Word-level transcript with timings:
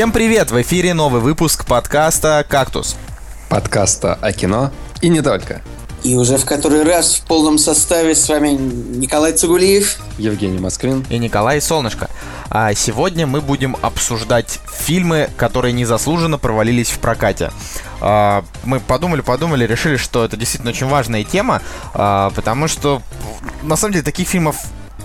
Всем 0.00 0.12
привет! 0.12 0.50
В 0.50 0.58
эфире 0.62 0.94
новый 0.94 1.20
выпуск 1.20 1.66
подкаста 1.66 2.42
«Кактус». 2.48 2.96
Подкаста 3.50 4.14
о 4.14 4.32
кино 4.32 4.72
и 5.02 5.10
не 5.10 5.20
только. 5.20 5.60
И 6.02 6.16
уже 6.16 6.38
в 6.38 6.46
который 6.46 6.84
раз 6.84 7.16
в 7.16 7.26
полном 7.26 7.58
составе 7.58 8.14
с 8.14 8.26
вами 8.26 8.48
Николай 8.48 9.34
Цугулиев, 9.34 9.98
Евгений 10.16 10.58
Москвин 10.58 11.04
и 11.10 11.18
Николай 11.18 11.60
Солнышко. 11.60 12.08
А 12.48 12.72
сегодня 12.72 13.26
мы 13.26 13.42
будем 13.42 13.76
обсуждать 13.82 14.60
фильмы, 14.72 15.28
которые 15.36 15.74
незаслуженно 15.74 16.38
провалились 16.38 16.88
в 16.88 16.98
прокате. 16.98 17.50
А, 18.00 18.42
мы 18.64 18.80
подумали, 18.80 19.20
подумали, 19.20 19.66
решили, 19.66 19.98
что 19.98 20.24
это 20.24 20.38
действительно 20.38 20.70
очень 20.70 20.86
важная 20.86 21.24
тема, 21.24 21.60
а, 21.92 22.30
потому 22.30 22.68
что 22.68 23.02
на 23.62 23.76
самом 23.76 23.92
деле 23.92 24.04
таких 24.06 24.28
фильмов 24.28 24.56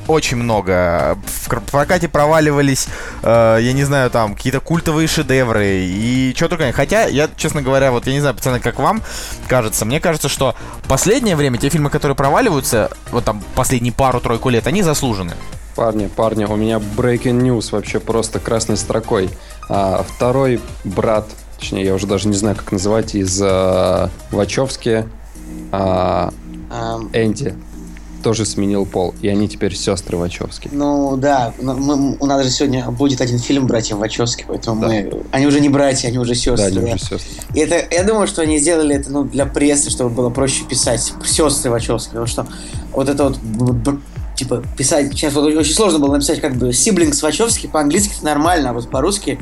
очень 0.07 0.37
много. 0.37 1.17
В 1.25 1.71
прокате 1.71 2.07
проваливались, 2.07 2.87
э, 3.23 3.59
я 3.61 3.73
не 3.73 3.83
знаю, 3.83 4.09
там, 4.09 4.35
какие-то 4.35 4.59
культовые 4.59 5.07
шедевры 5.07 5.85
и 5.85 6.33
что 6.35 6.49
только. 6.49 6.71
Хотя, 6.71 7.05
я, 7.05 7.29
честно 7.35 7.61
говоря, 7.61 7.91
вот 7.91 8.07
я 8.07 8.13
не 8.13 8.19
знаю, 8.19 8.35
пацаны, 8.35 8.59
как 8.59 8.79
вам 8.79 9.01
кажется, 9.47 9.85
мне 9.85 9.99
кажется, 9.99 10.29
что 10.29 10.55
последнее 10.87 11.35
время 11.35 11.57
те 11.57 11.69
фильмы, 11.69 11.89
которые 11.89 12.15
проваливаются, 12.15 12.91
вот 13.11 13.25
там 13.25 13.43
последние 13.55 13.93
пару-тройку 13.93 14.49
лет, 14.49 14.67
они 14.67 14.83
заслужены. 14.83 15.33
Парни, 15.75 16.07
парни, 16.07 16.45
у 16.45 16.55
меня 16.55 16.77
breaking 16.77 17.41
news 17.41 17.71
вообще 17.71 17.99
просто 17.99 18.39
красной 18.39 18.77
строкой. 18.77 19.29
А, 19.69 20.05
второй 20.07 20.61
брат, 20.83 21.27
точнее, 21.57 21.83
я 21.83 21.93
уже 21.93 22.07
даже 22.07 22.27
не 22.29 22.35
знаю, 22.35 22.55
как 22.55 22.71
называть, 22.71 23.13
из 23.13 23.39
а, 23.43 24.09
Вачовски, 24.31 25.05
а, 25.71 26.31
um, 26.69 27.09
Энди 27.13 27.55
тоже 28.25 28.43
сменил 28.43 28.87
пол, 28.87 29.13
и 29.21 29.27
они 29.27 29.47
теперь 29.47 29.75
сестры 29.75 30.17
Вачовски. 30.17 30.67
Ну 30.71 31.15
да, 31.15 31.53
мы, 31.61 32.17
у 32.19 32.25
нас 32.25 32.43
же 32.43 32.49
сегодня 32.49 32.89
будет 32.89 33.21
один 33.21 33.37
фильм 33.37 33.67
«Братья 33.67 33.95
Вачовски», 33.95 34.45
поэтому 34.47 34.81
да. 34.81 34.87
мы... 34.87 35.23
Они 35.31 35.45
уже 35.45 35.59
не 35.59 35.69
братья, 35.69 36.07
они 36.07 36.17
уже 36.17 36.33
сестры. 36.33 36.57
Да, 36.57 36.65
они 36.65 36.79
да. 36.79 36.85
уже 36.95 36.97
сестры. 36.97 37.19
И 37.53 37.59
это, 37.59 37.85
я 37.95 38.03
думаю, 38.03 38.25
что 38.25 38.41
они 38.41 38.57
сделали 38.57 38.95
это 38.95 39.11
ну, 39.11 39.25
для 39.25 39.45
прессы, 39.45 39.91
чтобы 39.91 40.09
было 40.09 40.31
проще 40.31 40.63
писать 40.63 41.13
сестры 41.23 41.69
Вачовски, 41.69 42.09
потому 42.09 42.25
что 42.25 42.47
вот 42.93 43.09
это 43.09 43.25
вот 43.25 43.99
типа 44.35 44.63
писать, 44.75 45.11
сейчас 45.11 45.35
вот 45.35 45.45
очень 45.53 45.75
сложно 45.75 45.99
было 45.99 46.13
написать 46.13 46.41
как 46.41 46.55
бы 46.55 46.73
сиблинг 46.73 47.13
Вачовски, 47.21 47.67
по-английски 47.67 48.23
нормально, 48.23 48.71
а 48.71 48.73
вот 48.73 48.89
по-русски 48.89 49.37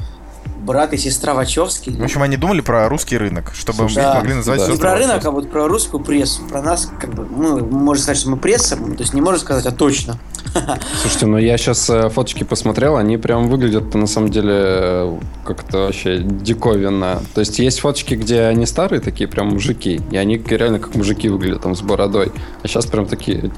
брат 0.63 0.93
и 0.93 0.97
сестра 0.97 1.33
Вачовски. 1.33 1.91
В 1.91 2.03
общем, 2.03 2.23
они 2.23 2.37
думали 2.37 2.61
про 2.61 2.87
русский 2.89 3.17
рынок, 3.17 3.51
чтобы 3.53 3.87
да. 3.93 4.15
могли 4.15 4.33
назвать 4.33 4.59
да. 4.59 4.71
Не 4.71 4.77
про 4.77 4.95
рынок, 4.95 5.25
а 5.25 5.31
вот 5.31 5.51
про 5.51 5.67
русскую 5.67 6.03
прессу. 6.03 6.43
Про 6.43 6.61
нас, 6.61 6.91
как 6.99 7.13
бы, 7.13 7.25
мы 7.25 7.61
можем 7.61 8.03
сказать, 8.03 8.19
что 8.19 8.29
мы 8.29 8.37
пресса, 8.37 8.77
то 8.77 8.99
есть 8.99 9.13
не 9.13 9.21
можем 9.21 9.41
сказать, 9.41 9.65
а 9.65 9.71
точно. 9.71 10.17
Слушайте, 11.01 11.25
ну 11.25 11.37
я 11.37 11.57
сейчас 11.57 11.89
э, 11.89 12.09
фоточки 12.09 12.43
посмотрел, 12.43 12.97
они 12.97 13.17
прям 13.17 13.47
выглядят 13.47 13.93
на 13.95 14.07
самом 14.07 14.29
деле 14.29 14.53
э, 14.53 15.19
как-то 15.45 15.85
вообще 15.85 16.19
диковинно. 16.19 17.21
То 17.33 17.41
есть 17.41 17.59
есть 17.59 17.79
фоточки, 17.79 18.15
где 18.15 18.43
они 18.43 18.65
старые 18.65 18.99
такие, 18.99 19.27
прям 19.27 19.49
мужики, 19.49 20.01
и 20.11 20.17
они 20.17 20.37
реально 20.37 20.79
как 20.79 20.95
мужики 20.95 21.29
выглядят 21.29 21.63
там 21.63 21.75
с 21.75 21.81
бородой. 21.81 22.31
А 22.61 22.67
сейчас 22.67 22.85
прям 22.85 23.05
такие 23.05 23.51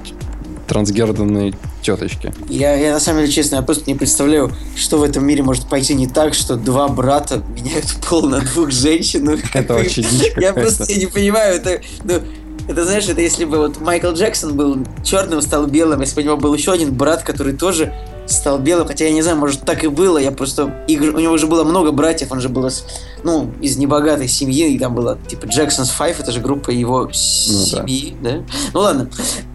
трансгерданные 0.68 1.54
теточки. 1.82 2.34
Я, 2.50 2.76
я 2.76 2.94
на 2.94 3.00
самом 3.00 3.22
деле, 3.22 3.32
честно, 3.32 3.58
я 3.58 3.62
просто 3.62 3.90
не 3.90 3.96
представляю, 3.96 4.52
что 4.76 4.98
в 4.98 5.04
этом 5.04 5.26
мире 5.26 5.44
может 5.44 5.68
пойти 5.68 5.94
не 5.94 6.08
так, 6.08 6.34
что 6.34 6.56
два 6.56 6.88
брата 6.88 7.44
меняют 7.56 7.96
пол 8.08 8.24
на 8.24 8.42
двух 8.42 8.72
женщин. 8.72 9.30
Это 9.54 9.76
очень 9.76 10.04
дичь 10.04 10.34
Я 10.38 10.54
просто 10.54 10.86
не 10.94 11.08
понимаю, 11.08 11.56
это... 11.56 11.82
Ну, 12.04 12.22
это 12.68 12.84
знаешь, 12.84 13.08
это 13.08 13.22
если 13.22 13.46
бы 13.46 13.58
вот 13.58 13.80
Майкл 13.80 14.12
Джексон 14.12 14.56
был 14.56 14.78
черным, 15.04 15.42
стал 15.42 15.68
белым, 15.68 16.02
если 16.02 16.16
бы 16.16 16.22
у 16.22 16.26
него 16.26 16.38
был 16.38 16.54
еще 16.56 16.72
один 16.72 16.94
брат, 16.94 17.22
который 17.22 17.54
тоже 17.54 17.94
стал 18.28 18.60
белым, 18.60 18.88
хотя 18.88 19.06
я 19.06 19.12
не 19.12 19.22
знаю, 19.22 19.38
может 19.38 19.62
так 19.62 19.84
и 19.84 19.88
было, 19.88 20.18
я 20.18 20.32
просто... 20.32 20.84
Игр... 20.88 21.16
У 21.16 21.20
него 21.20 21.34
уже 21.34 21.48
было 21.48 21.64
много 21.64 21.92
братьев, 21.92 22.32
он 22.32 22.42
же 22.42 22.50
был 22.50 22.66
из, 22.68 22.86
ну, 23.24 23.52
из 23.62 23.78
небогатой 23.78 24.28
семьи, 24.28 24.70
и 24.70 24.80
там 24.80 24.96
было 24.96 25.18
типа 25.28 25.46
Jackson's 25.46 25.92
Five, 25.98 26.16
это 26.20 26.32
же 26.32 26.40
группа 26.40 26.72
его 26.72 27.06
ну, 27.06 27.14
семьи, 27.14 28.16
да. 28.22 28.32
да? 28.32 28.44
Ну 28.74 28.80
ладно. 28.80 29.10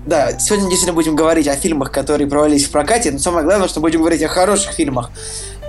Да, 0.06 0.38
сегодня 0.38 0.69
действительно 0.69 0.94
будем 0.94 1.16
говорить 1.16 1.48
о 1.48 1.56
фильмах, 1.56 1.91
которые 1.91 2.28
провалились 2.28 2.66
в 2.66 2.70
прокате, 2.70 3.10
но 3.10 3.19
самое 3.19 3.44
главное, 3.44 3.69
что 3.69 3.80
будем 3.80 4.00
говорить 4.00 4.22
о 4.22 4.28
хороших 4.28 4.72
фильмах, 4.72 5.10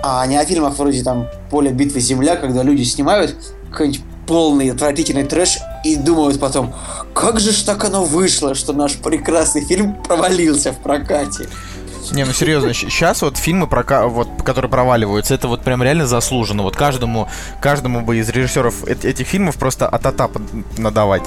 а 0.02 0.26
не 0.26 0.36
о 0.36 0.44
фильмах 0.44 0.78
вроде 0.78 1.02
там 1.02 1.28
«Поле 1.50 1.70
битвы 1.70 2.00
земля», 2.00 2.36
когда 2.36 2.62
люди 2.62 2.82
снимают 2.82 3.36
какой-нибудь 3.70 4.02
полный 4.26 4.70
отвратительный 4.70 5.24
трэш 5.24 5.58
и 5.84 5.96
думают 5.96 6.38
потом, 6.38 6.72
как 7.12 7.40
же 7.40 7.52
ж 7.52 7.62
так 7.62 7.84
оно 7.84 8.04
вышло, 8.04 8.54
что 8.54 8.72
наш 8.72 8.94
прекрасный 8.94 9.64
фильм 9.64 9.94
провалился 10.02 10.72
в 10.72 10.78
прокате. 10.78 11.48
Не, 12.10 12.24
ну 12.24 12.32
серьезно, 12.32 12.74
сейчас 12.74 13.22
вот 13.22 13.36
фильмы, 13.36 13.66
про, 13.66 14.08
вот, 14.08 14.28
которые 14.44 14.70
проваливаются, 14.70 15.34
это 15.34 15.48
вот 15.48 15.62
прям 15.62 15.82
реально 15.82 16.06
заслуженно. 16.06 16.62
Вот 16.62 16.76
каждому, 16.76 17.28
каждому 17.60 18.00
бы 18.00 18.18
из 18.18 18.28
режиссеров 18.28 18.84
этих 18.84 19.26
фильмов 19.26 19.56
просто 19.56 19.88
атата 19.88 20.28
надавать. 20.76 21.22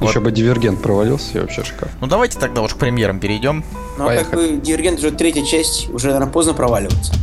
Еще 0.00 0.18
вот. 0.18 0.24
бы 0.24 0.32
Дивергент 0.32 0.82
провалился, 0.82 1.38
и 1.38 1.40
вообще 1.40 1.64
шикарно. 1.64 1.94
Ну 2.00 2.06
давайте 2.06 2.38
тогда 2.38 2.62
уж 2.62 2.74
к 2.74 2.76
премьерам 2.76 3.20
перейдем. 3.20 3.64
Ну 3.98 4.08
а 4.08 4.16
как 4.16 4.34
бы 4.34 4.60
Дивергент 4.62 4.98
уже 4.98 5.12
третья 5.12 5.44
часть, 5.44 5.88
уже, 5.90 6.08
наверное, 6.08 6.30
поздно 6.30 6.54
проваливаться. 6.54 7.14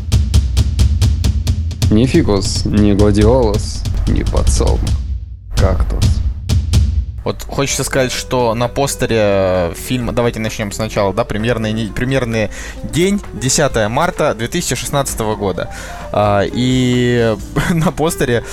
Ни 1.92 2.06
фикус, 2.06 2.66
ни 2.66 2.94
гладиолус, 2.94 3.84
ни 4.08 4.24
подсолнух. 4.24 4.90
Кактус. 5.58 6.19
Вот 7.24 7.44
хочется 7.44 7.84
сказать, 7.84 8.12
что 8.12 8.54
на 8.54 8.68
постере 8.68 9.74
фильма, 9.76 10.14
давайте 10.14 10.40
начнем 10.40 10.72
сначала, 10.72 11.14
да, 11.14 11.24
премьерный, 11.26 11.92
премьерный 11.94 12.50
день, 12.84 13.22
10 13.34 13.90
марта 13.90 14.34
2016 14.34 15.20
года. 15.20 15.70
А, 16.12 16.44
и 16.46 17.36
на 17.72 17.92
постере 17.92 18.44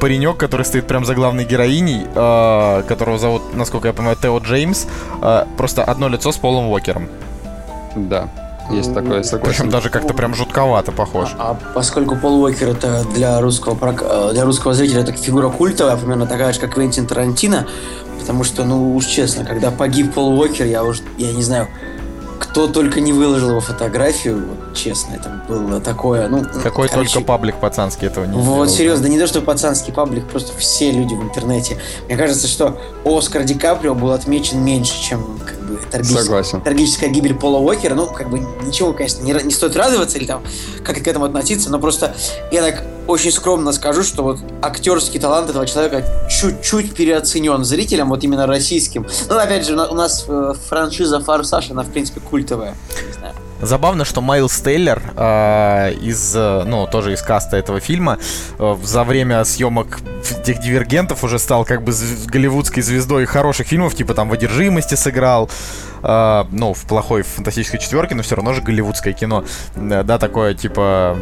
паренек, 0.00 0.36
который 0.36 0.64
стоит 0.64 0.86
прям 0.86 1.04
за 1.04 1.14
главной 1.14 1.44
героиней, 1.44 2.06
а, 2.14 2.82
которого 2.82 3.18
зовут, 3.18 3.54
насколько 3.54 3.88
я 3.88 3.94
понимаю, 3.94 4.16
Тео 4.20 4.38
Джеймс, 4.38 4.86
а, 5.20 5.46
просто 5.56 5.84
одно 5.84 6.08
лицо 6.08 6.32
с 6.32 6.36
Полом 6.36 6.68
Уокером. 6.68 7.08
Да. 7.94 8.28
Есть 8.70 8.94
такое, 8.94 9.22
согласен. 9.22 9.52
Причем 9.52 9.70
даже 9.70 9.90
как-то 9.90 10.14
прям 10.14 10.34
жутковато 10.34 10.92
похож. 10.92 11.30
А, 11.38 11.50
а 11.50 11.56
поскольку 11.74 12.16
Пол 12.16 12.42
Уокер 12.42 12.70
это 12.70 13.04
для 13.14 13.40
русского, 13.40 13.76
э, 13.82 14.32
для 14.32 14.44
русского 14.44 14.72
зрителя 14.72 15.02
это 15.02 15.12
фигура 15.12 15.50
культовая, 15.50 15.96
примерно 15.96 16.26
такая 16.26 16.52
же, 16.52 16.60
как 16.60 16.74
Квентин 16.74 17.06
Тарантино, 17.06 17.66
Потому 18.24 18.42
что, 18.42 18.64
ну 18.64 18.96
уж 18.96 19.04
честно, 19.04 19.44
когда 19.44 19.70
погиб 19.70 20.14
Пол 20.14 20.40
Уокер, 20.40 20.64
я 20.64 20.82
уж, 20.82 21.02
я 21.18 21.30
не 21.30 21.42
знаю, 21.42 21.68
кто 22.38 22.66
только 22.66 23.00
не 23.00 23.12
выложил 23.12 23.50
его 23.50 23.60
фотографию, 23.60 24.46
вот, 24.46 24.74
честно, 24.74 25.14
это 25.14 25.42
было 25.48 25.80
такое, 25.80 26.28
ну... 26.28 26.44
Какой 26.62 26.88
короче, 26.88 27.14
только 27.14 27.26
паблик 27.26 27.60
пацанский 27.60 28.06
этого 28.06 28.24
не 28.24 28.32
Вот, 28.32 28.42
сделал, 28.42 28.68
серьезно, 28.68 29.04
да? 29.04 29.08
не 29.08 29.18
то, 29.18 29.26
что 29.26 29.40
пацанский 29.40 29.92
паблик, 29.92 30.26
просто 30.26 30.56
все 30.58 30.90
люди 30.90 31.14
в 31.14 31.22
интернете. 31.22 31.78
Мне 32.06 32.16
кажется, 32.16 32.46
что 32.46 32.78
Оскар 33.04 33.44
Ди 33.44 33.54
Каприо 33.54 33.94
был 33.94 34.12
отмечен 34.12 34.62
меньше, 34.62 35.00
чем 35.02 35.38
как 35.44 35.60
бы, 35.60 35.78
трагическая, 35.90 36.60
трагическая 36.60 37.08
гибель 37.10 37.34
Пола 37.34 37.58
Уокера. 37.58 37.94
Ну, 37.94 38.06
как 38.06 38.30
бы, 38.30 38.40
ничего, 38.62 38.92
конечно, 38.92 39.22
не, 39.22 39.32
не 39.32 39.50
стоит 39.50 39.76
радоваться 39.76 40.18
или 40.18 40.26
там 40.26 40.42
как 40.84 41.02
к 41.02 41.08
этому 41.08 41.24
относиться, 41.24 41.70
но 41.70 41.78
просто 41.78 42.14
я 42.50 42.62
так 42.62 42.84
очень 43.06 43.30
скромно 43.30 43.72
скажу, 43.72 44.02
что 44.02 44.22
вот 44.22 44.38
актерский 44.62 45.20
талант 45.20 45.50
этого 45.50 45.66
человека 45.66 46.04
чуть-чуть 46.30 46.94
переоценен 46.94 47.64
зрителям, 47.64 48.08
вот 48.08 48.24
именно 48.24 48.46
российским. 48.46 49.06
Ну, 49.28 49.36
опять 49.36 49.66
же, 49.66 49.74
у 49.74 49.94
нас 49.94 50.24
э, 50.26 50.54
франшиза 50.68 51.20
«Форсаж», 51.20 51.70
она, 51.70 51.82
в 51.82 51.90
принципе, 51.90 52.20
культовая. 52.24 52.74
Забавно, 53.60 54.04
что 54.04 54.20
Майлз 54.20 54.60
Тейлор 54.60 55.00
э, 55.16 55.94
из, 56.02 56.34
ну, 56.34 56.86
тоже 56.86 57.14
из 57.14 57.22
каста 57.22 57.56
этого 57.56 57.80
фильма 57.80 58.18
э, 58.58 58.76
за 58.82 59.04
время 59.04 59.44
съемок 59.44 60.00
этих 60.40 60.60
дивергентов 60.60 61.24
уже 61.24 61.38
стал 61.38 61.64
как 61.64 61.82
бы 61.82 61.92
голливудской 62.26 62.82
звездой 62.82 63.24
хороших 63.24 63.66
фильмов, 63.68 63.94
типа 63.94 64.12
там 64.12 64.28
в 64.28 64.32
«Одержимости» 64.32 64.96
сыграл, 64.96 65.48
э, 66.02 66.44
ну, 66.50 66.74
в 66.74 66.82
плохой 66.82 67.22
фантастической 67.22 67.80
четверке, 67.80 68.14
но 68.14 68.22
все 68.22 68.34
равно 68.34 68.52
же 68.52 68.60
голливудское 68.60 69.14
кино, 69.14 69.44
э, 69.76 70.02
да, 70.02 70.18
такое, 70.18 70.54
типа, 70.54 71.16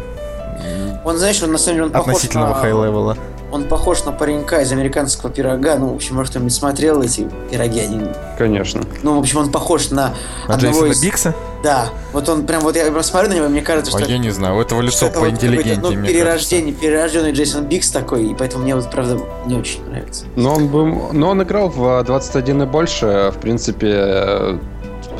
он, 1.04 1.18
знаешь, 1.18 1.42
он 1.42 1.52
на 1.52 1.58
самом 1.58 1.76
деле 1.76 1.86
он 1.88 1.96
относительного 1.96 2.54
high 2.54 2.75
level 2.75 3.01
'а. 3.01 3.16
Он 3.52 3.64
похож 3.64 4.04
на 4.04 4.12
паренька 4.12 4.62
из 4.62 4.72
американского 4.72 5.30
пирога. 5.30 5.76
Ну, 5.76 5.88
в 5.88 5.96
общем, 5.96 6.16
может, 6.16 6.30
кто-нибудь 6.30 6.54
смотрел 6.54 7.02
эти 7.02 7.28
пироги? 7.50 7.80
Они... 7.80 8.00
Конечно. 8.38 8.82
Ну, 9.02 9.16
в 9.16 9.18
общем, 9.20 9.40
он 9.40 9.52
похож 9.52 9.90
на, 9.90 10.14
на 10.48 10.54
одного 10.54 10.86
Джейсона 10.86 10.92
из... 10.92 11.02
Бикса? 11.02 11.34
Да. 11.62 11.90
Вот 12.12 12.28
он 12.30 12.46
прям, 12.46 12.62
вот 12.62 12.76
я 12.76 12.90
прям 12.90 13.02
смотрю 13.02 13.28
на 13.28 13.34
него, 13.34 13.48
мне 13.48 13.60
кажется, 13.60 13.90
что... 13.90 14.02
А 14.02 14.08
я 14.08 14.16
не 14.16 14.30
знаю, 14.30 14.56
у 14.56 14.60
этого 14.60 14.80
лицо 14.80 15.10
поинтеллигентнее, 15.10 15.80
вот, 15.80 15.94
ну, 15.94 16.06
перерождение, 16.06 16.72
кажется. 16.72 16.86
перерожденный 16.86 17.32
Джейсон 17.32 17.66
Бикс 17.66 17.90
такой, 17.90 18.28
и 18.28 18.34
поэтому 18.34 18.64
мне 18.64 18.74
вот, 18.74 18.90
правда, 18.90 19.20
не 19.46 19.56
очень 19.56 19.84
нравится. 19.84 20.24
Но 20.34 20.54
он, 20.54 20.68
бы, 20.68 21.12
но 21.12 21.28
он 21.28 21.42
играл 21.42 21.68
в 21.68 22.02
21 22.04 22.62
и 22.62 22.66
больше, 22.66 23.32
в 23.36 23.38
принципе, 23.38 24.58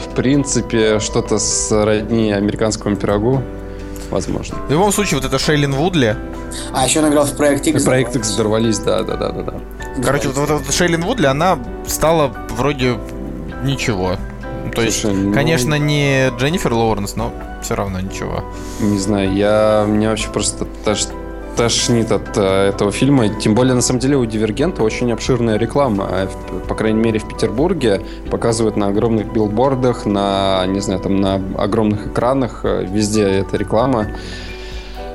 в 0.02 0.14
принципе, 0.16 0.98
что-то 1.00 1.38
с 1.38 1.70
родни 1.70 2.32
американскому 2.32 2.96
пирогу 2.96 3.42
возможно. 4.12 4.56
В 4.68 4.70
любом 4.70 4.92
случае, 4.92 5.18
вот 5.18 5.26
это 5.26 5.38
Шейлин 5.38 5.74
Вудли. 5.74 6.16
А, 6.72 6.84
еще 6.84 7.00
он 7.00 7.08
играл 7.08 7.24
в 7.24 7.36
Проект 7.36 7.66
X. 7.66 7.82
Проект 7.82 8.14
X 8.14 8.28
взорвались, 8.28 8.78
да, 8.78 9.02
да, 9.02 9.16
да, 9.16 9.32
да, 9.32 9.42
да. 9.42 9.54
Короче, 10.04 10.28
вот, 10.28 10.36
вот, 10.36 10.50
вот 10.50 10.74
Шейлин 10.74 11.02
Вудли, 11.02 11.26
она 11.26 11.58
стала 11.86 12.32
вроде 12.50 12.98
ничего. 13.64 14.16
То 14.74 14.82
Слушай, 14.82 14.86
есть, 14.86 15.04
ну... 15.04 15.34
конечно, 15.34 15.74
не 15.74 16.30
Дженнифер 16.38 16.72
Лоуренс, 16.72 17.16
но 17.16 17.32
все 17.62 17.74
равно 17.74 18.00
ничего. 18.00 18.44
Не 18.80 18.98
знаю, 18.98 19.34
я... 19.34 19.84
Мне 19.86 20.08
вообще 20.08 20.28
просто 20.28 20.66
даже 20.84 21.06
тошнит 21.56 22.10
от 22.12 22.36
э, 22.36 22.68
этого 22.70 22.90
фильма. 22.92 23.28
Тем 23.28 23.54
более, 23.54 23.74
на 23.74 23.82
самом 23.82 24.00
деле, 24.00 24.16
у 24.16 24.24
Дивергента 24.24 24.82
очень 24.82 25.12
обширная 25.12 25.58
реклама. 25.58 26.08
В- 26.50 26.66
По 26.66 26.74
крайней 26.74 27.00
мере, 27.00 27.18
в 27.18 27.28
Петербурге 27.28 28.00
показывают 28.30 28.76
на 28.76 28.88
огромных 28.88 29.32
билбордах, 29.32 30.06
на, 30.06 30.64
не 30.66 30.80
знаю, 30.80 31.00
там, 31.00 31.20
на 31.20 31.34
огромных 31.58 32.06
экранах. 32.08 32.60
э, 32.64 32.84
Везде 32.90 33.22
эта 33.24 33.56
реклама. 33.56 34.06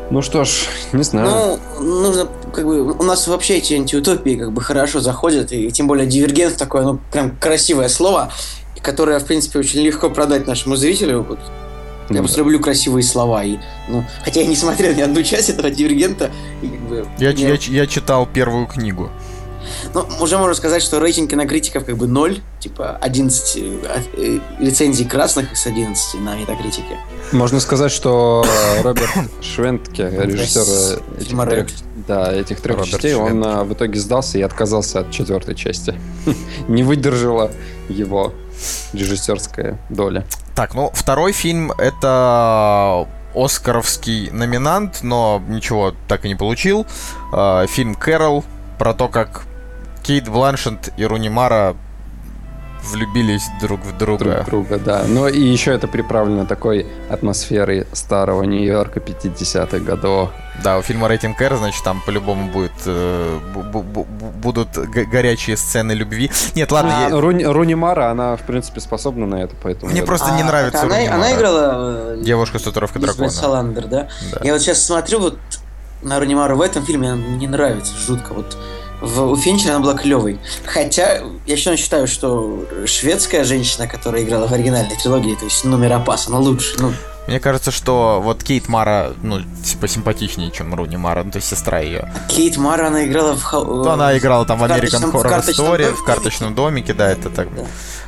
Ну 0.09 0.21
что 0.21 0.45
ж, 0.45 0.67
не 0.93 1.03
знаю. 1.03 1.59
Ну, 1.79 1.83
нужно, 1.83 2.27
как 2.53 2.65
бы, 2.65 2.81
у 2.93 3.03
нас 3.03 3.27
вообще 3.27 3.57
эти 3.57 3.73
антиутопии 3.73 4.35
как 4.35 4.53
бы 4.53 4.61
хорошо 4.61 5.01
заходят, 5.01 5.51
и 5.51 5.69
тем 5.71 5.87
более 5.87 6.05
дивергент 6.07 6.55
такое, 6.55 6.83
ну, 6.83 6.99
прям 7.11 7.31
красивое 7.37 7.89
слово, 7.89 8.31
которое, 8.81 9.19
в 9.19 9.25
принципе, 9.25 9.59
очень 9.59 9.81
легко 9.81 10.09
продать 10.09 10.47
нашему 10.47 10.77
зрителю. 10.77 11.25
Я 12.09 12.15
Ну 12.15 12.23
просто 12.23 12.39
люблю 12.39 12.59
красивые 12.59 13.03
слова. 13.03 13.43
И, 13.43 13.57
ну, 13.87 14.03
хотя 14.23 14.41
я 14.41 14.47
не 14.47 14.55
смотрел 14.55 14.93
ни 14.95 15.01
одну 15.01 15.23
часть 15.23 15.49
этого 15.49 15.69
дивергента. 15.69 16.31
И, 16.61 16.67
как 16.67 16.79
бы, 16.81 17.07
Я, 17.17 17.31
мне- 17.31 17.49
я, 17.49 17.57
я 17.81 17.87
читал 17.87 18.25
первую 18.25 18.65
книгу. 18.67 19.09
Ну, 19.93 20.05
уже 20.21 20.37
можно 20.37 20.55
сказать, 20.55 20.81
что 20.81 20.99
рейтинг 20.99 21.29
кинокритиков 21.31 21.85
как 21.85 21.97
бы 21.97 22.07
0, 22.07 22.41
типа 22.59 22.97
11 23.01 23.57
э, 23.57 24.01
э, 24.17 24.39
рецензий 24.59 25.05
красных 25.05 25.51
из 25.53 25.65
11 25.65 26.21
на 26.21 26.35
метакритике. 26.35 26.97
Можно 27.31 27.59
сказать, 27.59 27.91
что 27.91 28.45
э, 28.77 28.81
Роберт 28.81 29.09
Швентке, 29.41 30.09
режиссер 30.09 30.99
э, 31.17 31.21
этих. 31.21 31.33
Да, 32.07 32.33
этих 32.33 32.61
трех 32.61 32.77
Роберт 32.77 32.91
частей, 32.93 33.13
он 33.15 33.29
Швентке. 33.29 33.49
э, 33.49 33.63
в 33.63 33.73
итоге 33.73 33.99
сдался 33.99 34.37
и 34.37 34.41
отказался 34.41 34.99
от 35.01 35.11
четвертой 35.11 35.55
части. 35.55 35.93
Не 36.67 36.83
выдержала 36.83 37.51
его 37.89 38.33
режиссерская 38.93 39.77
доля. 39.89 40.25
Так, 40.55 40.73
ну, 40.73 40.89
второй 40.93 41.31
фильм— 41.33 41.71
это 41.77 43.07
Оскаровский 43.35 44.31
номинант, 44.31 44.99
но 45.03 45.41
ничего 45.47 45.93
так 46.07 46.25
и 46.25 46.29
не 46.29 46.35
получил. 46.35 46.85
Э, 47.33 47.65
Фильм 47.67 47.93
«Кэрол» 47.95 48.43
про 48.79 48.93
то, 48.93 49.07
как 49.07 49.43
Кейт 50.03 50.27
Бланшет 50.29 50.93
и 50.97 51.05
Руни 51.05 51.29
Мара 51.29 51.75
влюбились 52.87 53.43
друг 53.61 53.81
в 53.81 53.97
друга. 53.97 54.23
друг 54.25 54.45
друга, 54.45 54.77
да. 54.79 55.03
Но 55.07 55.27
и 55.27 55.39
еще 55.39 55.71
это 55.73 55.87
приправлено 55.87 56.45
такой 56.45 56.87
атмосферой 57.09 57.85
старого 57.93 58.43
Нью-Йорка 58.43 58.99
50-х 58.99 59.79
годов. 59.79 60.29
Да, 60.63 60.77
у 60.79 60.81
фильма 60.81 61.07
рейтинг 61.07 61.39
R, 61.41 61.55
значит, 61.57 61.83
там 61.83 62.01
по-любому 62.05 62.51
будет, 62.51 62.71
э, 62.85 63.39
бу- 63.53 63.69
бу- 63.71 63.83
бу- 63.83 64.05
будут 64.31 64.69
горячие 65.11 65.55
сцены 65.55 65.91
любви. 65.91 66.31
Нет, 66.55 66.71
ладно, 66.71 66.93
А, 67.05 67.09
я- 67.09 67.19
Руни, 67.21 67.43
Руни 67.45 67.75
Мара, 67.75 68.09
она, 68.09 68.35
в 68.35 68.41
принципе, 68.41 68.79
способна 68.79 69.27
на 69.27 69.35
это, 69.43 69.55
поэтому... 69.61 69.91
Мне 69.91 70.01
я 70.01 70.05
просто 70.07 70.31
не 70.31 70.41
А, 70.41 70.45
нравится 70.45 70.81
Она, 70.81 70.95
Руни 70.95 71.07
она 71.07 71.17
Мара. 71.17 71.35
играла... 71.35 72.13
э, 72.15 72.21
девушка 72.23 72.57
с 72.57 72.63
татуировкой 72.63 73.01
дракона. 73.03 73.29
Саландер, 73.29 73.85
да? 73.87 74.07
Да. 74.31 74.39
Я 74.43 74.53
вот 74.53 74.61
сейчас 74.61 74.83
смотрю 74.83 75.19
вот 75.19 75.37
на 76.01 76.19
Рунимару 76.19 76.57
в 76.57 76.61
этом 76.61 76.83
фильме, 76.83 77.11
она 77.11 77.21
мне 77.21 77.37
не 77.37 77.47
нравится 77.47 77.93
жутко. 77.95 78.33
Вот 78.33 78.57
в, 79.01 79.21
у 79.31 79.35
Финчера 79.35 79.71
она 79.75 79.79
была 79.81 79.93
клевой. 79.95 80.39
Хотя 80.65 81.21
я 81.45 81.55
все 81.55 81.69
равно 81.71 81.77
считаю, 81.83 82.07
что 82.07 82.65
шведская 82.85 83.43
женщина, 83.43 83.87
которая 83.87 84.23
играла 84.23 84.47
в 84.47 84.53
оригинальной 84.53 84.95
трилогии, 84.95 85.35
то 85.35 85.45
есть 85.45 85.63
номер 85.65 85.93
опас, 85.93 86.27
она 86.27 86.39
лучше. 86.39 86.75
Ну, 86.79 86.93
Мне 87.27 87.39
кажется, 87.39 87.71
что 87.71 88.21
вот 88.23 88.43
Кейт 88.43 88.67
Мара, 88.69 89.11
ну, 89.21 89.41
типа 89.63 89.87
симпатичнее, 89.87 90.49
чем 90.51 90.73
Руни 90.73 90.97
Мара, 90.97 91.23
ну, 91.23 91.31
то 91.31 91.37
есть 91.37 91.47
сестра 91.49 91.79
ее. 91.79 92.11
Кейт 92.29 92.57
Мара, 92.57 92.87
она 92.87 93.05
играла 93.05 93.35
в... 93.35 93.43
ха- 93.43 93.59
Ну, 93.63 93.87
она 93.89 94.17
играла 94.17 94.45
там 94.45 94.59
в 94.59 94.63
American 94.63 94.79
карточном- 94.89 95.11
в 95.11 95.15
Horror 95.15 95.29
карточном 95.29 95.67
Story, 95.67 95.77
домике. 95.83 95.93
в 95.95 96.03
карточном 96.03 96.55
домике, 96.55 96.93
да, 96.93 97.11
это 97.11 97.29
так. 97.29 97.53
Да. 97.55 97.63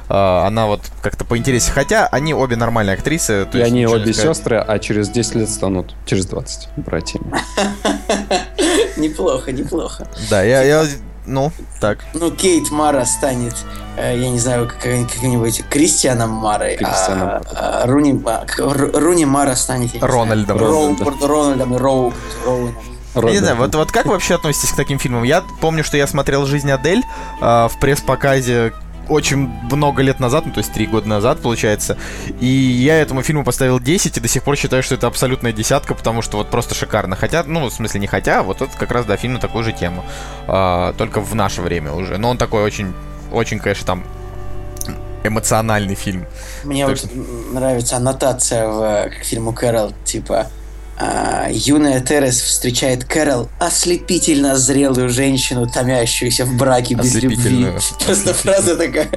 А, 0.10 0.46
она 0.48 0.66
вот 0.66 0.82
как-то 1.02 1.24
поинтереснее. 1.24 1.74
Хотя 1.74 2.08
они 2.08 2.34
обе 2.34 2.56
нормальные 2.56 2.96
актрисы. 2.96 3.46
то 3.46 3.58
И 3.58 3.62
есть 3.62 3.72
они 3.72 3.86
обе 3.86 4.12
сказать. 4.14 4.36
сестры, 4.38 4.58
а 4.58 4.80
через 4.80 5.10
10 5.10 5.36
лет 5.36 5.50
станут, 5.50 5.94
через 6.06 6.26
20, 6.26 6.70
братьями. 6.78 7.32
Неплохо, 8.98 9.52
неплохо. 9.52 10.08
Да, 10.30 10.44
я, 10.44 10.62
я, 10.64 10.86
ну, 11.26 11.52
так. 11.80 12.00
Ну, 12.14 12.32
Кейт 12.32 12.70
Мара 12.72 13.06
станет, 13.06 13.56
э, 13.98 14.18
я 14.18 14.30
не 14.30 14.40
знаю, 14.40 14.68
как- 14.68 14.82
каким-нибудь 14.82 15.64
Кристианом 15.70 16.32
Марой, 16.32 16.76
Кристианом 16.76 17.28
а, 17.30 17.32
Марой. 17.34 17.46
а 17.56 17.86
Руни, 17.86 18.22
Руни 18.98 19.26
Мара 19.26 19.56
станет 19.56 19.92
Рональдом. 20.02 20.58
Роу- 20.58 21.26
Рональдом. 21.28 21.78
Роу, 21.78 22.14
Роуэном. 22.46 22.76
Я 23.16 23.32
не 23.32 23.38
знаю, 23.38 23.56
вот, 23.58 23.74
вот 23.76 23.92
как 23.92 24.06
вы 24.06 24.14
вообще 24.14 24.36
относитесь 24.36 24.72
к 24.72 24.76
таким 24.76 25.00
фильмам? 25.00 25.24
Я 25.24 25.44
помню, 25.62 25.84
что 25.84 25.98
я 25.98 26.06
смотрел 26.08 26.46
«Жизнь 26.46 26.72
Адель» 26.72 27.04
а, 27.42 27.68
в 27.68 27.80
пресс-показе 27.80 28.74
очень 29.10 29.50
много 29.72 30.02
лет 30.02 30.20
назад, 30.20 30.46
ну 30.46 30.52
то 30.52 30.60
есть 30.60 30.72
три 30.72 30.86
года 30.86 31.08
назад, 31.08 31.40
получается. 31.40 31.98
И 32.40 32.46
я 32.46 33.00
этому 33.00 33.22
фильму 33.24 33.44
поставил 33.44 33.80
10 33.80 34.18
и 34.18 34.20
до 34.20 34.28
сих 34.28 34.44
пор 34.44 34.56
считаю, 34.56 34.84
что 34.84 34.96
это 34.96 35.08
абсолютная 35.08 35.52
десятка, 35.52 35.96
потому 35.96 36.22
что 36.22 36.38
вот 36.38 36.50
просто 36.50 36.76
шикарно. 36.76 37.16
Хотя, 37.16 37.44
ну, 37.44 37.66
в 37.66 37.74
смысле 37.74 38.00
не 38.00 38.08
хотя, 38.08 38.44
вот 38.44 38.62
это 38.62 38.78
как 38.78 38.92
раз, 38.92 39.06
да, 39.06 39.18
фильм 39.18 39.34
на 39.34 39.40
такую 39.40 39.64
же 39.64 39.74
тему. 39.74 40.06
А, 40.48 40.94
только 40.94 41.22
в 41.22 41.36
наше 41.36 41.62
время 41.62 41.92
уже. 41.94 42.18
Но 42.18 42.30
он 42.30 42.38
такой 42.38 42.64
очень, 42.64 42.94
очень, 43.32 43.60
конечно, 43.60 43.86
там 43.86 44.04
эмоциональный 45.24 45.96
фильм. 45.96 46.26
Мне 46.64 46.88
Так 46.88 46.98
вот 47.02 47.12
нравится 47.54 47.98
аннотация 47.98 48.68
в, 48.68 48.82
э, 48.82 49.10
к 49.10 49.24
фильму 49.26 49.54
Кэрол, 49.54 49.94
типа 50.06 50.48
а, 50.48 50.48
юная 51.52 52.02
Терес 52.02 52.42
встречает 52.42 53.06
Кэрол 53.06 53.50
ослепительно 53.60 54.58
зрелую 54.58 55.10
женщину, 55.10 55.68
томящуюся 55.68 56.46
в 56.46 56.56
браке 56.58 56.96
без 56.96 57.16
любви. 57.16 57.68
Просто 58.06 58.34
фраза 58.34 58.76
такая, 58.76 59.10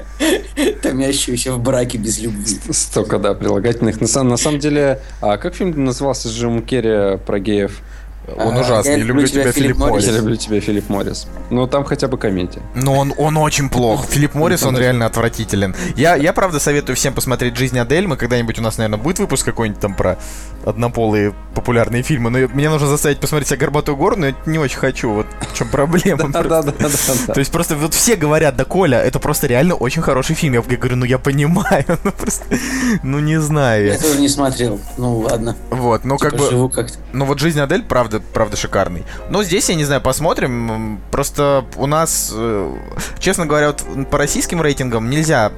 томящуюся 0.82 1.52
в 1.52 1.60
браке 1.60 1.98
без 1.98 2.18
любви. 2.20 2.58
Столько, 2.70 3.18
да, 3.18 3.34
прилагательных. 3.34 4.00
На, 4.00 4.06
сам- 4.06 4.28
на 4.28 4.36
самом 4.36 4.60
деле, 4.60 5.00
а 5.20 5.36
как 5.38 5.54
фильм 5.54 5.84
назывался 5.84 6.28
с 6.28 6.32
Джимом 6.32 6.62
Керри 6.62 7.18
про 7.18 7.38
геев? 7.40 7.80
Он 8.36 8.56
А, 8.56 8.60
ужасный. 8.60 8.98
я 8.98 9.04
Люблю 9.04 9.26
тебя, 9.26 9.50
Филипп 9.50 9.78
Моррис. 9.78 9.90
Моррис. 9.94 10.06
Я 10.06 10.12
люблю 10.12 10.36
тебя, 10.36 10.60
Филипп 10.60 10.88
Моррис. 10.88 11.26
Ну, 11.50 11.66
там 11.66 11.82
хотя 11.82 12.06
бы 12.06 12.18
комедия. 12.18 12.62
Но 12.76 12.94
он, 12.96 13.12
он 13.16 13.36
очень 13.36 13.68
плох. 13.68 14.06
Филипп 14.08 14.34
Моррис, 14.34 14.62
он 14.62 14.78
реально 14.78 15.06
отвратителен. 15.06 15.74
Я, 15.96 16.14
я 16.14 16.32
правда 16.32 16.60
советую 16.60 16.94
всем 16.94 17.14
посмотреть 17.14 17.56
«Жизнь 17.56 17.76
Адель». 17.80 18.06
Мы 18.06 18.16
когда-нибудь 18.16 18.60
у 18.60 18.62
нас, 18.62 18.78
наверное, 18.78 19.02
будет 19.02 19.18
выпуск 19.18 19.44
какой-нибудь 19.44 19.80
там 19.80 19.96
про 19.96 20.20
однополые 20.64 21.34
популярные 21.54 22.02
фильмы. 22.02 22.30
Но 22.30 22.38
мне 22.54 22.70
нужно 22.70 22.88
заставить 22.88 23.20
посмотреть 23.20 23.48
себе 23.48 23.58
«Горбатую 23.58 23.96
гору», 23.96 24.16
но 24.16 24.26
я 24.26 24.34
не 24.46 24.58
очень 24.58 24.78
хочу. 24.78 25.10
Вот 25.10 25.26
в 25.40 25.56
чем 25.56 25.68
проблема. 25.68 26.32
То 26.32 27.38
есть 27.38 27.52
просто 27.52 27.76
вот 27.76 27.94
все 27.94 28.16
говорят, 28.16 28.56
да, 28.56 28.64
Коля, 28.64 28.98
это 28.98 29.18
просто 29.18 29.46
реально 29.46 29.74
очень 29.74 30.02
хороший 30.02 30.34
фильм. 30.34 30.54
Я 30.54 30.62
говорю, 30.62 30.96
ну 30.96 31.04
я 31.04 31.18
понимаю, 31.18 31.84
ну 32.04 32.12
просто, 32.12 32.44
ну 33.02 33.18
не 33.20 33.40
знаю. 33.40 33.86
Я 33.86 33.98
тоже 33.98 34.20
не 34.20 34.28
смотрел. 34.28 34.80
Ну 34.96 35.18
ладно. 35.18 35.56
Вот, 35.70 36.04
ну 36.04 36.18
как 36.18 36.32
Типа, 36.32 36.68
бы... 36.68 36.86
Ну 37.12 37.24
вот 37.24 37.38
«Жизнь 37.38 37.60
Адель», 37.60 37.82
правда, 37.82 38.20
правда 38.20 38.56
шикарный. 38.56 39.04
Но 39.28 39.42
здесь, 39.42 39.68
я 39.68 39.74
не 39.74 39.84
знаю, 39.84 40.00
посмотрим. 40.00 41.00
Просто 41.10 41.64
у 41.76 41.86
нас, 41.86 42.32
э, 42.34 42.74
честно 43.18 43.46
говоря, 43.46 43.68
вот 43.68 44.10
по 44.10 44.18
российским 44.18 44.62
рейтингам 44.62 45.10
нельзя 45.10 45.52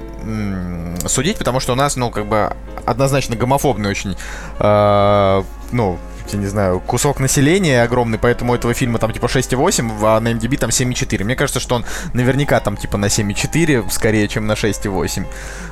судить, 1.07 1.37
потому 1.37 1.59
что 1.59 1.73
у 1.73 1.75
нас, 1.75 1.95
ну, 1.95 2.09
как 2.09 2.25
бы, 2.25 2.51
однозначно 2.85 3.35
гомофобный 3.35 3.89
очень, 3.89 4.15
э, 4.59 4.94
ну, 5.71 5.99
я 6.31 6.39
не 6.39 6.47
знаю, 6.47 6.79
кусок 6.79 7.19
населения 7.19 7.83
огромный, 7.83 8.17
поэтому 8.17 8.55
этого 8.55 8.73
фильма 8.73 8.99
там 8.99 9.11
типа 9.11 9.25
6,8, 9.25 9.91
а 10.01 10.19
на 10.19 10.29
MDB 10.29 10.57
там 10.57 10.69
7,4. 10.69 11.23
Мне 11.23 11.35
кажется, 11.35 11.59
что 11.59 11.75
он 11.75 11.85
наверняка 12.13 12.59
там 12.59 12.77
типа 12.77 12.97
на 12.97 13.05
7,4 13.05 13.89
скорее, 13.89 14.27
чем 14.27 14.47
на 14.47 14.53
6,8. 14.53 15.25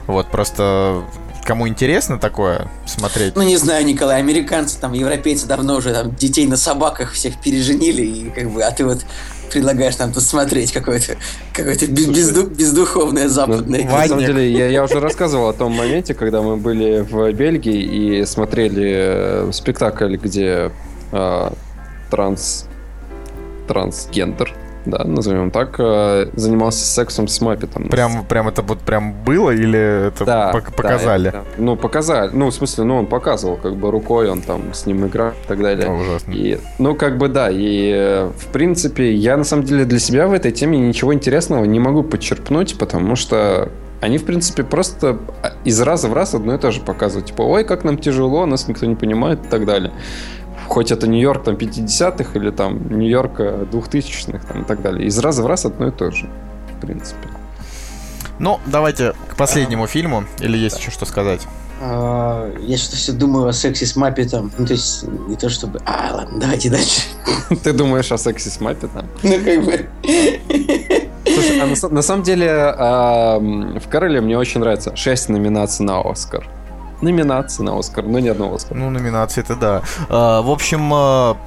Вот, 0.07 0.27
просто 0.27 1.03
кому 1.43 1.67
интересно 1.67 2.19
такое 2.19 2.67
смотреть. 2.85 3.35
Ну 3.35 3.41
не 3.41 3.57
знаю, 3.57 3.85
Николай, 3.85 4.19
американцы, 4.19 4.79
там, 4.79 4.93
европейцы 4.93 5.45
давно 5.45 5.75
уже 5.75 5.93
там 5.93 6.15
детей 6.15 6.47
на 6.47 6.57
собаках 6.57 7.13
всех 7.13 7.39
переженили, 7.41 8.01
и 8.01 8.29
как 8.29 8.49
бы, 8.49 8.63
а 8.63 8.71
ты 8.71 8.85
вот 8.85 9.05
предлагаешь 9.53 9.97
нам 9.99 10.11
посмотреть 10.11 10.71
какое-то 10.73 11.15
какое-то 11.53 11.87
без- 11.87 12.09
безду- 12.09 12.49
бездуховное 12.49 13.29
западное. 13.29 13.83
Ну, 13.83 13.91
на 13.91 14.07
самом 14.07 14.25
деле, 14.25 14.51
я, 14.51 14.67
я 14.67 14.83
уже 14.83 14.99
рассказывал 14.99 15.49
о 15.49 15.53
том 15.53 15.71
моменте, 15.73 16.13
когда 16.13 16.41
мы 16.41 16.57
были 16.57 16.99
в 17.01 17.31
Бельгии 17.33 18.19
и 18.19 18.25
смотрели 18.25 18.91
э, 19.47 19.49
спектакль, 19.53 20.15
где 20.17 20.71
э, 21.11 21.49
транс 22.09 22.65
трансгендер, 23.67 24.53
да, 24.85 25.03
назовем 25.03 25.51
так, 25.51 25.75
э, 25.79 26.29
занимался 26.33 26.85
сексом 26.85 27.27
с 27.27 27.39
Маппетом. 27.41 27.89
Прям, 27.89 28.25
прям 28.25 28.47
это 28.47 28.61
вот 28.61 28.79
прям 28.79 29.13
было 29.23 29.51
или 29.51 30.07
это 30.07 30.25
Да, 30.25 30.51
пок- 30.53 30.65
да, 30.65 30.71
показали? 30.71 31.29
это- 31.29 31.43
ну, 31.57 31.75
показали. 31.75 32.31
Ну, 32.33 32.47
в 32.47 32.53
смысле, 32.53 32.83
ну, 32.83 32.97
он 32.97 33.05
показывал, 33.05 33.57
как 33.57 33.75
бы 33.75 33.91
рукой 33.91 34.29
он 34.29 34.41
там 34.41 34.73
с 34.73 34.85
ним 34.85 35.05
играл 35.07 35.29
и 35.31 35.47
так 35.47 35.61
далее. 35.61 35.87
О, 35.87 35.93
ужасно. 35.93 36.31
И, 36.31 36.59
ну, 36.79 36.95
как 36.95 37.17
бы 37.17 37.27
да, 37.29 37.49
и 37.51 37.91
э, 37.95 38.31
в 38.37 38.47
принципе, 38.47 39.13
я 39.13 39.37
на 39.37 39.43
самом 39.43 39.63
деле 39.65 39.85
для 39.85 39.99
себя 39.99 40.27
в 40.27 40.33
этой 40.33 40.51
теме 40.51 40.77
ничего 40.77 41.13
интересного 41.13 41.65
не 41.65 41.79
могу 41.79 42.03
подчерпнуть, 42.03 42.77
потому 42.77 43.15
что 43.15 43.69
они, 44.01 44.17
в 44.17 44.25
принципе, 44.25 44.63
просто 44.63 45.17
а, 45.41 45.53
из 45.63 45.79
раза 45.81 46.09
в 46.09 46.13
раз 46.13 46.33
одно 46.33 46.55
и 46.55 46.57
то 46.57 46.71
же 46.71 46.81
показывают. 46.81 47.27
Типа, 47.27 47.43
ой, 47.43 47.63
как 47.63 47.85
нам 47.85 47.97
тяжело, 47.97 48.45
нас 48.45 48.67
никто 48.67 48.85
не 48.85 48.95
понимает 48.95 49.45
и 49.45 49.47
так 49.47 49.65
далее. 49.65 49.93
Хоть 50.67 50.91
это 50.91 51.07
Нью-Йорк 51.07 51.43
там 51.43 51.55
50-х 51.55 52.37
или 52.39 52.49
там 52.51 52.87
Нью-Йорк 52.97 53.39
2000-х 53.39 54.45
там, 54.47 54.61
и 54.63 54.65
так 54.65 54.81
далее. 54.81 55.07
Из 55.07 55.17
раза 55.19 55.43
в 55.43 55.47
раз 55.47 55.65
одно 55.65 55.87
и 55.87 55.91
то 55.91 56.11
же, 56.11 56.29
в 56.77 56.81
принципе. 56.81 57.27
Ну, 58.39 58.59
давайте 58.65 59.13
к 59.29 59.35
последнему 59.35 59.87
фильму. 59.87 60.25
Или 60.39 60.57
есть 60.57 60.79
еще 60.79 60.91
что 60.91 61.05
сказать? 61.05 61.41
А, 61.81 62.51
Я 62.61 62.77
что-то 62.77 62.95
все 62.97 63.11
думаю 63.11 63.47
о 63.47 63.53
сексе 63.53 63.85
с 63.85 63.95
Маппетом. 63.95 64.51
Ну, 64.57 64.65
то 64.65 64.73
есть, 64.73 65.03
не 65.27 65.35
то 65.35 65.49
чтобы... 65.49 65.81
А, 65.85 66.13
ладно, 66.15 66.39
давайте 66.39 66.69
дальше. 66.69 67.01
Ты 67.63 67.73
думаешь 67.73 68.11
о 68.11 68.17
сексе 68.17 68.49
с 68.49 68.59
Маппе 68.59 68.87
там? 68.87 69.05
Ну, 69.21 69.31
как 69.43 69.63
бы... 69.65 69.85
Слушай, 71.25 71.59
а 71.61 71.65
на, 71.65 71.89
на 71.89 72.01
самом 72.01 72.23
деле 72.23 72.47
м, 72.47 73.79
в 73.79 73.87
Короле 73.89 74.21
мне 74.21 74.37
очень 74.37 74.59
нравится 74.61 74.95
6 74.95 75.29
номинаций 75.29 75.85
на 75.85 76.01
Оскар. 76.01 76.47
Номинации 77.03 77.63
на 77.63 77.77
Оскар, 77.77 78.05
но 78.05 78.19
ни 78.19 78.29
одного 78.29 78.55
Оскара. 78.55 78.77
Ну, 78.77 78.89
номинации 78.89 79.41
это 79.41 79.55
да. 79.55 79.81
А, 80.09 80.41
в 80.41 80.49
общем, 80.49 80.89
а, 80.93 81.37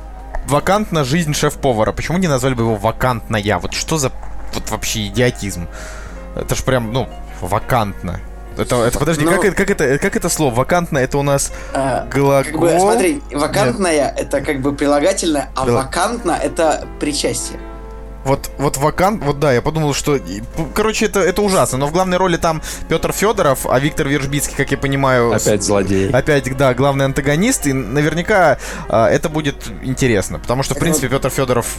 вакантна 0.46 1.02
жизнь 1.04 1.32
шеф-повара. 1.34 1.92
Почему 1.92 2.18
не 2.18 2.28
назвали 2.28 2.54
бы 2.54 2.62
его 2.64 2.76
вакантная? 2.76 3.58
Вот 3.58 3.72
что 3.72 3.96
за 3.98 4.12
вот 4.54 4.70
вообще 4.70 5.06
идиотизм? 5.06 5.66
Это 6.34 6.54
ж 6.54 6.62
прям, 6.62 6.92
ну, 6.92 7.08
вакантно. 7.40 8.20
Это, 8.58 8.76
это 8.84 8.98
подожди, 8.98 9.24
Ну- 9.24 9.32
как, 9.32 9.44
это, 9.44 9.56
как, 9.56 9.70
это, 9.70 9.98
как 9.98 10.16
это 10.16 10.28
слово? 10.28 10.54
Вакантно 10.54 10.98
это 10.98 11.18
у 11.18 11.22
нас 11.22 11.52
а, 11.74 12.06
глагол. 12.06 12.52
Как 12.52 12.60
бы, 12.60 12.78
смотри, 12.78 13.22
вакантная 13.32 14.14
это 14.16 14.40
как 14.40 14.60
бы 14.60 14.72
прилагательное, 14.74 15.50
а 15.54 15.66
Да. 15.66 15.72
вакантно 15.72 16.32
это 16.32 16.86
причастие. 17.00 17.58
Вот, 18.26 18.50
вот 18.58 18.76
вакант, 18.76 19.22
вот 19.24 19.38
да, 19.38 19.52
я 19.52 19.62
подумал, 19.62 19.94
что, 19.94 20.18
ну, 20.58 20.68
короче, 20.74 21.06
это, 21.06 21.20
это 21.20 21.42
ужасно. 21.42 21.78
Но 21.78 21.86
в 21.86 21.92
главной 21.92 22.16
роли 22.16 22.36
там 22.36 22.60
Петр 22.88 23.12
Федоров, 23.12 23.66
а 23.66 23.78
Виктор 23.78 24.08
Вержбицкий, 24.08 24.56
как 24.56 24.72
я 24.72 24.76
понимаю, 24.76 25.32
Опять 25.32 25.62
злодей. 25.62 26.10
Опять, 26.10 26.56
да, 26.56 26.74
главный 26.74 27.04
антагонист, 27.04 27.68
и 27.68 27.72
наверняка 27.72 28.58
а, 28.88 29.08
это 29.08 29.28
будет 29.28 29.68
интересно, 29.82 30.40
потому 30.40 30.64
что, 30.64 30.74
в 30.74 30.78
принципе, 30.78 31.08
Петр 31.08 31.30
Федоров 31.30 31.76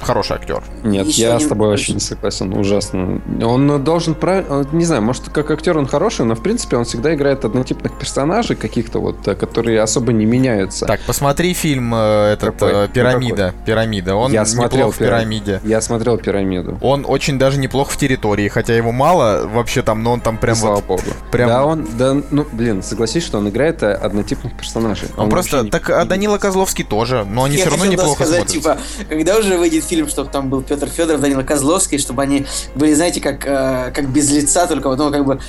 хороший 0.00 0.36
актер. 0.36 0.62
Нет, 0.84 1.06
Еще 1.06 1.22
я 1.22 1.40
с 1.40 1.46
тобой 1.46 1.68
вообще 1.68 1.92
не 1.94 2.00
согласен. 2.00 2.52
Ужасно. 2.56 3.20
Он 3.42 3.82
должен 3.84 4.14
правильно... 4.14 4.66
Не 4.72 4.84
знаю, 4.84 5.02
может, 5.02 5.28
как 5.30 5.50
актер 5.50 5.76
он 5.78 5.86
хороший, 5.86 6.24
но, 6.24 6.34
в 6.34 6.42
принципе, 6.42 6.76
он 6.76 6.84
всегда 6.84 7.14
играет 7.14 7.44
однотипных 7.44 7.98
персонажей 7.98 8.56
каких-то 8.56 9.00
вот, 9.00 9.26
э, 9.28 9.34
которые 9.34 9.80
особо 9.80 10.12
не 10.12 10.24
меняются. 10.24 10.86
Так, 10.86 11.00
посмотри 11.06 11.54
фильм 11.54 11.92
э, 11.94 12.32
этот 12.34 12.54
Какой? 12.54 12.72
э, 12.72 12.86
Ну, 12.86 12.92
Пирамида. 12.92 13.54
Пирамида. 13.64 14.14
Он 14.14 14.32
Я 14.32 14.44
смотрел 14.44 14.88
неплох 14.88 14.94
в 14.94 14.98
пирамиде. 14.98 15.60
Я 15.64 15.80
смотрел 15.80 16.18
«Пирамиду». 16.18 16.78
Он 16.80 17.04
очень 17.06 17.38
даже 17.38 17.58
неплох 17.58 17.90
в 17.90 17.96
территории, 17.96 18.48
хотя 18.48 18.74
его 18.74 18.92
мало 18.92 19.46
вообще 19.46 19.82
там, 19.82 20.02
но 20.02 20.12
он 20.12 20.20
там 20.20 20.36
прям 20.38 20.56
Слава 20.56 20.76
вот. 20.76 20.84
богу. 20.86 21.02
прям- 21.30 21.48
Да, 21.48 21.64
он... 21.64 21.88
Да, 21.98 22.16
ну, 22.30 22.46
блин, 22.52 22.82
согласись, 22.82 23.24
что 23.24 23.38
он 23.38 23.48
играет 23.48 23.82
однотипных 23.82 24.56
персонажей. 24.56 25.08
Он, 25.16 25.28
просто. 25.28 25.56
вообще 25.58 25.64
не- 25.66 25.70
Так, 25.70 25.90
а 25.90 26.04
Данила 26.04 26.38
Козловский 26.38 26.84
тоже, 26.84 27.24
но 27.28 27.44
они 27.44 27.56
Я 27.56 27.62
все 27.62 27.70
равно 27.70 27.86
неплохо 27.86 28.24
сказать, 28.24 28.50
смотрятся. 28.50 28.78
типа, 28.98 29.08
когда 29.08 29.36
уже 29.36 29.56
выйдет 29.58 29.84
фильм, 29.88 30.08
чтобы 30.08 30.30
там 30.30 30.50
был 30.50 30.62
Петр 30.62 30.88
Федоров, 30.88 31.20
Данила 31.20 31.42
Козловский, 31.42 31.98
чтобы 31.98 32.22
они 32.22 32.46
были, 32.74 32.94
знаете, 32.94 33.20
как, 33.20 33.46
э, 33.46 33.92
как 33.94 34.08
без 34.08 34.30
лица, 34.30 34.66
только 34.66 34.88
вот, 34.88 34.98
ну, 34.98 35.10
как 35.10 35.24
бы 35.24 35.40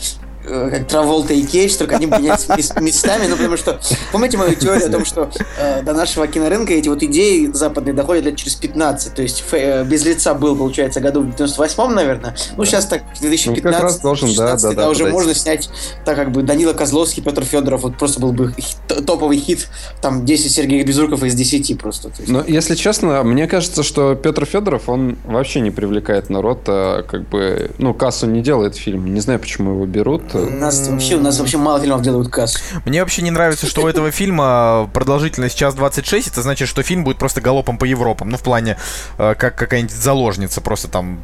как 0.44 0.88
Траволта 0.88 1.34
и 1.34 1.44
Кейдж, 1.44 1.76
только 1.78 1.96
они 1.98 2.06
менялись 2.06 2.48
мес- 2.50 2.74
местами, 2.80 3.28
ну, 3.28 3.36
потому 3.36 3.58
что, 3.58 3.80
помните 4.12 4.38
мою 4.38 4.56
теорию 4.56 4.88
о 4.88 4.92
том, 4.92 5.06
что 5.06 5.30
э, 5.58 5.82
до 5.84 5.94
нашего 5.94 6.28
кинорынка 6.28 6.74
эти 6.74 6.88
вот 6.90 7.04
идеи 7.04 7.50
западные 7.54 7.94
доходят 7.94 8.26
лет 8.26 8.36
через 8.38 8.56
15, 8.56 9.14
то 9.14 9.22
есть 9.22 9.44
э, 9.52 9.84
без 9.84 10.06
лица 10.06 10.34
был, 10.34 10.56
получается, 10.56 11.02
году 11.02 11.22
в 11.22 11.28
98-м, 11.30 11.94
наверное, 11.94 12.36
ну, 12.58 12.66
сейчас 12.66 12.86
так, 12.86 13.04
в 13.16 13.20
2015 13.22 13.64
Ну, 13.64 13.72
как 13.72 13.82
раз 13.84 14.00
должен, 14.00 14.28
да, 14.30 14.34
16, 14.58 14.76
да, 14.76 14.84
да, 14.84 14.90
уже 14.90 15.00
подойти. 15.00 15.14
можно 15.18 15.34
снять, 15.36 15.70
так 16.06 16.16
как 16.16 16.32
бы 16.32 16.42
Данила 16.44 16.74
Козловский, 16.74 17.22
Петр 17.22 17.44
Федоров, 17.44 17.84
вот 17.84 17.98
просто 17.98 18.20
был 18.20 18.32
бы 18.32 18.54
хит- 18.58 19.06
топовый 19.06 19.38
хит, 19.38 19.68
там 20.02 20.26
10 20.26 20.52
Сергеев 20.52 20.86
Безруков 20.88 21.24
из 21.24 21.36
10 21.36 21.78
просто. 21.78 22.12
Но, 22.28 22.44
если 22.48 22.76
честно, 22.76 23.24
мне 23.24 23.48
кажется, 23.48 23.84
что 23.84 24.16
Петр 24.16 24.46
Федоров, 24.46 24.90
он 24.90 25.18
вообще 25.26 25.60
не 25.60 25.72
привлекает 25.72 26.30
народ, 26.30 26.62
а, 26.68 27.04
как 27.04 27.28
бы, 27.30 27.72
ну, 27.78 27.94
кассу 27.94 28.26
не 28.26 28.42
делает 28.42 28.76
фильм. 28.76 29.14
Не 29.14 29.20
знаю, 29.20 29.40
почему 29.40 29.72
его 29.74 29.86
берут. 29.86 30.24
У 30.42 30.50
нас 30.50 30.88
вообще, 30.88 31.16
у 31.16 31.22
нас 31.22 31.40
вообще 31.40 31.58
мало 31.58 31.80
фильмов 31.80 32.02
делают 32.02 32.30
кассу. 32.30 32.60
Мне 32.86 33.02
вообще 33.02 33.22
не 33.22 33.32
нравится, 33.32 33.68
что 33.68 33.82
у 33.82 33.88
этого 33.88 34.12
фильма 34.12 34.90
продолжительность 34.94 35.58
час 35.58 35.76
26. 35.76 36.28
Это 36.28 36.42
значит, 36.42 36.68
что 36.68 36.84
фильм 36.84 37.04
будет 37.04 37.18
просто 37.18 37.42
галопом 37.42 37.78
по 37.78 37.86
Европам. 37.86 38.30
Ну, 38.30 38.38
в 38.38 38.44
плане, 38.44 38.78
э, 39.18 39.36
как 39.36 39.56
какая-нибудь 39.56 39.94
заложница, 39.94 40.62
просто 40.62 40.88
там 40.88 41.24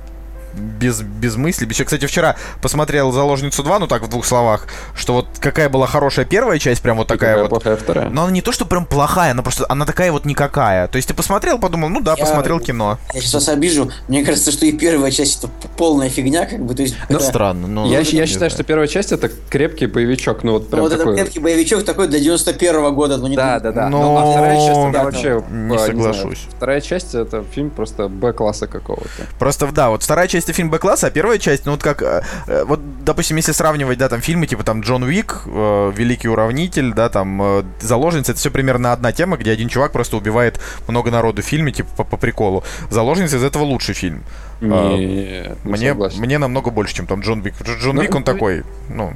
без, 0.56 1.02
без 1.02 1.36
мысли. 1.36 1.66
Еще, 1.68 1.84
кстати, 1.86 2.06
вчера 2.06 2.36
посмотрел 2.62 3.12
«Заложницу 3.12 3.64
2», 3.64 3.80
ну 3.80 3.88
так, 3.88 4.04
в 4.04 4.10
двух 4.10 4.26
словах, 4.26 4.68
что 4.96 5.14
вот 5.14 5.28
какая 5.40 5.70
была 5.70 5.88
хорошая 5.88 6.26
первая 6.26 6.60
часть, 6.60 6.82
прям 6.82 6.98
вот 6.98 7.08
такая 7.08 7.38
вот. 7.42 7.50
плохая 7.50 7.76
вторая. 7.76 8.10
Но 8.10 8.24
она 8.24 8.32
не 8.32 8.42
то, 8.42 8.52
что 8.52 8.66
прям 8.66 8.86
плохая, 8.86 9.32
она 9.32 9.42
просто, 9.44 9.66
она 9.70 9.86
такая 9.86 10.12
вот 10.12 10.26
никакая. 10.26 10.88
То 10.88 10.96
есть 10.98 11.08
ты 11.08 11.14
посмотрел, 11.14 11.60
подумал, 11.60 11.90
ну 11.90 12.02
да, 12.02 12.12
Я- 12.18 12.18
посмотрел 12.26 12.60
кино. 12.60 12.98
Я 13.14 13.22
сейчас 13.22 13.34
вас 13.34 13.50
обижу. 13.50 13.92
Мне 14.08 14.24
кажется, 14.24 14.52
что 14.52 14.66
и 14.66 14.72
первая 14.72 15.12
часть 15.12 15.40
это 15.44 15.50
полная 15.78 16.10
фигня, 16.10 16.46
как 16.46 16.64
бы. 16.66 16.74
То 16.76 16.82
есть, 16.84 16.96
Ну, 17.10 17.18
это- 17.18 17.26
странно. 17.26 17.68
Ну, 17.68 17.84
я, 17.86 17.90
не 17.90 17.96
я 17.98 18.04
считаю, 18.06 18.28
знаю. 18.28 18.52
что 18.52 18.64
первая 18.64 18.88
часть 18.88 19.12
это 19.12 19.30
крепкий 19.50 19.86
боевичок, 19.88 20.44
ну 20.44 20.54
вот 20.54 20.64
ну, 20.64 20.70
прям 20.70 20.82
вот 20.84 20.92
этот 20.94 21.06
такой. 21.06 21.16
крепкий 21.18 21.40
боевичок 21.40 21.84
такой 21.86 22.08
для 22.08 22.20
91 22.20 22.94
года. 22.94 23.18
Ну, 23.18 23.28
не 23.28 23.36
Да, 23.36 23.60
да, 23.60 23.72
да. 23.72 23.90
Но- 23.90 24.02
Ну, 24.02 24.18
а 24.18 24.32
вторая 24.32 24.56
часть 24.58 24.70
это 24.80 24.92
Да, 24.92 25.04
вообще 25.04 25.44
не 25.50 25.76
а, 25.76 25.80
соглашусь. 25.80 26.40
знаю. 26.40 26.52
Вторая 26.58 26.82
часть 26.82 27.16
это 27.16 27.44
фильм 27.54 27.70
просто 27.70 28.08
Б-класса 28.08 28.68
какого-то. 28.68 29.10
Просто, 29.40 29.68
да, 29.68 29.90
вот 29.90 30.04
вторая 30.04 30.28
часть 30.28 30.45
это 30.46 30.54
фильм 30.54 30.70
Б-класса, 30.70 31.08
а 31.08 31.10
первая 31.12 31.38
часть, 31.38 31.66
ну 31.66 31.74
вот 31.74 31.84
как, 31.84 32.02
э, 32.02 32.22
э, 32.48 32.64
вот, 32.66 32.80
допустим, 33.04 33.38
если 33.38 33.52
сравнивать, 33.52 33.98
да, 33.98 34.08
там 34.10 34.22
фильмы 34.22 34.48
типа 34.48 34.64
там 34.64 34.82
Джон 34.82 35.04
Уик, 35.04 35.42
э, 35.46 35.92
Великий 35.96 36.30
Уравнитель, 36.30 36.94
да, 36.94 37.10
там 37.10 37.42
э, 37.42 37.64
Заложница, 37.82 38.32
это 38.32 38.40
все 38.40 38.52
примерно 38.52 38.94
одна 38.94 39.12
тема, 39.12 39.38
где 39.38 39.52
один 39.52 39.68
чувак 39.70 39.92
просто 39.92 40.18
убивает 40.18 40.60
много 40.88 41.12
народу 41.12 41.42
в 41.42 41.46
фильме, 41.46 41.72
типа 41.72 41.90
по, 41.98 42.04
по 42.04 42.18
приколу. 42.18 42.64
Заложница 42.90 43.38
из 43.38 43.44
этого 43.44 43.64
лучший 43.64 43.94
фильм. 43.96 44.24
А, 44.62 44.66
Не, 44.96 45.06
не 45.06 45.56
Мне, 45.64 45.90
согласен. 45.90 46.20
мне 46.22 46.38
намного 46.38 46.72
больше, 46.72 46.96
чем 46.96 47.08
там 47.08 47.20
Джон 47.22 47.42
Уик. 47.42 47.56
Дж- 47.62 47.80
Джон 47.80 47.96
Ну, 47.98 48.02
Уик, 48.02 48.16
он 48.16 48.24
ты- 48.24 48.32
такой, 48.34 48.64
ну, 48.90 49.14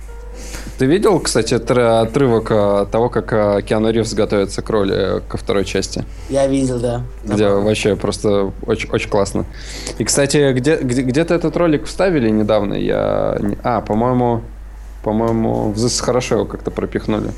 Ты 0.77 0.85
видел, 0.85 1.19
кстати, 1.19 1.55
тр- 1.55 2.01
отрывок 2.01 2.47
а, 2.51 2.85
того, 2.85 3.09
как 3.09 3.33
а, 3.33 3.61
Киану 3.61 3.91
Ривз 3.91 4.13
готовится 4.13 4.61
к 4.61 4.69
роли 4.69 5.17
э, 5.17 5.19
ко 5.27 5.37
второй 5.37 5.65
части? 5.65 6.05
Я 6.29 6.47
видел, 6.47 6.79
да. 6.79 7.03
Где 7.25 7.49
вообще 7.49 7.95
просто 7.95 8.51
очень, 8.65 8.89
очень 8.89 9.09
классно. 9.09 9.45
И, 9.97 10.03
кстати, 10.03 10.53
где, 10.53 10.77
где, 10.77 11.01
где-то 11.01 11.33
этот 11.33 11.57
ролик 11.57 11.85
вставили 11.85 12.29
недавно. 12.29 12.75
Я... 12.75 13.37
А, 13.63 13.81
по-моему, 13.81 14.41
по-моему, 15.03 15.71
в 15.71 15.77
ЗИС 15.77 16.01
хорошо 16.01 16.35
его 16.35 16.45
как-то 16.45 16.71
пропихнули. 16.71 17.31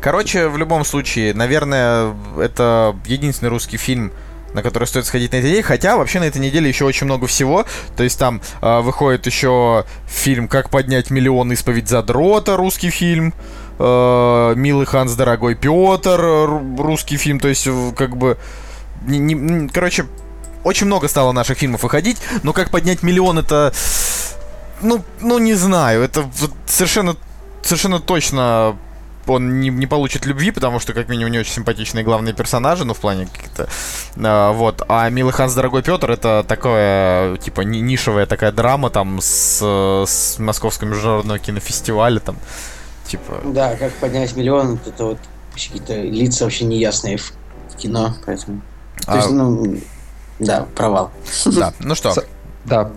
Короче, 0.00 0.48
в 0.48 0.56
любом 0.56 0.84
случае, 0.84 1.34
наверное, 1.34 2.14
это 2.38 2.94
единственный 3.06 3.48
русский 3.48 3.76
фильм, 3.76 4.12
на 4.56 4.62
который 4.62 4.86
стоит 4.86 5.06
сходить 5.06 5.32
на 5.32 5.36
этой 5.36 5.50
неделе. 5.50 5.62
Хотя, 5.62 5.96
вообще, 5.96 6.18
на 6.18 6.24
этой 6.24 6.38
неделе 6.38 6.68
еще 6.68 6.84
очень 6.84 7.04
много 7.04 7.26
всего. 7.26 7.64
То 7.96 8.02
есть 8.02 8.18
там 8.18 8.40
э, 8.62 8.80
выходит 8.80 9.26
еще 9.26 9.84
фильм 10.08 10.48
«Как 10.48 10.70
поднять 10.70 11.10
миллион. 11.10 11.52
Исповедь 11.52 11.88
задрота», 11.88 12.56
русский 12.56 12.90
фильм. 12.90 13.34
Э, 13.78 14.54
«Милый 14.56 14.86
Ханс, 14.86 15.12
дорогой 15.12 15.54
Петр», 15.54 16.18
ру- 16.18 16.82
русский 16.82 17.18
фильм. 17.18 17.38
То 17.38 17.48
есть, 17.48 17.68
как 17.96 18.16
бы... 18.16 18.38
не- 19.06 19.18
не- 19.18 19.68
короче, 19.68 20.06
очень 20.64 20.86
много 20.86 21.06
стало 21.06 21.32
наших 21.32 21.58
фильмов 21.58 21.82
выходить. 21.82 22.16
Но 22.42 22.52
«Как 22.52 22.70
поднять 22.70 23.02
миллион» 23.02 23.38
это... 23.38 23.72
Ну, 24.80 25.04
ну 25.20 25.38
не 25.38 25.54
знаю. 25.54 26.02
Это 26.02 26.24
совершенно, 26.66 27.14
совершенно 27.62 28.00
точно 28.00 28.76
он 29.26 29.60
не, 29.60 29.68
не 29.70 29.86
получит 29.86 30.26
любви, 30.26 30.50
потому 30.50 30.78
что, 30.80 30.92
как 30.92 31.08
минимум, 31.08 31.32
не 31.32 31.38
очень 31.38 31.52
симпатичные 31.52 32.04
главные 32.04 32.34
персонажи, 32.34 32.84
ну, 32.84 32.94
в 32.94 32.98
плане 32.98 33.26
каких-то... 33.26 33.68
а, 34.18 34.52
вот. 34.52 34.82
А 34.88 35.08
«Милый 35.10 35.32
Ханс, 35.32 35.54
дорогой 35.54 35.82
Петр»— 35.82 36.10
это 36.12 36.44
такое, 36.46 37.36
типа, 37.38 37.62
ни- 37.62 37.78
нишевая 37.78 38.26
такая 38.26 38.52
драма, 38.52 38.90
там, 38.90 39.20
с, 39.20 39.60
с 40.06 40.38
Московского 40.38 40.88
международного 40.88 41.38
кинофестиваля, 41.38 42.20
там, 42.20 42.36
типа... 43.06 43.40
Да, 43.44 43.76
как 43.76 43.92
поднять 43.94 44.34
миллион, 44.36 44.78
это 44.86 45.04
вот 45.04 45.18
какие-то 45.54 45.94
лица 46.00 46.44
вообще 46.44 46.64
неясные 46.64 47.16
в, 47.16 47.32
в 47.72 47.76
кино, 47.76 48.14
поэтому... 48.24 48.60
То 49.06 49.12
А, 49.12 49.16
есть, 49.16 49.30
ну, 49.30 49.76
да, 50.38 50.66
провал. 50.74 51.10
да, 51.46 51.72
ну 51.80 51.94
что... 51.94 52.12
С- 52.12 52.24
Да, 52.64 52.90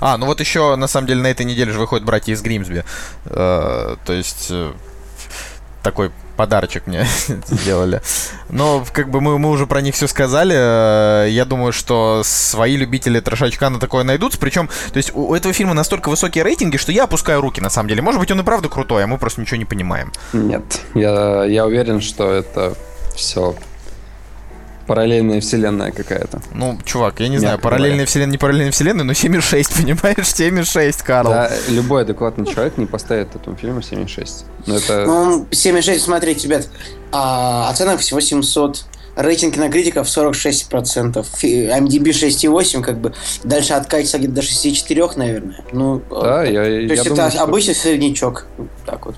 А, 0.00 0.16
ну 0.18 0.26
вот 0.26 0.40
еще, 0.40 0.76
на 0.76 0.86
самом 0.88 1.06
деле, 1.06 1.22
на 1.22 1.28
этой 1.28 1.44
неделе 1.46 1.72
же 1.72 1.78
выходят 1.78 2.04
«Братья 2.04 2.32
из 2.32 2.42
Гримсби». 2.42 2.84
Э, 3.26 3.96
то 4.04 4.12
есть... 4.12 4.50
такой 5.82 6.10
подарочек 6.36 6.86
мне 6.86 7.06
сделали. 7.46 8.00
Но 8.48 8.84
как 8.92 9.10
бы 9.10 9.20
мы, 9.20 9.38
мы 9.38 9.50
уже 9.50 9.66
про 9.66 9.80
них 9.80 9.94
все 9.94 10.06
сказали. 10.08 10.54
Э, 10.56 11.28
Я 11.28 11.44
думаю, 11.44 11.72
что 11.72 12.22
свои 12.24 12.76
любители 12.76 13.20
трешачка 13.20 13.68
на 13.70 13.78
такое 13.78 14.04
найдутся. 14.04 14.38
Причем, 14.38 14.68
то 14.92 14.96
есть 14.96 15.12
у 15.14 15.34
этого 15.34 15.52
фильма 15.52 15.74
настолько 15.74 16.08
высокие 16.08 16.44
рейтинги, 16.44 16.76
что 16.76 16.92
я 16.92 17.04
опускаю 17.04 17.40
руки, 17.40 17.60
на 17.60 17.70
самом 17.70 17.88
деле. 17.88 18.02
Может 18.02 18.20
быть, 18.20 18.30
он 18.30 18.40
и 18.40 18.42
правда 18.42 18.68
крутой, 18.68 19.04
а 19.04 19.06
мы 19.06 19.18
просто 19.18 19.40
ничего 19.40 19.56
не 19.58 19.64
понимаем. 19.66 20.12
нет. 20.32 20.62
Я, 20.94 21.44
я 21.44 21.66
уверен, 21.66 22.00
что 22.00 22.30
это 22.32 22.74
все 23.14 23.54
параллельная 24.86 25.40
вселенная 25.40 25.92
какая-то. 25.92 26.40
Ну, 26.54 26.78
чувак, 26.84 27.20
я 27.20 27.28
не 27.28 27.38
знаю, 27.38 27.54
Мягко 27.54 27.62
параллельная 27.64 27.90
говоря. 27.98 28.06
вселенная, 28.06 28.32
не 28.32 28.38
параллельная 28.38 28.72
вселенная, 28.72 29.04
но 29.04 29.12
7,6, 29.12 29.76
понимаешь? 29.82 30.16
7,6, 30.18 31.04
Карл. 31.04 31.30
Да, 31.30 31.50
любой 31.68 32.02
адекватный 32.02 32.46
человек 32.46 32.76
не 32.78 32.86
поставит 32.86 33.34
этому 33.36 33.56
фильму 33.56 33.80
7,6. 33.80 34.44
Но 34.66 34.76
это... 34.76 35.04
Ну, 35.06 35.46
7,6, 35.50 35.98
смотрите, 35.98 36.46
ребят, 36.48 36.68
а, 37.12 37.68
оценок 37.70 38.00
всего 38.00 38.20
700. 38.20 38.84
Рейтинг 39.16 39.54
кинокритиков 39.54 40.06
46%. 40.06 41.26
Фи- 41.36 41.66
IMDb 41.66 42.10
6,8, 42.10 42.80
как 42.82 43.00
бы. 43.00 43.12
Дальше 43.44 43.72
откатится 43.74 44.18
где-то 44.18 44.34
до 44.34 44.40
6,4, 44.40 45.12
наверное. 45.18 45.64
Ну, 45.72 46.00
да, 46.10 46.44
э, 46.46 46.52
я, 46.52 46.62
то 46.62 46.68
я 46.70 46.78
есть 46.80 47.06
это 47.06 47.14
думаю, 47.16 47.30
что- 47.30 47.42
обычный 47.42 47.74
среднячок. 47.74 48.46
Так 48.86 49.06
вот. 49.06 49.16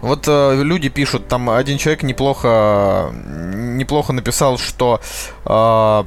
Вот 0.00 0.24
э, 0.28 0.62
люди 0.62 0.88
пишут, 0.88 1.28
там 1.28 1.50
один 1.50 1.78
человек 1.78 2.02
неплохо, 2.02 3.12
неплохо 3.12 4.12
написал, 4.12 4.58
что, 4.58 5.00
э, 5.44 6.04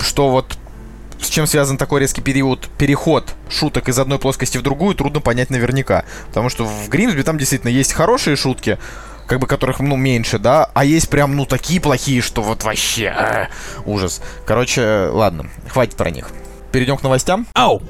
что 0.00 0.30
вот 0.30 0.58
с 1.20 1.28
чем 1.28 1.46
связан 1.46 1.76
такой 1.76 2.00
резкий 2.00 2.20
период, 2.20 2.68
переход 2.78 3.34
шуток 3.50 3.88
из 3.88 3.98
одной 3.98 4.18
плоскости 4.18 4.58
в 4.58 4.62
другую, 4.62 4.94
трудно 4.94 5.20
понять 5.20 5.50
наверняка. 5.50 6.04
Потому 6.28 6.48
что 6.48 6.64
в 6.64 6.88
Гримсби 6.88 7.22
там 7.22 7.38
действительно 7.38 7.70
есть 7.70 7.92
хорошие 7.92 8.36
шутки, 8.36 8.78
как 9.26 9.40
бы 9.40 9.46
которых, 9.46 9.80
ну, 9.80 9.96
меньше, 9.96 10.38
да, 10.38 10.70
а 10.74 10.84
есть 10.84 11.10
прям, 11.10 11.36
ну, 11.36 11.44
такие 11.44 11.80
плохие, 11.80 12.22
что 12.22 12.42
вот 12.42 12.64
вообще 12.64 13.14
э, 13.16 13.46
ужас. 13.84 14.22
Короче, 14.46 15.08
ладно, 15.12 15.50
хватит 15.68 15.96
про 15.96 16.10
них. 16.10 16.30
Перейдем 16.72 16.96
к 16.96 17.02
новостям. 17.02 17.46
Ау! 17.54 17.82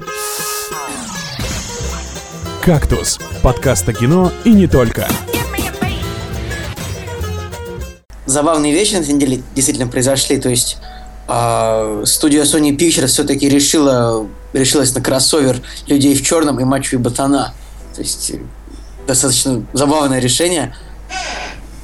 «Кактус»— 2.61 3.19
подкаст 3.41 3.87
о 3.87 3.93
кино 3.93 4.33
и 4.43 4.51
не 4.51 4.67
только. 4.67 5.07
Забавные 8.25 8.73
вещи 8.73 8.95
на 8.95 8.97
этой 8.97 9.13
неделе 9.13 9.41
действительно 9.55 9.87
произошли. 9.87 10.37
То 10.37 10.49
есть 10.49 10.77
э, 11.29 12.03
студия 12.05 12.43
Sony 12.43 12.75
Pictures 12.75 13.07
все-таки 13.07 13.47
решила, 13.47 14.27
решилась 14.51 14.93
на 14.93 15.01
кроссовер 15.01 15.61
людей 15.87 16.13
в 16.13 16.21
черном 16.21 16.59
и 16.59 16.65
мачо 16.65 16.97
и 16.97 16.99
ботана. 16.99 17.53
То 17.95 18.01
есть 18.01 18.31
э, 18.31 18.39
достаточно 19.07 19.65
забавное 19.71 20.19
решение. 20.19 20.75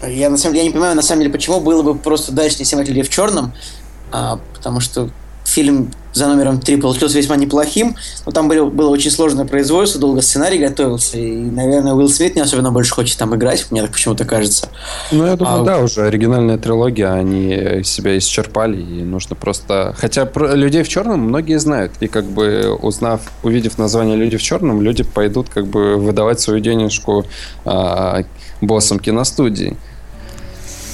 Я 0.05 0.29
на 0.29 0.37
самом 0.37 0.55
деле 0.55 0.65
я 0.65 0.69
не 0.69 0.73
понимаю, 0.73 0.95
на 0.95 1.01
самом 1.01 1.21
деле, 1.21 1.31
почему 1.31 1.61
было 1.61 1.83
бы 1.83 1.95
просто 1.95 2.33
дальше 2.33 2.57
не 2.59 2.65
снимать 2.65 2.87
людей 2.89 3.01
в 3.01 3.09
черном, 3.09 3.53
а, 4.11 4.39
потому 4.53 4.81
что 4.81 5.09
фильм 5.45 5.91
за 6.15 6.27
номером 6.27 6.59
3 6.59 6.77
получился 6.77 7.17
весьма 7.17 7.35
неплохим, 7.35 7.95
но 8.25 8.31
там 8.31 8.47
было, 8.47 8.69
было 8.69 8.89
очень 8.89 9.11
сложное 9.11 9.45
производство, 9.45 9.99
долго 9.99 10.21
сценарий 10.21 10.57
готовился, 10.57 11.17
и, 11.17 11.35
наверное, 11.35 11.93
Уилл 11.93 12.09
Смит 12.09 12.35
не 12.35 12.41
особенно 12.41 12.71
больше 12.71 12.93
хочет 12.93 13.17
там 13.17 13.35
играть, 13.35 13.67
мне 13.69 13.81
так 13.81 13.91
почему-то 13.91 14.23
кажется. 14.23 14.69
Ну, 15.11 15.25
я 15.25 15.35
думаю, 15.35 15.61
а, 15.61 15.65
да, 15.65 15.79
уже 15.79 16.03
оригинальная 16.03 16.57
трилогия, 16.57 17.13
они 17.13 17.83
себя 17.83 18.17
исчерпали, 18.17 18.81
и 18.81 19.03
нужно 19.03 19.35
просто... 19.35 19.93
Хотя 19.97 20.25
про 20.25 20.55
людей 20.55 20.83
в 20.83 20.87
черном 20.87 21.19
многие 21.19 21.59
знают, 21.59 21.91
и 21.99 22.07
как 22.07 22.23
бы 22.25 22.73
узнав, 22.81 23.21
увидев 23.43 23.77
название 23.77 24.15
«Люди 24.15 24.37
в 24.37 24.41
черном», 24.41 24.81
люди 24.81 25.03
пойдут 25.03 25.49
как 25.49 25.67
бы 25.67 25.97
выдавать 25.97 26.39
свою 26.39 26.61
денежку 26.61 27.25
а, 27.65 28.23
боссам 28.61 28.99
киностудии. 28.99 29.75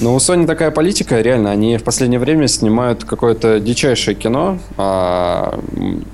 Но 0.02 0.16
у 0.16 0.18
Sony 0.18 0.48
такая 0.48 0.72
политика, 0.72 1.22
реально, 1.22 1.52
они 1.52 1.78
в 1.78 1.84
последнее 1.84 2.20
время 2.20 2.48
снимают 2.48 3.04
какое-то 3.04 3.60
дичайшее 3.60 4.16
кино. 4.16 4.58
А, 4.78 5.60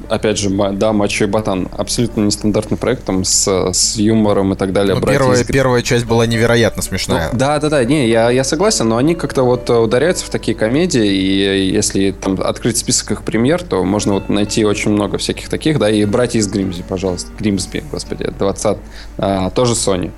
опять 0.09 0.37
же, 0.37 0.49
да, 0.49 0.91
Мачо 0.91 1.23
и 1.23 1.27
Батан. 1.27 1.69
Абсолютно 1.71 2.21
нестандартный 2.21 2.77
проект, 2.77 3.05
там, 3.05 3.23
с, 3.23 3.47
с 3.47 3.95
юмором 3.95 4.53
и 4.53 4.55
так 4.57 4.73
далее. 4.73 4.95
Ну, 4.95 5.07
первая, 5.07 5.41
из... 5.41 5.47
первая 5.47 5.81
часть 5.81 6.05
была 6.05 6.25
невероятно 6.25 6.81
смешная. 6.81 7.29
Ну, 7.31 7.39
да, 7.39 7.59
да, 7.59 7.69
да, 7.69 7.85
не, 7.85 8.09
я, 8.09 8.29
я 8.29 8.43
согласен, 8.43 8.89
но 8.89 8.97
они 8.97 9.15
как-то 9.15 9.43
вот 9.43 9.69
ударяются 9.69 10.25
в 10.25 10.29
такие 10.29 10.55
комедии, 10.55 11.07
и 11.07 11.71
если 11.71 12.11
там 12.11 12.37
открыть 12.41 12.77
список 12.77 13.11
их 13.11 13.23
премьер, 13.23 13.63
то 13.63 13.83
можно 13.85 14.13
вот 14.13 14.27
найти 14.27 14.65
очень 14.65 14.91
много 14.91 15.17
всяких 15.17 15.47
таких, 15.47 15.79
да, 15.79 15.89
и 15.89 16.03
«Братья 16.03 16.39
из 16.39 16.47
Гримсби», 16.47 16.83
пожалуйста, 16.87 17.31
Гримсби, 17.39 17.83
господи, 17.89 18.29
20, 18.37 18.77
а, 19.17 19.49
тоже 19.51 19.73
Sony. 19.73 20.11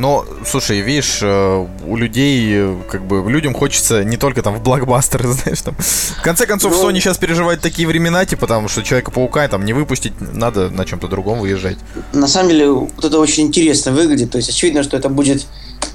Но, 0.00 0.24
слушай, 0.46 0.80
видишь, 0.80 1.18
э, 1.20 1.66
у 1.86 1.96
людей, 1.96 2.50
э, 2.54 2.76
как 2.90 3.04
бы, 3.06 3.30
людям 3.30 3.52
хочется 3.52 4.02
не 4.02 4.16
только 4.16 4.42
там 4.42 4.54
в 4.54 4.62
блокбастеры, 4.62 5.28
знаешь, 5.32 5.60
там. 5.60 5.76
В 5.76 6.22
конце 6.22 6.46
концов, 6.46 6.72
ну, 6.72 6.88
Sony 6.88 7.00
сейчас 7.00 7.18
переживает 7.18 7.60
такие 7.60 7.86
времена, 7.86 8.24
типа, 8.24 8.46
там, 8.46 8.66
что 8.68 8.82
Человека-паука 8.82 9.46
там 9.48 9.66
не 9.66 9.74
выпустить, 9.74 10.14
надо 10.18 10.70
на 10.70 10.86
чем-то 10.86 11.06
другом 11.06 11.40
выезжать. 11.40 11.76
На 12.14 12.28
самом 12.28 12.48
деле, 12.48 12.70
вот 12.70 13.04
это 13.04 13.18
очень 13.18 13.48
интересно 13.48 13.92
выглядит. 13.92 14.30
То 14.30 14.38
есть, 14.38 14.48
очевидно, 14.48 14.82
что 14.82 14.96
это 14.96 15.10
будет 15.10 15.46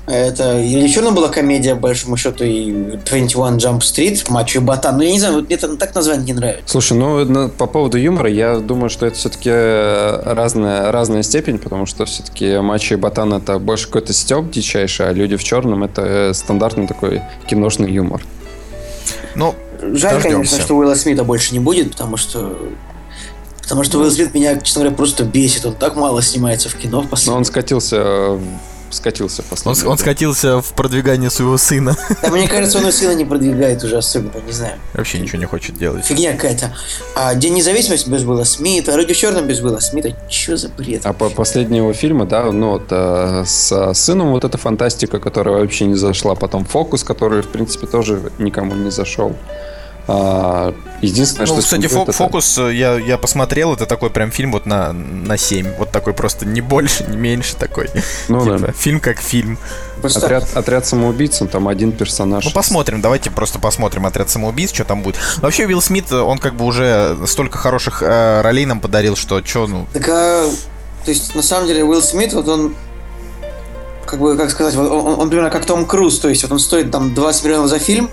это 0.08 0.60
или 0.60 0.88
черно 0.88 1.12
была 1.12 1.30
комедия, 1.30 1.76
по 1.76 1.82
большому 1.82 2.16
счету, 2.18 2.44
и 2.44 2.72
21 2.72 3.58
Jump 3.58 3.80
Street, 3.80 4.24
Мачо 4.30 4.60
и 4.60 4.62
Ботан. 4.62 4.98
Ну, 4.98 5.04
я 5.04 5.12
не 5.12 5.20
знаю, 5.20 5.36
вот 5.36 5.46
мне 5.48 5.56
это 5.56 5.76
так 5.78 5.96
название 5.96 6.26
не 6.26 6.34
нравится. 6.34 6.64
Слушай, 6.68 6.98
ну, 6.98 7.50
по 7.50 7.66
поводу 7.66 7.98
юмора, 7.98 8.30
я 8.30 8.60
думаю, 8.60 8.90
что 8.90 9.08
это 9.08 9.16
все-таки 9.16 9.50
разная, 9.50 10.92
разная 10.92 11.24
степень, 11.24 11.58
потому 11.58 11.86
что 11.86 12.06
все-таки 12.06 12.60
Мачо 12.60 12.96
и 12.96 12.98
Ботан 12.98 13.34
это 13.34 13.58
больше 13.58 13.88
какой-то 13.88 14.14
степ 14.14 14.52
дичайший, 14.52 15.10
а 15.10 15.14
Люди 15.16 15.38
в 15.38 15.44
черном 15.44 15.84
это 15.84 16.32
стандартный 16.34 16.88
такой 16.88 17.22
киношный 17.48 17.92
юмор. 17.92 18.22
Ну, 19.34 19.56
Жаль, 19.82 20.16
дождемся. 20.16 20.30
конечно, 20.30 20.62
что 20.62 20.76
Уилла 20.76 20.96
Смита 20.96 21.24
больше 21.24 21.54
не 21.54 21.60
будет, 21.60 21.92
потому 21.92 22.18
что 22.18 22.58
Потому 23.62 23.84
что 23.84 24.00
Уилл 24.00 24.12
Смит 24.12 24.36
меня, 24.36 24.60
честно 24.60 24.82
говоря, 24.82 24.96
просто 24.96 25.24
бесит. 25.24 25.66
Он 25.66 25.74
так 25.74 25.96
мало 25.96 26.22
снимается 26.22 26.70
в 26.70 26.76
кино 26.76 27.02
в 27.02 27.08
последнее 27.08 27.34
Но 27.34 27.38
он 27.40 27.46
скатился 27.46 28.40
скатился 28.96 29.44
он, 29.66 29.76
он 29.86 29.98
скатился 29.98 30.62
в 30.62 30.74
продвигание 30.74 31.30
своего 31.30 31.58
сына. 31.58 31.96
Да, 32.22 32.32
мне 32.32 32.48
кажется, 32.48 32.80
он 32.80 32.88
и 32.88 32.92
сына 32.92 33.14
не 33.14 33.26
продвигает 33.26 33.84
уже 33.84 33.98
особенно, 33.98 34.42
не 34.46 34.52
знаю. 34.52 34.80
Вообще 34.94 35.20
ничего 35.20 35.38
не 35.38 35.46
хочет 35.46 35.78
делать. 35.78 36.06
Фигня 36.06 36.34
какая-то. 36.34 36.74
А 37.16 37.36
День 37.36 37.54
независимости 37.56 38.10
без 38.10 38.24
Уилла 38.24 38.46
Смита, 38.46 38.96
Ради 38.96 39.14
Черным 39.14 39.46
без 39.46 39.60
Уилла 39.62 39.80
Смита. 39.80 40.16
Че 40.30 40.58
за 40.58 40.70
бред? 40.70 41.06
А 41.06 41.14
по 41.14 41.30
последнего 41.30 41.94
фильма, 41.94 42.26
да, 42.26 42.52
ну 42.52 42.72
вот 42.72 42.88
а, 42.90 43.44
с 43.46 43.94
сыном 43.94 44.32
вот 44.32 44.44
эта 44.44 44.58
фантастика, 44.58 45.20
которая 45.20 45.60
вообще 45.60 45.86
не 45.86 45.96
зашла. 45.96 46.36
Потом 46.36 46.66
Фокус, 46.66 47.04
который, 47.04 47.42
в 47.42 47.48
принципе, 47.48 47.88
тоже 47.88 48.32
никому 48.40 48.74
не 48.76 48.92
зашел. 48.92 49.36
А, 50.08 50.74
единственное, 51.02 51.48
ну, 51.48 51.54
что... 51.54 51.62
кстати, 51.62 51.86
фо- 51.86 52.04
это... 52.04 52.12
фокус, 52.12 52.58
э, 52.60 52.74
я, 52.74 52.96
я 52.98 53.18
посмотрел, 53.18 53.74
это 53.74 53.86
такой 53.86 54.12
прям 54.12 54.32
фильм 54.32 54.52
вот 54.52 54.66
на, 54.66 54.94
на 54.94 55.38
7. 55.38 55.78
Вот 55.78 55.92
такой 55.92 56.14
просто 56.14 56.46
не 56.46 56.62
больше, 56.62 57.06
не 57.06 57.18
меньше 57.18 57.56
такой. 57.56 57.90
Ну, 58.28 58.44
типа, 58.44 58.60
да. 58.60 58.72
Фильм 58.72 59.00
как 59.00 59.20
фильм. 59.20 59.58
Отряд, 60.04 60.46
отряд 60.56 60.86
самоубийц, 60.86 61.42
он 61.42 61.48
там 61.48 61.68
один 61.68 61.92
персонаж. 61.92 62.46
Ну, 62.46 62.52
посмотрим, 62.52 63.02
давайте 63.02 63.32
просто 63.32 63.60
посмотрим 63.60 64.06
отряд 64.06 64.30
самоубийц, 64.30 64.74
что 64.74 64.84
там 64.84 65.02
будет. 65.02 65.18
Вообще, 65.38 65.66
Уилл 65.66 65.82
Смит, 65.82 66.12
он 66.12 66.38
как 66.38 66.56
бы 66.56 66.66
уже 66.66 67.18
столько 67.26 67.58
хороших 67.58 68.04
э, 68.04 68.42
ролей 68.42 68.66
нам 68.66 68.80
подарил, 68.80 69.16
что 69.16 69.44
что, 69.44 69.68
ну... 69.68 69.88
Так, 69.94 70.08
а, 70.10 70.50
то 71.04 71.12
есть, 71.12 71.36
на 71.36 71.42
самом 71.42 71.68
деле, 71.68 71.84
Уилл 71.84 72.02
Смит, 72.02 72.34
вот 72.34 72.48
он 72.48 72.76
как 74.06 74.20
бы, 74.20 74.38
как 74.38 74.50
сказать, 74.52 74.76
он, 74.76 74.88
он, 74.88 75.20
он 75.20 75.30
примерно 75.30 75.50
как 75.50 75.66
Том 75.66 75.86
Круз, 75.86 76.20
то 76.20 76.30
есть 76.30 76.44
вот 76.44 76.52
он 76.52 76.60
стоит 76.60 76.92
там 76.92 77.14
20 77.14 77.44
миллионов 77.44 77.70
за 77.70 77.80
фильм, 77.80 78.10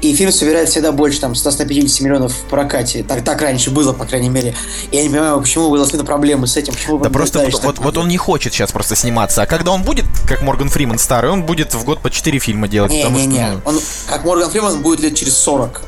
и 0.00 0.14
фильм 0.14 0.30
собирает 0.30 0.68
всегда 0.68 0.92
больше, 0.92 1.20
там, 1.20 1.32
100-150 1.32 2.04
миллионов 2.04 2.32
в 2.32 2.42
прокате. 2.42 3.02
Так, 3.02 3.24
так 3.24 3.40
раньше 3.42 3.70
было, 3.70 3.92
по 3.92 4.04
крайней 4.04 4.28
мере. 4.28 4.54
Я 4.92 5.02
не 5.02 5.08
понимаю, 5.08 5.40
почему 5.40 5.66
у 5.66 5.70
Уилла 5.72 5.86
Смита 5.86 6.04
проблемы 6.04 6.46
с 6.46 6.56
этим, 6.56 6.74
почему 6.74 6.98
Да 6.98 7.10
просто 7.10 7.40
вот, 7.40 7.64
вот, 7.64 7.78
вот 7.78 7.96
он 7.96 8.08
не 8.08 8.16
хочет 8.16 8.52
сейчас 8.52 8.70
просто 8.70 8.94
сниматься. 8.94 9.42
А 9.42 9.46
когда 9.46 9.72
он 9.72 9.82
будет, 9.82 10.04
как 10.26 10.42
Морган 10.42 10.68
Фриман 10.68 10.98
старый, 10.98 11.30
он 11.30 11.42
будет 11.42 11.74
в 11.74 11.84
год 11.84 12.00
по 12.00 12.10
4 12.10 12.38
фильма 12.38 12.68
делать. 12.68 12.92
Не, 12.92 13.04
не, 13.04 13.26
не. 13.26 13.48
Ну... 13.50 13.60
Он, 13.64 13.80
как 14.08 14.24
Морган 14.24 14.50
Фриман, 14.50 14.82
будет 14.82 15.00
лет 15.00 15.16
через 15.16 15.36
40. 15.36 15.82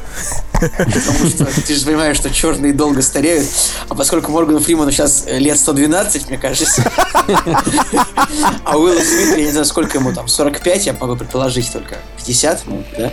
Потому 0.61 1.29
что 1.29 1.47
ты 1.67 1.75
же 1.75 1.85
понимаешь, 1.87 2.17
что 2.17 2.31
черные 2.31 2.73
долго 2.73 3.03
стареют. 3.03 3.47
А 3.89 3.95
поскольку 3.95 4.31
Моргану 4.33 4.61
Фриману 4.61 4.91
сейчас 4.91 5.25
лет 5.27 5.59
112, 5.59 6.29
мне 6.29 6.39
кажется. 6.39 6.91
А 8.65 8.79
Уилл 8.79 9.01
Смит, 9.01 9.39
я 9.39 9.45
не 9.45 9.51
знаю, 9.51 9.65
сколько 9.65 9.99
ему 9.99 10.13
там, 10.13 10.29
45, 10.29 10.87
я 10.87 10.93
могу 11.01 11.17
предположить 11.17 11.73
только. 11.73 11.97
50, 12.19 12.63
ну, 12.67 12.85
да. 12.97 13.13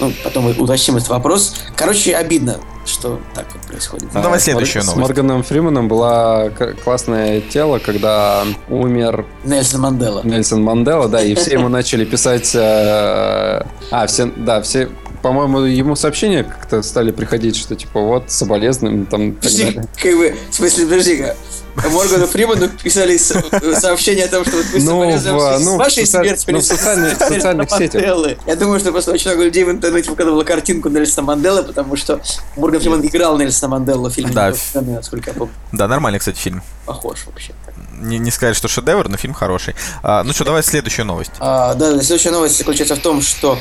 Ну, 0.00 0.12
потом 0.22 0.46
уточним 0.58 0.96
этот 0.96 1.08
вопрос. 1.10 1.54
Короче, 1.76 2.14
обидно, 2.16 2.58
что 2.86 3.20
так 3.34 3.46
вот 3.52 3.62
происходит. 3.62 4.08
Ну, 4.14 4.22
давай 4.22 4.40
следующую 4.40 4.84
новость. 4.84 5.06
С 5.06 5.08
Морганом 5.08 5.42
Фриманом 5.42 5.88
была 5.88 6.50
классное 6.82 7.40
тело, 7.40 7.78
когда 7.78 8.44
умер... 8.68 9.26
Нельсон 9.44 9.82
Мандела. 9.82 10.22
Нельсон 10.24 10.62
Мандела, 10.62 11.08
да, 11.08 11.22
и 11.22 11.34
все 11.34 11.52
ему 11.52 11.68
начали 11.68 12.04
писать... 12.04 12.54
Э, 12.54 13.64
а, 13.90 14.06
все, 14.06 14.26
да, 14.26 14.62
все 14.62 14.88
по-моему, 15.24 15.60
ему 15.60 15.96
сообщения 15.96 16.44
как-то 16.44 16.82
стали 16.82 17.10
приходить, 17.10 17.56
что 17.56 17.74
типа 17.74 17.98
вот 17.98 18.30
соболезнуем 18.30 19.06
там. 19.06 19.32
Подожди, 19.32 19.80
как 19.96 20.16
бы, 20.18 20.36
в 20.50 20.54
смысле, 20.54 20.84
подожди-ка. 20.84 21.36
Моргану 21.76 22.26
Фриману 22.26 22.68
писали 22.68 23.16
сообщение 23.16 24.26
о 24.26 24.28
том, 24.28 24.44
что 24.44 24.58
вот 24.58 24.66
мы 24.74 24.80
ну, 24.80 25.16
в, 25.16 25.58
ну, 25.60 25.76
вашей 25.78 26.06
смерти 26.06 26.44
ну, 26.50 26.58
в 26.58 26.62
социальных, 26.62 27.16
социальных 27.16 27.70
сетях. 27.70 28.36
Я 28.46 28.56
думаю, 28.56 28.80
что 28.80 28.92
просто 28.92 29.12
очень 29.12 29.30
много 29.30 29.44
людей 29.44 29.64
в 29.64 29.70
интернете 29.70 30.10
показывало 30.10 30.44
картинку 30.44 30.90
Нельсона 30.90 31.26
Манделы, 31.28 31.62
потому 31.62 31.96
что 31.96 32.20
Морган 32.56 32.82
Фриман 32.82 33.06
играл 33.06 33.38
Нельсона 33.38 33.78
Манделу 33.78 34.10
в 34.10 34.12
фильме. 34.12 34.30
Да, 34.34 34.52
насколько 34.74 35.30
я 35.30 35.34
помню. 35.34 35.54
Да, 35.72 35.88
нормальный, 35.88 36.18
кстати, 36.18 36.36
фильм. 36.36 36.62
Похож 36.84 37.24
вообще. 37.24 37.54
Не, 37.98 38.18
не 38.18 38.30
сказать, 38.30 38.56
что 38.56 38.68
шедевр, 38.68 39.08
но 39.08 39.16
фильм 39.16 39.32
хороший. 39.32 39.74
А, 40.02 40.22
ну 40.22 40.34
что, 40.34 40.44
давай 40.44 40.62
следующую 40.62 41.06
новость. 41.06 41.32
А, 41.38 41.72
да, 41.74 41.98
следующая 42.02 42.30
новость 42.30 42.58
заключается 42.58 42.94
в 42.94 42.98
том, 43.00 43.22
что 43.22 43.58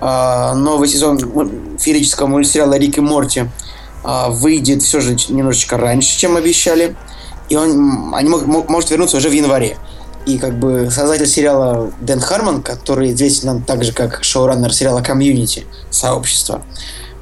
новый 0.00 0.88
сезон 0.88 1.18
феерического 1.78 2.26
мультсериала 2.26 2.74
Рик 2.74 2.98
и 2.98 3.00
Морти 3.00 3.48
а, 4.04 4.28
выйдет 4.28 4.82
все 4.82 5.00
же 5.00 5.16
немножечко 5.28 5.76
раньше, 5.76 6.18
чем 6.18 6.36
обещали. 6.36 6.96
И 7.48 7.56
он 7.56 8.14
они 8.14 8.28
мог, 8.28 8.68
может 8.68 8.90
вернуться 8.90 9.16
уже 9.16 9.28
в 9.28 9.32
январе. 9.32 9.76
И 10.26 10.38
как 10.38 10.58
бы 10.58 10.90
создатель 10.90 11.26
сериала 11.26 11.92
Дэн 12.00 12.20
Хармон, 12.20 12.62
который 12.62 13.12
известен 13.12 13.46
нам 13.46 13.62
так 13.62 13.84
же, 13.84 13.92
как 13.92 14.24
шоураннер 14.24 14.72
сериала 14.74 15.00
«Комьюнити», 15.00 15.66
«Сообщество», 15.90 16.62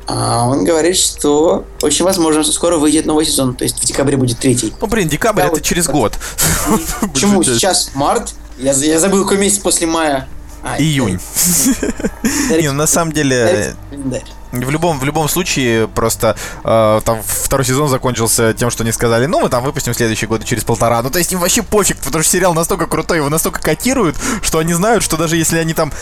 а 0.06 0.46
он 0.46 0.64
говорит, 0.64 0.96
что 0.96 1.64
очень 1.80 2.04
возможно, 2.04 2.42
что 2.42 2.52
скоро 2.52 2.76
выйдет 2.76 3.06
новый 3.06 3.24
сезон. 3.24 3.54
То 3.54 3.64
есть 3.64 3.82
в 3.82 3.84
декабре 3.86 4.16
будет 4.16 4.38
третий. 4.38 4.72
Ну, 4.80 4.86
блин, 4.86 5.08
декабрь 5.08 5.40
да, 5.40 5.46
это 5.46 5.56
вот, 5.56 5.62
через 5.62 5.86
год. 5.86 6.18
Почему 7.00 7.42
сейчас 7.42 7.90
март, 7.94 8.34
Я, 8.58 8.72
я 8.72 9.00
забыл, 9.00 9.22
какой 9.22 9.38
месяц 9.38 9.58
после 9.58 9.86
мая. 9.86 10.28
А, 10.64 10.78
Июнь. 10.78 11.20
Не, 12.50 12.68
ну 12.68 12.72
на 12.72 12.86
самом 12.86 13.12
деле, 13.12 13.74
в 14.50 14.70
любом, 14.70 14.98
в 14.98 15.04
любом 15.04 15.28
случае, 15.28 15.88
просто 15.88 16.36
э, 16.64 17.00
там 17.04 17.20
второй 17.22 17.66
сезон 17.66 17.88
закончился 17.88 18.54
тем, 18.54 18.70
что 18.70 18.82
они 18.82 18.92
сказали, 18.92 19.26
ну, 19.26 19.40
мы 19.40 19.48
там 19.50 19.62
выпустим 19.62 19.92
в 19.92 19.96
следующий 19.96 20.26
год 20.26 20.44
через 20.44 20.64
полтора. 20.64 21.02
Ну, 21.02 21.10
то 21.10 21.18
есть 21.18 21.32
им 21.32 21.40
вообще 21.40 21.62
пофиг, 21.62 21.98
потому 21.98 22.22
что 22.22 22.32
сериал 22.32 22.54
настолько 22.54 22.86
крутой, 22.86 23.18
его 23.18 23.28
настолько 23.28 23.60
котируют, 23.60 24.16
что 24.42 24.58
они 24.58 24.72
знают, 24.72 25.02
что 25.02 25.16
даже 25.16 25.36
если 25.36 25.58
они 25.58 25.74
там 25.74 25.92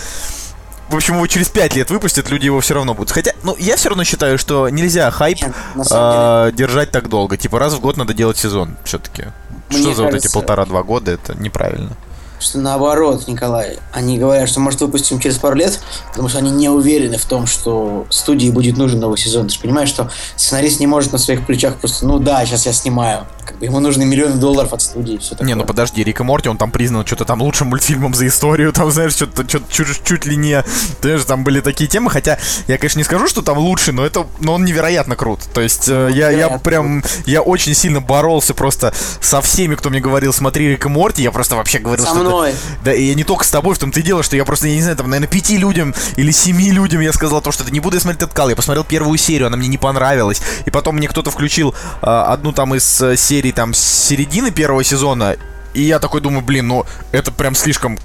в 0.88 0.96
общем, 0.96 1.14
его 1.14 1.26
через 1.26 1.48
пять 1.48 1.74
лет 1.74 1.90
выпустят, 1.90 2.28
люди 2.28 2.44
его 2.44 2.60
все 2.60 2.74
равно 2.74 2.92
будут. 2.92 3.12
Хотя, 3.12 3.32
ну, 3.44 3.56
я 3.58 3.76
все 3.76 3.88
равно 3.88 4.04
считаю, 4.04 4.36
что 4.36 4.68
нельзя 4.68 5.10
хайп 5.10 5.40
Нет, 5.42 5.54
э, 5.90 6.50
держать 6.52 6.90
так 6.90 7.08
долго. 7.08 7.38
Типа 7.38 7.58
раз 7.58 7.72
в 7.72 7.80
год 7.80 7.96
надо 7.96 8.12
делать 8.12 8.36
сезон 8.36 8.76
все-таки. 8.84 9.28
Что 9.70 9.94
за 9.94 10.02
вот 10.02 10.08
эти 10.10 10.24
кажется- 10.24 10.32
полтора-два 10.34 10.82
года, 10.82 11.12
это 11.12 11.34
неправильно. 11.34 11.96
Что 12.42 12.58
наоборот, 12.58 13.28
Николай, 13.28 13.78
они 13.92 14.18
говорят, 14.18 14.48
что 14.48 14.60
может 14.60 14.80
выпустим 14.80 15.20
через 15.20 15.38
пару 15.38 15.54
лет, 15.54 15.80
потому 16.10 16.28
что 16.28 16.38
они 16.38 16.50
не 16.50 16.68
уверены 16.68 17.18
в 17.18 17.24
том, 17.24 17.46
что 17.46 18.06
студии 18.10 18.50
будет 18.50 18.76
нужен 18.76 19.00
новый 19.00 19.16
сезон. 19.18 19.46
Ты 19.46 19.54
же 19.54 19.60
понимаешь, 19.60 19.88
что 19.88 20.10
сценарист 20.36 20.80
не 20.80 20.86
может 20.86 21.12
на 21.12 21.18
своих 21.18 21.46
плечах 21.46 21.76
просто, 21.76 22.06
ну 22.06 22.18
да, 22.18 22.44
сейчас 22.44 22.66
я 22.66 22.72
снимаю. 22.72 23.26
Как 23.44 23.58
бы 23.58 23.64
ему 23.64 23.80
нужны 23.80 24.04
миллионы 24.04 24.36
долларов 24.36 24.72
от 24.72 24.82
студии, 24.82 25.18
все 25.18 25.30
такое. 25.30 25.46
Не, 25.46 25.54
ну 25.54 25.64
подожди, 25.64 26.02
Рик 26.02 26.20
и 26.20 26.22
Морти, 26.22 26.48
он 26.48 26.58
там 26.58 26.70
признан 26.70 27.06
что-то 27.06 27.24
там 27.24 27.42
лучшим 27.42 27.68
мультфильмом 27.68 28.14
за 28.14 28.26
историю, 28.26 28.72
там, 28.72 28.90
знаешь, 28.90 29.12
что-то 29.12 29.44
чуть, 29.44 30.04
чуть 30.04 30.26
ли 30.26 30.36
не... 30.36 30.64
Знаешь, 31.00 31.24
там 31.24 31.44
были 31.44 31.60
такие 31.60 31.88
темы, 31.88 32.10
хотя 32.10 32.38
я, 32.66 32.78
конечно, 32.78 32.98
не 32.98 33.04
скажу, 33.04 33.28
что 33.28 33.42
там 33.42 33.58
лучший, 33.58 33.94
но 33.94 34.04
это, 34.04 34.26
но 34.40 34.54
он 34.54 34.64
невероятно 34.64 35.16
крут. 35.16 35.40
То 35.54 35.60
есть 35.60 35.88
э, 35.88 36.10
я, 36.12 36.30
я 36.30 36.58
прям, 36.58 37.02
я 37.26 37.42
очень 37.42 37.74
сильно 37.74 38.00
боролся 38.00 38.54
просто 38.54 38.92
со 39.20 39.40
всеми, 39.40 39.74
кто 39.74 39.90
мне 39.90 40.00
говорил, 40.00 40.32
смотри 40.32 40.68
Рик 40.68 40.86
и 40.86 40.88
Морти, 40.88 41.22
я 41.22 41.30
просто 41.30 41.56
вообще 41.56 41.78
говорил, 41.78 42.04
Со 42.04 42.12
что 42.12 42.22
мной. 42.32 42.54
Да, 42.84 42.92
и 42.92 43.14
не 43.14 43.24
только 43.24 43.44
с 43.44 43.50
тобой, 43.50 43.74
в 43.74 43.78
том-то 43.78 44.00
и 44.00 44.02
дело, 44.02 44.22
что 44.22 44.36
я 44.36 44.44
просто, 44.44 44.68
я 44.68 44.74
не 44.74 44.82
знаю, 44.82 44.96
там, 44.96 45.08
наверное, 45.08 45.28
пяти 45.30 45.56
людям 45.56 45.94
или 46.16 46.30
семи 46.30 46.70
людям 46.70 47.00
я 47.00 47.12
сказал 47.12 47.40
то, 47.40 47.52
что 47.52 47.68
не 47.70 47.80
буду 47.80 47.96
я 47.96 48.00
смотреть 48.00 48.22
этот 48.22 48.34
кал. 48.34 48.48
Я 48.48 48.56
посмотрел 48.56 48.84
первую 48.84 49.18
серию, 49.18 49.46
она 49.46 49.56
мне 49.56 49.68
не 49.68 49.78
понравилась. 49.78 50.40
И 50.66 50.70
потом 50.70 50.96
мне 50.96 51.08
кто-то 51.08 51.30
включил 51.30 51.74
а, 52.00 52.32
одну 52.32 52.52
там 52.52 52.74
из 52.74 53.00
э, 53.00 53.16
серий 53.16 53.52
там 53.52 53.74
с 53.74 53.78
середины 53.78 54.50
первого 54.50 54.84
сезона, 54.84 55.36
и 55.74 55.82
я 55.82 55.98
такой 55.98 56.20
думаю, 56.20 56.42
блин, 56.42 56.68
ну 56.68 56.86
это 57.12 57.32
прям 57.32 57.54
слишком 57.54 57.98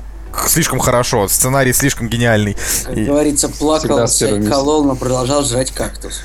слишком 0.47 0.79
хорошо, 0.79 1.27
сценарий 1.27 1.73
слишком 1.73 2.09
гениальный. 2.09 2.55
Как 2.85 2.95
И- 2.95 3.05
говорится, 3.05 3.49
плакал, 3.49 4.07
колол, 4.47 4.83
но 4.85 4.95
продолжал 4.95 5.43
жрать 5.43 5.71
кактус. 5.71 6.21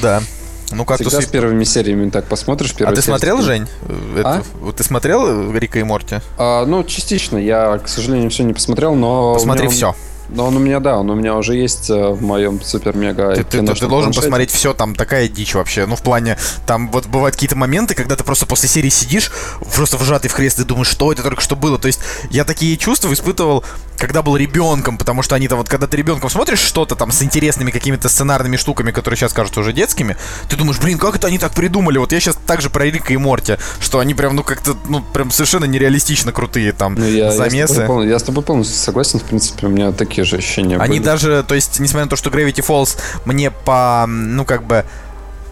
да. 0.00 0.22
Ну 0.72 0.84
как 0.84 1.00
Всегда 1.00 1.20
с 1.20 1.26
первыми 1.26 1.64
сериями 1.64 2.10
так 2.10 2.24
посмотришь. 2.26 2.72
А 2.72 2.74
первую 2.74 2.96
ты 2.96 3.02
смотрел, 3.02 3.40
Жень? 3.42 3.66
э, 3.88 4.22
А? 4.24 4.42
Ты 4.76 4.82
смотрел 4.82 5.50
э, 5.52 5.58
Рика 5.58 5.78
и 5.78 5.82
Морти? 5.84 6.16
А, 6.38 6.66
ну, 6.66 6.82
частично. 6.84 7.38
Я, 7.38 7.78
к 7.78 7.88
сожалению, 7.88 8.30
все 8.30 8.42
не 8.42 8.52
посмотрел, 8.52 8.94
но... 8.94 9.34
Посмотри 9.34 9.66
меня 9.68 9.74
все. 9.74 9.94
Но 10.28 10.46
он 10.46 10.56
у 10.56 10.58
меня, 10.58 10.80
да, 10.80 10.98
он 10.98 11.08
у 11.08 11.14
меня 11.14 11.36
уже 11.36 11.54
есть 11.54 11.88
э, 11.88 12.08
в 12.08 12.20
моем 12.20 12.60
супер-мега 12.60 13.36
Ты, 13.36 13.44
ты- 13.44 13.58
ты 13.60 13.62
должен 13.62 13.88
планшете. 13.88 14.20
посмотреть 14.22 14.50
все, 14.50 14.74
там 14.74 14.96
такая 14.96 15.28
дичь 15.28 15.54
вообще. 15.54 15.86
Ну, 15.86 15.94
в 15.94 16.02
плане, 16.02 16.36
там 16.66 16.90
вот 16.90 17.06
бывают 17.06 17.36
какие-то 17.36 17.54
моменты, 17.54 17.94
когда 17.94 18.16
ты 18.16 18.24
просто 18.24 18.44
после 18.44 18.68
серии 18.68 18.88
сидишь, 18.88 19.30
просто 19.74 19.96
вжатый 19.96 20.28
в 20.28 20.34
кресло, 20.34 20.62
и 20.62 20.64
думаешь, 20.64 20.88
что 20.88 21.12
это 21.12 21.22
только 21.22 21.40
что 21.40 21.54
было. 21.54 21.78
То 21.78 21.86
есть 21.86 22.00
я 22.30 22.44
такие 22.44 22.76
чувства 22.76 23.12
испытывал, 23.12 23.62
когда 23.98 24.22
был 24.22 24.36
ребенком, 24.36 24.98
потому 24.98 25.22
что 25.22 25.34
они 25.34 25.48
там 25.48 25.58
вот, 25.58 25.68
когда 25.68 25.86
ты 25.86 25.96
ребенком 25.96 26.30
смотришь 26.30 26.60
что-то 26.60 26.94
там 26.96 27.10
с 27.10 27.22
интересными 27.22 27.70
какими-то 27.70 28.08
сценарными 28.08 28.56
штуками, 28.56 28.90
которые 28.90 29.16
сейчас 29.18 29.32
кажутся 29.32 29.60
уже 29.60 29.72
детскими, 29.72 30.16
ты 30.48 30.56
думаешь, 30.56 30.78
блин, 30.78 30.98
как 30.98 31.16
это 31.16 31.26
они 31.28 31.38
так 31.38 31.52
придумали? 31.52 31.98
Вот 31.98 32.12
я 32.12 32.20
сейчас 32.20 32.36
также 32.46 32.70
про 32.70 32.84
Рика 32.84 33.12
и 33.12 33.16
Морти, 33.16 33.56
что 33.80 33.98
они 33.98 34.14
прям, 34.14 34.36
ну, 34.36 34.42
как-то, 34.42 34.76
ну, 34.88 35.02
прям 35.02 35.30
совершенно 35.30 35.64
нереалистично 35.64 36.32
крутые 36.32 36.72
там 36.72 36.94
Ну, 36.94 37.04
я, 37.06 37.26
я 37.26 37.32
с 37.32 37.36
замесы. 37.36 37.74
тобой 37.74 38.08
я 38.08 38.18
с 38.18 38.22
тобой 38.22 38.42
полностью 38.44 38.76
согласен, 38.78 39.18
в 39.18 39.24
принципе, 39.24 39.66
у 39.66 39.70
меня 39.70 39.92
такие 39.92 40.24
же 40.24 40.36
ощущения 40.36 40.76
Они 40.78 40.98
были. 40.98 41.06
даже, 41.06 41.44
то 41.46 41.54
есть, 41.54 41.80
несмотря 41.80 42.04
на 42.04 42.10
то, 42.10 42.16
что 42.16 42.30
Gravity 42.30 42.64
Falls 42.66 42.98
мне 43.24 43.50
по, 43.50 44.06
ну, 44.06 44.44
как 44.44 44.64
бы, 44.64 44.84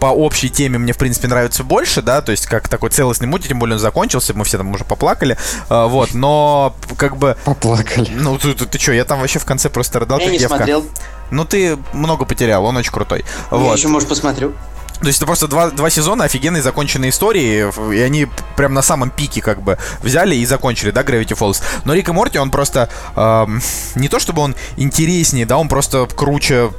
по 0.05 0.09
общей 0.09 0.51
теме 0.51 0.77
мне, 0.77 0.93
в 0.93 0.97
принципе, 0.97 1.27
нравится 1.27 1.63
больше, 1.63 2.03
да, 2.03 2.21
то 2.21 2.31
есть, 2.31 2.45
как 2.45 2.69
такой 2.69 2.91
целостный 2.91 3.27
мультик, 3.27 3.47
тем 3.49 3.57
более 3.57 3.73
он 3.73 3.79
закончился, 3.79 4.35
мы 4.35 4.43
все 4.43 4.59
там 4.59 4.69
уже 4.69 4.83
поплакали, 4.83 5.35
а, 5.67 5.87
вот, 5.87 6.13
но, 6.13 6.75
как 6.95 7.17
бы, 7.17 7.35
Поплакали. 7.43 8.07
ну, 8.11 8.37
ты, 8.37 8.53
ты, 8.53 8.77
что, 8.77 8.91
я 8.91 9.03
там 9.03 9.19
вообще 9.19 9.39
в 9.39 9.45
конце 9.45 9.67
просто 9.67 9.99
рыдал, 9.99 10.19
Я 10.19 10.25
как 10.25 10.33
не 10.33 10.37
девка. 10.37 10.57
смотрел. 10.57 10.85
Ну, 11.31 11.43
ты 11.43 11.79
много 11.93 12.25
потерял, 12.25 12.63
он 12.65 12.77
очень 12.77 12.91
крутой. 12.91 13.25
Я 13.49 13.57
Вот. 13.57 13.75
еще, 13.75 13.87
может, 13.87 14.07
посмотрю. 14.07 14.53
То 15.01 15.07
есть 15.07 15.17
это 15.17 15.25
просто 15.25 15.47
два, 15.47 15.71
два 15.71 15.89
сезона 15.89 16.25
офигенные 16.25 16.61
законченные 16.61 17.09
истории, 17.09 17.65
и 17.91 17.99
они 17.99 18.27
прям 18.55 18.75
на 18.75 18.83
самом 18.83 19.09
пике 19.09 19.41
как 19.41 19.63
бы 19.63 19.79
взяли 20.03 20.35
и 20.35 20.45
закончили, 20.45 20.91
да, 20.91 21.01
Gravity 21.01 21.35
Falls. 21.35 21.63
Но 21.83 21.95
Рик 21.95 22.09
и 22.09 22.11
Морти, 22.11 22.37
он 22.37 22.51
просто 22.51 22.89
эм, 23.15 23.59
не 23.95 24.07
то 24.07 24.19
чтобы 24.19 24.43
он 24.43 24.55
интереснее, 24.77 25.47
да, 25.47 25.57
он 25.57 25.67
просто 25.67 26.07
круче 26.15 26.69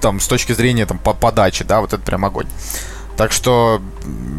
там 0.00 0.20
с 0.20 0.26
точки 0.26 0.52
зрения 0.52 0.86
там 0.86 0.98
по 0.98 1.12
подачи, 1.14 1.64
да, 1.64 1.80
вот 1.80 1.92
это 1.92 2.02
прям 2.02 2.24
огонь. 2.24 2.46
Так 3.16 3.32
что 3.32 3.80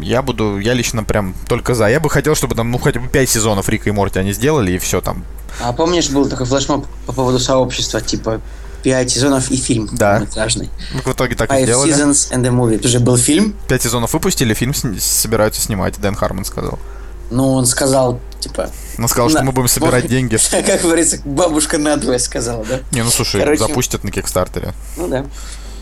я 0.02 0.22
буду, 0.22 0.58
я 0.58 0.72
лично 0.72 1.02
прям 1.02 1.34
только 1.48 1.74
за. 1.74 1.88
Я 1.88 1.98
бы 1.98 2.08
хотел, 2.08 2.34
чтобы 2.36 2.54
там, 2.54 2.70
ну, 2.70 2.78
хотя 2.78 3.00
бы 3.00 3.08
5 3.08 3.28
сезонов 3.28 3.68
Рика 3.68 3.88
и 3.88 3.92
Морти 3.92 4.18
они 4.20 4.32
сделали, 4.32 4.72
и 4.72 4.78
все 4.78 5.00
там. 5.00 5.24
А 5.60 5.72
помнишь, 5.72 6.10
был 6.10 6.28
такой 6.28 6.46
флешмоб 6.46 6.86
по 7.06 7.12
поводу 7.12 7.40
сообщества, 7.40 8.00
типа, 8.00 8.40
5 8.84 9.10
сезонов 9.10 9.50
и 9.50 9.56
фильм 9.56 9.88
Да. 9.92 10.12
полнометражный. 10.12 10.70
Ну, 10.94 11.00
в 11.02 11.08
итоге 11.12 11.34
так 11.34 11.50
и 11.50 11.54
Five 11.54 11.64
сделали. 11.64 11.92
Seasons 11.92 12.30
and 12.32 12.46
a 12.46 12.50
Movie. 12.50 12.76
Это 12.76 12.86
же 12.86 13.00
был 13.00 13.16
фильм, 13.16 13.52
5 13.66 13.82
сезонов 13.82 14.12
выпустили, 14.14 14.54
фильм 14.54 14.72
сни- 14.72 15.00
собираются 15.00 15.60
снимать, 15.60 15.98
Дэн 16.00 16.14
Хармон 16.14 16.44
сказал. 16.44 16.78
но 17.32 17.54
он 17.54 17.66
сказал, 17.66 18.20
типа... 18.40 18.70
Он 18.98 19.08
сказал, 19.08 19.28
что 19.30 19.38
на- 19.40 19.44
мы 19.46 19.52
будем 19.52 19.68
собирать 19.68 20.06
деньги. 20.06 20.38
Как 20.66 20.82
говорится, 20.82 21.18
бабушка 21.24 21.78
надвое 21.78 22.18
сказала, 22.18 22.64
да? 22.64 22.80
Не, 22.92 23.02
ну 23.02 23.10
слушай, 23.10 23.40
Короче. 23.40 23.60
запустят 23.66 24.04
на 24.04 24.10
Кикстартере. 24.10 24.72
Ну 24.96 25.08
да. 25.08 25.24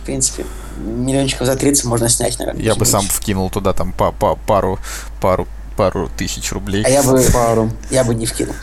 В 0.02 0.06
принципе, 0.06 0.44
миллиончиков 0.78 1.46
за 1.46 1.56
30 1.56 1.84
можно 1.86 2.08
снять, 2.08 2.38
наверное. 2.38 2.62
Я 2.62 2.74
бы 2.76 2.86
сам 2.86 3.02
вкинул 3.06 3.50
туда 3.50 3.72
там 3.72 3.92
по, 3.92 4.12
по 4.12 4.36
пару, 4.36 4.78
пару, 5.20 5.48
пару 5.76 6.08
тысяч 6.16 6.52
рублей. 6.52 6.84
А 6.84 6.88
я 6.88 7.02
бы, 7.02 7.20
Пару. 7.32 7.72
я 7.90 8.04
бы 8.04 8.14
не 8.14 8.24
вкинул. 8.26 8.54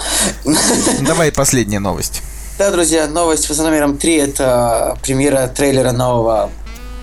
Ну, 0.46 0.56
Давай 1.02 1.32
последняя 1.34 1.80
новость. 1.80 2.22
Да, 2.58 2.72
друзья, 2.72 3.08
новость 3.08 3.54
за 3.54 3.64
номером 3.64 3.98
3 3.98 4.16
это 4.18 4.98
премьера 5.02 5.48
трейлера 5.48 5.92
нового 5.92 6.50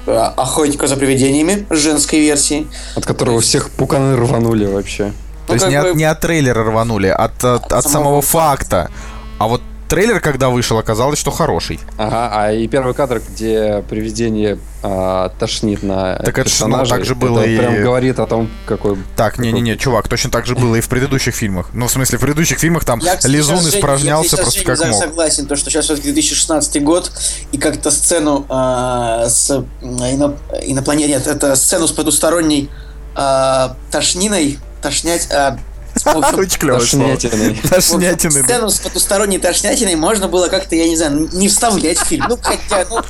э, 0.07 0.12
Охотника 0.37 0.87
за 0.87 0.96
привидениями, 0.96 1.66
женской 1.70 2.20
версии. 2.20 2.66
От 2.94 3.05
которого 3.05 3.40
всех 3.40 3.68
пуканы 3.70 4.16
рванули 4.16 4.64
вообще. 4.64 5.12
То 5.46 5.53
Ну, 5.53 5.55
есть 5.55 5.64
как 5.64 5.70
не 5.70 5.76
от, 5.76 5.85
бы- 5.87 5.94
не 5.94 6.05
от 6.05 6.20
трейлера 6.20 6.62
рванули, 6.64 7.09
а 7.09 7.24
от, 7.24 7.44
от, 7.44 7.72
от 7.72 7.85
самого 7.85 7.92
самого 7.92 8.22
факта. 8.22 8.90
А 9.38 9.48
вот 9.48 9.62
трейлер, 9.88 10.20
когда 10.20 10.50
вышел, 10.50 10.79
оказалось, 10.79 11.18
что 11.18 11.33
хороший. 11.33 11.81
Ага, 11.98 12.31
а 12.33 12.53
и 12.53 12.68
первый 12.68 12.94
кадр, 12.94 13.20
где 13.29 13.83
привидение 13.90 14.57
а, 14.85 15.31
тошнит 15.40 15.83
на 15.83 16.14
Так 16.16 16.38
это 16.38 16.48
ну, 16.68 16.87
так 16.87 17.05
же 17.05 17.16
было 17.16 17.40
это 17.40 17.48
и- 17.48 17.59
прям 17.59 17.83
говорит 17.83 18.20
о 18.20 18.26
том, 18.26 18.48
какой... 18.66 18.96
Так, 19.16 19.38
не-не-не, 19.38 19.76
чувак, 19.76 20.07
точно 20.07 20.31
так 20.31 20.46
же 20.46 20.55
было 20.55 20.76
и 20.76 20.81
в 20.81 20.88
предыдущих 20.88 21.35
фильмах. 21.35 21.70
Ну, 21.72 21.88
в 21.88 21.90
смысле, 21.90 22.18
в 22.18 22.20
предыдущих 22.20 22.61
фильмах 22.61 22.85
там 22.85 23.00
Я, 23.00 23.18
Лизун 23.24 23.59
сейчас, 23.59 23.74
испражнялся 23.74 24.37
я, 24.37 24.42
просто 24.42 24.64
как 24.64 24.79
мог. 24.79 24.94
согласен, 24.94 25.46
то, 25.46 25.57
что 25.57 25.70
сейчас 25.70 25.87
все 25.87 25.96
2016 25.96 26.85
год, 26.85 27.11
и 27.50 27.59
как-то 27.59 27.90
сцену 27.90 28.46
а, 28.48 29.24
с 29.29 29.50
м, 29.50 29.66
ино, 29.83 30.37
инопланет... 30.62 31.09
Нет, 31.09 31.26
это 31.26 31.57
сцену 31.57 31.88
с 31.88 31.92
потусторонней 31.92 32.70
а, 33.16 33.74
тошниной, 33.90 34.59
тошнять... 34.80 35.28
а, 35.30 35.58
с 35.94 36.02
помощью- 36.04 36.38
Очень 36.38 36.58
слово. 36.58 37.16
Тошнятиной. 37.16 37.58
общем. 38.14 38.30
Сцену 38.44 38.70
с 38.70 38.78
потусторонней 38.78 39.38
тошнятиной 39.38 39.96
можно 39.96 40.28
было 40.28 40.48
как-то, 40.48 40.76
я 40.76 40.88
не 40.88 40.96
знаю, 40.96 41.28
не 41.32 41.48
вставлять 41.48 41.98
в 41.98 42.04
фильм. 42.04 42.26
Ну, 42.28 42.38
хотя, 42.40 42.86
ну... 42.88 43.02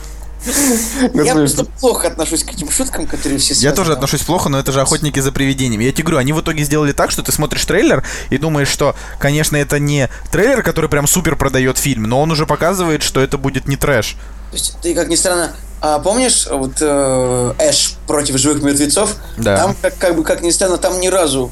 Я 1.22 1.35
просто 1.35 1.64
плохо 1.64 2.09
отношусь 2.09 2.44
к 2.44 2.52
этим 2.52 2.70
шуткам, 2.70 3.06
которые 3.06 3.38
все 3.38 3.52
Я 3.54 3.72
тоже 3.72 3.92
отношусь 3.92 4.22
плохо, 4.22 4.48
но 4.48 4.59
это 4.59 4.72
же 4.72 4.80
охотники 4.80 5.20
за 5.20 5.33
привидениями. 5.33 5.85
Я 5.85 5.92
тебе 5.92 6.04
говорю, 6.04 6.18
они 6.18 6.33
в 6.33 6.40
итоге 6.40 6.64
сделали 6.64 6.92
так, 6.92 7.11
что 7.11 7.22
ты 7.22 7.30
смотришь 7.30 7.64
трейлер 7.66 8.02
и 8.30 8.38
думаешь, 8.38 8.68
что, 8.68 8.96
конечно, 9.18 9.56
это 9.56 9.78
не 9.78 10.09
трейлер, 10.33 10.62
который 10.62 10.88
прям 10.88 11.06
супер 11.06 11.37
продает 11.37 11.76
фильм, 11.76 12.04
но 12.04 12.22
он 12.22 12.30
уже 12.30 12.46
показывает, 12.46 13.02
что 13.02 13.20
это 13.20 13.37
будет 13.37 13.68
не 13.68 13.76
трэш. 13.76 14.16
То 14.50 14.56
есть, 14.56 14.76
ты, 14.80 14.94
как 14.94 15.09
ни 15.09 15.16
странно, 15.16 15.54
а 15.81 15.99
помнишь, 15.99 16.47
вот 16.51 16.73
э, 16.81 17.53
Эш 17.59 17.95
против 18.07 18.37
живых 18.38 18.62
мертвецов? 18.62 19.16
Да. 19.38 19.57
Там, 19.57 19.77
как, 19.81 19.97
как 19.99 20.16
бы, 20.16 20.23
как 20.25 20.43
ни 20.43 20.51
странно, 20.51 20.79
там 20.79 21.01
ни 21.01 21.09
разу 21.09 21.51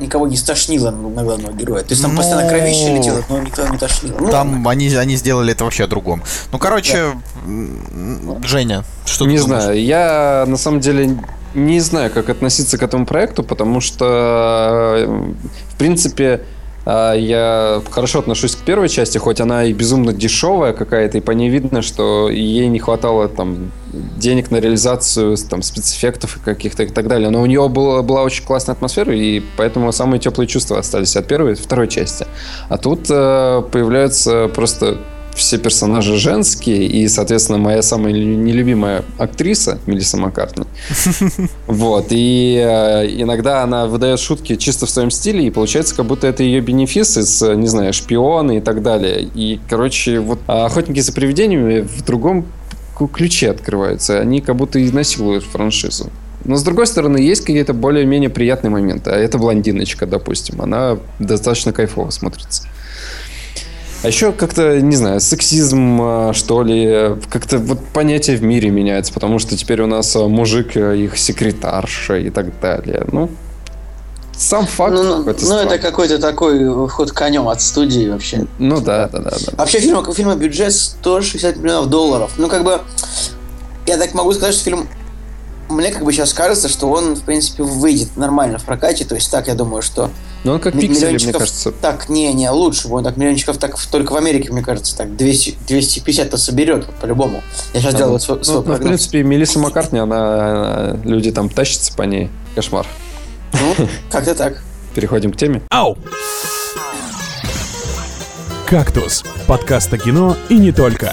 никого 0.00 0.26
не 0.26 0.36
стошнило 0.36 0.90
на, 0.90 1.22
главного 1.22 1.52
героя. 1.52 1.82
То 1.82 1.90
есть 1.90 2.02
там 2.02 2.12
Ну, 2.12 2.16
постоянно 2.18 2.48
кровище 2.48 2.96
летело, 2.96 3.22
но 3.28 3.38
никто 3.40 3.66
не 3.68 3.76
тошнило. 3.78 4.16
Ну, 4.18 4.24
ладно. 4.24 4.38
Там 4.38 4.68
они, 4.68 4.88
они 4.94 5.16
сделали 5.16 5.52
это 5.52 5.64
вообще 5.64 5.84
о 5.84 5.86
другом. 5.86 6.22
Ну, 6.52 6.58
короче, 6.58 7.12
м, 7.44 8.42
Женя, 8.44 8.84
что 9.04 9.26
не 9.26 9.36
ты 9.36 9.42
думаешь? 9.42 9.62
знаю, 9.62 9.84
я 9.84 10.44
на 10.46 10.56
самом 10.56 10.80
деле 10.80 11.18
не 11.54 11.80
знаю, 11.80 12.10
как 12.10 12.30
относиться 12.30 12.78
к 12.78 12.82
этому 12.82 13.04
проекту, 13.06 13.42
потому 13.42 13.80
что, 13.80 14.94
э, 14.96 15.32
в 15.74 15.76
принципе, 15.76 16.44
я 16.86 17.82
хорошо 17.90 18.20
отношусь 18.20 18.56
к 18.56 18.60
первой 18.60 18.88
части, 18.88 19.18
хоть 19.18 19.40
она 19.40 19.64
и 19.64 19.72
безумно 19.72 20.12
дешевая 20.12 20.72
какая-то, 20.72 21.18
и 21.18 21.20
по 21.20 21.32
ней 21.32 21.50
видно, 21.50 21.82
что 21.82 22.30
ей 22.30 22.68
не 22.68 22.78
хватало 22.78 23.28
там 23.28 23.70
денег 23.92 24.50
на 24.50 24.56
реализацию 24.56 25.36
там, 25.36 25.62
спецэффектов 25.62 26.36
и 26.36 26.40
каких-то 26.40 26.84
и 26.84 26.88
так 26.88 27.06
далее. 27.08 27.30
Но 27.30 27.42
у 27.42 27.46
нее 27.46 27.68
была, 27.68 28.02
была 28.02 28.22
очень 28.22 28.44
классная 28.44 28.74
атмосфера, 28.74 29.14
и 29.14 29.42
поэтому 29.56 29.92
самые 29.92 30.20
теплые 30.20 30.48
чувства 30.48 30.78
остались 30.78 31.16
от 31.16 31.26
первой 31.26 31.52
и 31.52 31.54
второй 31.54 31.88
части. 31.88 32.26
А 32.68 32.78
тут 32.78 33.06
э, 33.10 33.62
появляются 33.70 34.48
просто 34.48 34.98
все 35.40 35.58
персонажи 35.58 36.16
женские, 36.16 36.86
и, 36.86 37.08
соответственно, 37.08 37.58
моя 37.58 37.82
самая 37.82 38.12
нелюбимая 38.12 39.04
актриса 39.18 39.78
Мелисса 39.86 40.16
Маккартни. 40.16 40.64
Вот, 41.66 42.06
и 42.10 42.56
э, 42.62 43.06
иногда 43.22 43.62
она 43.62 43.86
выдает 43.86 44.20
шутки 44.20 44.56
чисто 44.56 44.86
в 44.86 44.90
своем 44.90 45.10
стиле, 45.10 45.46
и 45.46 45.50
получается, 45.50 45.94
как 45.94 46.06
будто 46.06 46.26
это 46.26 46.42
ее 46.42 46.60
бенефис 46.60 47.16
из, 47.16 47.42
не 47.42 47.66
знаю, 47.66 47.92
шпионы 47.92 48.58
и 48.58 48.60
так 48.60 48.82
далее. 48.82 49.28
И, 49.34 49.60
короче, 49.68 50.20
вот 50.20 50.40
«Охотники 50.46 51.00
за 51.00 51.12
привидениями» 51.12 51.80
в 51.80 52.04
другом 52.04 52.46
ключе 53.08 53.50
открываются. 53.50 54.20
Они 54.20 54.40
как 54.40 54.56
будто 54.56 54.78
и 54.78 54.90
насилуют 54.90 55.44
франшизу. 55.44 56.10
Но, 56.44 56.56
с 56.56 56.62
другой 56.62 56.86
стороны, 56.86 57.18
есть 57.18 57.42
какие-то 57.42 57.74
более-менее 57.74 58.30
приятные 58.30 58.70
моменты. 58.70 59.10
А 59.10 59.16
это 59.16 59.38
блондиночка, 59.38 60.06
допустим. 60.06 60.60
Она 60.62 60.98
достаточно 61.18 61.72
кайфово 61.72 62.10
смотрится. 62.10 62.64
А 64.02 64.06
еще 64.06 64.32
как-то, 64.32 64.80
не 64.80 64.96
знаю, 64.96 65.20
сексизм, 65.20 65.98
а, 66.00 66.32
что 66.32 66.62
ли, 66.62 67.16
как-то 67.30 67.58
вот 67.58 67.84
понятие 67.92 68.36
в 68.36 68.42
мире 68.42 68.70
меняется, 68.70 69.12
потому 69.12 69.38
что 69.38 69.56
теперь 69.56 69.82
у 69.82 69.86
нас 69.86 70.16
а, 70.16 70.26
мужик, 70.26 70.76
а, 70.76 70.94
их 70.94 71.18
секретарша 71.18 72.16
и 72.16 72.30
так 72.30 72.58
далее. 72.60 73.04
Ну, 73.12 73.30
сам 74.40 74.66
факт. 74.66 74.94
Ну, 74.94 75.02
ну, 75.02 75.34
ну 75.38 75.54
это 75.58 75.78
какой-то 75.78 76.18
такой 76.18 76.88
ход 76.88 77.12
конем 77.12 77.48
от 77.48 77.60
студии 77.60 78.08
вообще. 78.08 78.46
Ну 78.58 78.80
да, 78.80 79.06
да, 79.08 79.18
да. 79.18 79.30
да. 79.30 79.52
Вообще 79.58 79.80
фильм, 79.80 79.98
у 79.98 80.14
фильма 80.14 80.34
бюджет 80.34 80.72
160 80.72 81.56
миллионов 81.56 81.90
долларов. 81.90 82.32
Ну 82.38 82.48
как 82.48 82.64
бы, 82.64 82.80
я 83.86 83.98
так 83.98 84.14
могу 84.14 84.32
сказать, 84.32 84.54
что 84.54 84.64
фильм 84.64 84.88
мне 85.68 85.90
как 85.90 86.04
бы 86.04 86.12
сейчас 86.12 86.32
кажется, 86.32 86.68
что 86.68 86.90
он, 86.90 87.14
в 87.16 87.22
принципе, 87.22 87.62
выйдет 87.64 88.16
нормально 88.16 88.58
в 88.58 88.64
прокате. 88.64 89.04
То 89.04 89.14
есть 89.14 89.30
так, 89.30 89.46
я 89.46 89.54
думаю, 89.54 89.82
что... 89.82 90.10
Ну, 90.42 90.52
он 90.52 90.60
как 90.60 90.72
пиксели, 90.72 91.22
мне 91.22 91.32
кажется. 91.32 91.70
Так, 91.70 92.08
не, 92.08 92.32
не, 92.32 92.48
лучше. 92.50 92.88
Он 92.88 93.04
так 93.04 93.16
миллиончиков 93.16 93.58
так 93.58 93.78
только 93.90 94.12
в 94.12 94.16
Америке, 94.16 94.50
мне 94.50 94.62
кажется, 94.62 94.96
так 94.96 95.14
200, 95.16 95.58
250-то 95.68 96.38
соберет 96.38 96.86
по-любому. 97.00 97.42
Я 97.74 97.80
сейчас 97.80 97.94
а, 97.94 97.98
делаю 97.98 98.12
ну, 98.14 98.18
свой, 98.20 98.44
свой 98.44 98.56
ну, 98.58 98.62
прогноз. 98.62 98.80
Ну, 98.80 98.84
в 98.84 98.88
принципе, 98.88 99.22
Мелисса 99.22 99.58
Маккартни, 99.58 99.98
она... 99.98 100.98
Люди 101.04 101.30
там 101.30 101.50
тащатся 101.50 101.92
по 101.94 102.02
ней. 102.02 102.30
Кошмар. 102.54 102.86
Ну, 103.52 103.88
как-то 104.10 104.34
так. 104.34 104.62
Переходим 104.94 105.32
к 105.32 105.36
теме. 105.36 105.62
Ау! 105.70 105.98
«Кактус»— 108.66 109.24
подкаст 109.48 109.92
о 109.92 109.98
кино 109.98 110.36
и 110.48 110.56
не 110.56 110.70
только. 110.70 111.12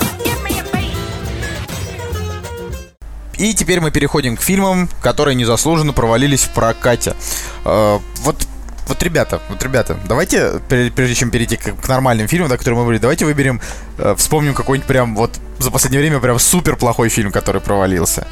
И 3.38 3.54
теперь 3.54 3.80
мы 3.82 3.90
переходим 3.92 4.38
к 4.38 4.42
фильмам, 4.42 4.88
которые 5.02 5.34
незаслуженно 5.34 5.92
провалились 5.92 6.44
в 6.44 6.54
прокате. 6.54 7.16
Э, 7.66 7.98
вот 8.22 8.36
вот, 8.88 9.02
ребята, 9.04 9.41
вот, 9.50 9.62
ребята, 9.63 9.97
давайте, 10.08 10.62
прежде 10.67 11.15
чем 11.15 11.32
перейти 11.32 11.58
к, 11.58 11.76
к 11.76 11.88
нормальным 11.88 12.28
фильмам, 12.28 12.50
да, 12.50 12.58
которые 12.58 12.76
мы 12.76 12.82
выбрали, 12.84 13.00
давайте 13.00 13.26
выберем, 13.26 13.62
э, 13.97 14.15
вспомним 14.17 14.54
какой-нибудь 14.54 14.88
прям 14.88 15.15
вот 15.15 15.32
за 15.60 15.71
последнее 15.71 16.02
время 16.02 16.19
прям 16.19 16.39
супер 16.39 16.76
плохой 16.76 17.10
фильм, 17.10 17.32
который 17.32 17.62
провалился. 17.62 18.28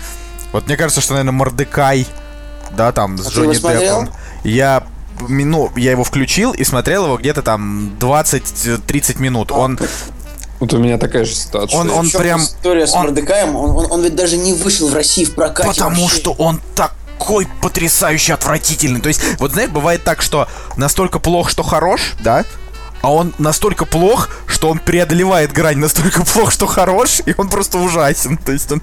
Вот 0.52 0.68
мне 0.68 0.78
кажется, 0.78 1.02
что, 1.02 1.14
наверное, 1.14 1.34
Мордекай, 1.34 2.08
да, 2.78 2.92
там, 2.92 3.18
с 3.18 3.28
а 3.28 3.30
Джонни 3.30 3.54
Деппом. 3.54 4.10
Я 4.44 4.84
ну, 5.30 5.72
я 5.78 5.92
его 5.92 6.04
включил 6.04 6.52
и 6.52 6.64
смотрел 6.64 7.06
его 7.06 7.18
где-то 7.18 7.42
там 7.42 7.96
20-30 8.00 9.22
минут. 9.22 9.52
А, 9.52 9.56
Он 9.56 9.80
вот 10.60 10.74
у 10.74 10.78
меня 10.78 10.98
такая 10.98 11.26
же 11.26 11.34
ситуация. 11.34 11.78
Он, 11.78 11.90
он 11.90 12.10
прям... 12.10 12.42
История 12.42 12.88
с 12.88 12.94
он... 12.94 13.04
Мордекаем, 13.04 13.56
он, 13.56 13.72
он, 13.72 13.92
он 13.92 14.04
ведь 14.04 14.16
даже 14.16 14.38
не 14.38 14.54
вышел 14.54 14.88
в 14.88 14.94
России 14.94 15.26
в 15.26 15.36
прокате. 15.36 15.70
Потому 15.70 16.04
вообще. 16.04 16.18
что 16.18 16.32
он 16.32 16.62
такой 17.18 17.48
потрясающе 17.62 18.34
отвратительный. 18.34 19.02
То 19.02 19.08
есть, 19.08 19.22
вот 19.40 19.54
знаешь, 19.54 19.70
бывает 19.70 20.04
так, 20.04 20.22
что 20.22 20.48
настолько 20.78 21.20
плохо, 21.20 21.50
что 21.50 21.64
хорош, 21.64 22.14
да? 22.20 22.46
А 23.02 23.12
он 23.12 23.34
настолько 23.38 23.86
плох, 23.86 24.30
что 24.48 24.70
он 24.70 24.80
преодолевает 24.80 25.52
грань 25.52 25.78
настолько 25.78 26.24
плох, 26.24 26.52
что 26.52 26.66
хорош, 26.66 27.22
и 27.26 27.34
он 27.38 27.50
просто 27.50 27.78
ужасен. 27.78 28.38
То 28.38 28.52
есть 28.52 28.72
он, 28.72 28.82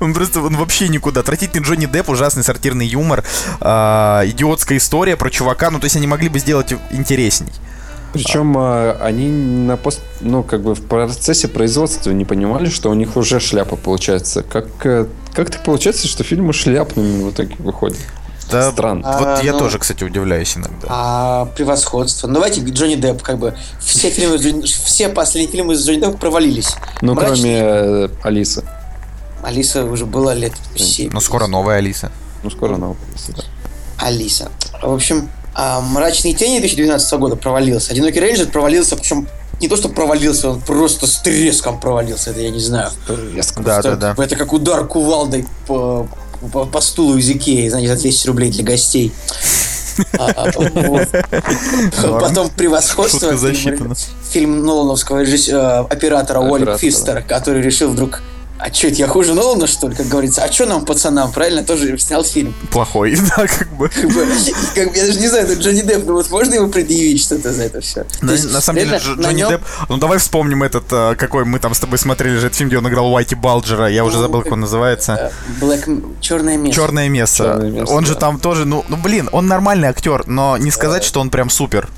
он 0.00 0.14
просто 0.14 0.40
он 0.40 0.56
вообще 0.56 0.88
никуда. 0.88 1.20
Отвратительный 1.20 1.64
Джонни 1.64 1.86
Депп, 1.86 2.08
ужасный 2.08 2.44
сортирный 2.44 2.86
юмор, 2.86 3.24
э, 3.60 4.22
идиотская 4.26 4.78
история 4.78 5.16
про 5.16 5.30
чувака. 5.30 5.70
Ну, 5.70 5.80
то 5.80 5.84
есть 5.84 5.96
они 5.96 6.06
могли 6.06 6.28
бы 6.28 6.38
сделать 6.38 6.72
интересней. 6.90 7.52
Причем 8.14 8.54
а, 8.56 8.96
они 9.02 9.28
на 9.28 9.76
пост, 9.76 10.00
ну, 10.20 10.44
как 10.44 10.62
бы 10.62 10.74
в 10.76 10.82
процессе 10.82 11.48
производства 11.48 12.12
не 12.12 12.24
понимали, 12.24 12.68
что 12.68 12.88
у 12.88 12.94
них 12.94 13.16
уже 13.16 13.40
шляпа 13.40 13.74
получается. 13.74 14.44
Как, 14.44 14.66
э, 14.86 15.06
как 15.34 15.50
так 15.50 15.64
получается, 15.64 16.06
что 16.06 16.22
фильмы 16.22 16.52
шляпными 16.52 17.24
в 17.24 17.32
итоге 17.32 17.56
выходят? 17.58 17.98
Да, 18.50 18.70
Странно. 18.70 19.02
А, 19.04 19.18
вот 19.18 19.44
я 19.44 19.52
ну, 19.52 19.58
тоже, 19.58 19.80
кстати, 19.80 20.04
удивляюсь 20.04 20.56
иногда. 20.56 20.86
А 20.88 21.46
превосходство. 21.56 22.28
Ну, 22.28 22.34
давайте 22.34 22.60
Джонни 22.60 22.94
Депп, 22.94 23.20
как 23.20 23.38
бы 23.38 23.56
все 23.80 24.10
фильмы, 24.10 24.62
все 24.62 25.08
последние 25.08 25.50
фильмы 25.50 25.74
с 25.74 25.84
Джонни 25.84 26.00
Деппом 26.00 26.18
провалились. 26.18 26.76
Ну, 27.00 27.14
Мрачные. 27.14 27.62
кроме 27.62 28.04
э, 28.04 28.08
Алисы. 28.22 28.64
Алиса 29.42 29.84
уже 29.84 30.06
была 30.06 30.34
лет 30.34 30.52
7. 30.76 31.10
Ну, 31.12 31.20
скоро 31.20 31.48
новая 31.48 31.78
Алиса. 31.78 32.12
Ну, 32.44 32.50
скоро 32.50 32.76
новая 32.76 32.96
Алиса, 33.10 33.32
да. 33.32 34.06
Алиса. 34.06 34.50
В 34.82 34.92
общем, 34.92 35.28
а 35.54 35.80
«Мрачные 35.80 36.34
тени» 36.34 36.58
2012 36.58 37.12
года 37.14 37.36
провалился. 37.36 37.92
«Одинокий 37.92 38.20
рейнджер» 38.20 38.48
провалился, 38.48 38.96
причем 38.96 39.28
не 39.60 39.68
то, 39.68 39.76
что 39.76 39.88
провалился, 39.88 40.50
он 40.50 40.60
просто 40.60 41.06
с 41.06 41.18
треском 41.18 41.80
провалился, 41.80 42.30
это 42.30 42.40
я 42.40 42.50
не 42.50 42.58
знаю. 42.58 42.90
Треском. 43.06 43.64
Да, 43.64 43.82
да, 43.82 43.96
да. 43.96 44.14
Это 44.18 44.36
как 44.36 44.52
удар 44.52 44.86
кувалдой 44.86 45.46
по, 45.66 46.08
по, 46.52 46.66
по 46.66 46.80
стулу 46.80 47.16
из 47.16 47.30
Икеи, 47.30 47.68
знаете, 47.68 47.94
за 47.94 48.00
200 48.00 48.26
рублей 48.26 48.50
для 48.50 48.64
гостей. 48.64 49.12
А, 50.18 50.26
а, 50.36 52.20
Потом 52.20 52.50
превосходство. 52.50 53.32
Фильм 54.30 54.64
Нолановского 54.64 55.22
э, 55.22 55.86
оператора 55.88 56.40
Уолли 56.40 56.76
Фистера, 56.76 57.22
который 57.22 57.62
решил 57.62 57.90
вдруг 57.90 58.20
а 58.56 58.72
что, 58.72 58.86
это 58.86 58.96
я 58.96 59.08
хуже 59.08 59.34
Нолана, 59.34 59.66
что 59.66 59.88
ли, 59.88 59.96
как 59.96 60.06
говорится? 60.06 60.44
А 60.44 60.52
что 60.52 60.66
нам, 60.66 60.84
пацанам, 60.84 61.32
правильно? 61.32 61.64
Тоже 61.64 61.98
снял 61.98 62.22
фильм. 62.22 62.54
Плохой, 62.70 63.16
да, 63.36 63.46
как 63.46 63.72
бы. 63.76 63.88
Как 63.88 64.08
бы, 64.08 64.26
как 64.74 64.90
бы 64.92 64.96
я 64.96 65.06
даже 65.06 65.20
не 65.20 65.28
знаю, 65.28 65.44
это 65.46 65.60
Джонни 65.60 65.82
Депп, 65.82 66.04
ну 66.06 66.14
вот 66.14 66.30
можно 66.30 66.54
ему 66.54 66.68
предъявить 66.68 67.20
что-то 67.20 67.52
за 67.52 67.64
это 67.64 67.80
все? 67.80 68.06
На, 68.22 68.32
есть, 68.32 68.52
на 68.52 68.60
самом 68.60 68.78
деле, 68.80 68.98
Джонни 68.98 69.34
нем... 69.34 69.48
Депп... 69.48 69.62
Ну 69.88 69.96
давай 69.96 70.18
вспомним 70.18 70.62
этот, 70.62 70.84
а, 70.92 71.16
какой 71.16 71.44
мы 71.44 71.58
там 71.58 71.74
с 71.74 71.80
тобой 71.80 71.98
смотрели 71.98 72.36
же 72.36 72.46
этот 72.46 72.56
фильм, 72.56 72.68
где 72.68 72.78
он 72.78 72.88
играл 72.88 73.12
Уайти 73.12 73.34
Балджера, 73.34 73.88
я 73.88 74.04
уже 74.04 74.16
ну, 74.16 74.22
забыл, 74.22 74.42
как 74.42 74.52
он 74.52 74.60
называется. 74.60 75.32
Black... 75.60 76.14
Черное 76.20 76.56
место. 76.56 76.80
Черное 76.80 77.08
место. 77.08 77.44
Черное 77.44 77.70
место 77.70 77.92
он 77.92 78.04
да. 78.04 78.08
же 78.08 78.14
там 78.16 78.38
тоже, 78.38 78.64
ну, 78.64 78.84
ну 78.88 78.96
блин, 78.96 79.28
он 79.32 79.48
нормальный 79.48 79.88
актер, 79.88 80.26
но 80.26 80.56
не 80.56 80.70
сказать, 80.70 81.02
да. 81.02 81.08
что 81.08 81.20
он 81.20 81.30
прям 81.30 81.50
супер. 81.50 81.88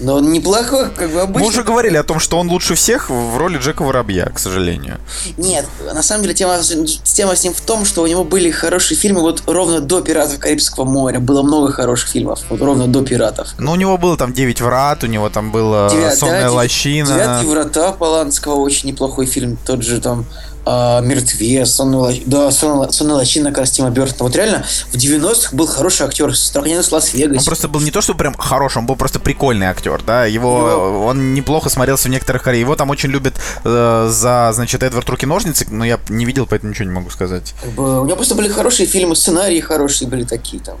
Но 0.00 0.14
он 0.14 0.32
неплохой, 0.32 0.90
как 0.90 1.10
бы 1.10 1.20
обычно. 1.20 1.40
Мы 1.40 1.46
уже 1.48 1.62
говорили 1.62 1.96
о 1.96 2.04
том, 2.04 2.20
что 2.20 2.38
он 2.38 2.48
лучше 2.48 2.74
всех 2.74 3.10
в 3.10 3.36
роли 3.36 3.58
Джека 3.58 3.82
Воробья, 3.82 4.26
к 4.26 4.38
сожалению. 4.38 4.98
Нет, 5.36 5.66
на 5.92 6.02
самом 6.02 6.22
деле 6.22 6.34
тема, 6.34 6.58
тема 7.02 7.36
с 7.36 7.44
ним 7.44 7.54
в 7.54 7.60
том, 7.60 7.84
что 7.84 8.02
у 8.02 8.06
него 8.06 8.24
были 8.24 8.50
хорошие 8.50 8.96
фильмы 8.96 9.20
вот 9.20 9.42
ровно 9.46 9.80
до 9.80 10.00
«Пиратов 10.00 10.38
Карибского 10.38 10.84
моря». 10.84 11.18
Было 11.18 11.42
много 11.42 11.72
хороших 11.72 12.08
фильмов, 12.08 12.40
вот 12.48 12.60
ровно 12.60 12.86
до 12.86 13.02
«Пиратов». 13.02 13.48
Ну, 13.58 13.72
у 13.72 13.76
него 13.76 13.98
было 13.98 14.16
там 14.16 14.32
«Девять 14.32 14.60
врат», 14.60 15.04
у 15.04 15.06
него 15.06 15.28
там 15.28 15.50
было 15.50 15.88
Девят, 15.90 16.16
«Сонная 16.16 16.42
да, 16.42 16.52
лощина». 16.52 17.06
«Девятые 17.06 17.50
врата» 17.50 17.92
Поланского 17.92 18.54
очень 18.54 18.88
неплохой 18.88 19.26
фильм. 19.26 19.58
Тот 19.66 19.82
же 19.82 20.00
там 20.00 20.26
а, 20.70 21.00
Мертвец, 21.00 21.70
Сонная, 21.70 22.20
да, 22.26 22.50
Сонная, 22.50 23.14
лощина 23.14 23.48
как 23.48 23.60
раз 23.60 23.70
Тима 23.70 23.88
Бертона. 23.88 24.28
Вот 24.28 24.36
реально 24.36 24.66
в 24.90 24.96
90-х 24.96 25.56
был 25.56 25.66
хороший 25.66 26.04
актер, 26.04 26.36
Страхненец 26.36 26.88
с 26.88 26.92
Лас-Вегасе. 26.92 27.38
Он 27.38 27.44
просто 27.44 27.68
был 27.68 27.80
не 27.80 27.90
то, 27.90 28.02
что 28.02 28.14
прям 28.14 28.34
хороший, 28.34 28.78
он 28.78 28.86
был 28.86 28.96
просто 28.96 29.18
прикольный 29.18 29.66
актер, 29.66 30.02
да, 30.06 30.26
его, 30.26 30.68
его... 30.68 31.06
он 31.06 31.32
неплохо 31.32 31.70
смотрелся 31.70 32.08
в 32.08 32.10
некоторых 32.10 32.42
карьерах. 32.42 32.58
Его 32.66 32.76
там 32.76 32.90
очень 32.90 33.08
любят 33.08 33.34
э, 33.64 34.08
за, 34.10 34.50
значит, 34.52 34.82
Эдвард 34.82 35.08
Руки-ножницы, 35.08 35.66
но 35.70 35.86
я 35.86 35.98
не 36.10 36.26
видел, 36.26 36.44
поэтому 36.46 36.72
ничего 36.72 36.84
не 36.84 36.94
могу 36.94 37.08
сказать. 37.08 37.54
У 37.78 38.04
него 38.04 38.16
просто 38.16 38.34
были 38.34 38.48
хорошие 38.48 38.86
фильмы, 38.86 39.16
сценарии 39.16 39.60
хорошие 39.60 40.06
были 40.06 40.24
такие 40.24 40.62
там. 40.62 40.76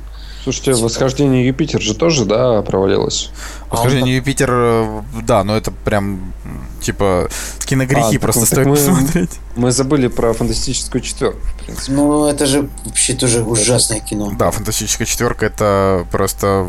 Слушайте, 0.48 0.72
типа... 0.72 0.84
«Восхождение 0.84 1.46
Юпитер» 1.46 1.82
же 1.82 1.94
тоже, 1.94 2.24
да, 2.24 2.62
провалилось? 2.62 3.30
«Восхождение 3.70 4.14
а 4.14 4.16
Юпитер», 4.16 4.48
э, 4.50 5.02
да, 5.26 5.44
но 5.44 5.54
это 5.54 5.70
прям, 5.70 6.32
типа, 6.80 7.28
киногрехи 7.66 8.16
а, 8.16 8.20
просто 8.20 8.40
так, 8.40 8.48
стоит 8.48 8.64
так 8.64 8.66
мы, 8.66 8.76
посмотреть. 8.76 9.30
Мы 9.56 9.70
забыли 9.70 10.08
про 10.08 10.32
«Фантастическую 10.32 11.02
четверку», 11.02 11.38
в 11.38 11.64
принципе. 11.64 11.92
Ну, 11.92 12.26
это 12.28 12.46
же 12.46 12.70
вообще 12.86 13.12
тоже 13.12 13.42
ужасное 13.42 14.00
кино. 14.00 14.32
Да, 14.38 14.50
«Фантастическая 14.50 15.06
четверка»— 15.06 15.44
это 15.46 16.06
просто 16.10 16.66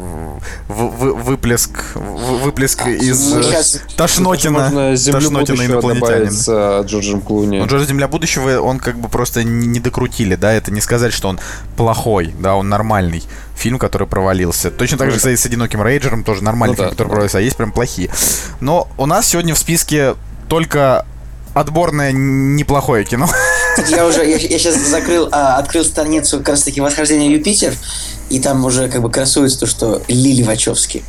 выплеск, 0.67 1.95
выплеск 1.95 2.81
а, 2.85 2.89
из 2.89 3.33
ну, 3.33 3.43
сейчас... 3.43 3.79
Тошнотина, 3.95 4.59
можно 4.59 4.95
«Землю 4.97 5.29
инопланетянина. 5.29 6.31
с 6.31 6.81
Джорджем 6.85 7.21
Клуни. 7.21 7.59
Ну, 7.59 7.65
Джордж 7.65 7.85
«Земля 7.85 8.09
будущего», 8.09 8.59
он 8.59 8.79
как 8.79 8.99
бы 8.99 9.07
просто 9.07 9.45
не 9.45 9.79
докрутили, 9.79 10.35
да, 10.35 10.51
это 10.51 10.69
не 10.69 10.81
сказать, 10.81 11.13
что 11.13 11.29
он 11.29 11.39
плохой, 11.77 12.35
да, 12.37 12.57
он 12.57 12.67
нормальный 12.67 13.23
фильм, 13.59 13.77
который 13.77 14.07
провалился. 14.07 14.71
Точно 14.71 14.97
так 14.97 15.11
же, 15.11 15.17
кстати, 15.17 15.35
с 15.35 15.45
«Одиноким 15.45 15.81
рейджером» 15.81 16.23
тоже 16.23 16.43
нормальный 16.43 16.73
ну, 16.73 16.77
фильм, 16.77 16.87
да, 16.87 16.91
который 16.91 17.07
да. 17.07 17.11
провалился, 17.11 17.37
а 17.37 17.41
есть 17.41 17.57
прям 17.57 17.71
плохие. 17.71 18.09
Но 18.59 18.87
у 18.97 19.05
нас 19.05 19.27
сегодня 19.27 19.53
в 19.53 19.57
списке 19.57 20.15
только 20.47 21.05
отборное 21.53 22.11
неплохое 22.11 23.05
кино. 23.05 23.27
Я 23.89 24.05
уже, 24.07 24.25
я, 24.25 24.37
я 24.37 24.59
сейчас 24.59 24.75
закрыл, 24.75 25.29
а, 25.31 25.57
открыл 25.57 25.83
страницу 25.83 26.39
как 26.39 26.49
раз 26.49 26.63
таки 26.63 26.81
«Восхождение 26.81 27.31
Юпитер», 27.31 27.73
и 28.29 28.39
там 28.39 28.63
уже 28.65 28.89
как 28.89 29.01
бы 29.01 29.11
красуется 29.11 29.59
то, 29.61 29.65
что 29.67 30.01
Лили 30.07 30.43
Вачовски. 30.43 31.03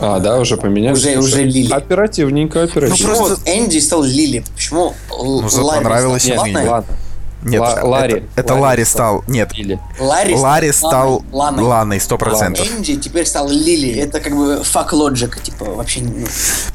А, 0.00 0.20
да, 0.20 0.38
уже 0.38 0.56
поменяли? 0.56 0.94
Уже- 0.94 1.18
уже 1.18 1.42
Лили. 1.42 1.72
Оперативненько, 1.72 2.62
оперативненько. 2.62 2.90
Почему 2.90 3.26
просто- 3.26 3.44
вот 3.44 3.48
Энди 3.48 3.78
стал 3.78 4.02
Лили? 4.02 4.44
Почему 4.54 4.94
Ну, 5.10 5.42
понравилось 5.66 6.24
ей. 6.24 6.36
Ланой? 6.36 6.66
ладно. 6.66 6.96
Нет, 7.42 7.60
Ла- 7.60 7.72
это- 7.72 7.86
Ларри. 7.86 8.14
Это, 8.14 8.26
это 8.36 8.52
Ларри 8.54 8.62
Ларри 8.62 8.84
стал. 8.84 9.24
Нет, 9.28 9.52
Или. 9.56 9.78
Ларри, 9.98 10.34
Ларри 10.34 10.72
стал 10.72 11.24
Ланой. 11.32 11.62
Ланой, 11.64 12.00
сто 12.00 12.18
процентов. 12.18 12.66
Энди 12.66 12.96
теперь 12.96 13.26
стал 13.26 13.48
Лили. 13.48 13.92
Это 13.98 14.20
как 14.20 14.36
бы 14.36 14.62
фак 14.64 14.92
лоджик, 14.92 15.40
типа, 15.42 15.64
вообще... 15.66 16.00
ну, 16.00 16.26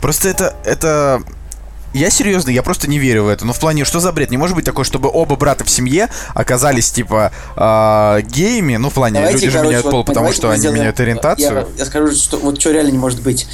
Просто 0.01 0.29
это, 0.29 0.55
это... 0.65 1.21
Я 1.93 2.09
серьезно, 2.09 2.49
я 2.49 2.63
просто 2.63 2.89
не 2.89 2.97
верю 2.97 3.25
в 3.25 3.27
это. 3.27 3.45
Ну, 3.45 3.53
в 3.53 3.59
плане, 3.59 3.85
что 3.85 3.99
за 3.99 4.11
бред? 4.11 4.31
Не 4.31 4.37
может 4.37 4.55
быть 4.55 4.65
такое, 4.65 4.83
чтобы 4.83 5.11
оба 5.13 5.35
брата 5.35 5.63
в 5.63 5.69
семье 5.69 6.09
оказались, 6.33 6.89
типа, 6.89 7.31
а, 7.55 8.19
геями. 8.21 8.77
Ну, 8.77 8.89
в 8.89 8.93
плане, 8.93 9.19
Давайте, 9.19 9.35
люди 9.35 9.49
же 9.49 9.51
короче, 9.57 9.67
меняют 9.67 9.85
вот 9.85 9.91
пол, 9.91 10.03
потому 10.03 10.33
что 10.33 10.49
они 10.49 10.59
сделаем- 10.59 10.79
меняют 10.79 10.99
ориентацию. 10.99 11.53
Я, 11.53 11.67
я 11.77 11.85
скажу, 11.85 12.11
что 12.15 12.37
вот 12.39 12.59
что 12.59 12.71
реально 12.71 12.89
не 12.89 12.97
может 12.97 13.21
быть. 13.21 13.45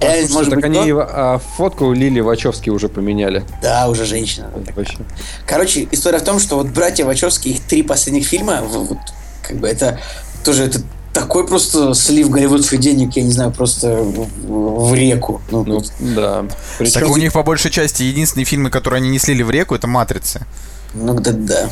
Реально 0.00 0.22
не 0.22 0.28
Слушай, 0.28 0.34
может 0.36 0.50
так 0.50 0.70
быть 0.70 0.78
они 0.78 0.90
то- 0.92 1.08
а, 1.10 1.38
фотку 1.56 1.92
Лили 1.92 2.20
Вачовски 2.20 2.70
уже 2.70 2.88
поменяли. 2.88 3.44
Да, 3.62 3.88
уже 3.88 4.04
женщина. 4.04 4.50
Вообще. 4.74 4.98
Короче, 5.46 5.88
история 5.90 6.18
в 6.18 6.24
том, 6.24 6.38
что 6.40 6.56
вот 6.56 6.68
братья 6.68 7.04
Вачовски, 7.04 7.48
их 7.48 7.60
три 7.60 7.82
последних 7.82 8.26
фильма, 8.26 8.62
вот, 8.62 8.98
как 9.42 9.58
бы 9.58 9.68
это 9.68 10.00
тоже 10.44 10.64
это 10.64 10.80
такой 11.14 11.46
просто 11.46 11.94
слив 11.94 12.28
голливудских 12.28 12.80
денег, 12.80 13.16
я 13.16 13.22
не 13.22 13.30
знаю, 13.30 13.52
просто 13.52 14.02
в, 14.02 14.94
реку. 14.94 15.40
Ну, 15.50 15.64
Ну, 15.64 15.82
да. 16.00 16.42
Так 16.42 16.58
Причем 16.78 17.10
у 17.12 17.16
них 17.16 17.32
по 17.32 17.42
большей 17.44 17.70
части 17.70 18.02
единственные 18.02 18.44
фильмы, 18.44 18.68
которые 18.68 18.98
они 18.98 19.08
не 19.08 19.18
слили 19.20 19.42
в 19.42 19.50
реку, 19.50 19.74
это 19.74 19.86
«Матрицы». 19.86 20.44
ну 20.92 21.14
да, 21.14 21.32
да. 21.32 21.70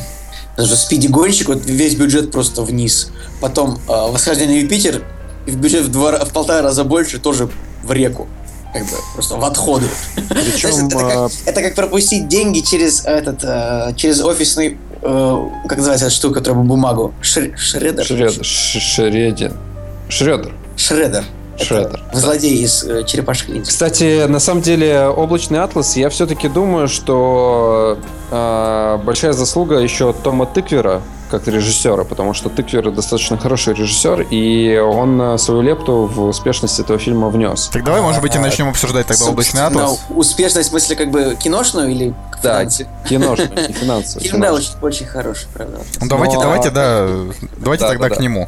Даже 0.55 0.75
Спиди 0.75 1.07
Гонщик, 1.07 1.47
вот 1.47 1.65
весь 1.65 1.95
бюджет 1.95 2.31
просто 2.31 2.61
вниз. 2.61 3.09
Потом 3.41 3.79
э, 3.87 4.11
Восхождение 4.11 4.57
на 4.57 4.61
Юпитер, 4.61 5.03
и 5.45 5.51
в 5.51 5.57
бюджет 5.57 5.85
в, 5.85 5.91
два, 5.91 6.23
в 6.23 6.31
полтора 6.31 6.61
раза 6.61 6.83
больше, 6.83 7.19
тоже 7.19 7.49
в 7.83 7.91
реку. 7.91 8.27
Как 8.73 8.81
бы 8.83 8.89
просто 9.13 9.35
в 9.35 9.43
отходы. 9.45 9.85
Причем, 10.29 10.71
Знаешь, 10.71 10.93
это, 10.93 10.97
а, 11.25 11.29
как, 11.29 11.31
это 11.45 11.61
как 11.61 11.75
пропустить 11.75 12.27
деньги 12.27 12.59
через 12.61 13.05
этот 13.05 13.43
э, 13.43 13.93
через 13.95 14.19
офисный 14.23 14.79
э, 15.01 15.47
как 15.67 15.77
называется 15.77 16.07
эта 16.07 16.15
штука, 16.15 16.39
которая 16.39 16.63
бумагу 16.63 17.13
Шр- 17.21 17.55
шредер. 17.55 18.03
Шред- 18.03 18.43
Ш- 18.43 18.79
Шредин. 18.79 19.53
Шредер. 20.09 20.53
Шредер. 20.75 21.23
Это 21.55 21.63
Шредер. 21.65 22.03
Злодей 22.13 22.63
из 22.63 22.83
э, 22.83 23.03
черепашек 23.05 23.49
ниндзя. 23.49 23.69
Кстати, 23.69 24.25
на 24.25 24.39
самом 24.39 24.63
деле, 24.63 25.05
облачный 25.05 25.59
атлас, 25.59 25.95
я 25.95 26.09
все-таки 26.09 26.47
думаю, 26.49 26.87
что 26.87 27.99
э, 28.31 28.99
большая 29.05 29.33
заслуга 29.33 29.77
еще 29.77 30.13
Тома 30.13 30.47
Тыквера 30.47 31.03
как 31.33 31.47
режиссера, 31.47 32.03
потому 32.03 32.35
что 32.35 32.49
Тыквер 32.49 32.91
достаточно 32.91 33.39
хороший 33.39 33.73
режиссер, 33.73 34.27
и 34.29 34.77
он 34.77 35.19
э, 35.19 35.37
свою 35.39 35.61
лепту 35.61 36.05
в 36.05 36.27
успешность 36.27 36.79
этого 36.79 36.99
фильма 36.99 37.29
внес. 37.29 37.69
Так 37.73 37.83
давай, 37.83 38.01
может 38.01 38.21
быть, 38.21 38.35
и 38.35 38.37
А, 38.37 38.41
начнем 38.41 38.69
обсуждать 38.69 39.07
тогда 39.07 39.25
«Облачный 39.25 39.63
атлас». 39.63 40.01
Успешность 40.09 40.67
в 40.67 40.69
смысле 40.69 40.95
как 40.95 41.09
бы 41.09 41.35
киношную 41.41 41.89
или 41.89 42.13
Да, 42.43 42.59
финансовую? 42.59 42.89
киношный, 43.09 43.67
не 43.67 43.73
финансовый. 43.73 44.23
Фильм, 44.27 44.41
да, 44.41 44.53
очень, 44.53 44.73
очень 44.83 45.07
хороший, 45.07 45.47
правда. 45.51 45.79
Ну, 45.99 46.07
давайте, 46.07 46.37
давайте, 46.39 46.69
да, 46.69 47.09
давайте 47.57 47.83
Да, 47.83 47.89
тогда 47.89 48.09
да, 48.09 48.15
к 48.15 48.19
нему. 48.19 48.47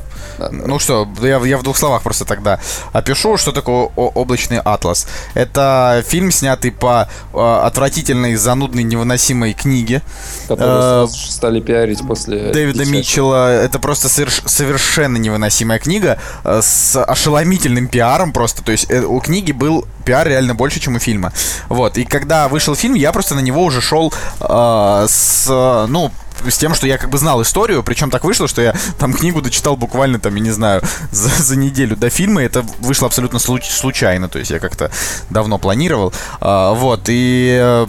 Ну 0.52 0.78
что, 0.78 1.08
я, 1.22 1.40
я 1.40 1.58
в 1.58 1.64
двух 1.64 1.78
словах 1.78 2.04
просто 2.04 2.26
тогда 2.26 2.60
опишу, 2.94 3.38
что 3.38 3.52
такое 3.52 3.86
облачный 3.96 4.60
атлас. 4.60 5.08
Это 5.34 6.04
фильм, 6.06 6.30
снятый 6.30 6.72
по 6.72 7.08
э, 7.34 7.62
отвратительной, 7.64 8.36
занудной, 8.36 8.84
невыносимой 8.84 9.54
книге 9.54 10.04
Которые 10.48 11.06
э, 11.06 11.08
стали 11.08 11.62
пиарить 11.62 12.06
после... 12.06 12.52
Дэвида. 12.78 12.98
Митчелла. 12.98 13.52
Это 13.52 13.80
просто 13.80 14.08
соверш- 14.08 14.48
совершенно 14.48 15.18
невыносимая 15.18 15.80
книга 15.80 16.20
э, 16.44 16.62
с 16.64 17.02
ошеломительным 17.04 17.88
пиаром 17.88 18.32
просто. 18.34 18.64
То 18.64 18.72
есть 18.72 18.90
э, 18.90 19.02
у 19.02 19.20
книги 19.20 19.52
был 19.52 19.88
пиар 20.06 20.28
реально 20.28 20.56
больше, 20.56 20.80
чем 20.80 20.96
у 20.96 21.00
фильма. 21.00 21.34
Вот. 21.70 21.98
И 21.98 22.06
когда 22.06 22.48
вышел 22.48 22.76
фильм, 22.76 22.94
я 22.96 23.12
просто 23.12 23.36
на 23.36 23.40
него 23.40 23.64
уже 23.64 23.82
шел 23.82 24.14
э, 24.40 25.06
с, 25.10 25.48
ну, 25.48 26.12
с 26.48 26.58
тем, 26.58 26.76
что 26.76 26.86
я 26.86 26.98
как 26.98 27.10
бы 27.10 27.18
знал 27.18 27.42
историю, 27.42 27.82
причем 27.82 28.12
так 28.12 28.24
вышло, 28.26 28.48
что 28.48 28.62
я 28.62 28.76
там 29.00 29.14
книгу 29.14 29.42
дочитал 29.42 29.78
буквально 29.78 30.20
там, 30.20 30.36
я 30.36 30.42
не 30.42 30.52
знаю, 30.52 30.82
за, 31.12 31.30
за 31.30 31.56
неделю 31.56 31.96
до 31.96 32.10
фильма, 32.10 32.44
это 32.44 32.66
вышло 32.80 33.08
абсолютно 33.08 33.40
случ- 33.40 33.70
случайно, 33.70 34.28
то 34.28 34.38
есть 34.38 34.52
я 34.52 34.60
как-то 34.60 34.92
давно 35.30 35.58
планировал, 35.58 36.14
А, 36.42 36.74
вот, 36.74 37.04
и 37.08 37.86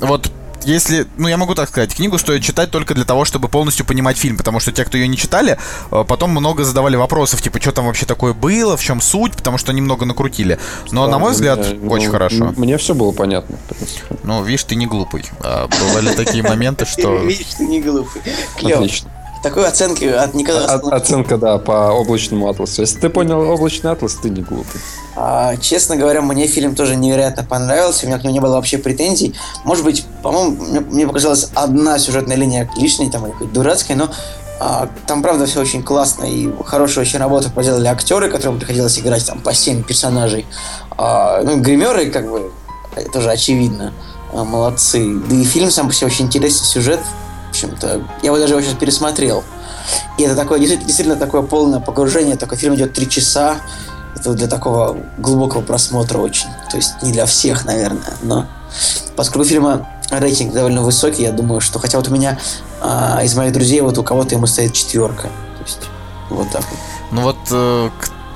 вот 0.00 0.32
если, 0.64 1.06
ну 1.16 1.28
я 1.28 1.36
могу 1.36 1.54
так 1.54 1.68
сказать, 1.68 1.94
книгу 1.94 2.18
стоит 2.18 2.42
читать 2.42 2.70
только 2.70 2.94
для 2.94 3.04
того, 3.04 3.24
чтобы 3.24 3.48
полностью 3.48 3.86
понимать 3.86 4.16
фильм, 4.16 4.36
потому 4.36 4.60
что 4.60 4.72
те, 4.72 4.84
кто 4.84 4.96
ее 4.96 5.08
не 5.08 5.16
читали, 5.16 5.58
э, 5.90 6.04
потом 6.06 6.30
много 6.30 6.64
задавали 6.64 6.96
вопросов, 6.96 7.42
типа, 7.42 7.60
что 7.60 7.72
там 7.72 7.86
вообще 7.86 8.06
такое 8.06 8.32
было, 8.32 8.76
в 8.76 8.82
чем 8.82 9.00
суть, 9.00 9.32
потому 9.32 9.58
что 9.58 9.72
немного 9.72 10.04
накрутили. 10.04 10.58
Но, 10.90 11.06
на 11.06 11.18
мой 11.18 11.32
взгляд, 11.32 11.58
Мне- 11.58 11.88
очень 11.88 12.06
ну, 12.06 12.12
хорошо. 12.12 12.54
Мне 12.56 12.76
все 12.78 12.94
было 12.94 13.12
понятно, 13.12 13.56
в 13.56 13.74
принципе. 13.74 14.16
Ну, 14.22 14.42
видишь, 14.42 14.64
ты 14.64 14.74
не 14.74 14.86
глупый. 14.86 15.24
А, 15.40 15.68
Бывали 15.68 16.14
такие 16.14 16.42
моменты, 16.42 16.84
что... 16.86 17.16
Видишь, 17.24 17.54
ты 17.56 17.66
не 17.66 17.80
глупый. 17.80 18.22
Отлично. 18.62 19.10
Такой 19.44 19.68
оценки 19.68 20.06
от 20.06 20.32
Николая 20.32 20.64
О- 20.66 20.96
Оценка, 20.96 21.36
да, 21.36 21.58
по 21.58 21.90
облачному 21.90 22.48
атласу. 22.48 22.80
Если 22.80 22.98
ты 22.98 23.10
понял 23.10 23.38
облачный 23.42 23.90
атлас, 23.90 24.14
ты 24.14 24.30
не 24.30 24.40
глупый. 24.40 24.80
А, 25.16 25.54
честно 25.58 25.96
говоря, 25.96 26.22
мне 26.22 26.46
фильм 26.46 26.74
тоже 26.74 26.96
невероятно 26.96 27.44
понравился. 27.44 28.06
У 28.06 28.08
меня 28.08 28.18
к 28.18 28.22
нему 28.22 28.32
не 28.32 28.40
было 28.40 28.54
вообще 28.54 28.78
претензий. 28.78 29.34
Может 29.64 29.84
быть, 29.84 30.06
по-моему, 30.22 30.56
мне, 30.64 30.80
мне 30.80 31.06
показалась 31.06 31.50
одна 31.54 31.98
сюжетная 31.98 32.36
линия 32.36 32.70
лишней, 32.78 33.10
там, 33.10 33.26
или 33.26 33.32
какой-то 33.32 33.52
дурацкой, 33.52 33.96
но 33.96 34.08
а, 34.60 34.88
там, 35.06 35.22
правда, 35.22 35.44
все 35.44 35.60
очень 35.60 35.82
классно 35.82 36.24
и 36.24 36.50
хорошую 36.64 37.02
очень 37.02 37.18
работу 37.18 37.50
проделали 37.50 37.88
актеры, 37.88 38.30
которым 38.30 38.58
приходилось 38.58 38.98
играть 38.98 39.26
там 39.26 39.40
по 39.40 39.52
7 39.52 39.82
персонажей. 39.82 40.46
А, 40.96 41.42
ну, 41.42 41.60
гримеры, 41.60 42.06
как 42.10 42.30
бы, 42.30 42.50
тоже 43.12 43.30
очевидно, 43.30 43.92
а, 44.32 44.42
молодцы. 44.42 45.04
Да 45.28 45.36
и 45.36 45.44
фильм 45.44 45.70
сам 45.70 45.88
по 45.88 45.92
себе 45.92 46.06
очень 46.06 46.24
интересный 46.24 46.64
сюжет. 46.64 47.00
Общем-то, 47.54 48.02
я 48.22 48.26
его 48.26 48.38
даже 48.38 48.54
его 48.54 48.60
сейчас 48.62 48.74
пересмотрел. 48.74 49.44
И 50.18 50.24
это 50.24 50.34
такое, 50.34 50.58
действительно, 50.58 51.14
такое 51.14 51.42
полное 51.42 51.78
погружение. 51.78 52.36
Такой 52.36 52.58
фильм 52.58 52.74
идет 52.74 52.94
три 52.94 53.08
часа. 53.08 53.58
Это 54.16 54.32
для 54.32 54.48
такого 54.48 54.96
глубокого 55.18 55.60
просмотра 55.60 56.18
очень. 56.18 56.48
То 56.68 56.78
есть 56.78 57.00
не 57.02 57.12
для 57.12 57.26
всех, 57.26 57.64
наверное. 57.64 58.14
Но 58.22 58.46
поскольку 59.14 59.46
фильма 59.46 59.88
рейтинг 60.10 60.52
довольно 60.52 60.82
высокий, 60.82 61.22
я 61.22 61.30
думаю, 61.30 61.60
что 61.60 61.78
хотя 61.78 61.96
вот 61.98 62.08
у 62.08 62.10
меня 62.10 62.40
а, 62.80 63.20
из 63.22 63.36
моих 63.36 63.52
друзей 63.52 63.80
вот 63.82 63.98
у 63.98 64.02
кого-то 64.02 64.34
ему 64.34 64.48
стоит 64.48 64.72
четверка. 64.72 65.28
То 65.28 65.64
есть 65.64 65.80
вот 66.30 66.50
так 66.50 66.64
вот. 66.68 66.78
Ну 67.12 67.22
вот 67.22 67.36
э, 67.52 67.90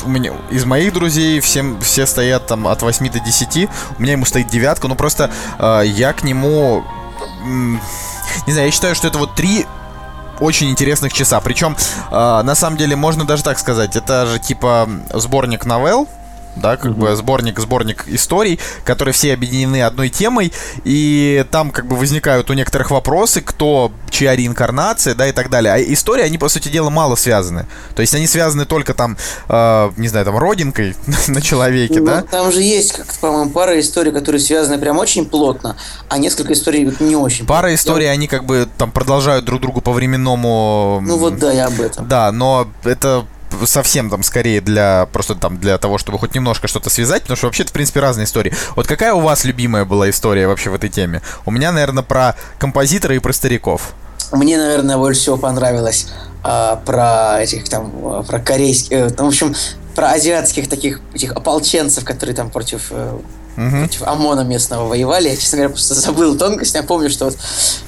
у 0.04 0.08
меня 0.08 0.32
из 0.48 0.64
моих 0.64 0.92
друзей 0.92 1.40
всем, 1.40 1.80
все 1.80 2.06
стоят 2.06 2.46
там 2.46 2.68
от 2.68 2.82
8 2.82 3.10
до 3.10 3.18
10. 3.18 3.68
У 3.98 4.02
меня 4.02 4.12
ему 4.12 4.26
стоит 4.26 4.46
девятка. 4.46 4.86
Ну 4.86 4.94
просто 4.94 5.32
э, 5.58 5.82
я 5.86 6.12
к 6.12 6.22
нему... 6.22 6.84
не 8.46 8.52
знаю, 8.52 8.68
я 8.68 8.72
считаю, 8.72 8.94
что 8.94 9.08
это 9.08 9.18
вот 9.18 9.34
три 9.34 9.66
очень 10.40 10.70
интересных 10.70 11.12
часа. 11.12 11.40
Причем, 11.40 11.76
э, 12.10 12.42
на 12.42 12.54
самом 12.54 12.76
деле, 12.76 12.96
можно 12.96 13.24
даже 13.24 13.42
так 13.42 13.58
сказать, 13.58 13.96
это 13.96 14.26
же 14.26 14.38
типа 14.38 14.88
сборник 15.12 15.64
новелл, 15.64 16.08
да, 16.60 16.76
как 16.76 16.96
бы 16.96 17.14
сборник, 17.16 17.58
сборник 17.58 18.04
историй, 18.08 18.58
которые 18.84 19.12
все 19.12 19.32
объединены 19.32 19.82
одной 19.82 20.08
темой, 20.08 20.52
и 20.84 21.44
там 21.50 21.70
как 21.70 21.86
бы 21.86 21.96
возникают 21.96 22.50
у 22.50 22.54
некоторых 22.54 22.90
вопросы, 22.90 23.40
кто, 23.40 23.92
чья 24.10 24.36
реинкарнация, 24.36 25.14
да, 25.14 25.26
и 25.26 25.32
так 25.32 25.50
далее. 25.50 25.72
А 25.72 25.78
истории, 25.78 26.22
они, 26.22 26.38
по 26.38 26.48
сути 26.48 26.68
дела, 26.68 26.90
мало 26.90 27.14
связаны. 27.16 27.66
То 27.94 28.02
есть 28.02 28.14
они 28.14 28.26
связаны 28.26 28.64
только 28.64 28.94
там, 28.94 29.16
э, 29.48 29.90
не 29.96 30.08
знаю, 30.08 30.24
там, 30.24 30.36
родинкой 30.36 30.96
на 31.28 31.40
человеке, 31.40 32.00
Ну, 32.00 32.06
да? 32.06 32.22
Там 32.22 32.52
же 32.52 32.62
есть, 32.62 32.92
как 32.92 33.06
по-моему, 33.20 33.50
пара 33.50 33.78
историй, 33.80 34.12
которые 34.12 34.40
связаны 34.40 34.78
прям 34.78 34.98
очень 34.98 35.24
плотно, 35.24 35.76
а 36.08 36.18
несколько 36.18 36.52
историй 36.52 36.94
не 37.00 37.16
очень. 37.16 37.46
Пара 37.46 37.68
плотно. 37.68 37.74
историй, 37.74 38.10
они 38.10 38.28
как 38.28 38.44
бы 38.44 38.68
там 38.76 38.90
продолжают 38.90 39.44
друг 39.44 39.60
другу 39.60 39.80
по 39.80 39.92
временному... 39.92 41.00
Ну 41.04 41.16
вот 41.18 41.38
да, 41.38 41.52
я 41.52 41.66
об 41.66 41.80
этом. 41.80 42.08
Да, 42.08 42.32
но 42.32 42.68
это 42.84 43.24
совсем 43.64 44.10
там 44.10 44.22
скорее 44.22 44.60
для 44.60 45.06
просто 45.12 45.34
там 45.34 45.58
для 45.58 45.78
того, 45.78 45.98
чтобы 45.98 46.18
хоть 46.18 46.34
немножко 46.34 46.68
что-то 46.68 46.90
связать, 46.90 47.22
потому 47.22 47.36
что 47.36 47.46
вообще 47.46 47.62
это, 47.62 47.70
в 47.70 47.74
принципе, 47.74 48.00
разные 48.00 48.24
истории. 48.24 48.52
Вот 48.76 48.86
какая 48.86 49.14
у 49.14 49.20
вас 49.20 49.44
любимая 49.44 49.84
была 49.84 50.10
история 50.10 50.46
вообще 50.46 50.70
в 50.70 50.74
этой 50.74 50.90
теме? 50.90 51.22
У 51.46 51.50
меня, 51.50 51.72
наверное, 51.72 52.02
про 52.02 52.36
композитора 52.58 53.14
и 53.14 53.18
про 53.18 53.32
стариков. 53.32 53.94
Мне, 54.32 54.58
наверное, 54.58 54.98
больше 54.98 55.20
всего 55.20 55.36
понравилось 55.36 56.08
а, 56.42 56.76
про 56.76 57.40
этих 57.42 57.68
там, 57.68 58.24
про 58.24 58.38
корейских, 58.38 58.92
э, 58.92 59.10
ну, 59.16 59.24
в 59.24 59.28
общем, 59.28 59.54
про 59.94 60.10
азиатских 60.12 60.68
таких 60.68 61.00
этих 61.14 61.32
ополченцев, 61.32 62.04
которые 62.04 62.36
там 62.36 62.50
против, 62.50 62.88
э, 62.90 63.18
Мгм. 63.58 63.80
против 63.80 64.02
ОМОНа 64.02 64.40
местного 64.42 64.86
воевали. 64.86 65.28
Я, 65.28 65.36
честно 65.36 65.56
говоря, 65.58 65.70
просто 65.70 65.94
забыл 65.94 66.36
тонкость. 66.38 66.74
Я 66.74 66.82
помню, 66.84 67.10
что 67.10 67.24
вот 67.26 67.36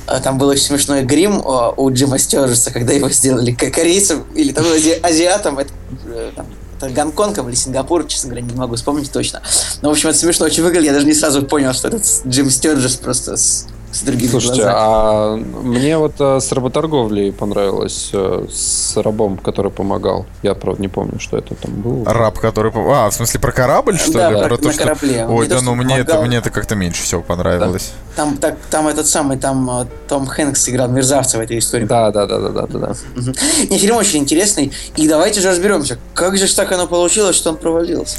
а, 0.07 0.19
там 0.21 0.37
был 0.37 0.49
очень 0.49 0.65
смешной 0.65 1.03
грим 1.03 1.41
а, 1.45 1.71
у 1.77 1.93
Джима 1.93 2.19
Стержеса, 2.19 2.71
когда 2.73 2.93
его 2.93 3.09
сделали 3.11 3.53
ко- 3.53 3.71
корейцем 3.71 4.25
или 4.35 4.53
там 4.53 4.65
ази- 4.67 4.99
азиатом. 5.01 5.59
Это, 5.61 5.73
э, 6.09 6.33
там, 6.35 6.47
это 6.77 6.91
Гонконгом 6.91 7.49
или 7.49 7.55
Сингапур, 7.55 8.05
честно 8.07 8.31
говоря, 8.31 8.47
не 8.47 8.55
могу 8.55 8.75
вспомнить 8.75 9.13
точно. 9.13 9.43
Но, 9.83 9.91
в 9.91 9.93
общем, 9.93 10.09
это 10.09 10.19
смешно 10.19 10.47
очень 10.47 10.63
выглядит. 10.65 10.87
Я 10.89 10.93
даже 10.95 11.07
не 11.07 11.15
сразу 11.15 11.43
понял, 11.45 11.73
что 11.73 11.89
этот 11.89 12.03
Джим 12.27 12.51
Стержес 12.51 12.97
просто 12.97 13.37
с 13.37 13.67
с 13.93 14.03
другими 14.03 14.29
Слушайте, 14.31 14.63
глазами. 14.63 14.79
а 14.81 15.37
мне 15.63 15.99
вот 15.99 16.15
э, 16.21 16.39
с 16.41 16.53
работорговлей 16.53 17.33
понравилось, 17.33 18.11
э, 18.13 18.47
с 18.49 18.97
рабом, 18.97 19.37
который 19.37 19.71
помогал. 19.73 20.27
Я, 20.43 20.55
правда, 20.55 20.81
не 20.81 20.87
помню, 20.89 21.19
что 21.19 21.37
это 21.37 21.55
там 21.57 21.73
было. 21.75 22.05
Раб, 22.05 22.39
который... 22.39 22.71
А, 22.75 23.11
в 23.11 23.15
смысле 23.15 23.41
про 23.41 23.51
корабль, 23.53 23.99
что 23.99 24.13
Да, 24.13 24.31
ли? 24.31 24.43
про- 24.49 24.57
то, 24.57 24.65
на 24.67 24.73
что- 24.73 24.83
корабле. 24.85 25.27
Ой, 25.29 25.49
то, 25.49 25.57
да 25.57 25.61
ну 25.63 25.75
мне 25.75 25.99
это, 25.99 26.21
мне 26.23 26.37
это 26.37 26.51
как-то 26.51 26.77
меньше 26.77 27.03
всего 27.03 27.21
понравилось. 27.21 27.93
Там, 28.15 28.37
так, 28.37 28.57
там 28.71 28.87
этот 28.87 29.07
самый, 29.09 29.39
там 29.39 29.69
э, 29.83 29.87
Том 30.09 30.27
Хэнкс 30.27 30.69
играл 30.69 30.89
мерзавца 30.89 31.39
в 31.39 31.41
этой 31.41 31.59
истории. 31.59 31.85
Да, 31.85 32.11
да, 32.13 32.27
да, 32.27 32.39
да, 32.39 32.49
да, 32.51 32.67
да, 32.67 32.79
да. 32.79 32.95
Мгм. 33.17 33.35
Не, 33.71 33.79
фильм 33.79 33.97
очень 33.97 34.21
интересный. 34.21 34.73
И 34.97 35.09
давайте 35.09 35.41
же 35.41 35.49
разберемся, 35.49 35.99
как 36.15 36.37
же 36.39 36.47
ж 36.47 36.53
так 36.55 36.71
оно 36.73 36.87
получилось, 36.87 37.35
что 37.37 37.51
он 37.51 37.57
провалился. 37.57 38.19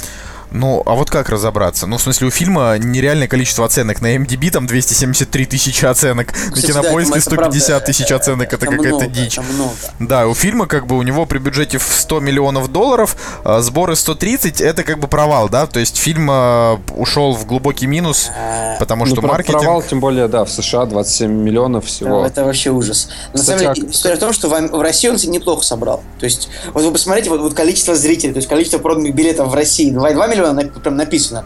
Ну, 0.52 0.82
а 0.86 0.94
вот 0.94 1.10
как 1.10 1.28
разобраться? 1.28 1.86
Ну, 1.86 1.96
в 1.98 2.02
смысле, 2.02 2.28
у 2.28 2.30
фильма 2.30 2.76
нереальное 2.78 3.28
количество 3.28 3.64
оценок. 3.64 4.00
На 4.00 4.14
MDB 4.16 4.50
там 4.50 4.66
273 4.66 5.46
тысячи 5.46 5.84
оценок, 5.84 6.28
на 6.32 6.52
Кстати, 6.52 6.72
да, 6.72 6.80
Кинопоиске 6.82 7.12
правда, 7.30 7.58
150 7.58 7.84
тысяч 7.84 8.10
э, 8.10 8.14
оценок. 8.14 8.52
Это 8.52 8.56
это 8.56 8.66
какая-то 8.66 8.88
много, 8.98 9.06
дичь. 9.06 9.38
это 9.38 9.46
много. 9.52 9.72
Да, 9.98 10.26
у 10.26 10.34
фильма 10.34 10.66
как 10.66 10.86
бы 10.86 10.96
у 10.96 11.02
него 11.02 11.26
при 11.26 11.38
бюджете 11.38 11.78
в 11.78 11.82
100 11.82 12.20
миллионов 12.20 12.70
долларов, 12.70 13.16
а, 13.44 13.60
сборы 13.60 13.96
130, 13.96 14.60
это 14.60 14.82
как 14.84 14.98
бы 14.98 15.08
провал, 15.08 15.48
да? 15.48 15.66
То 15.66 15.80
есть 15.80 15.96
фильм 15.96 16.28
а, 16.30 16.80
ушел 16.96 17.34
в 17.34 17.46
глубокий 17.46 17.86
минус, 17.86 18.30
Э, 18.36 18.76
потому 18.78 19.04
Ну, 19.04 19.10
что 19.12 19.20
про- 19.20 19.28
маркетинг... 19.32 19.60
Провал, 19.62 19.82
тем 19.82 20.00
более, 20.00 20.28
да, 20.28 20.44
в 20.44 20.50
США 20.50 20.86
27 20.86 21.30
миллионов 21.30 21.86
всего. 21.86 22.24
Это 22.26 22.44
вообще 22.44 22.70
ужас. 22.70 23.08
На 23.32 23.38
Кстати, 23.40 23.60
самом 23.62 23.74
деле, 23.74 23.86
а- 23.88 23.90
история 23.90 24.16
в 24.16 24.18
том, 24.20 24.32
что 24.32 24.48
в, 24.48 24.52
в 24.52 24.80
России 24.80 25.08
он 25.08 25.16
неплохо 25.16 25.64
собрал. 25.64 26.02
То 26.18 26.24
есть, 26.24 26.48
вот 26.72 26.82
вы 26.84 26.92
посмотрите, 26.92 27.30
вот, 27.30 27.40
вот 27.40 27.54
количество 27.54 27.94
зрителей, 27.94 28.32
то 28.32 28.38
есть 28.38 28.48
количество 28.48 28.78
проданных 28.78 29.14
билетов 29.14 29.48
в 29.50 29.54
России 29.54 29.92
2,2 29.92 30.30
миллиона, 30.30 30.41
на- 30.50 30.64
прям 30.64 30.96
написано, 30.96 31.44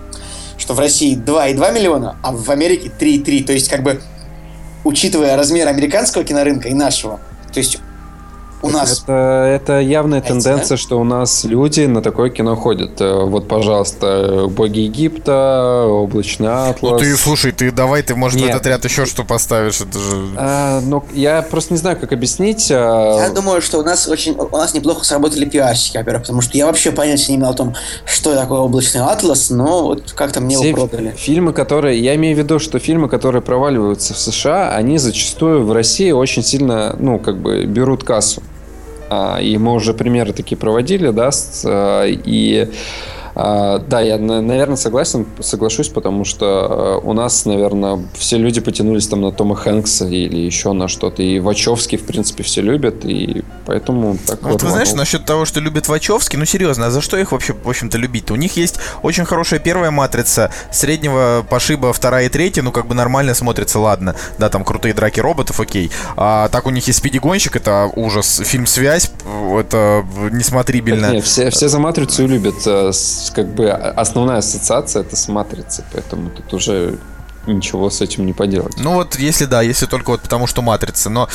что 0.56 0.72
в 0.72 0.78
России 0.80 1.14
2,2 1.14 1.70
миллиона, 1.72 2.16
а 2.22 2.32
в 2.32 2.50
Америке 2.50 2.90
3,3. 2.98 3.44
То 3.44 3.52
есть, 3.52 3.68
как 3.68 3.82
бы, 3.82 4.00
учитывая 4.84 5.36
размер 5.36 5.68
американского 5.68 6.24
кинорынка 6.24 6.68
и 6.68 6.74
нашего, 6.74 7.20
то 7.52 7.58
есть 7.58 7.78
у 8.66 8.70
нас... 8.70 9.02
Это, 9.02 9.12
это 9.12 9.80
явная 9.80 10.20
Знаете, 10.20 10.48
тенденция, 10.48 10.76
что 10.76 11.00
у 11.00 11.04
нас 11.04 11.44
люди 11.44 11.82
на 11.82 12.02
такое 12.02 12.30
кино 12.30 12.56
ходят. 12.56 13.00
Э, 13.00 13.24
Вот, 13.24 13.48
пожалуйста, 13.48 14.46
«Боги 14.48 14.80
Египта», 14.80 15.86
«Облачный 15.86 16.48
атлас». 16.48 16.92
Ну 16.92 16.98
ты, 16.98 17.16
слушай, 17.16 17.52
ты 17.52 17.70
давай, 17.70 18.02
ты, 18.02 18.14
может, 18.14 18.38
в 18.38 18.42
Нет. 18.42 18.54
этот 18.54 18.66
ряд 18.66 18.84
еще 18.84 19.06
что 19.06 19.24
поставишь, 19.24 19.80
это 19.80 19.98
же... 19.98 20.28
А, 20.36 20.80
ну, 20.80 21.04
я 21.12 21.42
просто 21.42 21.74
не 21.74 21.78
знаю, 21.78 21.96
как 21.98 22.12
объяснить. 22.12 22.70
Я 22.70 23.26
а, 23.26 23.30
думаю, 23.34 23.62
что 23.62 23.78
у 23.78 23.82
нас 23.82 24.08
очень, 24.08 24.36
у 24.36 24.56
нас 24.56 24.74
неплохо 24.74 25.04
сработали 25.04 25.44
пиарщики, 25.44 25.96
во-первых, 25.96 26.22
потому 26.22 26.40
что 26.40 26.56
я 26.56 26.66
вообще 26.66 26.90
понятия 26.90 27.32
не 27.32 27.38
имел 27.38 27.50
о 27.50 27.54
том, 27.54 27.74
что 28.04 28.34
такое 28.34 28.60
облачный 28.60 29.02
атлас, 29.02 29.50
но 29.50 29.84
вот 29.84 30.12
как-то 30.12 30.40
мне 30.40 30.56
все 30.56 30.68
его 30.68 30.86
продали. 30.86 31.14
фильмы, 31.16 31.52
которые... 31.52 32.00
Я 32.00 32.14
имею 32.16 32.36
в 32.36 32.38
виду, 32.38 32.58
что 32.58 32.78
фильмы, 32.78 33.08
которые 33.08 33.42
проваливаются 33.42 34.14
в 34.14 34.18
США, 34.18 34.74
они 34.74 34.98
зачастую 34.98 35.64
в 35.64 35.72
России 35.72 36.10
очень 36.10 36.42
сильно, 36.42 36.96
ну, 36.98 37.18
как 37.18 37.38
бы, 37.38 37.64
берут 37.64 38.04
кассу. 38.04 38.42
А, 39.08 39.38
и 39.40 39.56
мы 39.58 39.72
уже 39.74 39.94
примеры 39.94 40.32
такие 40.32 40.56
проводили, 40.56 41.10
да, 41.10 41.30
а, 41.64 42.04
и... 42.06 42.68
а, 43.38 43.78
да, 43.80 44.00
я, 44.00 44.16
на- 44.16 44.40
наверное, 44.40 44.76
согласен, 44.76 45.26
соглашусь, 45.40 45.88
потому 45.90 46.24
что 46.24 47.00
э, 47.02 47.06
у 47.06 47.12
нас, 47.12 47.44
наверное, 47.44 48.02
все 48.14 48.38
люди 48.38 48.62
потянулись 48.62 49.06
там 49.08 49.20
на 49.20 49.30
Тома 49.30 49.54
Хэнкса 49.54 50.06
или 50.06 50.38
еще 50.38 50.72
на 50.72 50.88
что-то. 50.88 51.22
И 51.22 51.38
Вачовский, 51.38 51.98
в 51.98 52.06
принципе, 52.06 52.42
все 52.42 52.62
любят, 52.62 53.04
и 53.04 53.42
поэтому 53.66 54.16
так 54.26 54.42
Вот 54.42 54.52
вы 54.52 54.58
рванул. 54.58 54.70
знаешь, 54.70 54.92
насчет 54.94 55.26
того, 55.26 55.44
что 55.44 55.60
любят 55.60 55.86
Вачовски, 55.86 56.36
ну 56.36 56.46
серьезно, 56.46 56.86
а 56.86 56.90
за 56.90 57.02
что 57.02 57.18
их 57.18 57.32
вообще, 57.32 57.52
в 57.52 57.68
общем-то, 57.68 57.98
любить? 57.98 58.30
У 58.30 58.36
них 58.36 58.56
есть 58.56 58.76
очень 59.02 59.26
хорошая 59.26 59.60
первая 59.60 59.90
матрица, 59.90 60.50
среднего 60.72 61.44
пошиба 61.48 61.92
вторая 61.92 62.26
и 62.26 62.28
третья, 62.30 62.62
ну 62.62 62.72
как 62.72 62.86
бы 62.86 62.94
нормально 62.94 63.34
смотрится, 63.34 63.78
ладно. 63.78 64.14
Да, 64.38 64.48
там 64.48 64.64
крутые 64.64 64.94
драки 64.94 65.20
роботов, 65.20 65.60
окей. 65.60 65.90
А 66.16 66.48
так 66.48 66.66
у 66.66 66.70
них 66.70 66.86
есть 66.86 67.00
Спиди-гонщик, 67.00 67.56
это 67.56 67.90
ужас. 67.96 68.40
Фильм 68.44 68.66
«Связь», 68.66 69.10
это 69.58 70.04
несмотрибельно. 70.32 71.12
Не, 71.12 71.20
все, 71.20 71.50
все 71.50 71.68
за 71.68 71.78
матрицу 71.78 72.26
любят. 72.26 72.54
С- 73.26 73.30
Как 73.30 73.46
бы 73.54 73.70
а- 73.70 73.92
основная 73.96 74.38
ассоциация 74.38 75.02
это 75.02 75.16
с 75.16 75.28
матрицей, 75.28 75.84
поэтому 75.92 76.30
тут 76.30 76.52
уже 76.54 76.98
ничего 77.46 77.90
с 77.90 78.00
этим 78.00 78.26
не 78.26 78.32
поделать. 78.32 78.74
Ну 78.78 78.94
вот, 78.94 79.16
если 79.16 79.44
да, 79.44 79.62
если 79.62 79.86
только 79.86 80.10
вот 80.10 80.20
потому 80.22 80.46
что 80.46 80.62
матрица, 80.62 81.10
но... 81.10 81.28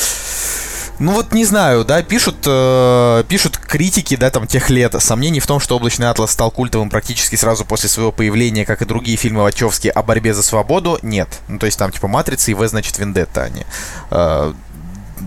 Ну 1.00 1.14
вот 1.14 1.32
не 1.34 1.46
знаю, 1.46 1.84
да, 1.84 2.04
пишут, 2.04 2.36
э, 2.46 3.24
пишут 3.28 3.58
критики, 3.58 4.16
да, 4.16 4.30
там 4.30 4.46
тех 4.46 4.70
лет. 4.70 4.94
Сомнений 5.02 5.40
в 5.40 5.48
том, 5.48 5.60
что 5.60 5.76
«Облачный 5.78 6.08
атлас» 6.10 6.32
стал 6.32 6.52
культовым 6.52 6.92
практически 6.92 7.36
сразу 7.36 7.66
после 7.66 7.90
своего 7.90 8.12
появления, 8.12 8.66
как 8.66 8.84
и 8.84 8.86
другие 8.86 9.18
фильмы 9.18 9.42
Вачовски 9.42 9.88
о 9.88 10.04
борьбе 10.04 10.34
за 10.36 10.44
свободу, 10.44 11.00
нет. 11.02 11.28
Ну 11.48 11.58
то 11.58 11.66
есть 11.66 11.80
там 11.80 11.92
типа 11.92 12.08
«Матрица» 12.08 12.52
и 12.52 12.54
«В» 12.54 12.68
значит 12.68 13.00
«Вендетта» 13.00 13.44
они. 13.44 13.66
э, 14.12 14.54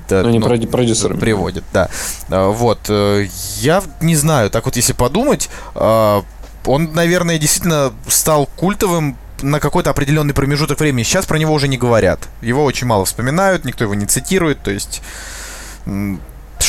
да, 0.08 0.22
Ну, 0.22 0.30
не 0.30 0.38
ну, 0.38 0.46
продюсерами. 0.68 1.18
Приводят, 1.18 1.64
да. 1.72 1.88
Э, 2.28 2.48
Вот, 2.50 2.78
э, 2.88 3.26
я 3.60 3.82
не 4.00 4.14
знаю, 4.14 4.50
так 4.50 4.66
вот 4.66 4.76
если 4.76 4.92
подумать, 4.92 5.48
э, 5.74 6.22
он, 6.66 6.92
наверное, 6.92 7.38
действительно 7.38 7.92
стал 8.08 8.46
культовым 8.56 9.16
на 9.42 9.60
какой-то 9.60 9.90
определенный 9.90 10.34
промежуток 10.34 10.80
времени. 10.80 11.02
Сейчас 11.02 11.26
про 11.26 11.38
него 11.38 11.52
уже 11.52 11.68
не 11.68 11.76
говорят. 11.76 12.20
Его 12.40 12.64
очень 12.64 12.86
мало 12.86 13.04
вспоминают, 13.04 13.64
никто 13.64 13.84
его 13.84 13.94
не 13.94 14.06
цитирует, 14.06 14.62
то 14.62 14.70
есть... 14.70 15.02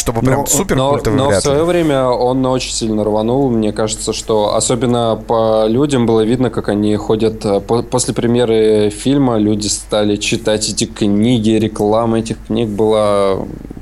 Чтобы 0.05 0.21
прям 0.21 0.41
Ну, 0.41 0.45
супер 0.45 0.75
но, 0.75 0.91
культовый 0.91 1.17
но 1.17 1.31
в 1.31 1.39
свое 1.39 1.63
время 1.63 2.05
он 2.05 2.45
очень 2.45 2.71
сильно 2.71 3.03
рванул. 3.03 3.49
Мне 3.49 3.73
кажется, 3.73 4.13
что 4.13 4.53
особенно 4.55 5.15
по 5.27 5.65
людям 5.67 6.05
было 6.05 6.21
видно, 6.21 6.51
как 6.51 6.69
они 6.69 6.95
ходят 6.95 7.43
э, 7.43 7.59
по- 7.59 7.81
после 7.81 8.13
премьеры 8.13 8.91
фильма. 8.91 9.37
Люди 9.37 9.65
стали 9.65 10.17
читать 10.17 10.69
эти 10.69 10.85
книги, 10.85 11.49
реклама 11.49 12.19
этих 12.19 12.37
книг 12.45 12.69
была 12.69 13.39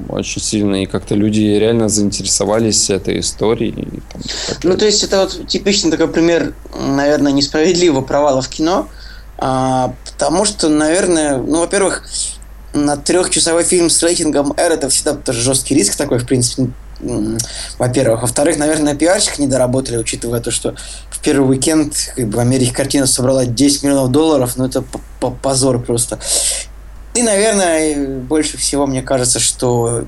очень 0.07 0.41
сильная, 0.41 0.84
и 0.84 0.86
как-то 0.86 1.13
люди 1.13 1.41
реально 1.41 1.89
заинтересовались 1.89 2.89
этой 2.89 3.19
историей. 3.19 3.71
и 3.71 3.99
там 4.13 4.21
Ну, 4.63 4.78
то 4.78 4.86
есть 4.86 5.03
это 5.03 5.24
вот 5.24 5.47
типичный 5.49 5.91
такой 5.91 6.07
пример, 6.07 6.53
наверное, 6.80 7.34
несправедливого 7.34 8.01
провала 8.01 8.41
в 8.41 8.47
кино, 8.47 8.88
а, 9.38 9.93
потому 10.13 10.45
что, 10.45 10.69
наверное, 10.69 11.36
ну, 11.36 11.59
во-первых, 11.59 12.05
на 12.74 12.97
трехчасовой 12.97 13.63
фильм 13.63 13.89
с 13.89 14.01
рейтингом 14.03 14.53
R 14.57 14.74
это 14.74 14.89
всегда 14.89 15.13
тоже 15.13 15.41
жесткий 15.41 15.76
риск 15.76 15.95
такой, 15.95 16.19
в 16.19 16.26
принципе, 16.26 16.69
во-первых. 17.78 18.21
Во-вторых, 18.21 18.57
наверное, 18.57 18.95
пиарщики 18.95 19.41
не 19.41 19.47
доработали, 19.47 19.97
учитывая 19.97 20.39
то, 20.39 20.51
что 20.51 20.76
в 21.09 21.19
первый 21.19 21.49
уикенд 21.49 21.95
как 22.15 22.28
бы, 22.28 22.38
в 22.38 22.39
Америке 22.39 22.74
картина 22.74 23.05
собрала 23.07 23.45
10 23.45 23.84
миллионов 23.84 24.11
долларов, 24.11 24.53
ну 24.55 24.65
это 24.65 24.84
позор 25.41 25.82
просто. 25.82 26.19
И, 27.13 27.21
наверное, 27.21 28.07
больше 28.19 28.57
всего 28.57 28.88
мне 28.88 29.03
кажется, 29.03 29.39
что 29.39 30.05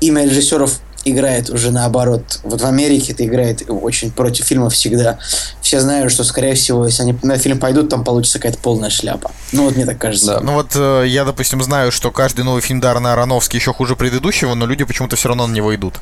имя 0.00 0.24
режиссеров 0.24 0.80
играет 1.04 1.50
уже 1.50 1.70
наоборот. 1.70 2.40
Вот 2.42 2.60
в 2.60 2.66
Америке 2.66 3.12
это 3.12 3.24
играет 3.24 3.62
очень 3.68 4.10
против 4.10 4.44
фильмов 4.44 4.74
всегда. 4.74 5.18
Все 5.62 5.80
знают, 5.80 6.12
что, 6.12 6.24
скорее 6.24 6.54
всего, 6.54 6.86
если 6.86 7.02
они 7.02 7.16
на 7.22 7.38
фильм 7.38 7.58
пойдут, 7.58 7.88
там 7.88 8.04
получится 8.04 8.38
какая-то 8.38 8.58
полная 8.58 8.90
шляпа. 8.90 9.30
Ну, 9.52 9.64
вот 9.64 9.76
мне 9.76 9.86
так 9.86 9.98
кажется. 9.98 10.34
Да. 10.34 10.40
Ну 10.40 10.54
вот 10.54 10.72
э, 10.74 11.04
я, 11.06 11.24
допустим, 11.24 11.62
знаю, 11.62 11.92
что 11.92 12.10
каждый 12.10 12.44
новый 12.44 12.62
фильм 12.62 12.80
Дарна 12.80 13.12
Аронофски 13.12 13.56
еще 13.56 13.72
хуже 13.72 13.96
предыдущего, 13.96 14.54
но 14.54 14.66
люди 14.66 14.84
почему-то 14.84 15.16
все 15.16 15.28
равно 15.28 15.46
на 15.46 15.52
него 15.52 15.74
идут. 15.74 15.94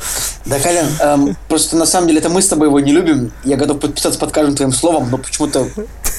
Да, 0.47 0.59
Колян, 0.59 0.87
эм, 1.01 1.37
просто 1.49 1.77
на 1.77 1.87
самом 1.87 2.09
деле 2.09 2.21
это 2.21 2.29
мы 2.29 2.43
с 2.43 2.49
тобой 2.49 2.69
его 2.69 2.81
не 2.81 2.93
любим. 2.93 3.33
Я 3.45 3.57
готов 3.57 3.81
подписаться 3.81 4.19
под 4.19 4.33
каждым 4.33 4.57
твоим 4.57 4.73
словом, 4.73 5.11
но 5.11 5.19
почему-то 5.19 5.69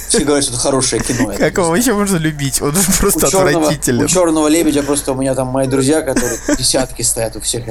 все 0.09 0.23
говорят, 0.23 0.43
что 0.43 0.53
это 0.53 0.61
хорошее 0.61 1.01
кино. 1.01 1.32
Как 1.38 1.57
его 1.57 1.75
еще 1.75 1.93
можно 1.93 2.17
любить? 2.17 2.61
Он 2.61 2.73
просто 2.99 3.27
у 3.27 3.30
черного, 3.30 3.59
отвратителен. 3.59 4.05
у 4.05 4.07
черного 4.07 4.47
лебедя 4.47 4.84
просто 4.84 5.11
у 5.11 5.15
меня 5.15 5.36
там 5.36 5.47
мои 5.47 5.67
друзья, 5.67 6.01
которые 6.01 6.38
десятки 6.57 7.01
стоят 7.01 7.36
у 7.36 7.41
всех. 7.41 7.63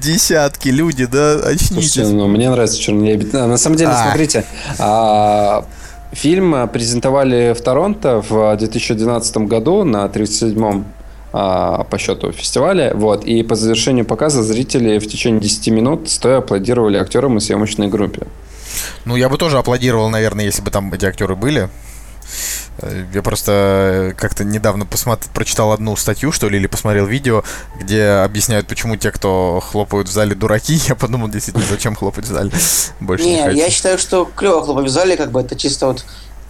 Десятки 0.00 0.31
люди, 0.64 1.06
да, 1.06 1.38
Слушайте, 1.38 1.64
очнитесь. 1.76 2.08
ну, 2.10 2.28
мне 2.28 2.50
нравится 2.50 2.78
«Черный 2.78 3.08
лебедь». 3.08 3.32
На 3.32 3.56
самом 3.56 3.76
деле, 3.76 3.90
А. 3.90 4.02
смотрите, 4.04 4.44
а, 4.78 5.64
фильм 6.12 6.68
презентовали 6.68 7.54
в 7.54 7.60
Торонто 7.62 8.22
в 8.28 8.56
2012 8.56 9.36
году 9.48 9.84
на 9.84 10.04
37-м 10.06 10.84
а, 11.32 11.84
по 11.84 11.98
счету 11.98 12.32
фестивале. 12.32 12.92
Вот, 12.94 13.24
и 13.24 13.42
по 13.42 13.54
завершению 13.54 14.04
показа 14.04 14.42
зрители 14.42 14.98
в 14.98 15.06
течение 15.08 15.40
10 15.40 15.68
минут 15.68 16.10
стоя 16.10 16.38
аплодировали 16.38 16.98
актерам 16.98 17.38
и 17.38 17.40
съемочной 17.40 17.88
группе. 17.88 18.26
Ну, 19.04 19.16
я 19.16 19.28
бы 19.28 19.38
тоже 19.38 19.58
аплодировал, 19.58 20.08
наверное, 20.10 20.44
если 20.44 20.62
бы 20.62 20.70
там 20.70 20.92
эти 20.92 21.04
актеры 21.06 21.36
были. 21.36 21.68
Я 23.12 23.22
просто 23.22 23.52
э, 23.52 24.12
как-то 24.16 24.44
недавно 24.44 24.86
посмотр... 24.86 25.26
прочитал 25.32 25.72
одну 25.72 25.96
статью, 25.96 26.32
что 26.32 26.48
ли, 26.48 26.58
или 26.58 26.66
посмотрел 26.66 27.06
видео, 27.06 27.44
где 27.80 28.04
объясняют, 28.24 28.66
почему 28.66 28.96
те, 28.96 29.10
кто 29.10 29.60
хлопают 29.60 30.08
в 30.08 30.12
зале, 30.12 30.34
дураки. 30.34 30.74
Я 30.88 30.94
подумал, 30.94 31.28
действительно, 31.28 31.64
зачем 31.68 31.94
хлопать 31.94 32.24
в 32.24 32.28
зале. 32.28 32.50
Больше 33.00 33.24
не, 33.24 33.34
Не, 33.34 33.42
хочется. 33.42 33.64
я 33.64 33.70
считаю, 33.70 33.98
что 33.98 34.24
клево 34.24 34.64
хлопать 34.64 34.86
в 34.86 34.90
зале, 34.90 35.16
как 35.16 35.30
бы 35.30 35.40
это 35.40 35.56
чисто 35.56 35.86
вот 35.86 36.04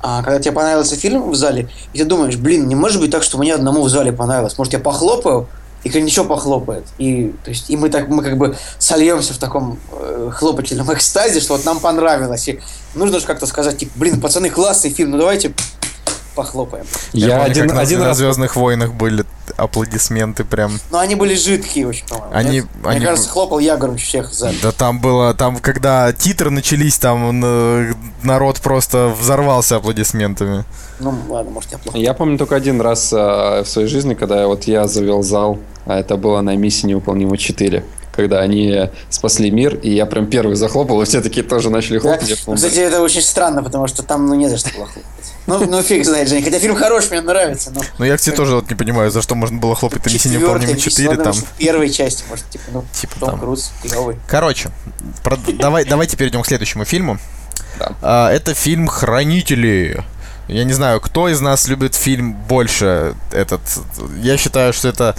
а, 0.05 0.23
когда 0.23 0.41
тебе 0.41 0.53
понравился 0.53 0.97
фильм 0.97 1.31
в 1.31 1.37
зале, 1.37 1.69
и 1.93 1.99
ты 1.99 2.05
думаешь, 2.05 2.37
блин, 2.37 2.67
не 2.67 2.75
может 2.75 3.01
быть 3.01 3.13
так, 3.13 3.23
что 3.23 3.39
мне 3.39 3.55
одному 3.55 3.83
в 3.83 3.89
зале 3.89 4.13
понравилось. 4.13 4.59
Может, 4.59 4.73
я 4.73 4.81
похлопаю, 4.81 5.47
и 5.85 5.89
еще 5.89 6.25
похлопает. 6.25 6.85
И, 6.99 7.35
то 7.45 7.51
есть, 7.51 7.71
и 7.71 7.77
мы 7.77 7.89
так 7.89 8.09
мы 8.09 8.23
как 8.23 8.37
бы 8.37 8.57
сольемся 8.79 9.33
в 9.33 9.39
таком 9.39 9.79
э, 9.93 10.31
хлопательном 10.33 10.93
экстазе, 10.93 11.41
что 11.41 11.55
вот 11.55 11.65
нам 11.65 11.81
понравилось. 11.81 12.49
И 12.49 12.61
нужно 12.95 13.21
же 13.21 13.27
как-то 13.27 13.47
сказать, 13.47 13.79
типа, 13.79 13.93
блин, 13.97 14.21
пацаны, 14.21 14.51
классный 14.51 14.91
фильм, 14.91 15.13
ну 15.13 15.19
давайте 15.19 15.55
похлопаем. 16.35 16.85
Я, 17.13 17.37
помню, 17.37 17.51
один, 17.51 17.67
как 17.69 17.75
на- 17.77 17.81
один 17.83 17.99
на 18.01 18.07
раз... 18.07 18.17
Звездных 18.19 18.57
войнах 18.57 18.93
были 18.95 19.25
аплодисменты 19.57 20.45
прям. 20.45 20.79
Но 20.91 20.99
они 20.99 21.15
были 21.15 21.35
жидкие 21.35 21.87
очень, 21.87 22.07
по-моему. 22.07 22.31
Они- 22.35 22.51
нет? 22.59 22.67
они- 22.85 22.99
Мне 22.99 23.07
кажется, 23.07 23.29
хлопал 23.29 23.59
я 23.59 23.77
громче 23.77 24.05
всех 24.05 24.33
за. 24.33 24.53
Да 24.63 24.73
там 24.73 25.01
было, 25.01 25.35
там 25.35 25.57
когда 25.59 26.13
титры 26.13 26.51
начались, 26.51 26.99
там 26.99 27.43
э, 27.45 27.93
народ 28.23 28.61
просто 28.61 29.15
взорвался 29.19 29.77
аплодисментами. 29.77 30.65
Ну, 31.01 31.15
ладно, 31.29 31.51
может, 31.53 31.73
я 31.73 31.79
плохо. 31.79 31.99
Я 31.99 32.15
помню 32.15 32.39
только 32.39 32.57
один 32.57 32.81
раз 32.81 33.13
э, 33.13 33.17
в 33.63 33.67
своей 33.67 33.89
жизни, 33.89 34.15
когда 34.15 34.47
вот 34.47 34.65
я 34.65 34.87
завел 34.89 35.23
зал, 35.23 35.59
а 35.87 35.99
это 35.99 36.17
было 36.17 36.41
на 36.41 36.57
миссии 36.57 36.87
невыполнимо 36.87 37.37
4 37.37 37.85
когда 38.15 38.41
они 38.41 38.91
спасли 39.09 39.51
мир, 39.51 39.75
и 39.77 39.91
я 39.91 40.05
прям 40.05 40.27
первый 40.27 40.55
захлопал, 40.55 41.01
и 41.01 41.07
все 41.07 41.23
такие 41.23 41.43
тоже 41.47 41.71
начали 41.71 41.95
Да? 41.95 42.01
хлопать. 42.19 42.43
Помню, 42.45 42.57
Кстати, 42.59 42.79
это 42.81 43.01
очень 43.01 43.23
странно, 43.23 43.63
потому 43.63 43.87
что 43.87 44.03
там, 44.03 44.27
ну, 44.27 44.35
не 44.35 44.51
за 44.51 44.59
что 44.59 44.69
было 44.77 44.85
хлопать. 44.85 45.32
Ну, 45.47 45.67
ну 45.67 45.83
фиг 45.83 46.05
знает, 46.05 46.29
Жень. 46.29 46.43
Хотя 46.45 46.59
фильм 46.59 46.77
хороший, 46.77 47.11
мне 47.11 47.21
нравится, 47.21 47.71
но... 47.75 47.83
Ну 47.99 48.05
я, 48.05 48.17
кстати, 48.17 48.35
тоже 48.37 48.55
вот 48.55 48.71
не 48.71 48.77
понимаю, 48.77 49.11
за 49.11 49.23
что 49.23 49.35
можно 49.35 49.59
было 49.59 49.75
хлопать 49.75 50.05
на 50.05 50.11
миссии 50.11 50.29
невыполнима 50.29 50.73
миссия 50.73 50.91
4 50.91 51.09
невыполнима, 51.09 51.35
там. 51.35 51.43
в 51.43 51.59
первой 51.59 51.91
части, 51.91 52.25
может, 52.29 52.49
типа, 52.49 52.65
ну, 52.73 52.85
Типа 52.93 53.15
Том 53.19 53.31
там. 53.31 53.41
Круз, 53.41 53.73
клевый. 53.83 54.17
Короче, 54.29 54.71
про- 55.23 55.37
давай, 55.37 55.85
давайте 55.85 56.17
перейдем 56.17 56.43
к 56.43 56.47
следующему 56.47 56.85
фильму. 56.85 57.19
Да. 57.79 57.93
А, 58.03 58.31
это 58.31 58.55
фильм 58.55 58.87
«Хранители». 58.87 60.05
Я 60.49 60.65
не 60.65 60.73
знаю, 60.73 61.01
кто 61.01 61.29
из 61.29 61.41
нас 61.41 61.67
любит 61.69 61.95
фильм 61.95 62.35
больше 62.35 63.15
этот. 63.31 63.61
Я 64.21 64.37
считаю, 64.37 64.73
что 64.73 64.89
это 64.89 65.17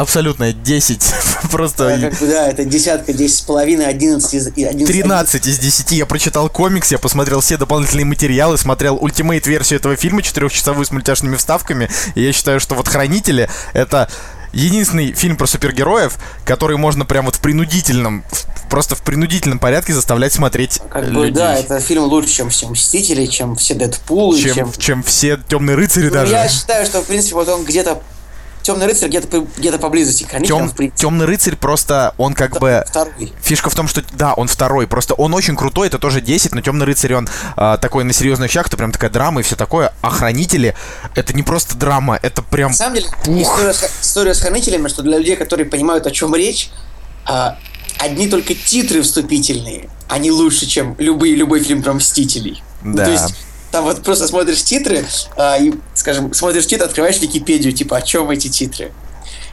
абсолютно 0.00 0.52
10. 0.52 1.14
Просто 1.50 1.88
Да, 1.88 2.10
как 2.10 2.18
бы, 2.18 2.26
да, 2.26 2.48
это 2.48 2.64
десятка, 2.64 3.12
десять 3.12 3.38
с 3.38 3.40
половиной, 3.42 3.86
одиннадцать 3.86 4.34
из... 4.34 4.48
и 4.48 4.64
11 4.64 4.86
13 4.86 5.46
из 5.46 5.58
10. 5.58 5.92
Я 5.92 6.06
прочитал 6.06 6.48
комикс, 6.48 6.90
я 6.90 6.98
посмотрел 6.98 7.40
все 7.40 7.56
дополнительные 7.56 8.04
материалы, 8.04 8.58
смотрел 8.58 8.96
ультимейт-версию 9.00 9.78
этого 9.78 9.96
фильма, 9.96 10.22
четырехчасовую 10.22 10.84
с 10.84 10.90
мультяшными 10.90 11.36
вставками. 11.36 11.88
И 12.14 12.22
я 12.22 12.32
считаю, 12.32 12.60
что 12.60 12.74
вот 12.74 12.88
«Хранители»— 12.88 13.48
это 13.72 14.08
единственный 14.52 15.12
фильм 15.12 15.36
про 15.36 15.46
супергероев, 15.46 16.18
который 16.44 16.76
можно 16.76 17.04
прям 17.04 17.26
вот 17.26 17.36
в 17.36 17.40
принудительном, 17.40 18.24
просто 18.70 18.94
в 18.94 19.02
принудительном 19.02 19.58
порядке 19.58 19.92
заставлять 19.92 20.32
смотреть 20.32 20.80
Как 20.90 21.04
бы, 21.06 21.26
людей. 21.26 21.32
да, 21.32 21.56
это 21.56 21.80
фильм 21.80 22.04
лучше, 22.04 22.30
чем 22.30 22.50
все 22.50 22.68
Мстители, 22.68 23.26
чем 23.26 23.56
все 23.56 23.74
Дэдпулы, 23.74 24.38
чем... 24.40 24.54
чем, 24.54 24.72
чем 24.72 25.02
все 25.02 25.38
темные 25.48 25.76
рыцари 25.76 26.06
Ну, 26.06 26.12
даже. 26.12 26.32
Я 26.32 26.48
считаю, 26.48 26.86
что, 26.86 27.02
в 27.02 27.06
принципе, 27.06 27.34
вот 27.34 27.48
он 27.48 27.64
где-то... 27.64 28.02
Темный 28.68 28.84
рыцарь 28.84 29.08
где-то 29.08 29.46
где-то 29.56 29.78
поблизости 29.78 30.28
Тем, 30.44 30.70
темный 30.94 31.24
рыцарь 31.24 31.56
просто, 31.56 32.12
он 32.18 32.34
как 32.34 32.60
бы... 32.60 32.84
Второй. 32.86 33.32
Фишка 33.40 33.70
в 33.70 33.74
том, 33.74 33.88
что 33.88 34.04
да, 34.12 34.34
он 34.34 34.46
второй. 34.46 34.86
Просто 34.86 35.14
он 35.14 35.32
очень 35.32 35.56
крутой, 35.56 35.86
это 35.86 35.98
тоже 35.98 36.20
10, 36.20 36.54
но 36.54 36.60
темный 36.60 36.84
рыцарь, 36.84 37.14
он 37.14 37.30
а, 37.56 37.78
такой 37.78 38.04
на 38.04 38.12
серьезных 38.12 38.50
щах, 38.50 38.66
это 38.66 38.76
прям 38.76 38.92
такая 38.92 39.08
драма 39.08 39.40
и 39.40 39.42
все 39.42 39.56
такое. 39.56 39.94
А 40.02 40.10
хранители 40.10 40.74
это 41.14 41.32
не 41.32 41.42
просто 41.42 41.78
драма, 41.78 42.18
это 42.20 42.42
прям. 42.42 42.72
На 42.72 42.76
самом 42.76 42.96
деле, 42.96 43.06
Пух. 43.24 43.40
история 43.40 43.72
с, 43.72 43.90
история 44.02 44.34
с 44.34 44.40
хранителями, 44.40 44.88
что 44.88 45.02
для 45.02 45.16
людей, 45.16 45.36
которые 45.36 45.64
понимают, 45.64 46.06
о 46.06 46.10
чем 46.10 46.34
речь, 46.34 46.68
а, 47.24 47.56
одни 47.98 48.28
только 48.28 48.52
титры 48.54 49.00
вступительные, 49.00 49.88
они 50.10 50.30
лучше, 50.30 50.66
чем 50.66 50.94
любые, 50.98 51.34
любой 51.36 51.62
фильм 51.62 51.82
про 51.82 51.94
Мстителей. 51.94 52.62
Ну, 52.82 52.98
Да. 52.98 53.06
то 53.06 53.12
есть, 53.12 53.34
там 53.78 53.84
вот 53.84 54.02
просто 54.02 54.26
смотришь 54.26 54.64
титры, 54.64 55.06
а, 55.36 55.56
и, 55.56 55.72
скажем, 55.94 56.34
смотришь 56.34 56.66
титры, 56.66 56.86
открываешь 56.86 57.20
Википедию, 57.20 57.72
типа, 57.72 57.98
о 57.98 58.02
чем 58.02 58.28
эти 58.30 58.48
титры. 58.48 58.90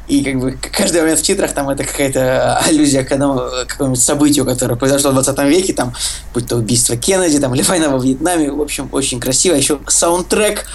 И 0.08 0.24
как 0.24 0.40
бы 0.40 0.58
каждый 0.72 1.02
момент 1.02 1.20
в 1.20 1.22
титрах 1.22 1.54
там 1.54 1.70
это 1.70 1.84
какая-то 1.84 2.58
аллюзия 2.58 3.04
к 3.04 3.12
одному, 3.12 3.40
какому-нибудь 3.68 4.02
событию, 4.02 4.46
которое 4.46 4.76
произошло 4.78 5.12
в 5.12 5.14
20 5.14 5.38
веке, 5.44 5.74
там, 5.74 5.94
будь 6.34 6.48
то 6.48 6.56
убийство 6.56 6.98
Кеннеди, 6.98 7.40
там, 7.40 7.54
или 7.54 7.62
война 7.62 7.90
во 7.90 8.00
Вьетнаме, 8.04 8.52
в 8.52 8.62
общем, 8.62 8.90
очень 8.92 9.20
красиво. 9.20 9.54
Еще 9.54 9.80
саундтрек 9.88 10.66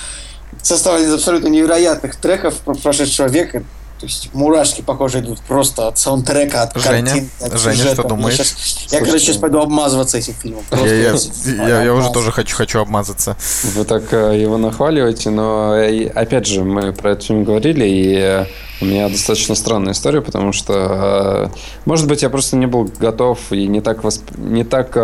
составлен 0.62 1.09
из 1.09 1.12
абсолютно 1.12 1.48
невероятных 1.48 2.14
треков 2.16 2.55
про- 2.59 2.74
прошедшего 2.74 3.26
века. 3.26 3.64
То 4.01 4.07
есть 4.07 4.30
мурашки, 4.32 4.80
похоже, 4.80 5.20
идут 5.20 5.40
просто 5.40 5.88
от 5.88 5.98
саундтрека, 5.98 6.62
от 6.62 6.74
Женя? 6.80 7.05
картин, 7.11 7.30
от 7.40 7.59
Женя, 7.61 7.76
сюжета. 7.76 7.94
что 7.94 8.03
Я 8.03 8.09
думаешь? 8.09 8.36
щас- 8.36 8.86
Я, 8.90 8.98
короче, 9.01 9.18
сейчас 9.18 9.36
пойду 9.36 9.59
обмазываться 9.61 10.16
этим 10.16 10.32
фильмом. 10.32 10.62
Я, 10.70 10.76
Просто 10.78 10.94
я- 10.94 11.14
очень 11.14 11.30
я- 11.57 11.68
я 11.68 11.74
уже 11.76 11.80
обмазываться. 11.90 12.12
тоже 12.14 12.32
хочу, 12.32 12.57
хочу 12.57 12.78
обмазаться. 12.80 13.36
Вы 13.74 13.84
так 13.84 14.05
э, 14.12 14.40
его 14.40 14.57
нахваливаете, 14.57 15.28
но 15.28 15.74
э, 15.76 16.07
опять 16.09 16.46
же, 16.46 16.64
мы 16.64 16.94
про 16.94 17.11
этот 17.12 17.24
фильм 17.24 17.44
говорили, 17.44 17.84
и 17.86 18.14
э, 18.16 18.46
у 18.80 18.86
меня 18.86 19.11
достаточно 19.11 19.55
странная 19.55 19.92
история, 19.92 20.22
потому 20.22 20.53
что, 20.53 21.51
может 21.84 22.09
быть, 22.09 22.22
я 22.22 22.30
просто 22.30 22.57
не 22.57 22.66
был 22.66 22.90
готов 22.98 23.38
и 23.53 23.66
не 23.66 23.82
так, 23.82 24.03
восп- 24.03 24.38
не 24.40 24.64
так 24.64 24.96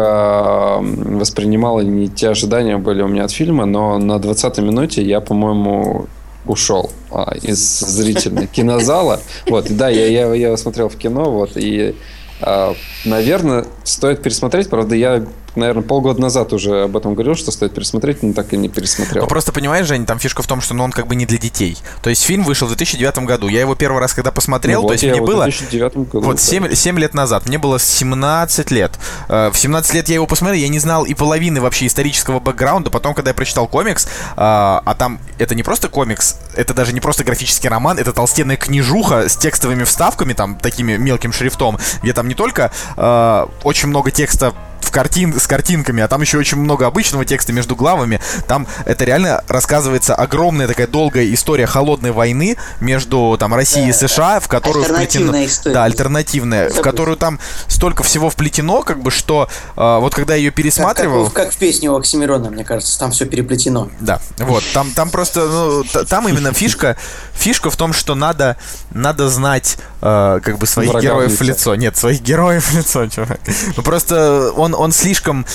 воспринимал, 0.81 1.81
и 1.81 1.85
не 1.85 2.09
те 2.09 2.31
ожидания 2.31 2.79
были 2.79 3.03
у 3.03 3.09
меня 3.09 3.25
от 3.25 3.31
фильма, 3.33 3.67
но 3.67 3.99
на 3.99 4.15
20-й 4.19 4.63
минуте 4.63 5.03
я, 5.03 5.21
по-моему, 5.21 6.07
ушел 6.47 6.91
а, 7.11 7.35
из 7.43 7.59
зрительной 7.81 8.47
кинозала. 8.47 9.21
Вот, 9.47 9.67
да, 9.71 9.89
я, 9.89 10.07
я, 10.07 10.33
я 10.35 10.57
смотрел 10.57 10.89
в 10.89 10.97
кино, 10.97 11.31
вот, 11.31 11.57
и, 11.57 11.95
а, 12.41 12.75
наверное, 13.05 13.67
стоит 13.85 14.23
пересмотреть. 14.23 14.69
Правда, 14.69 14.95
я, 14.95 15.25
наверное, 15.57 15.83
полгода 15.83 16.21
назад 16.21 16.53
уже 16.53 16.83
об 16.85 16.97
этом 16.97 17.15
говорил, 17.15 17.35
что 17.35 17.51
стоит 17.51 17.75
пересмотреть, 17.75 18.23
но 18.23 18.33
так 18.33 18.53
и 18.53 18.57
не 18.57 18.69
пересмотрел. 18.69 19.23
Ну 19.25 19.29
просто 19.29 19.53
понимаешь, 19.53 19.87
Жень, 19.87 20.07
там 20.07 20.19
фишка 20.19 20.43
в 20.43 20.47
том, 20.47 20.61
что 20.61 20.75
ну, 20.75 20.85
он 20.85 20.93
как 20.93 21.07
бы 21.07 21.15
не 21.17 21.27
для 21.27 21.39
детей. 21.39 21.79
То 22.03 22.11
есть 22.11 22.23
фильм 22.23 22.45
вышел 22.45 22.67
в 22.67 22.71
2009 22.71 23.19
году. 23.21 23.49
Я 23.49 23.61
его 23.61 23.75
первый 23.75 24.01
раз, 24.01 24.15
когда 24.15 24.31
посмотрел, 24.31 24.83
Ну 24.83 24.89
то 24.89 24.89
вот 24.89 24.93
есть 24.93 25.05
я 25.05 25.13
мне 25.13 25.21
вот 25.21 25.29
в 25.29 25.33
было. 25.33 25.45
2009 25.45 25.97
году, 25.97 26.21
Вот 26.21 26.37
да. 26.37 26.43
7, 26.43 26.75
7 26.75 26.99
лет 26.99 27.15
назад, 27.15 27.47
мне 27.47 27.59
было 27.59 27.79
17 27.79 28.71
лет. 28.71 28.93
Э, 29.29 29.51
В 29.53 29.59
17 29.59 29.95
лет 29.95 30.09
я 30.09 30.15
его 30.15 30.27
посмотрел, 30.27 30.61
я 30.61 30.69
не 30.69 30.79
знал 30.79 31.05
и 31.05 31.15
половины 31.15 31.61
вообще 31.61 31.87
исторического 31.87 32.41
бэкграунда. 32.41 32.91
Потом, 32.91 33.15
когда 33.15 33.31
я 33.31 33.35
прочитал 33.35 33.67
комикс, 33.69 34.09
а, 34.37 34.83
а 34.85 34.95
там 34.95 35.19
это 35.39 35.55
не 35.55 35.63
просто 35.63 35.89
комикс, 35.89 36.37
это 36.55 36.75
даже 36.75 36.93
не 36.93 37.01
просто 37.01 37.25
графический 37.25 37.69
роман, 37.69 37.99
это 37.99 38.13
толстенная 38.13 38.57
книжуха 38.57 39.29
с 39.29 39.37
текстовыми 39.37 39.85
вставками, 39.85 40.33
там, 40.33 40.57
такими 40.57 40.97
мелким 40.97 41.33
шрифтом, 41.33 41.79
где 42.03 42.13
там 42.13 42.29
не 42.29 42.35
только 42.35 42.71
э, 42.97 43.47
очень 43.63 43.89
много 43.89 44.11
текста 44.11 44.55
в 44.87 44.91
картин, 44.93 45.39
с 45.39 45.47
картинками, 45.47 46.03
а 46.03 46.09
там 46.09 46.21
еще 46.23 46.39
очень 46.39 46.59
много 46.59 46.87
обычного 46.87 47.25
текста 47.25 47.53
между 47.53 47.75
главами. 47.75 48.21
Там 48.47 48.67
это 48.85 49.05
реально 49.05 49.43
рассказывается 49.49 50.15
огромная 50.15 50.69
такая 50.69 50.87
долгая 50.87 51.33
история 51.35 51.67
холодной 51.67 52.13
войны 52.13 52.57
между 52.81 53.37
там 53.39 53.53
Россией 53.55 53.91
и 53.91 53.93
США, 53.93 54.39
в 54.41 54.49
которую 54.49 54.85
альтернативная 54.85 55.31
вплетено... 55.31 55.47
история. 55.47 55.75
Да, 55.75 55.85
альтернативная, 55.85 56.71
в 56.71 56.81
которую 56.81 57.17
там 57.17 57.41
столько 57.67 58.03
всего 58.05 58.31
вплетено, 58.31 58.83
как 58.83 59.03
бы, 59.03 59.11
что 59.11 59.49
э, 59.77 59.99
вот 59.99 60.15
когда 60.15 60.35
я 60.35 60.41
ее 60.41 60.51
Как, 60.51 60.57
как, 60.57 60.63
пересматривал... 60.65 61.27
в- 61.27 61.33
как 61.33 61.53
в 61.53 61.57
песне 61.57 61.91
у 61.91 61.97
Оксимирона, 61.97 62.51
мне 62.51 62.65
кажется, 62.65 62.97
там 62.99 63.11
все 63.11 63.27
переплетено. 63.27 63.89
Да, 64.01 64.21
вот, 64.39 64.63
там, 64.73 64.93
там 64.93 65.11
просто, 65.11 65.47
ну, 65.47 65.85
там 66.05 66.29
именно 66.29 66.53
фишка, 66.53 66.97
фишка 67.35 67.71
в 67.71 67.77
том, 67.77 67.93
что 67.93 68.15
надо, 68.15 68.57
надо 68.93 69.29
знать, 69.29 69.79
э, 70.01 70.41
как 70.43 70.59
бы, 70.59 70.67
своих 70.67 70.91
Врага 70.91 71.07
героев 71.09 71.33
в 71.39 71.43
лицо. 71.43 71.73
лицо. 71.73 71.75
Нет, 71.75 71.97
своих 71.97 72.21
героев 72.23 72.65
в 72.71 72.77
лицо, 72.77 73.07
чувак. 73.09 73.41
Ну, 73.77 73.83
просто 73.83 74.53
он, 74.57 74.75
он 74.77 74.93
слишком, 74.93 75.47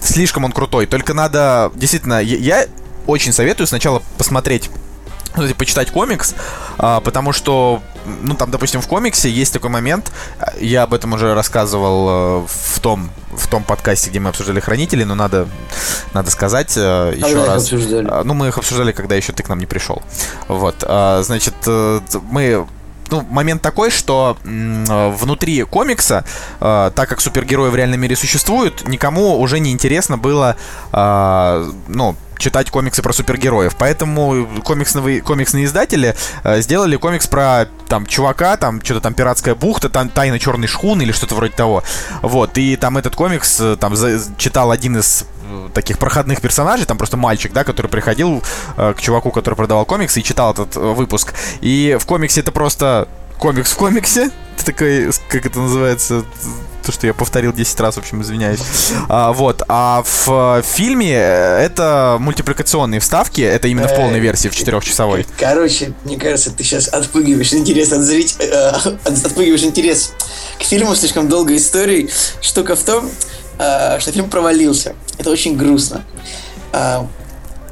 слишком 0.00 0.44
он 0.44 0.52
крутой. 0.52 0.86
Только 0.86 1.14
надо, 1.14 1.72
действительно, 1.74 2.20
я, 2.20 2.66
очень 3.06 3.32
советую 3.32 3.66
сначала 3.66 4.02
посмотреть 4.18 4.70
ну, 5.36 5.52
почитать 5.54 5.90
комикс, 5.90 6.34
а, 6.78 7.00
потому 7.00 7.32
что, 7.32 7.82
ну, 8.22 8.34
там, 8.34 8.50
допустим, 8.50 8.80
в 8.80 8.86
комиксе 8.86 9.28
есть 9.28 9.52
такой 9.52 9.70
момент, 9.70 10.12
а, 10.38 10.52
я 10.60 10.84
об 10.84 10.94
этом 10.94 11.12
уже 11.12 11.34
рассказывал 11.34 12.44
э, 12.44 12.46
в 12.46 12.80
том, 12.80 13.10
в 13.32 13.48
том 13.48 13.64
подкасте, 13.64 14.10
где 14.10 14.20
мы 14.20 14.28
обсуждали 14.28 14.60
хранители, 14.60 15.02
но 15.02 15.14
надо, 15.14 15.48
надо 16.12 16.30
сказать 16.30 16.74
э, 16.76 17.14
еще 17.16 17.22
Когда 17.22 17.42
их 17.42 17.48
раз. 17.48 17.62
обсуждали? 17.64 18.08
А, 18.08 18.22
Ну, 18.22 18.34
мы 18.34 18.48
их 18.48 18.58
обсуждали, 18.58 18.92
когда 18.92 19.16
еще 19.16 19.32
ты 19.32 19.42
к 19.42 19.48
нам 19.48 19.58
не 19.58 19.66
пришел. 19.66 20.02
Вот, 20.46 20.84
а, 20.86 21.22
значит, 21.24 21.54
э, 21.66 22.00
мы 22.30 22.66
ну, 23.10 23.22
момент 23.30 23.62
такой, 23.62 23.90
что 23.90 24.36
э, 24.44 25.10
внутри 25.16 25.62
комикса, 25.62 26.24
э, 26.60 26.90
так 26.94 27.08
как 27.08 27.20
супергерои 27.20 27.70
в 27.70 27.76
реальном 27.76 28.00
мире 28.00 28.16
существуют, 28.16 28.86
никому 28.88 29.38
уже 29.40 29.60
не 29.60 29.72
интересно 29.72 30.18
было, 30.18 30.56
э, 30.92 31.72
ну, 31.88 32.16
читать 32.44 32.70
комиксы 32.70 33.02
про 33.02 33.14
супергероев. 33.14 33.74
Поэтому 33.76 34.46
комиксные, 34.62 35.22
комиксные 35.22 35.64
издатели 35.64 36.14
э, 36.42 36.60
сделали 36.60 36.96
комикс 36.96 37.26
про 37.26 37.66
там 37.88 38.04
чувака, 38.04 38.58
там 38.58 38.84
что-то 38.84 39.00
там 39.00 39.14
пиратская 39.14 39.54
бухта, 39.54 39.88
там 39.88 40.10
тайна 40.10 40.38
черной 40.38 40.68
шхуны 40.68 41.02
или 41.02 41.12
что-то 41.12 41.36
вроде 41.36 41.54
того. 41.54 41.82
Вот, 42.20 42.58
и 42.58 42.76
там 42.76 42.98
этот 42.98 43.16
комикс 43.16 43.60
э, 43.60 43.76
там 43.80 43.94
читал 44.36 44.70
один 44.70 44.98
из 44.98 45.24
э, 45.48 45.68
таких 45.72 45.98
проходных 45.98 46.42
персонажей, 46.42 46.84
там 46.84 46.98
просто 46.98 47.16
мальчик, 47.16 47.50
да, 47.54 47.64
который 47.64 47.86
приходил 47.86 48.42
к 48.76 48.96
чуваку, 48.98 49.30
который 49.30 49.54
продавал 49.54 49.86
комиксы 49.86 50.20
и 50.20 50.22
читал 50.22 50.52
этот 50.52 50.76
выпуск. 50.76 51.32
И 51.62 51.96
в 51.98 52.04
комиксе 52.04 52.40
это 52.40 52.52
просто 52.52 53.08
комикс 53.38 53.72
в 53.72 53.76
комиксе. 53.76 54.30
Такой, 54.64 55.10
как 55.28 55.46
это 55.46 55.60
называется, 55.60 56.24
то, 56.84 56.92
что 56.92 57.06
я 57.06 57.14
повторил 57.14 57.52
10 57.52 57.80
раз, 57.80 57.96
в 57.96 57.98
общем, 57.98 58.22
извиняюсь. 58.22 58.60
А, 59.08 59.32
вот, 59.32 59.62
а 59.68 60.02
в 60.04 60.58
э, 60.58 60.62
фильме 60.62 61.14
э, 61.14 61.58
это 61.58 62.18
мультипликационные 62.20 63.00
вставки, 63.00 63.40
это 63.40 63.68
именно 63.68 63.88
в 63.88 63.94
полной 63.94 64.20
версии, 64.20 64.48
в 64.48 64.54
четырехчасовой. 64.54 65.26
Короче, 65.38 65.92
мне 66.04 66.16
кажется, 66.16 66.50
ты 66.50 66.62
сейчас 66.62 66.88
отпугиваешь 66.88 67.52
интерес 67.52 67.92
от 67.92 68.02
зрителей, 68.02 68.50
отпугиваешь 69.04 69.62
интерес 69.62 70.12
к 70.58 70.62
фильму 70.62 70.94
слишком 70.94 71.28
долгой 71.28 71.56
историей. 71.56 72.10
Штука 72.40 72.76
в 72.76 72.82
том, 72.82 73.10
э, 73.58 73.98
что 74.00 74.12
фильм 74.12 74.28
провалился. 74.28 74.94
Это 75.18 75.30
очень 75.30 75.56
грустно. 75.56 76.04
А, 76.72 77.06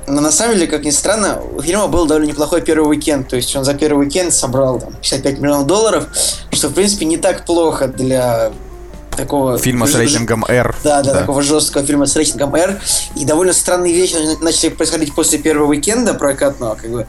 Но 0.06 0.20
на 0.20 0.32
самом 0.32 0.54
деле, 0.54 0.66
как 0.66 0.84
ни 0.84 0.90
странно, 0.90 1.40
у 1.40 1.62
фильма 1.62 1.86
был 1.86 2.06
довольно 2.06 2.28
неплохой 2.28 2.62
первый 2.62 2.88
уикенд. 2.88 3.28
То 3.28 3.36
есть 3.36 3.54
он 3.54 3.64
за 3.64 3.74
первый 3.74 4.06
уикенд 4.06 4.32
собрал 4.32 4.80
там, 4.80 4.92
55 4.94 5.38
миллионов 5.38 5.66
долларов, 5.66 6.06
что, 6.50 6.68
в 6.68 6.74
принципе, 6.74 7.04
не 7.04 7.16
так 7.16 7.44
плохо 7.44 7.88
для 7.88 8.52
такого... 9.16 9.58
Фильма 9.58 9.86
с 9.86 9.94
рейтингом 9.94 10.44
R. 10.44 10.74
Да, 10.82 11.02
да, 11.02 11.20
такого 11.20 11.42
жесткого 11.42 11.84
фильма 11.84 12.06
с 12.06 12.16
рейтингом 12.16 12.54
R. 12.54 12.80
И 13.16 13.24
довольно 13.24 13.52
странные 13.52 13.92
вещи 13.92 14.16
начали 14.40 14.70
происходить 14.70 15.14
после 15.14 15.38
первого 15.38 15.68
уикенда 15.68 16.14
прокатного. 16.14 16.74
Как 16.74 16.90
бы. 16.90 17.06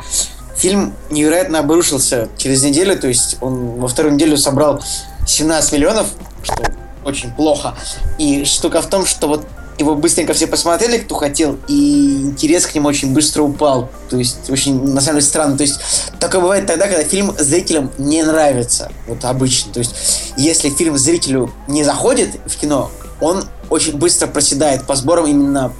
Фильм 0.56 0.94
невероятно 1.10 1.60
обрушился 1.60 2.30
через 2.38 2.64
неделю, 2.64 2.98
то 2.98 3.08
есть 3.08 3.38
он 3.42 3.80
во 3.80 3.88
вторую 3.88 4.14
неделю 4.14 4.38
собрал 4.38 4.84
17 5.26 5.74
миллионов, 5.74 6.08
что 6.44 6.64
очень 7.04 7.32
плохо. 7.32 7.74
И 8.20 8.46
штука 8.46 8.82
в 8.82 8.88
том, 8.88 9.06
что 9.06 9.28
вот 9.28 9.46
его 9.78 9.96
быстренько 9.96 10.34
все 10.34 10.48
посмотрели, 10.48 10.98
кто 11.00 11.16
хотел, 11.16 11.58
и 11.68 12.22
интерес 12.24 12.66
к 12.66 12.76
нему 12.76 12.90
очень 12.90 13.14
быстро 13.14 13.44
упал. 13.44 13.90
То 14.10 14.18
есть, 14.18 14.50
очень, 14.50 14.84
на 14.84 15.02
самом 15.02 15.20
деле, 15.20 15.28
странно. 15.28 15.58
То 15.58 15.64
есть, 15.64 15.80
такое 16.20 16.42
бывает 16.42 16.66
тогда, 16.66 16.88
когда 16.88 17.04
фильм 17.04 17.34
зрителям 17.38 17.92
не 17.98 18.24
нравится. 18.24 18.92
Вот 19.08 19.24
обычно. 19.26 19.74
То 19.74 19.80
есть, 19.80 20.34
если 20.38 20.70
фильм 20.70 20.98
зрителю 20.98 21.52
не 21.68 21.84
заходит 21.84 22.40
в 22.46 22.56
кино, 22.58 22.92
он 23.20 23.46
очень 23.70 23.98
быстро 23.98 24.28
проседает 24.28 24.86
по 24.86 24.96
сборам 24.96 25.28
именно 25.28 25.74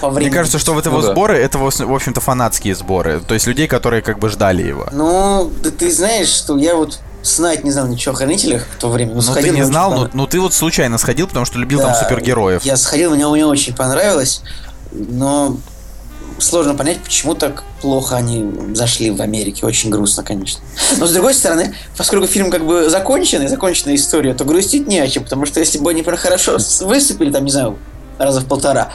по 0.00 0.08
времени. 0.08 0.30
Мне 0.30 0.38
кажется, 0.38 0.58
что 0.58 0.72
вот 0.72 0.86
его 0.86 0.96
Ну 0.96 1.02
да. 1.02 1.12
сборы, 1.12 1.36
это, 1.36 1.58
в 1.58 1.70
в 1.70 1.94
общем-то, 1.94 2.20
фанатские 2.20 2.74
сборы. 2.74 3.20
То 3.20 3.34
есть 3.34 3.46
людей, 3.46 3.66
которые 3.66 4.02
как 4.02 4.18
бы 4.18 4.28
ждали 4.28 4.62
его. 4.62 4.88
Ну, 4.92 5.50
да 5.62 5.70
ты 5.70 5.92
знаешь, 5.92 6.28
что 6.28 6.56
я 6.56 6.76
вот 6.76 6.98
знать 7.22 7.64
не 7.64 7.70
знал 7.70 7.86
ничего 7.86 8.14
о 8.14 8.16
хранителях 8.16 8.66
в 8.76 8.80
то 8.80 8.88
время. 8.88 9.14
Ну, 9.14 9.20
ты 9.20 9.26
сходил, 9.26 9.54
не 9.54 9.64
знал, 9.64 9.92
но, 9.92 10.10
но 10.12 10.26
ты 10.26 10.40
вот 10.40 10.54
случайно 10.54 10.98
сходил, 10.98 11.26
потому 11.26 11.44
что 11.46 11.58
любил 11.58 11.80
там 11.80 11.92
Да, 11.92 11.94
супергероев. 11.94 12.64
Я 12.64 12.76
сходил, 12.76 13.14
мне, 13.14 13.26
мне 13.26 13.46
очень 13.46 13.74
понравилось, 13.74 14.42
но 14.92 15.56
сложно 16.38 16.74
понять, 16.74 16.98
почему 17.00 17.34
так 17.34 17.64
плохо 17.80 18.16
они 18.16 18.74
зашли 18.74 19.10
в 19.10 19.20
Америке. 19.20 19.66
Очень 19.66 19.90
грустно, 19.90 20.22
конечно. 20.22 20.62
Но 20.98 21.06
с 21.06 21.12
другой 21.12 21.34
стороны, 21.34 21.74
поскольку 21.96 22.26
фильм 22.26 22.50
как 22.50 22.64
бы 22.64 22.88
законченный, 22.88 23.48
законченная 23.48 23.96
история, 23.96 24.34
то 24.34 24.44
грустить 24.44 24.86
не 24.86 25.00
о 25.00 25.08
чем, 25.08 25.24
потому 25.24 25.46
что 25.46 25.60
если 25.60 25.78
бы 25.78 25.90
они 25.90 26.02
хорошо 26.02 26.58
выступили, 26.80 27.30
там, 27.30 27.44
не 27.44 27.50
знаю, 27.50 27.78
раза 28.18 28.40
в 28.40 28.46
полтора, 28.46 28.90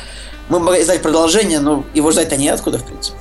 мы 0.50 0.60
могли 0.60 0.84
ждать 0.84 1.02
продолжение, 1.02 1.60
но 1.60 1.84
его 1.94 2.12
ждать-то 2.12 2.38
неоткуда, 2.38 2.80
в 2.80 2.84
принципе. 2.84 3.18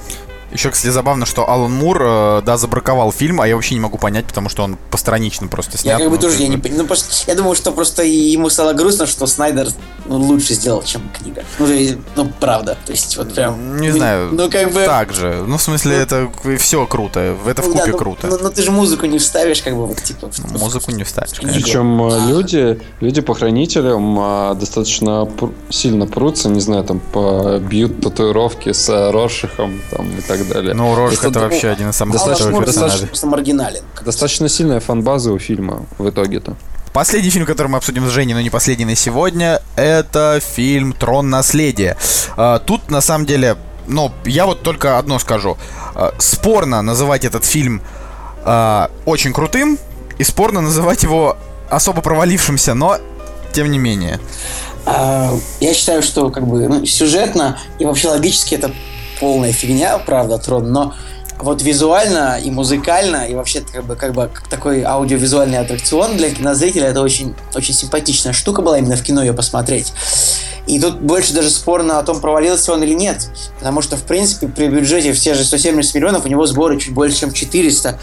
Еще, 0.54 0.70
кстати, 0.70 0.92
забавно, 0.92 1.26
что 1.26 1.50
Алан 1.50 1.72
Мур, 1.72 1.98
э, 2.00 2.42
да, 2.46 2.56
забраковал 2.56 3.10
фильм, 3.10 3.40
а 3.40 3.48
я 3.48 3.56
вообще 3.56 3.74
не 3.74 3.80
могу 3.80 3.98
понять, 3.98 4.24
потому 4.24 4.48
что 4.48 4.62
он 4.62 4.78
постранично 4.90 5.48
просто 5.48 5.78
снят. 5.78 5.98
Я 5.98 6.04
как 6.04 6.10
бы 6.10 6.16
ну, 6.16 6.22
тоже 6.22 6.42
я 6.42 6.48
не 6.48 6.58
понимаю. 6.58 6.82
Ну, 6.82 6.86
просто, 6.86 7.12
я 7.26 7.34
думаю, 7.34 7.56
что 7.56 7.72
просто 7.72 8.04
ему 8.04 8.48
стало 8.50 8.72
грустно, 8.72 9.06
что 9.06 9.26
Снайдер 9.26 9.66
ну, 10.06 10.16
лучше 10.16 10.54
сделал, 10.54 10.84
чем 10.84 11.02
книга. 11.18 11.42
Ну, 11.58 11.66
и- 11.66 11.96
ну, 12.14 12.30
правда. 12.38 12.78
То 12.86 12.92
есть, 12.92 13.16
вот 13.16 13.34
прям. 13.34 13.78
Не 13.80 13.88
ну, 13.88 13.96
знаю. 13.96 14.28
Ну, 14.32 14.48
как 14.48 14.72
бы. 14.72 14.84
Так 14.84 15.12
же. 15.12 15.44
Ну, 15.44 15.56
в 15.58 15.62
смысле, 15.62 15.96
это 15.96 16.30
все 16.58 16.86
круто. 16.86 17.36
Это 17.46 17.62
в 17.62 17.66
ну, 17.66 17.74
да, 17.74 17.80
купе 17.80 17.92
ну, 17.92 17.98
круто. 17.98 18.26
Ну, 18.28 18.38
ну, 18.40 18.50
ты 18.50 18.62
же 18.62 18.70
музыку 18.70 19.06
не 19.06 19.18
вставишь, 19.18 19.60
как 19.60 19.74
бы, 19.74 19.86
вот, 19.86 20.02
типа. 20.02 20.30
в- 20.30 20.52
Ну, 20.52 20.58
Музыку 20.60 20.92
не 20.92 21.02
вставишь, 21.02 21.40
конечно. 21.40 21.60
Причем 21.60 22.02
э, 22.06 22.28
люди, 22.28 22.80
люди 23.00 23.20
по 23.22 23.34
хранителям 23.34 24.16
а, 24.20 24.54
достаточно 24.54 25.24
пр- 25.26 25.50
сильно 25.70 26.06
прутся, 26.06 26.48
не 26.48 26.60
знаю, 26.60 26.84
там 26.84 27.00
бьют 27.68 28.00
татуировки 28.00 28.72
с 28.72 28.88
а, 28.88 29.10
Роршихом 29.10 29.80
там, 29.90 30.16
и 30.16 30.20
так 30.20 30.43
далее. 30.48 30.74
Ну, 30.74 30.94
Роршах 30.94 31.20
Это 31.20 31.28
это 31.28 31.40
вообще 31.40 31.68
один 31.68 31.90
из 31.90 31.96
самых 31.96 32.14
достаточно- 32.14 32.50
Мур 32.50 32.64
достаточно- 32.64 33.06
просто 33.06 33.26
маргинален. 33.26 33.82
Достаточно 34.04 34.48
сильная 34.48 34.80
фан-база 34.80 35.32
у 35.32 35.38
фильма 35.38 35.86
в 35.98 36.08
итоге-то. 36.08 36.56
Последний 36.92 37.30
фильм, 37.30 37.44
который 37.44 37.68
мы 37.68 37.78
обсудим 37.78 38.06
с 38.06 38.10
Женей, 38.10 38.34
но 38.34 38.40
не 38.40 38.50
последний 38.50 38.84
на 38.84 38.94
сегодня, 38.94 39.60
это 39.74 40.40
фильм 40.40 40.92
«Трон 40.92 41.28
наследия». 41.28 41.96
А, 42.36 42.60
Тут, 42.60 42.90
на 42.90 43.00
самом 43.00 43.26
деле, 43.26 43.56
ну, 43.88 44.12
я 44.24 44.46
вот 44.46 44.62
только 44.62 44.98
одно 44.98 45.18
скажу. 45.18 45.56
А, 45.96 46.14
Спорно 46.18 46.82
называть 46.82 47.24
этот 47.24 47.44
фильм 47.44 47.82
а, 48.44 48.90
очень 49.06 49.32
крутым, 49.32 49.78
и 50.18 50.24
спорно 50.24 50.60
называть 50.60 51.02
его 51.02 51.36
особо 51.68 52.00
провалившимся, 52.00 52.74
но 52.74 52.98
тем 53.52 53.70
не 53.70 53.78
менее. 53.78 54.20
Я 54.86 55.74
считаю, 55.74 56.02
что 56.02 56.30
как 56.30 56.46
бы 56.46 56.68
ну, 56.68 56.84
сюжетно 56.84 57.58
и 57.78 57.84
вообще 57.86 58.08
логически 58.08 58.54
это 58.54 58.70
полная 59.20 59.52
фигня, 59.52 59.98
правда, 59.98 60.38
трон, 60.38 60.72
но 60.72 60.94
вот 61.38 61.62
визуально 61.62 62.38
и 62.42 62.50
музыкально, 62.50 63.26
и 63.26 63.34
вообще 63.34 63.60
как 63.60 63.84
бы, 63.84 63.96
как 63.96 64.14
бы 64.14 64.30
такой 64.48 64.82
аудиовизуальный 64.82 65.58
аттракцион 65.58 66.16
для 66.16 66.30
кинозрителя 66.30 66.88
это 66.88 67.02
очень, 67.02 67.34
очень 67.54 67.74
симпатичная 67.74 68.32
штука 68.32 68.62
была 68.62 68.78
именно 68.78 68.96
в 68.96 69.02
кино 69.02 69.22
ее 69.22 69.32
посмотреть. 69.32 69.92
И 70.66 70.80
тут 70.80 71.00
больше 71.00 71.34
даже 71.34 71.50
спорно 71.50 71.98
о 71.98 72.02
том, 72.02 72.20
провалился 72.20 72.72
он 72.72 72.82
или 72.82 72.94
нет. 72.94 73.28
Потому 73.58 73.82
что, 73.82 73.96
в 73.96 74.02
принципе, 74.04 74.48
при 74.48 74.68
бюджете 74.68 75.12
в 75.12 75.20
те 75.20 75.34
же 75.34 75.44
170 75.44 75.94
миллионов 75.94 76.24
у 76.24 76.28
него 76.28 76.46
сборы 76.46 76.80
чуть 76.80 76.94
больше, 76.94 77.20
чем 77.20 77.32
400. 77.32 77.98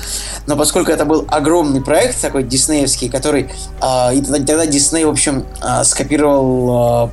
Но 0.46 0.56
поскольку 0.56 0.92
это 0.92 1.06
был 1.06 1.26
огромный 1.28 1.82
проект 1.82 2.22
такой 2.22 2.44
диснеевский, 2.44 3.10
который... 3.10 3.50
а, 3.80 4.12
и 4.14 4.22
тогда, 4.22 4.68
Дисней, 4.68 5.06
в 5.06 5.10
общем, 5.10 5.46
а, 5.60 5.84
скопировал 5.84 6.70
а, 6.70 7.12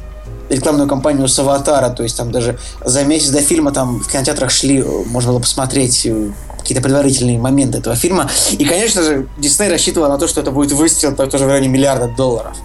рекламную 0.49 0.89
кампанию 0.89 1.29
с 1.29 1.39
Аватара. 1.39 1.91
То 1.91 2.03
есть 2.03 2.17
там 2.17 2.31
даже 2.33 2.59
за 2.85 3.05
месяц 3.05 3.31
до 3.31 3.41
фильма 3.41 3.73
там 3.73 4.01
в 4.01 4.09
кинотеатрах 4.09 4.51
шли, 4.51 4.81
э, 4.81 4.85
можно 5.07 5.33
было 5.33 5.41
посмотреть 5.41 6.07
э, 6.07 6.31
какие-то 6.59 6.83
предварительные 6.83 7.39
моменты 7.39 7.79
этого 7.79 7.97
фильма. 7.97 8.31
И, 8.53 8.65
конечно 8.65 9.03
же, 9.03 9.27
Дисней 9.39 9.71
рассчитывал 9.71 10.09
на 10.09 10.19
то, 10.19 10.27
что 10.29 10.41
это 10.41 10.51
будет 10.51 10.73
выстрел 10.73 11.15
так, 11.15 11.31
тоже 11.31 11.45
в 11.45 11.49
районе 11.49 11.69
миллиарда 11.69 12.09
долларов. 12.09 12.57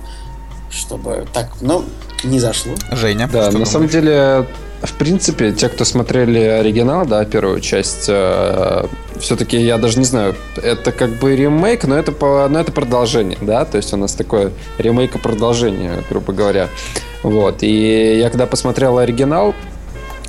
Чтобы 0.69 1.27
так, 1.33 1.49
ну, 1.61 1.85
не 2.23 2.39
зашло. 2.39 2.73
Женя, 2.91 3.29
Да, 3.31 3.49
что 3.49 3.59
на 3.59 3.65
самом 3.65 3.87
думаешь? 3.87 3.91
деле, 3.91 4.47
в 4.83 4.93
принципе, 4.93 5.51
те, 5.51 5.69
кто 5.69 5.85
смотрели 5.85 6.39
оригинал, 6.39 7.05
да, 7.05 7.25
первую 7.25 7.61
часть, 7.61 8.03
все-таки 8.03 9.57
я 9.57 9.77
даже 9.77 9.97
не 9.99 10.05
знаю, 10.05 10.35
это 10.61 10.91
как 10.91 11.11
бы 11.19 11.35
ремейк, 11.35 11.85
но 11.85 11.97
это, 11.97 12.11
по, 12.11 12.47
но 12.49 12.59
это 12.59 12.71
продолжение, 12.71 13.37
да, 13.41 13.65
то 13.65 13.77
есть 13.77 13.93
у 13.93 13.97
нас 13.97 14.13
такое 14.13 14.51
ремейк 14.77 15.15
и 15.15 15.19
продолжение, 15.19 16.03
грубо 16.09 16.33
говоря. 16.33 16.69
Вот, 17.23 17.63
и 17.63 18.17
я 18.17 18.29
когда 18.29 18.45
посмотрел 18.45 18.97
оригинал, 18.97 19.55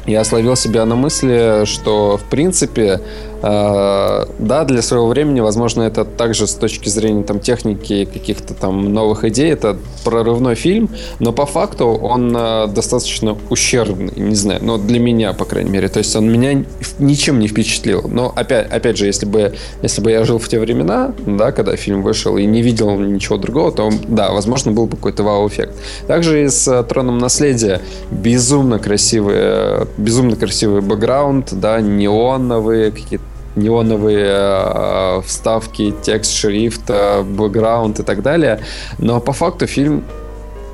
я 0.06 0.22
словил 0.24 0.54
себя 0.54 0.84
на 0.84 0.96
мысли, 0.96 1.64
что, 1.64 2.18
в 2.18 2.24
принципе, 2.24 2.82
э, 2.82 3.33
да, 3.44 4.64
для 4.64 4.80
своего 4.80 5.06
времени, 5.08 5.40
возможно, 5.40 5.82
это 5.82 6.04
также 6.04 6.46
с 6.46 6.54
точки 6.54 6.88
зрения 6.88 7.24
там, 7.24 7.40
техники 7.40 8.08
каких-то 8.10 8.54
там 8.54 8.92
новых 8.92 9.24
идей, 9.24 9.50
это 9.50 9.76
прорывной 10.04 10.54
фильм, 10.54 10.88
но 11.18 11.32
по 11.32 11.46
факту 11.46 11.86
он 11.86 12.34
э, 12.36 12.68
достаточно 12.68 13.36
ущербный, 13.50 14.12
не 14.16 14.34
знаю, 14.34 14.60
но 14.62 14.78
для 14.78 14.98
меня, 14.98 15.32
по 15.32 15.44
крайней 15.44 15.70
мере. 15.70 15.88
То 15.88 15.98
есть 15.98 16.14
он 16.16 16.30
меня 16.30 16.64
ничем 16.98 17.38
не 17.38 17.48
впечатлил. 17.48 18.08
Но 18.08 18.32
опять, 18.34 18.70
опять 18.70 18.96
же, 18.96 19.06
если 19.06 19.26
бы, 19.26 19.54
если 19.82 20.00
бы 20.00 20.10
я 20.10 20.24
жил 20.24 20.38
в 20.38 20.48
те 20.48 20.58
времена, 20.58 21.12
да, 21.26 21.52
когда 21.52 21.76
фильм 21.76 22.02
вышел 22.02 22.36
и 22.36 22.46
не 22.46 22.62
видел 22.62 22.98
ничего 22.98 23.36
другого, 23.36 23.72
то, 23.72 23.90
да, 24.08 24.32
возможно, 24.32 24.72
был 24.72 24.86
бы 24.86 24.96
какой-то 24.96 25.22
вау-эффект. 25.22 25.74
Также 26.06 26.44
и 26.44 26.48
с 26.48 26.66
э, 26.68 26.82
«Троном 26.84 27.18
наследия» 27.18 27.80
безумно 28.10 28.78
красивый, 28.78 29.86
безумно 29.96 30.36
красивый 30.36 30.80
бэкграунд, 30.80 31.52
да, 31.52 31.80
неоновые 31.80 32.90
какие-то 32.90 33.24
неоновые 33.56 34.26
э, 34.26 35.22
вставки, 35.26 35.94
текст 36.02 36.32
шрифта, 36.32 37.24
бэкграунд 37.24 38.00
и 38.00 38.02
так 38.02 38.22
далее. 38.22 38.60
Но 38.98 39.20
по 39.20 39.32
факту 39.32 39.66
фильм, 39.66 40.04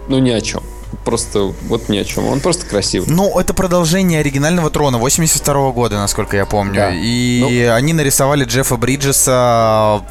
ну, 0.09 0.19
ни 0.19 0.31
о 0.31 0.41
чем. 0.41 0.63
Просто 1.05 1.53
вот 1.69 1.89
ни 1.89 1.99
о 1.99 2.05
чем. 2.05 2.27
Он 2.27 2.41
просто 2.41 2.67
красивый. 2.67 3.09
Ну, 3.09 3.39
это 3.39 3.55
продолжение 3.55 4.21
оригинального 4.21 4.71
трона 4.71 4.99
82 4.99 5.71
года, 5.73 5.97
насколько 5.97 6.37
я 6.37 6.47
помню. 6.47 6.75
Да. 6.75 6.91
И 6.93 7.71
они 7.73 7.93
нарисовали 7.93 8.45
Джеффа 8.45 8.77
Бриджеса. 8.77 10.03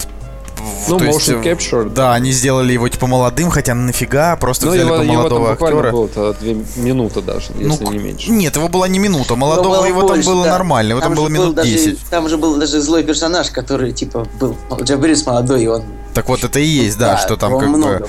Ну, 0.87 0.97
то 0.97 1.05
есть, 1.05 1.19
motion 1.29 1.43
э, 1.43 1.53
capture. 1.53 1.89
Да, 1.89 2.13
они 2.13 2.31
сделали 2.31 2.73
его 2.73 2.87
типа 2.89 3.07
молодым, 3.07 3.49
хотя 3.49 3.73
нафига, 3.75 4.35
просто 4.35 4.65
Ну, 4.65 4.71
взяли 4.71 4.85
его, 4.87 4.97
бы 4.97 5.03
его 5.03 5.13
там 5.13 5.17
молодого 5.17 5.51
буквально 5.51 5.79
актера. 5.79 5.91
было 5.91 6.33
две 6.33 6.57
минуты 6.75 7.21
даже, 7.21 7.51
Ну, 7.55 7.69
если 7.71 7.85
не 7.85 7.97
меньше. 7.97 8.31
Нет, 8.31 8.55
его 8.55 8.67
была 8.67 8.87
не 8.87 8.99
минута. 8.99 9.35
Молодого 9.35 9.77
было 9.77 9.85
его 9.85 10.01
больше, 10.01 10.23
там 10.23 10.33
было 10.33 10.45
да. 10.45 10.51
нормально, 10.51 10.91
его 10.91 11.01
там, 11.01 11.11
же 11.11 11.17
было 11.17 11.25
был 11.27 11.33
минут 11.33 11.55
даже- 11.55 11.69
10. 11.69 11.99
Там 12.09 12.29
же 12.29 12.37
был 12.37 12.55
даже 12.57 12.81
злой 12.81 13.03
персонаж, 13.03 13.49
который, 13.51 13.91
типа, 13.91 14.27
был 14.39 14.57
Джефф 14.81 14.99
Бридж 14.99 15.23
молодой, 15.25 15.63
и 15.63 15.67
он... 15.67 15.83
Так 16.13 16.27
вот 16.27 16.43
это 16.43 16.59
и 16.59 16.65
есть, 16.65 16.97
да, 16.97 17.17
что 17.17 17.37
там 17.37 17.57
как 17.59 17.71
бы 17.71 18.07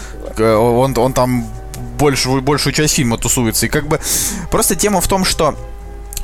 он, 0.57 0.97
он 0.97 1.13
там 1.13 1.47
большую, 1.99 2.41
большую 2.43 2.73
часть 2.73 2.95
фильма 2.95 3.19
тусуется. 3.19 3.67
И 3.67 3.69
как 3.69 3.87
бы 3.87 4.01
просто 4.51 4.75
тема 4.75 5.01
в 5.01 5.07
том, 5.07 5.25
что 5.25 5.55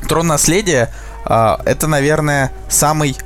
Трон 0.07 0.27
наследия 0.27 0.91
а, 1.25 1.59
это, 1.65 1.87
наверное, 1.87 2.51
самый 2.69 3.17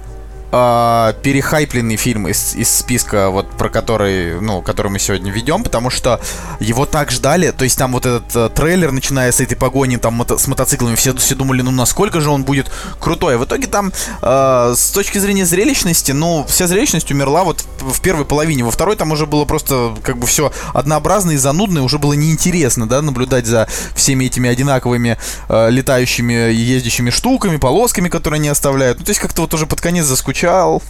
а, 0.52 1.14
перехайпленный 1.24 1.96
фильм 1.96 2.28
из, 2.28 2.56
из 2.56 2.70
списка, 2.70 3.30
вот 3.30 3.50
про 3.52 3.70
который, 3.70 4.40
ну, 4.42 4.62
который 4.62 4.92
мы 4.92 5.00
сегодня 5.00 5.32
ведем, 5.32 5.64
потому 5.64 5.90
что 5.90 6.20
его 6.60 6.86
так 6.86 7.12
ждали, 7.12 7.52
то 7.52 7.64
есть 7.64 7.78
там 7.78 7.94
вот 7.94 8.06
этот 8.06 8.36
э, 8.36 8.50
трейлер, 8.50 8.92
начиная 8.92 9.32
с 9.32 9.40
этой 9.40 9.56
погони 9.56 9.98
там 9.98 10.22
мото- 10.22 10.38
с 10.38 10.48
мотоциклами, 10.48 10.96
все, 10.96 11.16
все 11.16 11.36
думали, 11.36 11.62
ну 11.62 11.72
насколько 11.72 12.20
же 12.20 12.30
он 12.30 12.44
будет 12.44 12.70
крутой. 13.00 13.38
В 13.38 13.46
итоге 13.46 13.68
там 13.68 13.94
э, 14.22 14.74
с 14.76 14.92
точки 14.92 15.20
зрения 15.20 15.46
зрелищности, 15.46 16.12
ну, 16.12 16.46
вся 16.48 16.68
зрелищность 16.68 17.10
умерла 17.12 17.44
вот 17.44 17.64
в 17.80 18.02
первой 18.02 18.26
половине. 18.26 18.64
Во 18.66 18.72
второй 18.72 18.98
там 18.98 19.12
уже 19.12 19.26
было 19.26 19.46
просто 19.46 19.96
как 20.04 20.18
бы 20.18 20.28
все 20.28 20.52
однообразно 20.74 21.32
и 21.32 21.38
занудно, 21.38 21.80
и 21.80 21.82
уже 21.82 21.98
было 21.98 22.14
неинтересно, 22.14 22.88
да, 22.90 23.02
наблюдать 23.02 23.46
за 23.46 23.68
всеми 23.96 24.26
этими 24.26 24.50
одинаковыми 24.50 25.18
э, 25.48 25.70
летающими 25.70 26.52
и 26.52 26.56
ездящими 26.56 27.10
штуками, 27.10 27.56
полосками, 27.58 28.10
которые 28.10 28.40
они 28.40 28.50
оставляют. 28.50 29.00
Ну, 29.00 29.06
то 29.06 29.12
есть 29.12 29.22
как-то 29.22 29.44
вот 29.44 29.54
уже 29.54 29.66
под 29.66 29.80
конец 29.80 30.06
заскучал. 30.06 30.41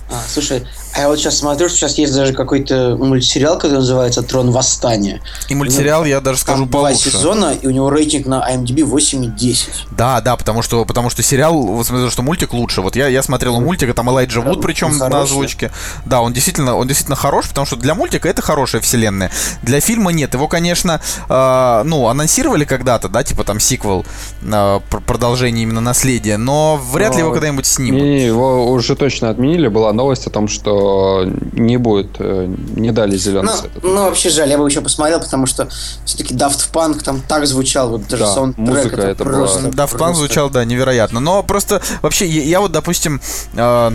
А, 0.10 0.22
слушай, 0.28 0.64
а 0.93 0.99
я 1.02 1.08
вот 1.08 1.18
сейчас 1.20 1.38
смотрю, 1.38 1.70
что 1.70 1.78
сейчас 1.78 1.97
есть 1.97 2.14
даже 2.14 2.34
какой-то 2.34 2.95
мультсериал, 2.99 3.58
который 3.58 3.76
называется 3.76 4.22
«Трон 4.24 4.52
восстания». 4.52 5.22
И 5.49 5.56
мультсериал, 5.56 6.04
я 6.06 6.20
даже 6.22 6.39
скажу, 6.39 6.64
Там 6.64 6.70
два 6.70 6.82
получше. 6.89 7.12
сезона, 7.12 7.54
и 7.54 7.68
у 7.68 7.72
него 7.72 7.89
рейтинг 7.89 8.26
на 8.28 8.45
IMDb 8.52 8.84
8,10. 8.84 9.70
Да, 9.91 10.22
да, 10.22 10.36
потому 10.36 10.62
что, 10.62 10.84
потому 10.86 11.10
что 11.10 11.24
сериал, 11.24 11.54
вот 11.62 11.86
смотрю, 11.88 12.10
что 12.12 12.22
мультик 12.24 12.54
лучше. 12.54 12.82
Вот 12.82 12.95
я, 12.95 13.08
я 13.08 13.24
смотрел 13.24 13.60
мультик, 13.62 13.93
там 13.93 14.10
Элайджа 14.10 14.41
Вуд, 14.41 14.62
причем 14.62 14.97
на 14.97 15.22
озвучке. 15.22 15.72
Да, 16.06 16.22
он 16.22 16.34
действительно, 16.34 16.76
он 16.76 16.88
действительно 16.88 17.16
хорош, 17.16 17.47
потому 17.47 17.66
что 17.66 17.76
для 17.78 17.95
мультика 17.95 18.28
это 18.30 18.41
хорошая 18.41 18.82
вселенная. 18.82 19.32
Для 19.64 19.80
фильма 19.80 20.12
нет. 20.12 20.34
Его, 20.34 20.47
конечно, 20.47 21.02
э, 21.30 21.82
ну, 21.86 22.08
анонсировали 22.08 22.66
когда-то, 22.66 23.08
да, 23.10 23.24
типа 23.24 23.43
там 23.43 23.60
сиквел, 23.60 24.06
э, 24.43 24.80
пр- 24.89 25.02
продолжение 25.02 25.64
именно 25.64 25.82
наследия, 25.82 26.38
но 26.38 26.78
вряд 26.91 27.14
ли 27.14 27.20
его 27.20 27.30
Но- 27.30 27.34
когда-нибудь 27.36 27.66
снимут. 27.66 28.02
Не, 28.02 28.26
его 28.26 28.72
уже 28.72 28.95
точно 28.95 29.30
отменили. 29.30 29.40
Была 29.69 29.93
новость 29.93 30.27
о 30.27 30.29
том, 30.29 30.47
что 30.47 31.25
не 31.53 31.77
будет, 31.77 32.15
э, 32.19 32.53
не 32.75 32.91
дали 32.91 33.17
зеленый 33.17 33.51
Ну, 33.51 33.57
свет. 33.57 33.71
ну, 33.83 33.95
вообще 34.03 34.29
жаль, 34.29 34.49
я 34.49 34.57
бы 34.57 34.67
еще 34.69 34.81
посмотрел, 34.81 35.19
потому 35.19 35.45
что 35.45 35.67
все-таки 36.05 36.33
Daft 36.35 36.71
Punk 36.71 37.03
там 37.03 37.21
так 37.27 37.45
звучал, 37.47 37.89
вот 37.89 38.07
даже 38.07 38.23
Да, 38.23 38.33
саундтрек. 38.33 38.67
музыка 38.67 39.01
это 39.01 39.23
была- 39.23 39.33
просто, 39.33 39.59
Да, 39.73 39.85
в 39.87 39.91
план 39.91 39.99
просто- 40.11 40.19
звучал, 40.25 40.49
да, 40.49 40.63
невероятно. 40.65 41.19
Но 41.19 41.43
просто 41.43 41.81
вообще, 42.01 42.25
я, 42.27 42.43
я 42.43 42.59
вот, 42.61 42.71
допустим, 42.71 43.21
э, 43.55 43.91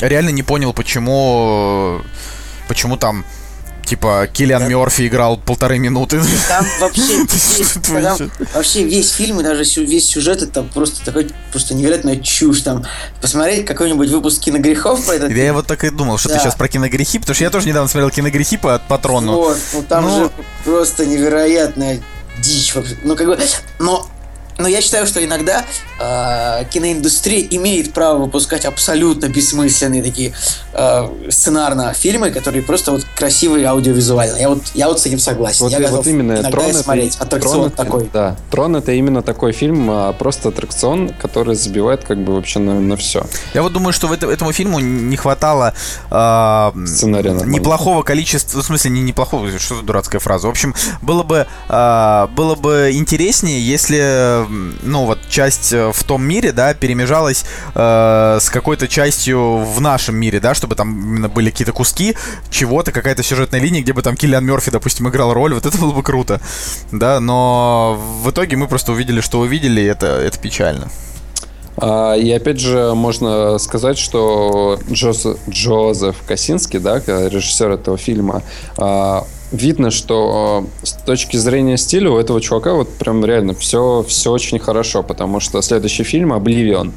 реально 0.00 0.30
не 0.30 0.42
понял, 0.42 0.72
почему, 0.72 2.00
почему 2.68 2.96
там, 2.96 3.24
типа, 3.88 4.28
Киллиан 4.32 4.68
Мерфи 4.68 5.06
играл 5.08 5.36
полторы 5.38 5.78
минуты. 5.78 6.20
Там 6.48 6.64
вообще, 6.80 7.02
Ты 7.26 7.34
весь, 7.34 7.72
там 7.82 8.30
вообще? 8.54 8.84
весь 8.84 9.10
фильм 9.10 9.40
и 9.40 9.42
даже 9.42 9.62
весь 9.84 10.06
сюжет 10.06 10.42
это 10.42 10.62
просто 10.62 11.04
такой 11.04 11.30
просто 11.50 11.74
невероятная 11.74 12.16
чушь. 12.16 12.60
Там 12.62 12.84
посмотреть 13.20 13.64
какой-нибудь 13.66 14.08
выпуск 14.10 14.40
киногрехов 14.42 15.04
по 15.06 15.12
этот 15.12 15.30
Я, 15.32 15.52
вот 15.52 15.66
так 15.66 15.84
и 15.84 15.90
думал, 15.90 16.18
что 16.18 16.28
ты 16.28 16.34
Да. 16.34 16.40
сейчас 16.40 16.54
про 16.54 16.68
киногрехи, 16.68 17.18
потому 17.18 17.34
что 17.34 17.44
я 17.44 17.50
тоже 17.50 17.66
недавно 17.68 17.88
смотрел 17.88 18.10
киногрехи 18.10 18.56
по 18.56 18.78
патрону. 18.78 19.32
Вот, 19.34 19.58
ну 19.72 19.82
там 19.82 20.04
Ну- 20.04 20.24
же 20.24 20.30
просто 20.64 21.06
невероятная 21.06 22.00
дичь 22.42 22.74
вообще. 22.74 22.96
Ну 23.04 23.16
как 23.16 23.26
бы, 23.26 23.38
но 23.78 24.08
но 24.58 24.66
я 24.68 24.80
считаю, 24.80 25.06
что 25.06 25.24
иногда 25.24 25.64
э, 26.00 26.64
киноиндустрия 26.70 27.46
имеет 27.50 27.92
право 27.92 28.18
выпускать 28.18 28.64
абсолютно 28.64 29.28
бессмысленные 29.28 30.02
такие 30.02 30.32
э, 30.72 31.08
сценарно 31.30 31.92
фильмы, 31.92 32.30
которые 32.30 32.62
просто 32.62 32.92
вот 32.92 33.06
красивые 33.16 33.66
аудиовизуально. 33.66 34.36
Я 34.36 34.48
вот, 34.48 34.62
я 34.74 34.88
вот 34.88 35.00
с 35.00 35.06
этим 35.06 35.18
согласен. 35.18 35.64
Вот, 35.64 35.72
я 35.72 35.78
готов 35.78 35.98
вот 35.98 36.06
именно 36.06 36.32
иногда 36.32 36.50
Трон 36.50 36.66
и 36.66 36.70
это- 36.70 36.82
смотреть. 36.82 37.16
Аттракцион 37.16 37.52
Трон 37.54 37.66
это- 37.68 37.76
такой. 37.76 38.10
Да, 38.12 38.36
Трон 38.50 38.76
это 38.76 38.92
именно 38.92 39.22
такой 39.22 39.52
фильм, 39.52 39.88
а, 39.90 40.12
просто 40.12 40.48
аттракцион, 40.48 41.10
который 41.10 41.54
забивает 41.54 42.04
как 42.04 42.18
бы 42.18 42.34
вообще 42.34 42.58
на, 42.58 42.80
на 42.80 42.96
все. 42.96 43.24
Я 43.54 43.62
вот 43.62 43.72
думаю, 43.72 43.92
что 43.92 44.08
в 44.08 44.12
это- 44.12 44.28
этому 44.30 44.52
фильму 44.52 44.80
не 44.80 45.16
хватало 45.16 45.74
э, 46.10 46.70
Сценария 46.86 47.32
неплохого 47.44 48.02
количества, 48.02 48.60
в 48.60 48.64
смысле 48.64 48.90
не 48.90 49.02
неплохого, 49.02 49.56
что 49.58 49.76
за 49.76 49.82
дурацкая 49.82 50.20
фраза. 50.20 50.48
В 50.48 50.50
общем, 50.50 50.74
было 51.02 51.22
бы 51.22 51.46
э, 51.68 52.26
было 52.34 52.54
бы 52.56 52.90
интереснее, 52.92 53.64
если 53.64 54.47
ну 54.48 55.04
вот 55.06 55.18
часть 55.28 55.72
э, 55.72 55.92
в 55.92 56.04
том 56.04 56.22
мире, 56.22 56.52
да, 56.52 56.74
перемежалась 56.74 57.44
э, 57.74 58.38
с 58.40 58.50
какой-то 58.50 58.88
частью 58.88 59.58
в 59.58 59.80
нашем 59.80 60.16
мире, 60.16 60.40
да, 60.40 60.54
чтобы 60.54 60.74
там 60.74 60.90
именно 60.98 61.28
были 61.28 61.50
какие-то 61.50 61.72
куски 61.72 62.16
чего-то, 62.50 62.92
какая-то 62.92 63.22
сюжетная 63.22 63.60
линия, 63.60 63.82
где 63.82 63.92
бы 63.92 64.02
там 64.02 64.16
Киллиан 64.16 64.44
Мерфи, 64.44 64.70
допустим, 64.70 65.08
играл 65.08 65.32
роль, 65.32 65.54
вот 65.54 65.66
это 65.66 65.76
было 65.78 65.92
бы 65.92 66.02
круто, 66.02 66.40
да, 66.92 67.20
но 67.20 67.98
в 68.22 68.30
итоге 68.30 68.56
мы 68.56 68.66
просто 68.66 68.92
увидели, 68.92 69.20
что 69.20 69.40
увидели, 69.40 69.80
и 69.80 69.84
это 69.84 70.06
это 70.06 70.38
печально. 70.38 70.88
А, 71.80 72.14
И 72.14 72.30
опять 72.30 72.60
же, 72.60 72.92
можно 72.94 73.58
сказать, 73.58 73.98
что 73.98 74.78
Джоз- 74.90 75.38
Джозеф 75.48 76.16
Косинский, 76.26 76.78
да, 76.78 76.98
режиссер 76.98 77.70
этого 77.70 77.96
фильма, 77.96 78.42
а, 78.76 79.24
видно, 79.52 79.90
что 79.90 80.64
а, 80.64 80.86
с 80.86 80.92
точки 80.92 81.36
зрения 81.36 81.76
стиля 81.76 82.10
у 82.10 82.18
этого 82.18 82.40
чувака 82.40 82.74
вот 82.74 82.88
прям 82.94 83.24
реально 83.24 83.54
все, 83.54 84.04
все 84.06 84.30
очень 84.32 84.58
хорошо, 84.58 85.02
потому 85.02 85.40
что 85.40 85.62
следующий 85.62 86.04
фильм 86.04 86.32
«Обливион», 86.32 86.92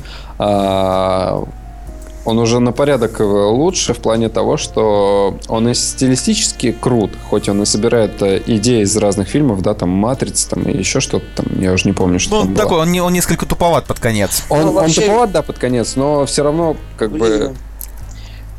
он 2.24 2.38
уже 2.38 2.60
на 2.60 2.72
порядок 2.72 3.20
э, 3.20 3.24
лучше 3.24 3.94
в 3.94 3.98
плане 4.00 4.30
того, 4.30 4.58
что 4.58 5.38
он 5.48 5.68
и 5.70 5.74
стилистически 5.74 6.72
крут, 6.72 7.12
хоть 7.30 7.50
он 7.50 7.62
и 7.64 7.66
собирает 7.66 8.22
э, 8.22 8.42
идеи 8.46 8.82
из 8.84 8.96
разных 8.98 9.28
фильмов, 9.28 9.62
да, 9.62 9.74
там 9.74 9.90
«Матрица», 9.90 10.50
там 10.50 10.64
и 10.64 10.78
еще 10.78 11.00
что-то 11.00 11.26
там, 11.38 11.60
я 11.60 11.72
уже 11.74 11.88
не 11.88 11.94
помню, 11.94 12.20
что 12.20 12.36
Ну, 12.36 12.42
там 12.44 12.54
было. 12.54 12.64
такой, 12.64 12.80
он, 12.82 12.92
не- 12.92 13.02
он 13.02 13.14
несколько 13.14 13.46
туповат 13.46 13.86
под 13.86 14.00
конец. 14.00 14.44
Он, 14.50 14.62
Ну, 14.62 14.68
он 14.70 14.74
вообще- 14.76 15.02
туповат, 15.02 15.32
да, 15.32 15.42
под 15.42 15.58
конец, 15.58 15.96
но 15.96 16.26
все 16.26 16.44
равно, 16.44 16.76
как 16.98 17.12
бы... 17.12 17.54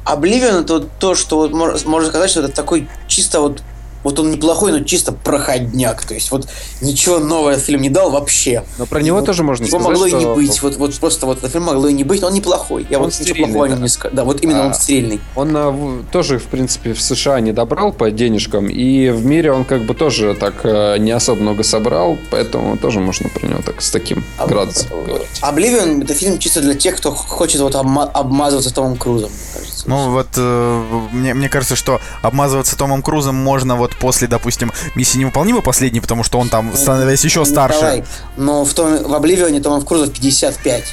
Обливион 0.05 0.65
это 0.65 0.75
вот 0.75 0.89
то, 0.99 1.15
что 1.15 1.37
вот 1.37 1.53
можно 1.53 2.09
сказать, 2.09 2.29
что 2.31 2.41
это 2.41 2.53
такой 2.53 2.89
чисто 3.07 3.41
вот 3.41 3.63
вот 4.03 4.19
он 4.19 4.31
неплохой, 4.31 4.73
но 4.73 4.81
чисто 4.81 5.13
проходняк. 5.13 6.05
То 6.05 6.15
есть 6.15 6.31
вот 6.31 6.49
ничего 6.81 7.19
нового 7.19 7.57
фильм 7.57 7.83
не 7.83 7.91
дал 7.91 8.11
вообще. 8.11 8.65
Но 8.79 8.87
про 8.87 9.01
него 9.01 9.19
Его- 9.19 9.27
тоже 9.27 9.43
можно 9.43 9.65
Его 9.65 9.79
сказать, 9.79 9.89
могло 9.89 10.07
и 10.07 10.11
что... 10.11 10.19
не 10.19 10.35
быть. 10.35 10.63
Вот, 10.63 10.77
вот 10.77 10.95
просто 10.99 11.27
вот 11.27 11.39
этот 11.39 11.53
фильм 11.53 11.65
могло 11.65 11.89
и 11.89 11.93
не 11.93 12.05
быть, 12.05 12.21
но 12.21 12.29
он 12.29 12.35
неплохой. 12.35 12.87
Я 12.91 12.99
Он 12.99 13.05
вот 13.05 13.19
ничего 13.21 13.47
плохого 13.47 13.69
да. 13.69 13.77
не 13.77 13.89
скажу. 13.89 14.15
Да, 14.15 14.25
вот 14.25 14.43
именно 14.43 14.65
А. 14.65 14.67
он 14.69 14.75
стрельный. 14.75 15.21
Он 15.37 15.53
а, 15.57 16.03
тоже, 16.13 16.39
в 16.39 16.45
принципе, 16.45 16.95
в 16.95 17.01
США 17.03 17.41
не 17.41 17.53
добрал 17.53 17.93
по 17.93 18.11
денежкам, 18.11 18.69
и 18.69 19.11
в 19.11 19.25
мире 19.25 19.53
он 19.53 19.65
как 19.65 19.85
бы 19.85 19.95
тоже 19.95 20.35
так 20.39 20.55
э, 20.65 20.99
не 20.99 21.11
особо 21.13 21.41
много 21.41 21.63
собрал, 21.63 22.19
поэтому 22.31 22.77
тоже 22.77 23.01
можно 23.01 23.29
про 23.29 23.47
него 23.47 23.61
так 23.65 23.81
с 23.83 23.91
таким 23.91 24.25
А 24.39 24.47
градусом 24.47 24.89
говорить. 25.07 25.29
Обливион 25.41 26.03
это 26.03 26.15
фильм 26.15 26.39
чисто 26.39 26.61
для 26.61 26.75
тех, 26.75 26.97
кто 26.97 27.13
хочет 27.13 27.61
вот 27.61 27.75
обма- 27.75 28.11
обмазываться 28.13 28.73
Томом 28.75 28.97
Крузом, 28.97 29.31
мне 29.31 29.62
кажется. 29.83 29.89
Ну 29.89 30.13
вот 30.13 30.29
э, 30.37 31.09
мне, 31.13 31.35
мне 31.35 31.49
кажется, 31.49 31.77
что 31.77 32.01
обмазываться 32.23 32.77
Томом 32.77 33.03
Крузом 33.03 33.35
можно 33.35 33.77
вот 33.77 33.95
после, 33.97 34.29
допустим, 34.29 34.73
миссии 34.95 35.19
невыполнима 35.19 35.61
последней, 35.61 36.01
потому 36.01 36.25
что 36.25 36.39
он 36.39 36.49
там, 36.49 36.75
становясь 36.75 37.25
еще 37.25 37.45
старше. 37.45 37.77
Николай, 37.79 38.05
но 38.37 38.65
в, 38.65 38.75
том, 38.75 39.03
в 39.03 39.15
Обливионе 39.15 39.61
Томов 39.61 39.85
Крузов 39.85 40.13
55. 40.13 40.85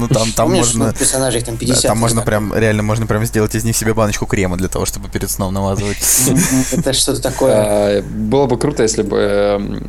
Ну 0.00 0.08
там, 0.08 0.32
там 0.32 0.48
Помнишь, 0.48 0.66
можно. 0.66 0.86
ну, 0.88 0.92
персонажей 0.92 1.42
там 1.42 1.54
да, 1.54 1.60
50. 1.60 1.82
там 1.82 1.98
можно 1.98 2.22
прям, 2.22 2.52
реально 2.54 2.82
можно 2.82 3.06
прям 3.06 3.24
сделать 3.24 3.54
из 3.54 3.64
них 3.64 3.76
себе 3.76 3.94
баночку 3.94 4.26
крема 4.26 4.56
для 4.56 4.68
того, 4.68 4.84
чтобы 4.84 5.08
перед 5.08 5.30
сном 5.30 5.54
намазывать. 5.54 5.98
Это 6.72 6.92
что-то 6.92 7.22
такое. 7.22 7.54
А, 7.54 8.02
Было 8.02 8.46
бы 8.46 8.58
круто, 8.58 8.82
если 8.82 9.02
бы 9.02 9.16
э, 9.18 9.80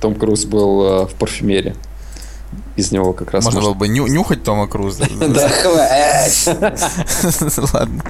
Том 0.00 0.14
Круз 0.16 0.44
был 0.44 0.82
э, 0.82 1.06
в 1.06 1.14
парфюмерии. 1.14 1.76
Из 2.74 2.90
него 2.90 3.12
как 3.12 3.32
раз 3.32 3.44
Можно 3.44 3.60
было 3.60 3.74
бы 3.74 3.86
ню- 3.86 4.06
нюхать 4.06 4.44
Тома 4.44 4.66
Круза. 4.66 5.04
Да, 5.20 5.48
хватит. 5.48 6.58
Ладно. 7.74 8.02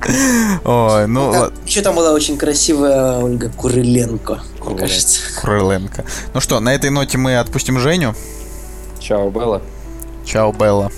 Ой, 0.64 1.06
ну. 1.08 1.50
Еще 1.66 1.82
там 1.82 1.96
была 1.96 2.12
очень 2.12 2.36
красивая 2.38 3.18
Ольга 3.18 3.48
Куриленко, 3.50 4.40
кажется. 4.78 5.20
Крыленко. 5.40 6.04
Ну 6.32 6.40
что, 6.40 6.60
на 6.60 6.74
этой 6.74 6.90
ноте 6.90 7.18
мы 7.18 7.38
отпустим 7.38 7.80
Женю. 7.80 8.14
Чао, 9.00 9.30
Белла. 9.30 9.62
Чао, 10.24 10.52
Белла. 10.52 10.92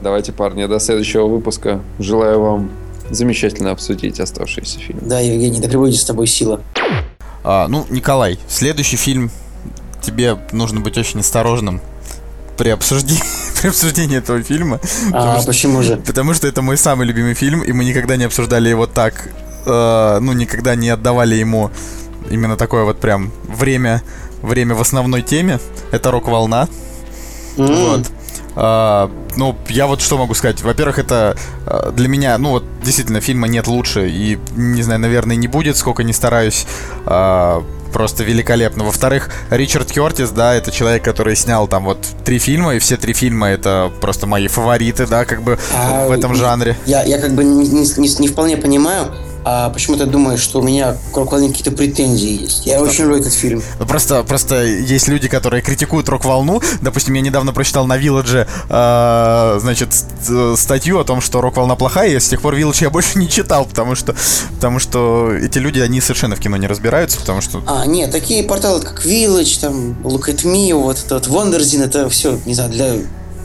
Давайте, 0.00 0.32
парни, 0.32 0.64
до 0.66 0.80
следующего 0.80 1.26
выпуска. 1.26 1.80
Желаю 1.98 2.40
вам 2.40 2.70
замечательно 3.10 3.70
обсудить 3.70 4.18
оставшиеся 4.18 4.78
фильмы. 4.78 5.02
Да, 5.04 5.20
Евгений, 5.20 5.60
да 5.60 5.68
пребудет 5.68 6.00
с 6.00 6.04
тобой 6.04 6.26
сила. 6.26 6.60
А, 7.44 7.68
ну, 7.68 7.86
Николай, 7.90 8.38
следующий 8.48 8.96
фильм 8.96 9.30
тебе 10.02 10.38
нужно 10.52 10.80
быть 10.80 10.96
очень 10.96 11.20
осторожным 11.20 11.80
при 12.56 12.70
обсуждении, 12.70 13.22
при 13.60 13.68
обсуждении 13.68 14.18
этого 14.18 14.42
фильма. 14.42 14.80
А 15.08 15.12
потому 15.12 15.38
что- 15.38 15.46
почему 15.48 15.82
же? 15.82 15.96
Потому 15.96 16.34
что 16.34 16.46
это 16.48 16.62
мой 16.62 16.76
самый 16.76 17.06
любимый 17.06 17.34
фильм, 17.34 17.62
и 17.62 17.72
мы 17.72 17.84
никогда 17.84 18.16
не 18.16 18.24
обсуждали 18.24 18.68
его 18.68 18.86
так, 18.86 19.28
э, 19.66 20.18
ну, 20.20 20.32
никогда 20.32 20.74
не 20.74 20.88
отдавали 20.90 21.34
ему 21.36 21.70
именно 22.30 22.56
такое 22.56 22.84
вот 22.84 23.00
прям 23.00 23.30
время, 23.48 24.02
время 24.42 24.74
в 24.74 24.80
основной 24.80 25.22
теме. 25.22 25.58
Это 25.92 26.10
«Рок-волна». 26.10 26.68
М, 27.56 27.66
Вот. 27.66 28.06
А, 28.58 29.10
ну, 29.36 29.54
я 29.68 29.86
вот 29.86 30.00
что 30.00 30.16
могу 30.16 30.32
сказать. 30.34 30.62
Во-первых, 30.62 30.98
это 30.98 31.36
а, 31.66 31.90
для 31.92 32.08
меня, 32.08 32.38
ну 32.38 32.50
вот, 32.50 32.64
действительно, 32.82 33.20
фильма 33.20 33.48
нет 33.48 33.66
лучше. 33.66 34.08
И, 34.08 34.38
не 34.56 34.82
знаю, 34.82 35.00
наверное, 35.00 35.36
не 35.36 35.46
будет, 35.46 35.76
сколько 35.76 36.02
не 36.04 36.12
стараюсь. 36.14 36.66
А, 37.04 37.62
просто 37.96 38.24
великолепно. 38.24 38.84
Во-вторых, 38.84 39.30
Ричард 39.48 39.90
Кертис, 39.90 40.28
да, 40.28 40.54
это 40.54 40.70
человек, 40.70 41.02
который 41.02 41.34
снял 41.34 41.66
там 41.66 41.86
вот 41.86 41.96
три 42.26 42.38
фильма, 42.38 42.74
и 42.74 42.78
все 42.78 42.98
три 42.98 43.14
фильма 43.14 43.48
это 43.48 43.90
просто 44.02 44.26
мои 44.26 44.48
фавориты, 44.48 45.06
да, 45.06 45.24
как 45.24 45.42
бы 45.42 45.58
А, 45.74 46.06
в 46.06 46.10
этом 46.10 46.34
жанре. 46.34 46.76
Я, 46.84 47.02
я 47.04 47.18
как 47.18 47.32
бы 47.34 47.42
не, 47.42 47.66
не- 47.66 47.98
не- 48.00 48.20
не 48.20 48.28
вполне 48.28 48.58
понимаю, 48.58 49.06
а 49.48 49.70
почему 49.70 49.96
ты 49.96 50.06
думаешь, 50.06 50.40
что 50.40 50.58
у 50.58 50.62
меня 50.62 50.96
к 51.12 51.16
рок-волне 51.16 51.50
какие-то 51.50 51.70
претензии 51.70 52.42
есть? 52.42 52.66
Я 52.66 52.82
очень 52.82 53.04
люблю 53.04 53.18
этот 53.18 53.32
фильм. 53.32 53.62
Ну, 53.78 53.86
просто, 53.86 54.24
просто 54.24 54.64
есть 54.64 55.06
люди, 55.06 55.28
которые 55.28 55.62
критикуют 55.62 56.08
рок-волну. 56.08 56.60
Допустим, 56.80 57.14
я 57.14 57.20
недавно 57.20 57.52
прочитал 57.52 57.86
на 57.86 57.96
Вилладже, 57.96 58.48
э, 58.68 59.58
значит, 59.60 59.94
ст- 59.94 60.58
статью 60.58 60.98
о 60.98 61.04
том, 61.04 61.20
что 61.20 61.40
рок-волна 61.40 61.76
плохая, 61.76 62.10
и 62.10 62.18
с 62.18 62.28
тех 62.28 62.42
пор 62.42 62.56
Вилладж 62.56 62.82
я 62.82 62.90
больше 62.90 63.20
не 63.20 63.28
читал, 63.28 63.66
потому 63.66 63.94
что, 63.94 64.16
потому 64.56 64.80
что 64.80 65.32
эти 65.32 65.58
люди, 65.58 65.78
они 65.78 66.00
совершенно 66.00 66.34
в 66.34 66.40
кино 66.40 66.56
не 66.56 66.66
разбираются, 66.66 67.20
потому 67.20 67.40
что... 67.40 67.62
А, 67.68 67.86
нет, 67.86 68.10
такие 68.10 68.42
порталы, 68.42 68.80
как 68.80 69.06
Village, 69.06 69.60
там, 69.60 69.92
Look 70.02 70.28
at 70.28 70.42
Me, 70.44 70.74
вот 70.74 70.98
это 71.06 71.14
вот 71.20 71.28
Wonderzin, 71.28 71.84
это 71.84 72.08
все, 72.08 72.40
не 72.46 72.54
знаю, 72.54 72.70
для 72.70 72.94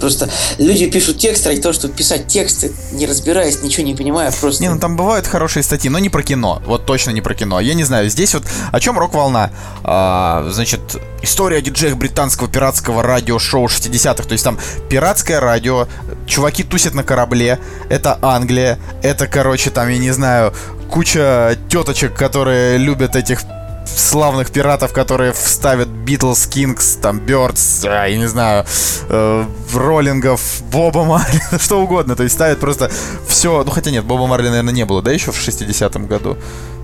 Просто 0.01 0.27
люди 0.57 0.89
пишут 0.89 1.19
текст 1.19 1.45
ради 1.45 1.61
того, 1.61 1.73
чтобы 1.73 1.93
писать 1.93 2.25
тексты, 2.27 2.73
не 2.91 3.05
разбираясь, 3.05 3.61
ничего 3.61 3.85
не 3.85 3.93
понимая, 3.93 4.31
просто... 4.31 4.63
Не, 4.63 4.69
ну 4.69 4.79
там 4.79 4.97
бывают 4.97 5.27
хорошие 5.27 5.61
статьи, 5.61 5.91
но 5.91 5.99
не 5.99 6.09
про 6.09 6.23
кино. 6.23 6.59
Вот 6.65 6.87
точно 6.87 7.11
не 7.11 7.21
про 7.21 7.35
кино. 7.35 7.59
Я 7.59 7.75
не 7.75 7.83
знаю, 7.83 8.09
здесь 8.09 8.33
вот 8.33 8.43
о 8.71 8.79
чем 8.79 8.97
рок-волна? 8.97 9.51
А, 9.83 10.49
значит, 10.51 10.81
история 11.21 11.57
о 11.57 11.61
диджеях 11.61 11.97
британского 11.97 12.49
пиратского 12.49 13.03
радиошоу 13.03 13.67
60-х. 13.67 14.23
То 14.23 14.31
есть 14.33 14.43
там 14.43 14.57
пиратское 14.89 15.39
радио, 15.39 15.87
чуваки 16.25 16.63
тусят 16.63 16.95
на 16.95 17.03
корабле, 17.03 17.59
это 17.89 18.17
Англия, 18.23 18.79
это, 19.03 19.27
короче, 19.27 19.69
там, 19.69 19.87
я 19.87 19.99
не 19.99 20.11
знаю, 20.11 20.51
куча 20.89 21.57
теточек, 21.69 22.15
которые 22.15 22.79
любят 22.79 23.15
этих 23.15 23.41
славных 23.85 24.51
пиратов, 24.51 24.93
которые 24.93 25.33
вставят 25.33 25.87
Битлз, 25.87 26.47
Кингс, 26.47 26.95
там, 27.01 27.19
Бёрдс, 27.19 27.83
я 27.83 28.15
не 28.17 28.27
знаю, 28.27 28.65
э, 29.09 29.45
Роллингов, 29.73 30.61
Боба 30.71 31.03
Марлина, 31.03 31.41
что 31.59 31.81
угодно. 31.81 32.15
То 32.15 32.23
есть 32.23 32.35
ставят 32.35 32.59
просто 32.59 32.89
все. 33.27 33.63
Ну, 33.63 33.71
хотя 33.71 33.91
нет, 33.91 34.03
Боба 34.05 34.27
Марли, 34.27 34.49
наверное, 34.49 34.73
не 34.73 34.85
было, 34.85 35.01
да, 35.01 35.11
еще 35.11 35.31
в 35.31 35.37
60-м 35.37 36.07
году? 36.07 36.37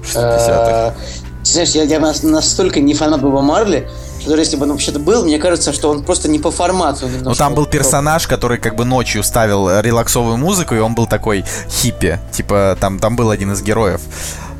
В 0.04 0.06
60-х. 0.08 0.94
Э, 0.96 1.44
Знаешь, 1.44 1.70
я, 1.70 1.84
я 1.84 2.00
нас- 2.00 2.24
настолько 2.24 2.80
не 2.80 2.94
фанат 2.94 3.22
Боба 3.22 3.42
Марли, 3.42 3.88
что 4.20 4.32
даже 4.32 4.42
если 4.42 4.58
бы 4.58 4.64
он 4.64 4.72
вообще-то 4.72 5.00
был, 5.00 5.24
мне 5.24 5.40
кажется, 5.40 5.72
что 5.72 5.90
он 5.90 6.04
просто 6.04 6.28
не 6.28 6.40
по 6.40 6.52
формату. 6.52 7.08
Ну, 7.22 7.34
там 7.36 7.54
был 7.56 7.66
персонаж, 7.66 8.28
который 8.28 8.58
как 8.58 8.76
бы 8.76 8.84
ночью 8.86 9.24
ставил 9.24 9.70
э, 9.70 9.82
релаксовую 9.82 10.38
музыку, 10.38 10.76
и 10.76 10.80
он 10.80 10.94
был 10.94 11.08
такой 11.08 11.46
хиппи. 11.70 12.20
Типа, 12.34 12.78
там, 12.82 13.00
там 13.00 13.16
был 13.16 13.30
один 13.30 13.54
из 13.54 13.62
героев. 13.62 14.02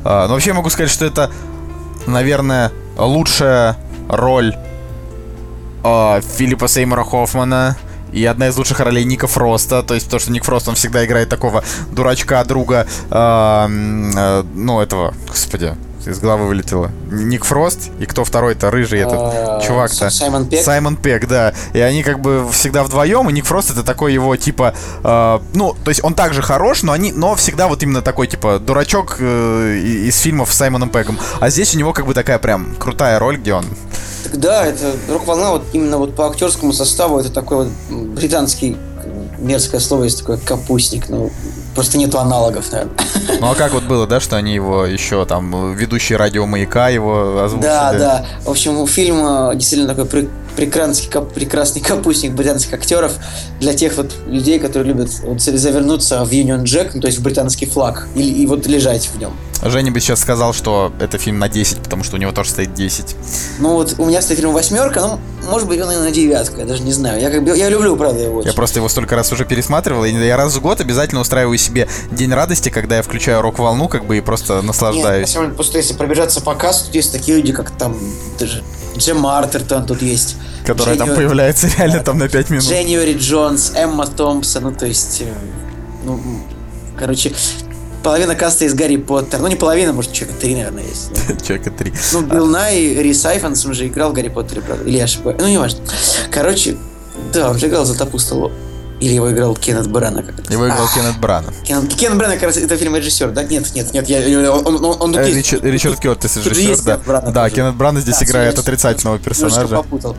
А, 0.04 0.26
Но 0.28 0.34
вообще 0.34 0.50
я 0.50 0.54
могу 0.54 0.70
сказать, 0.70 0.90
что 0.90 1.04
это, 1.04 1.30
наверное, 2.06 2.72
лучшая 2.96 3.76
роль 4.08 4.54
а, 5.84 6.20
Филиппа 6.20 6.68
Сеймора 6.68 7.04
Хоффмана. 7.04 7.76
И 8.12 8.24
одна 8.24 8.48
из 8.48 8.56
лучших 8.56 8.80
ролей 8.80 9.04
Ника 9.04 9.26
Фроста. 9.26 9.82
То 9.82 9.94
есть 9.94 10.10
то, 10.10 10.18
что 10.18 10.32
Ник 10.32 10.44
Фрост, 10.44 10.68
он 10.68 10.74
всегда 10.76 11.04
играет 11.04 11.28
такого 11.28 11.62
дурачка, 11.92 12.42
друга, 12.44 12.86
м, 13.10 14.10
э, 14.16 14.44
ну, 14.54 14.80
этого, 14.80 15.12
господи, 15.28 15.74
из 16.08 16.18
головы 16.18 16.46
вылетело. 16.46 16.90
Ник 17.10 17.44
Фрост, 17.44 17.90
и 17.98 18.06
кто 18.06 18.24
второй-то, 18.24 18.70
рыжий 18.70 19.00
этот 19.00 19.18
Э, 19.38 19.60
чувак-то. 19.66 20.10
Саймон 20.10 20.46
Пек. 20.46 20.64
Саймон 20.64 20.96
Пек, 20.96 21.28
да. 21.28 21.52
И 21.72 21.80
они 21.80 22.02
как 22.02 22.20
бы 22.20 22.48
всегда 22.52 22.82
вдвоем, 22.82 23.28
и 23.28 23.32
Ник 23.32 23.44
Фрост 23.44 23.70
это 23.70 23.82
такой 23.82 24.12
его 24.12 24.36
типа, 24.36 24.74
э, 25.02 25.38
ну, 25.54 25.74
то 25.84 25.90
есть 25.90 26.02
он 26.04 26.14
также 26.14 26.42
хорош, 26.42 26.82
но 26.82 26.92
они, 26.92 27.12
но 27.12 27.34
всегда 27.34 27.68
вот 27.68 27.82
именно 27.82 28.02
такой 28.02 28.26
типа 28.26 28.58
дурачок 28.58 29.16
э, 29.18 29.78
из 29.78 30.18
фильмов 30.18 30.52
с 30.52 30.56
Саймоном 30.56 30.90
Пегом. 30.90 31.18
А 31.40 31.50
здесь 31.50 31.74
у 31.74 31.78
него 31.78 31.92
как 31.92 32.06
бы 32.06 32.14
такая 32.14 32.38
прям 32.38 32.74
крутая 32.76 33.18
роль, 33.18 33.36
где 33.36 33.54
он. 33.54 33.64
Так 34.24 34.38
да, 34.38 34.66
это 34.66 34.94
рок-волна 35.08 35.52
вот 35.52 35.64
именно 35.72 35.98
вот 35.98 36.14
по 36.14 36.28
актерскому 36.28 36.72
составу 36.72 37.18
это 37.18 37.30
такой 37.30 37.66
вот 37.66 37.68
британский 37.90 38.76
мерзкое 39.38 39.80
слово 39.80 40.04
есть 40.04 40.18
такое 40.18 40.36
капустник, 40.38 41.08
ну 41.08 41.30
просто 41.78 41.96
нету 41.96 42.18
аналогов, 42.18 42.72
наверное. 42.72 42.96
Ну 43.40 43.50
а 43.52 43.54
как 43.54 43.72
вот 43.72 43.84
было, 43.84 44.04
да, 44.04 44.18
что 44.18 44.34
они 44.34 44.52
его 44.52 44.84
еще 44.84 45.24
там 45.26 45.74
ведущий 45.74 46.16
радио 46.16 46.44
маяка 46.44 46.88
его 46.88 47.40
озвучили? 47.44 47.68
Да, 47.68 47.92
да. 47.92 48.26
В 48.44 48.50
общем, 48.50 48.84
фильм 48.88 49.24
э, 49.24 49.54
действительно 49.54 49.94
такой 49.94 50.28
прекрасный, 50.58 51.06
кап- 51.08 51.32
прекрасный 51.32 51.80
капустник 51.80 52.32
британских 52.32 52.72
актеров 52.72 53.12
для 53.60 53.74
тех 53.74 53.96
вот 53.96 54.12
людей, 54.26 54.58
которые 54.58 54.92
любят 54.92 55.08
вот 55.22 55.40
завернуться 55.40 56.24
в 56.24 56.32
Union 56.32 56.64
Jack, 56.64 56.90
ну, 56.94 57.00
то 57.00 57.06
есть 57.06 57.20
в 57.20 57.22
британский 57.22 57.64
флаг, 57.66 58.08
и, 58.16 58.42
и 58.42 58.44
вот 58.44 58.66
лежать 58.66 59.06
в 59.06 59.18
нем. 59.18 59.36
Женя 59.62 59.92
бы 59.92 60.00
сейчас 60.00 60.20
сказал, 60.20 60.52
что 60.52 60.92
это 60.98 61.16
фильм 61.18 61.38
на 61.38 61.48
10, 61.48 61.78
потому 61.78 62.02
что 62.02 62.16
у 62.16 62.18
него 62.18 62.32
тоже 62.32 62.50
стоит 62.50 62.74
10. 62.74 63.16
Ну 63.60 63.74
вот 63.74 63.94
у 63.98 64.04
меня 64.04 64.20
стоит 64.20 64.40
фильм 64.40 64.52
восьмерка, 64.52 65.00
ну, 65.00 65.20
может 65.48 65.68
быть, 65.68 65.80
он 65.80 65.92
и 65.92 65.96
на 65.96 66.10
девятку, 66.10 66.58
я 66.58 66.66
даже 66.66 66.82
не 66.82 66.92
знаю. 66.92 67.20
Я 67.20 67.30
как 67.30 67.44
бы 67.44 67.56
я 67.56 67.68
люблю, 67.68 67.96
правда, 67.96 68.20
его. 68.20 68.42
Я 68.42 68.52
просто 68.52 68.80
его 68.80 68.88
столько 68.88 69.14
раз 69.14 69.30
уже 69.30 69.44
пересматривал, 69.44 70.04
и 70.04 70.10
я 70.10 70.36
раз 70.36 70.56
в 70.56 70.60
год 70.60 70.80
обязательно 70.80 71.20
устраиваю 71.20 71.56
себе 71.58 71.88
день 72.10 72.32
радости, 72.32 72.68
когда 72.68 72.96
я 72.96 73.02
включаю 73.02 73.42
рок-волну, 73.42 73.88
как 73.88 74.06
бы, 74.06 74.18
и 74.18 74.20
просто 74.20 74.54
Нет, 74.54 74.62
на 74.62 74.66
наслаждаюсь. 74.68 75.32
деле, 75.32 75.48
просто 75.50 75.78
если 75.78 75.94
пробежаться 75.94 76.40
по 76.40 76.56
касту, 76.56 76.86
тут 76.86 76.96
есть 76.96 77.12
такие 77.12 77.36
люди, 77.36 77.52
как 77.52 77.70
там 77.70 77.96
даже 78.40 78.64
Джем 78.96 79.26
Артертон 79.26 79.86
тут 79.86 80.02
есть. 80.02 80.36
Которая 80.66 80.96
там 80.96 81.08
Дженни- 81.08 81.16
появляется 81.16 81.68
реально 81.78 82.00
там 82.00 82.18
на 82.18 82.28
5 82.28 82.50
минут. 82.50 82.64
Дженниори 82.64 83.14
Джонс, 83.14 83.72
Эмма 83.74 84.06
Томпсон, 84.06 84.64
ну 84.64 84.72
то 84.72 84.86
есть, 84.86 85.22
э, 85.22 85.32
ну, 86.04 86.20
короче, 86.98 87.32
половина 88.02 88.34
каста 88.34 88.64
из 88.64 88.74
Гарри 88.74 88.96
Поттера. 88.96 89.40
Ну 89.40 89.48
не 89.48 89.56
половина, 89.56 89.92
может, 89.92 90.12
человека 90.12 90.40
три, 90.40 90.54
наверное, 90.54 90.84
есть. 90.84 91.10
Человека 91.46 91.70
3. 91.70 91.92
Ну, 92.12 92.22
Билл 92.22 92.46
Най, 92.46 92.94
Рис 93.02 93.24
Айфанс, 93.24 93.64
он 93.66 93.74
же 93.74 93.86
играл 93.86 94.10
в 94.10 94.12
Гарри 94.14 94.28
Поттере, 94.28 94.60
правда? 94.60 94.84
Или 94.88 94.98
ошибаюсь? 94.98 95.38
Ну, 95.40 95.48
не 95.48 95.58
важно. 95.58 95.80
Короче, 96.30 96.76
да, 97.32 97.50
он 97.50 97.58
же 97.58 97.66
играл 97.66 97.84
Златопустого. 97.84 98.52
Или 99.00 99.14
его 99.14 99.30
играл 99.30 99.54
Кеннет 99.54 99.86
Брана. 99.88 100.22
Как 100.22 100.40
это? 100.40 100.52
Его 100.52 100.66
играл 100.66 100.86
А, 100.90 100.94
Кеннет 100.94 101.18
Брана. 101.20 101.52
Кен, 101.64 101.86
Кен 101.86 102.18
Брана, 102.18 102.34
как 102.34 102.44
раз, 102.44 102.56
это 102.56 102.76
фильм 102.76 102.96
режиссер, 102.96 103.30
да? 103.30 103.44
Нет, 103.44 103.72
нет, 103.74 103.92
нет, 103.92 104.08
я, 104.08 104.18
я- 104.18 104.50
он, 104.52 104.66
он, 104.84 104.96
он 105.00 105.12
тут 105.12 105.22
Э, 105.22 105.30
есть. 105.30 105.52
Ричард, 105.62 106.00
Кертис, 106.00 106.36
режиссер, 106.36 106.56
есть 106.70 106.84
да. 106.84 106.94
Кеннет 106.94 107.06
Брана 107.06 107.30
Да, 107.30 107.42
тоже. 107.44 107.54
Кеннет 107.54 107.74
Брана 107.76 108.00
здесь 108.00 108.18
Да, 108.18 108.24
играет 108.24 108.54
всё, 108.54 108.62
отрицательного 108.62 109.18
персонажа. 109.18 109.68
попутал. 109.76 110.16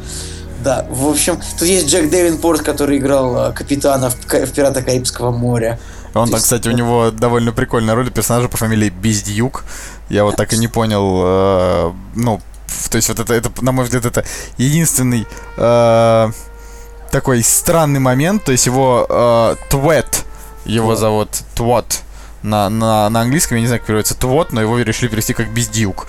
Да, 0.64 0.86
в 0.90 1.08
общем, 1.08 1.40
тут 1.58 1.68
есть 1.68 1.88
Джек 1.88 2.10
Дэвинпорт, 2.10 2.62
который 2.62 2.98
играл 2.98 3.50
э, 3.50 3.54
капитана 3.54 4.10
в, 4.10 4.16
в 4.16 4.52
«Пирата 4.54 4.82
Карибского 4.82 5.32
моря». 5.32 5.80
Он 6.14 6.26
То 6.26 6.32
там, 6.32 6.38
есть, 6.38 6.44
кстати, 6.46 6.68
у 6.68 6.72
него 6.72 7.12
довольно 7.12 7.52
прикольная 7.52 7.96
роль 7.96 8.10
персонажа 8.12 8.48
по 8.50 8.58
фамилии 8.58 8.90
Бездьюк. 8.90 9.64
Я 10.10 10.24
вот 10.24 10.36
так 10.38 10.52
и 10.54 10.58
не 10.58 10.68
понял, 10.68 11.22
э, 11.24 11.92
ну, 12.16 12.42
то 12.90 12.96
есть 12.96 13.10
вот 13.10 13.20
это, 13.20 13.34
это, 13.34 13.52
на 13.62 13.72
мой 13.72 13.86
взгляд, 13.86 14.06
это 14.06 14.26
единственный 14.58 15.28
э, 15.58 16.32
такой 17.12 17.44
странный 17.44 18.00
момент. 18.00 18.44
То 18.44 18.52
есть 18.52 18.66
его 18.66 19.06
э, 19.10 19.56
Твет, 19.70 20.26
его 20.66 20.88
Твот. 20.88 21.00
зовут 21.00 21.30
Твот. 21.56 22.00
На, 22.42 22.70
на, 22.70 23.10
на 23.10 23.22
английском, 23.22 23.58
я 23.58 23.62
не 23.62 23.68
знаю, 23.68 23.82
как 23.82 23.88
переводится 23.88 24.16
Твот, 24.16 24.54
но 24.54 24.62
его 24.62 24.80
решили 24.80 25.10
перевести 25.10 25.34
как 25.34 25.52
Бездьюк. 25.52 26.08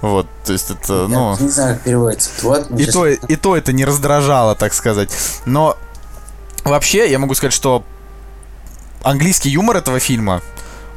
Вот, 0.00 0.26
то 0.44 0.52
есть 0.52 0.70
это, 0.70 0.92
Я 1.02 1.08
ну... 1.08 1.36
не 1.38 1.48
знаю, 1.48 1.74
как 1.74 1.84
переводится. 1.84 2.30
Вот, 2.42 2.70
ну, 2.70 2.76
И 2.78 2.82
сейчас- 2.84 2.94
то, 2.94 3.06
и 3.06 3.36
то 3.36 3.56
это 3.56 3.72
не 3.72 3.84
раздражало, 3.84 4.54
так 4.54 4.72
сказать. 4.72 5.10
Но 5.44 5.76
вообще, 6.64 7.10
я 7.10 7.18
могу 7.18 7.34
сказать, 7.34 7.52
что 7.52 7.84
английский 9.02 9.50
юмор 9.50 9.76
этого 9.76 9.98
фильма, 9.98 10.40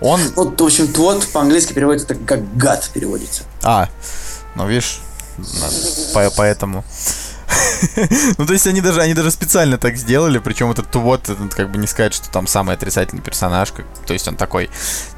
он... 0.01 0.21
Вот, 0.35 0.59
в 0.59 0.63
общем, 0.63 0.87
твот 0.87 1.27
по-английски 1.27 1.73
переводится 1.73 2.09
так, 2.09 2.17
как 2.25 2.55
гад 2.55 2.89
переводится. 2.93 3.43
А, 3.63 3.89
ну 4.55 4.67
видишь, 4.67 5.01
поэтому... 6.35 6.83
Ну, 8.37 8.45
то 8.45 8.53
есть 8.53 8.67
они 8.67 8.81
даже, 8.81 9.01
они 9.01 9.13
даже 9.13 9.31
специально 9.31 9.77
так 9.77 9.97
сделали, 9.97 10.39
причем 10.39 10.71
этот 10.71 10.93
вот, 10.95 11.29
как 11.55 11.71
бы 11.71 11.77
не 11.77 11.87
сказать, 11.87 12.13
что 12.13 12.29
там 12.29 12.47
самый 12.47 12.75
отрицательный 12.75 13.21
персонаж, 13.21 13.71
как- 13.71 13.85
то 14.05 14.13
есть 14.13 14.27
он 14.27 14.35
такой, 14.35 14.69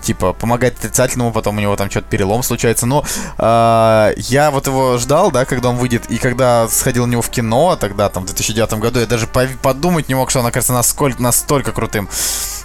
типа, 0.02 0.34
помогает 0.34 0.78
отрицательному, 0.78 1.32
потом 1.32 1.58
у 1.58 1.62
него 1.62 1.76
там 1.76 1.90
что-то 1.90 2.08
перелом 2.10 2.44
случается, 2.44 2.86
но 2.86 3.04
а, 3.38 4.12
я 4.18 4.52
вот 4.52 4.68
его 4.68 4.98
ждал, 4.98 5.32
да, 5.32 5.46
когда 5.46 5.70
он 5.70 5.78
выйдет, 5.78 6.10
и 6.10 6.18
когда 6.18 6.68
сходил 6.68 7.06
на 7.06 7.12
него 7.12 7.22
в 7.22 7.30
кино, 7.30 7.76
тогда, 7.76 8.10
там, 8.10 8.24
в 8.24 8.28
2009 8.28 8.74
году, 8.76 9.00
я 9.00 9.06
даже 9.06 9.28
подумать 9.28 10.10
не 10.10 10.16
мог, 10.16 10.30
что 10.30 10.40
он 10.40 10.46
окажется 10.46 10.74
насколько, 10.74 11.22
настолько 11.22 11.72
крутым. 11.72 12.10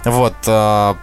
Вот, 0.05 0.33
а, 0.47 0.97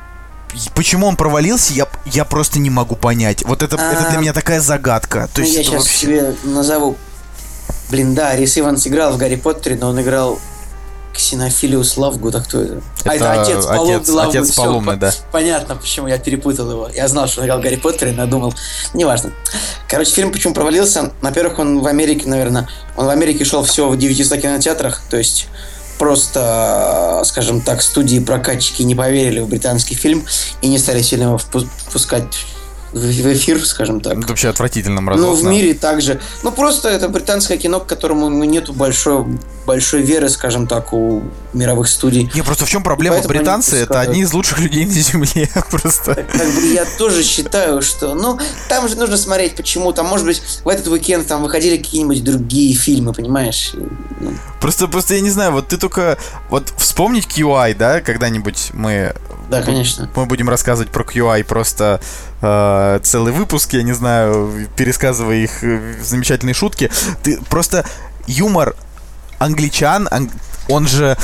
и 0.54 0.58
Почему 0.74 1.06
он 1.06 1.16
провалился, 1.16 1.72
я, 1.74 1.86
я 2.06 2.24
просто 2.24 2.58
не 2.58 2.70
могу 2.70 2.96
понять. 2.96 3.44
Вот 3.44 3.62
это, 3.62 3.76
это 3.76 4.08
для 4.08 4.18
А, 4.18 4.20
меня 4.20 4.32
такая 4.32 4.60
загадка. 4.60 5.28
То 5.34 5.40
Ну, 5.40 5.44
есть 5.44 5.56
я 5.56 5.64
сейчас 5.64 5.82
вообще... 5.82 5.98
себе 5.98 6.34
назову. 6.44 6.96
Блин, 7.90 8.14
да, 8.14 8.34
Рис 8.36 8.58
Иванс 8.58 8.86
играл 8.86 9.12
в 9.12 9.16
Гарри 9.18 9.36
Поттере, 9.36 9.76
но 9.76 9.88
он 9.88 10.00
играл 10.00 10.38
Ксенофилиус 11.14 11.96
Лавгуд, 11.96 12.34
а 12.34 12.40
кто 12.42 12.60
это? 12.60 12.82
а, 13.04 13.14
Это 13.14 13.24
это 13.24 13.42
отец 13.42 13.64
Полумны 13.66 13.94
отец- 13.96 14.08
Лавгуд. 14.10 14.34
отец 14.36 14.50
всё, 14.50 14.62
Полумны, 14.64 14.92
по- 14.92 14.98
да. 14.98 15.12
Понятно, 15.32 15.76
почему 15.76 16.08
я 16.08 16.18
перепутал 16.18 16.70
его. 16.70 16.88
Я 16.94 17.08
знал, 17.08 17.26
что 17.28 17.40
он 17.40 17.46
играл 17.46 17.60
Гарри 17.60 17.76
Поттере, 17.76 18.12
но 18.12 18.26
думал, 18.26 18.52
неважно. 18.92 19.30
Короче, 19.88 20.10
фильм 20.10 20.30
почему 20.32 20.52
провалился? 20.52 21.12
Во-первых, 21.22 21.58
он 21.58 21.80
в 21.80 21.86
Америке, 21.86 22.28
наверное, 22.28 22.68
он 22.96 23.06
в 23.06 23.08
Америке 23.08 23.44
шел 23.44 23.62
всего 23.64 23.88
в 23.88 23.96
900 23.96 24.40
кинотеатрах, 24.40 25.00
то 25.08 25.16
есть 25.16 25.46
просто, 25.98 27.22
скажем 27.24 27.60
так, 27.62 27.80
студии 27.82 28.18
прокатчики 28.18 28.82
не 28.82 28.94
поверили 28.94 29.40
в 29.40 29.48
британский 29.48 29.94
фильм 29.94 30.26
и 30.60 30.68
не 30.68 30.78
стали 30.78 31.00
сильно 31.02 31.24
его 31.24 31.36
впу- 31.36 31.66
впускать 31.88 32.26
в 32.96 33.32
эфир, 33.32 33.64
скажем 33.64 34.00
так. 34.00 34.18
Это 34.18 34.28
вообще 34.28 34.48
отвратительно 34.48 34.96
Ну, 34.96 35.06
мразотно. 35.06 35.50
в 35.50 35.52
мире 35.52 35.74
также. 35.74 36.20
Ну, 36.42 36.50
просто 36.52 36.88
это 36.88 37.08
британское 37.08 37.58
кино, 37.58 37.80
к 37.80 37.86
которому 37.86 38.28
ну, 38.28 38.44
нету 38.44 38.72
большой, 38.72 39.24
большой 39.66 40.02
веры, 40.02 40.28
скажем 40.28 40.66
так, 40.66 40.92
у 40.92 41.22
мировых 41.52 41.88
студий. 41.88 42.30
Не, 42.34 42.42
просто 42.42 42.64
в 42.64 42.68
чем 42.70 42.82
проблема? 42.82 43.20
Британцы 43.22 43.76
это 43.76 44.00
одни 44.00 44.20
из 44.22 44.32
лучших 44.32 44.58
людей 44.60 44.86
на 44.86 44.92
земле. 44.92 45.48
Просто. 45.70 46.14
Как 46.14 46.54
бы 46.54 46.66
я 46.72 46.84
тоже 46.98 47.22
считаю, 47.22 47.82
что, 47.82 48.14
ну, 48.14 48.38
там 48.68 48.88
же 48.88 48.96
нужно 48.96 49.16
смотреть, 49.16 49.56
почему. 49.56 49.92
Там, 49.92 50.06
может 50.06 50.26
быть, 50.26 50.42
в 50.64 50.68
этот 50.68 50.86
уикенд 50.88 51.26
там 51.26 51.42
выходили 51.42 51.76
какие-нибудь 51.76 52.22
другие 52.24 52.74
фильмы, 52.74 53.12
понимаешь? 53.12 53.72
Ну, 54.20 54.32
Просто, 54.60 54.88
просто 54.88 55.14
я 55.14 55.20
не 55.20 55.30
знаю, 55.30 55.52
вот 55.52 55.68
ты 55.68 55.76
только 55.76 56.18
вот 56.48 56.72
вспомнить 56.78 57.26
QI, 57.26 57.74
да, 57.74 58.00
когда-нибудь 58.00 58.70
мы 58.72 59.14
да, 59.48 59.62
конечно. 59.62 60.10
мы 60.14 60.26
будем 60.26 60.48
рассказывать 60.48 60.90
про 60.90 61.04
QI 61.04 61.44
просто 61.44 62.00
э, 62.42 63.00
целый 63.02 63.32
выпуск, 63.32 63.72
я 63.74 63.82
не 63.82 63.92
знаю, 63.92 64.68
пересказывая 64.76 65.36
их 65.36 65.62
э, 65.62 65.94
замечательные 66.02 66.54
шутки. 66.54 66.90
Ты 67.22 67.40
просто 67.48 67.84
юмор 68.26 68.74
англичан, 69.38 70.08
ан- 70.10 70.30
он 70.68 70.86
же 70.88 71.16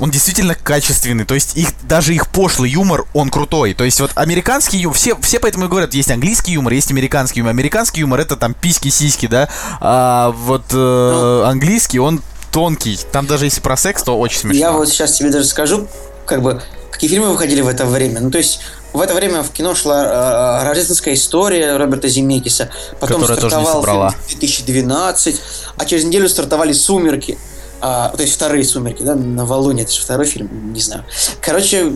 он 0.00 0.10
действительно 0.10 0.54
качественный, 0.54 1.24
то 1.26 1.34
есть 1.34 1.56
их 1.56 1.68
даже 1.82 2.14
их 2.14 2.28
пошлый 2.28 2.70
юмор, 2.70 3.04
он 3.12 3.28
крутой. 3.28 3.74
То 3.74 3.84
есть 3.84 4.00
вот 4.00 4.12
американский 4.14 4.78
юмор, 4.78 4.96
все, 4.96 5.14
все 5.20 5.38
поэтому 5.38 5.66
и 5.66 5.68
говорят, 5.68 5.92
есть 5.92 6.10
английский 6.10 6.52
юмор, 6.52 6.72
есть 6.72 6.90
американский 6.90 7.40
юмор. 7.40 7.50
Американский 7.50 8.00
юмор 8.00 8.20
это 8.20 8.36
там 8.36 8.54
письки-сиськи, 8.54 9.26
да, 9.28 9.50
а 9.80 10.30
вот 10.30 10.64
э, 10.72 11.42
английский, 11.46 11.98
он 11.98 12.22
тонкий. 12.50 12.98
Там 13.12 13.26
даже 13.26 13.44
если 13.44 13.60
про 13.60 13.76
секс, 13.76 14.02
то 14.02 14.18
очень 14.18 14.38
смешно. 14.38 14.58
Я 14.58 14.72
вот 14.72 14.88
сейчас 14.88 15.12
тебе 15.12 15.30
даже 15.30 15.44
скажу, 15.46 15.86
как 16.24 16.42
бы, 16.42 16.62
какие 17.00 17.16
фильмы 17.16 17.30
выходили 17.30 17.62
в 17.62 17.68
это 17.68 17.86
время. 17.86 18.20
Ну, 18.20 18.30
то 18.30 18.36
есть, 18.36 18.60
в 18.92 19.00
это 19.00 19.14
время 19.14 19.42
в 19.42 19.50
кино 19.52 19.74
шла 19.74 20.60
э, 20.60 20.64
«Рождественская 20.64 21.14
история» 21.14 21.78
Роберта 21.78 22.08
Земекиса. 22.08 22.68
Потом 23.00 23.22
Которая 23.22 23.38
стартовал 23.38 23.82
фильм 23.82 24.10
2012, 24.28 25.40
а 25.78 25.84
через 25.86 26.04
неделю 26.04 26.28
стартовали 26.28 26.74
«Сумерки». 26.74 27.38
А, 27.80 28.10
то 28.10 28.20
есть, 28.20 28.34
вторые 28.34 28.64
«Сумерки», 28.64 29.02
да, 29.02 29.14
на 29.14 29.46
Валуне, 29.46 29.84
это 29.84 29.92
же 29.92 30.02
второй 30.02 30.26
фильм, 30.26 30.74
не 30.74 30.80
знаю. 30.80 31.04
Короче, 31.40 31.94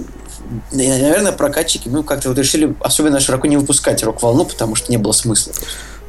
наверное, 0.72 1.32
прокатчики, 1.32 1.90
ну, 1.90 2.02
как-то 2.02 2.30
вот 2.30 2.38
решили 2.38 2.74
особенно 2.80 3.20
широко 3.20 3.46
не 3.46 3.58
выпускать 3.58 4.02
рок-волну, 4.02 4.46
потому 4.46 4.74
что 4.74 4.90
не 4.90 4.96
было 4.96 5.12
смысла. 5.12 5.52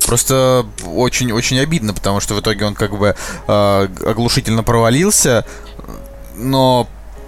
Просто 0.05 0.65
очень-очень 0.85 1.59
обидно, 1.59 1.93
потому 1.93 2.21
что 2.21 2.33
в 2.33 2.39
итоге 2.39 2.63
он 2.63 2.75
как 2.75 2.97
бы 2.97 3.13
э, 3.45 3.87
оглушительно 4.05 4.63
провалился, 4.63 5.43
но 6.37 6.87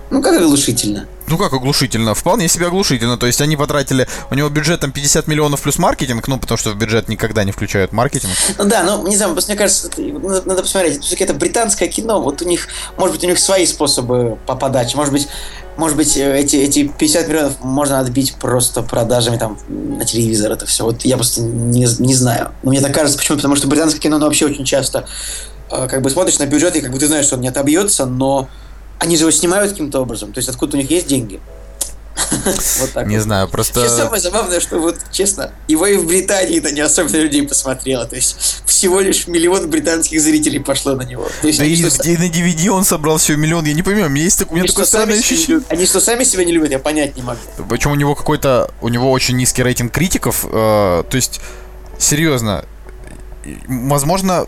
Ну, 0.09 0.21
как 0.21 0.39
оглушительно. 0.39 1.07
Ну 1.27 1.37
как 1.37 1.53
оглушительно? 1.53 2.13
Вполне 2.13 2.47
себе 2.47 2.67
оглушительно. 2.67 3.17
То 3.17 3.27
есть 3.27 3.41
они 3.41 3.55
потратили... 3.55 4.07
У 4.31 4.35
него 4.35 4.49
бюджет 4.49 4.79
там 4.79 4.91
50 4.91 5.27
миллионов 5.27 5.61
плюс 5.61 5.77
маркетинг, 5.77 6.27
ну 6.27 6.39
потому 6.39 6.57
что 6.57 6.71
в 6.71 6.77
бюджет 6.77 7.09
никогда 7.09 7.43
не 7.43 7.51
включают 7.51 7.91
маркетинг. 7.91 8.31
Ну 8.57 8.65
да, 8.65 8.83
ну 8.83 9.07
не 9.07 9.15
знаю, 9.15 9.33
просто 9.33 9.51
мне 9.51 9.57
кажется, 9.57 9.89
надо, 9.97 10.47
надо 10.47 10.61
посмотреть. 10.61 11.01
Все-таки 11.01 11.23
это 11.23 11.33
британское 11.33 11.87
кино, 11.87 12.21
вот 12.21 12.41
у 12.41 12.45
них, 12.45 12.67
может 12.97 13.15
быть, 13.15 13.23
у 13.23 13.27
них 13.27 13.39
свои 13.39 13.65
способы 13.65 14.37
по 14.45 14.55
подаче. 14.55 14.97
Может 14.97 15.13
быть, 15.13 15.27
может 15.77 15.95
быть, 15.95 16.17
э, 16.17 16.39
эти, 16.39 16.55
эти 16.55 16.87
50 16.87 17.27
миллионов 17.27 17.61
можно 17.61 17.99
отбить 17.99 18.33
просто 18.35 18.81
продажами 18.81 19.37
там 19.37 19.59
на 19.67 20.05
телевизор, 20.05 20.51
это 20.51 20.65
все. 20.65 20.85
Вот 20.85 21.05
я 21.05 21.15
просто 21.17 21.41
не, 21.41 21.87
не 21.99 22.15
знаю. 22.15 22.51
Но 22.63 22.71
мне 22.71 22.81
так 22.81 22.93
кажется, 22.93 23.17
почему? 23.17 23.37
Потому 23.37 23.55
что 23.55 23.67
британское 23.67 24.01
кино, 24.01 24.15
оно 24.15 24.25
вообще 24.25 24.45
очень 24.45 24.65
часто 24.65 25.07
э, 25.69 25.87
как 25.87 26.01
бы 26.01 26.09
смотришь 26.09 26.39
на 26.39 26.45
бюджет, 26.47 26.75
и 26.75 26.81
как 26.81 26.91
бы 26.91 26.99
ты 26.99 27.07
знаешь, 27.07 27.25
что 27.25 27.35
он 27.35 27.41
не 27.41 27.49
отобьется, 27.49 28.05
но 28.05 28.49
они 28.99 29.15
же 29.15 29.23
его 29.23 29.31
снимают 29.31 29.71
каким-то 29.71 29.99
образом. 30.01 30.33
То 30.33 30.39
есть 30.39 30.49
откуда 30.49 30.77
у 30.77 30.79
них 30.79 30.89
есть 30.89 31.07
деньги. 31.07 31.39
Вот 32.79 32.91
так 32.93 33.07
Не 33.07 33.19
знаю, 33.19 33.47
просто... 33.47 33.87
самое 33.89 34.21
забавное, 34.21 34.59
что 34.59 34.79
вот, 34.79 34.97
честно, 35.11 35.51
его 35.67 35.85
и 35.85 35.97
в 35.97 36.07
Британии-то 36.07 36.71
не 36.71 36.81
особенно 36.81 37.17
людей 37.17 37.47
посмотрело. 37.47 38.05
То 38.05 38.15
есть 38.15 38.63
всего 38.65 38.99
лишь 39.01 39.27
миллион 39.27 39.69
британских 39.69 40.19
зрителей 40.21 40.59
пошло 40.59 40.95
на 40.95 41.03
него. 41.03 41.27
То 41.41 41.47
есть 41.47 41.59
Да 41.59 41.65
и, 41.65 41.75
что, 41.75 42.03
и 42.09 42.17
на 42.17 42.27
DVD 42.29 42.69
он 42.69 42.83
собрал 42.85 43.17
всего 43.17 43.37
миллион, 43.37 43.65
я 43.65 43.73
не 43.73 43.83
понимаю, 43.83 44.07
у 44.07 44.09
меня 44.09 44.23
есть 44.23 44.39
так- 44.39 44.51
у 44.51 44.55
меня 44.55 44.63
они 44.63 44.69
такое 44.69 44.85
странное 44.85 45.19
ощущение. 45.19 45.61
Они 45.69 45.85
что, 45.85 45.99
сами 45.99 46.23
себя 46.23 46.43
не 46.43 46.51
любят, 46.53 46.71
я 46.71 46.79
понять 46.79 47.15
не 47.15 47.21
могу. 47.21 47.39
Причем 47.69 47.91
у 47.91 47.95
него 47.95 48.15
какой-то, 48.15 48.71
у 48.81 48.87
него 48.89 49.11
очень 49.11 49.37
низкий 49.37 49.61
рейтинг 49.63 49.91
критиков, 49.91 50.45
э, 50.45 50.49
то 50.49 51.15
есть, 51.15 51.39
серьезно, 51.99 52.65
возможно, 53.67 54.47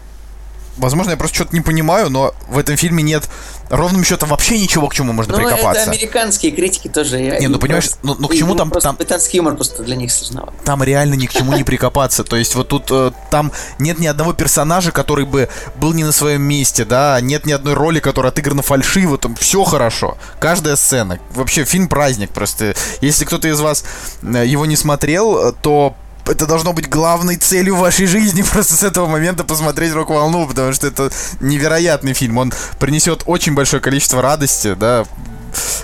возможно, 0.79 1.11
я 1.11 1.17
просто 1.17 1.35
что-то 1.35 1.55
не 1.55 1.61
понимаю, 1.61 2.09
но 2.09 2.33
в 2.47 2.57
этом 2.57 2.75
фильме 2.77 3.03
нет 3.03 3.29
ровным 3.69 4.03
счетом 4.03 4.29
вообще 4.29 4.57
ничего, 4.59 4.87
к 4.87 4.93
чему 4.95 5.13
можно 5.13 5.33
Ну, 5.33 5.39
это 5.39 5.49
прикопаться. 5.49 5.83
американиканские 5.91 6.51
критики 6.51 6.87
тоже. 6.87 7.19
Не, 7.19 7.47
ну, 7.47 7.59
понимаешь, 7.59 7.89
ну- 8.01 8.15
ну, 8.17 8.27
к 8.27 8.33
чему 8.35 8.55
там- 8.55 8.71
Просто 8.71 8.89
там- 8.89 8.95
британский 8.95 9.37
юмор 9.37 9.55
просто 9.55 9.83
для 9.83 9.95
них 9.95 10.11
сложновато. 10.11 10.53
Там 10.65 10.81
реально 10.83 11.13
ни 11.13 11.27
к 11.27 11.31
чему 11.33 11.53
не 11.53 11.63
прикопаться. 11.63 12.23
То 12.23 12.35
есть 12.35 12.55
вот 12.55 12.67
тут 12.69 12.87
э, 12.89 13.11
там 13.29 13.51
нет 13.77 13.99
ни 13.99 14.07
одного 14.07 14.33
персонажа, 14.33 14.91
который 14.91 15.25
бы 15.25 15.49
был 15.75 15.93
не 15.93 16.03
на 16.03 16.11
своем 16.11 16.41
месте, 16.41 16.83
да, 16.85 17.19
нет 17.21 17.45
ни 17.45 17.51
одной 17.51 17.75
роли, 17.75 17.99
которая 17.99 18.31
отыграна 18.31 18.63
фальшиво, 18.63 19.17
там 19.19 19.35
все 19.35 19.63
хорошо. 19.63 20.17
Каждая 20.39 20.75
сцена. 20.75 21.19
Вообще 21.35 21.63
фильм 21.65 21.87
праздник 21.89 22.31
просто. 22.31 22.73
Если 23.01 23.25
кто-то 23.25 23.47
из 23.47 23.59
вас 23.59 23.83
э, 24.23 24.45
его 24.47 24.65
не 24.65 24.75
смотрел, 24.75 25.49
э, 25.49 25.53
то 25.61 25.95
это 26.29 26.45
должно 26.45 26.73
быть 26.73 26.87
главной 26.87 27.35
целью 27.35 27.75
вашей 27.75 28.05
жизни 28.05 28.41
просто 28.51 28.75
с 28.75 28.83
этого 28.83 29.07
момента 29.07 29.43
посмотреть 29.43 29.93
рок-волну, 29.93 30.47
потому 30.47 30.73
что 30.73 30.87
это 30.87 31.09
невероятный 31.39 32.13
фильм. 32.13 32.37
Он 32.37 32.53
принесет 32.79 33.23
очень 33.25 33.53
большое 33.53 33.81
количество 33.81 34.21
радости, 34.21 34.75
да. 34.75 35.05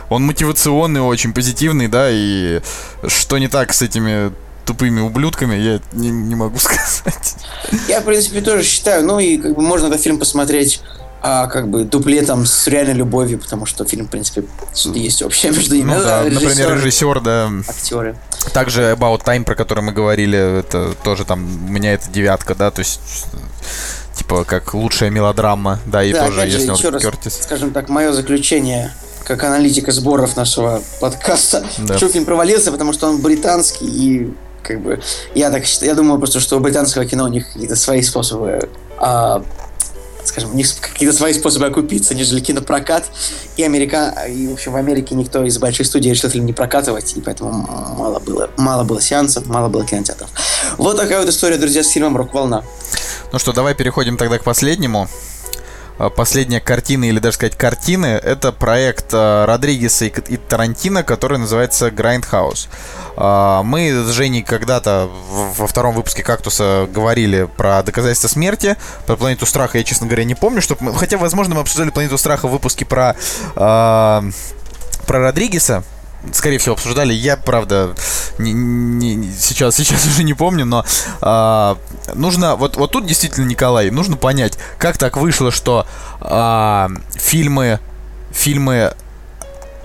Он 0.09 0.23
мотивационный, 0.23 1.01
очень 1.01 1.33
позитивный, 1.33 1.87
да, 1.87 2.09
и 2.11 2.61
что 3.07 3.37
не 3.37 3.47
так 3.47 3.73
с 3.73 3.81
этими 3.81 4.31
тупыми 4.65 4.99
ублюдками, 4.99 5.55
я 5.55 5.79
не, 5.93 6.09
не 6.09 6.35
могу 6.35 6.57
сказать. 6.59 7.35
Я, 7.87 8.01
в 8.01 8.05
принципе, 8.05 8.41
тоже 8.41 8.63
считаю, 8.63 9.05
ну 9.05 9.19
и 9.19 9.37
как 9.37 9.55
бы 9.55 9.61
можно 9.61 9.87
этот 9.87 10.01
фильм 10.01 10.19
посмотреть 10.19 10.81
а, 11.27 11.47
как 11.47 11.69
бы 11.69 11.85
дуплетом 11.85 12.45
с 12.45 12.67
реальной 12.67 12.93
любовью, 12.93 13.39
потому 13.39 13.65
что 13.65 13.83
фильм, 13.83 14.05
в 14.05 14.09
принципе, 14.11 14.43
есть 14.93 15.23
общее 15.23 15.51
между 15.51 15.73
ними. 15.75 15.91
Ну 15.95 15.99
да, 16.03 16.23
Режиссер, 16.23 16.43
например, 16.47 16.75
режиссер, 16.75 17.19
да. 17.21 17.49
Актеры. 17.67 18.15
Также 18.53 18.91
About 18.91 19.23
Time, 19.23 19.43
про 19.43 19.55
который 19.55 19.83
мы 19.83 19.91
говорили, 19.91 20.59
это 20.59 20.93
тоже 21.03 21.25
там, 21.25 21.43
у 21.67 21.71
меня 21.71 21.93
это 21.95 22.11
девятка, 22.11 22.53
да, 22.53 22.69
то 22.69 22.81
есть 22.81 22.99
типа 24.13 24.43
как 24.43 24.75
лучшая 24.75 25.09
мелодрама, 25.09 25.79
да, 25.87 26.03
и 26.03 26.13
Да, 26.13 26.25
тоже, 26.27 26.41
же, 26.41 26.45
если 26.47 26.71
еще 26.71 26.89
раз, 26.89 27.01
Кертис. 27.01 27.39
скажем 27.41 27.71
так, 27.71 27.89
мое 27.89 28.11
заключение 28.11 28.93
как 29.23 29.43
аналитика 29.43 29.91
сборов 29.91 30.35
нашего 30.35 30.83
подкаста, 31.01 31.65
Да. 31.79 31.97
что 31.97 32.07
фильм 32.07 32.25
провалился, 32.25 32.71
потому 32.71 32.93
что 32.93 33.07
он 33.09 33.19
британский 33.19 33.87
и 33.87 34.33
как 34.61 34.79
бы 34.81 35.01
я 35.33 35.49
так 35.49 35.65
считаю, 35.65 35.89
я 35.89 35.95
думаю 35.95 36.19
просто, 36.19 36.39
что 36.39 36.57
у 36.57 36.59
британского 36.59 37.05
кино 37.05 37.23
у 37.23 37.29
них 37.29 37.47
какие-то 37.51 37.75
свои 37.75 38.03
способы, 38.03 38.69
а, 38.99 39.43
скажем, 40.27 40.51
у 40.51 40.55
них 40.55 40.67
какие-то 40.79 41.15
свои 41.15 41.33
способы 41.33 41.65
окупиться, 41.65 42.15
нежели 42.15 42.39
кинопрокат. 42.39 43.05
И 43.57 43.63
Америка, 43.63 44.25
и 44.29 44.47
в 44.47 44.53
общем 44.53 44.71
в 44.73 44.75
Америке 44.75 45.15
никто 45.15 45.43
из 45.43 45.57
больших 45.57 45.87
студий 45.87 46.11
решил 46.11 46.29
фильм 46.29 46.45
не 46.45 46.53
прокатывать, 46.53 47.15
и 47.15 47.21
поэтому 47.21 47.51
мало 47.97 48.19
было, 48.19 48.49
мало 48.57 48.83
было 48.83 49.01
сеансов, 49.01 49.45
мало 49.47 49.69
было 49.69 49.85
кинотеатров. 49.85 50.29
Вот 50.77 50.97
такая 50.97 51.19
вот 51.19 51.29
история, 51.29 51.57
друзья, 51.57 51.83
с 51.83 51.89
фильмом 51.89 52.17
«Рок-волна». 52.17 52.63
Ну 53.31 53.39
что, 53.39 53.53
давай 53.53 53.75
переходим 53.75 54.17
тогда 54.17 54.37
к 54.37 54.43
последнему. 54.43 55.07
А, 55.97 56.09
Последняя 56.09 56.59
картина, 56.59 57.05
или 57.05 57.19
даже 57.19 57.35
сказать 57.35 57.55
картины, 57.55 58.07
это 58.07 58.51
проект 58.51 59.07
а, 59.13 59.45
Родригеса 59.45 60.05
и, 60.05 60.13
и 60.27 60.37
Тарантино, 60.37 61.03
который 61.03 61.37
называется 61.37 61.87
Grindhouse. 61.89 62.67
А, 63.15 63.63
Мы 63.63 63.91
с 63.91 64.09
Женей 64.09 64.43
когда-то 64.43 65.09
во 65.29 65.67
втором 65.67 65.95
выпуске 65.95 66.23
«Кактуса» 66.23 66.87
говорили 66.91 67.47
про 67.57 67.81
доказательства 67.83 68.27
смерти, 68.27 68.75
про 69.05 69.15
«Планету 69.15 69.45
страха» 69.45 69.77
я, 69.77 69.83
честно 69.83 70.07
говоря, 70.07 70.23
не 70.25 70.35
помню, 70.35 70.61
что 70.61 70.75
мы, 70.79 70.93
хотя, 70.93 71.17
возможно, 71.17 71.55
мы 71.55 71.61
обсуждали 71.61 71.89
«Планету 71.89 72.17
страха» 72.17 72.47
в 72.47 72.51
выпуске 72.51 72.85
про, 72.85 73.15
про 73.55 74.23
Родригеса, 75.07 75.83
скорее 76.33 76.57
всего, 76.57 76.73
обсуждали. 76.73 77.13
Я, 77.13 77.37
правда, 77.37 77.95
не- 78.37 78.53
не- 78.53 79.31
сейчас, 79.31 79.75
сейчас 79.75 80.05
уже 80.07 80.23
не 80.23 80.33
помню, 80.33 80.65
но 80.65 80.85
а, 81.21 81.77
нужно, 82.13 82.55
вот, 82.55 82.77
вот 82.77 82.91
тут 82.91 83.05
действительно, 83.05 83.45
Николай, 83.45 83.89
нужно 83.91 84.17
понять, 84.17 84.57
как 84.77 84.97
так 84.97 85.17
вышло, 85.17 85.51
что 85.51 85.85
а, 86.21 86.89
фильмы, 87.15 87.79
фильмы, 88.31 88.93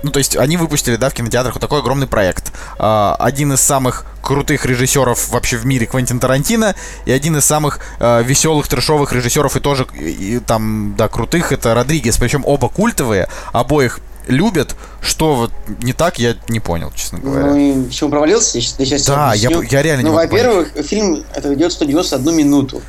ну, 0.03 0.11
то 0.11 0.18
есть 0.18 0.36
они 0.36 0.57
выпустили, 0.57 0.97
да, 0.97 1.11
в 1.11 1.14
кинотеатрах 1.14 1.55
вот 1.55 1.61
такой 1.61 1.80
огромный 1.80 2.07
проект. 2.07 2.53
А, 2.78 3.16
один 3.18 3.53
из 3.53 3.61
самых 3.61 4.07
крутых 4.22 4.66
режиссеров 4.66 5.30
вообще 5.30 5.57
в 5.57 5.66
мире 5.66 5.86
Квентин 5.86 6.20
Тарантино 6.20 6.74
и 7.05 7.12
один 7.12 7.36
из 7.38 7.45
самых 7.45 7.80
э, 7.99 8.22
веселых 8.22 8.68
трешовых 8.68 9.12
режиссеров 9.12 9.57
и 9.57 9.61
тоже 9.61 9.86
и, 9.95 10.36
и 10.36 10.38
там 10.41 10.95
да 10.97 11.09
крутых 11.09 11.53
это 11.53 11.74
Родригес 11.74 12.18
причем 12.18 12.43
оба 12.47 12.68
культовые 12.68 13.28
обоих 13.53 13.99
любят 14.28 14.74
что 15.02 15.34
вот 15.34 15.52
не 15.82 15.92
так 15.92 16.18
я 16.18 16.34
не 16.48 16.60
понял 16.60 16.92
честно 16.94 17.18
говоря 17.18 17.46
Ну 17.46 17.56
и 17.56 17.84
почему 17.86 18.10
провалился? 18.10 18.58
Я 18.58 18.62
сейчас, 18.62 18.74
я 18.78 18.86
сейчас 18.86 19.06
Да, 19.06 19.34
я 19.34 19.50
я 19.50 19.82
реально 19.82 20.02
не 20.02 20.08
Ну, 20.08 20.14
могу 20.14 20.28
понять. 20.28 20.44
во-первых, 20.46 20.86
фильм 20.86 21.24
это 21.34 21.52
идет 21.54 21.72
191 21.72 22.34
минуту. 22.36 22.82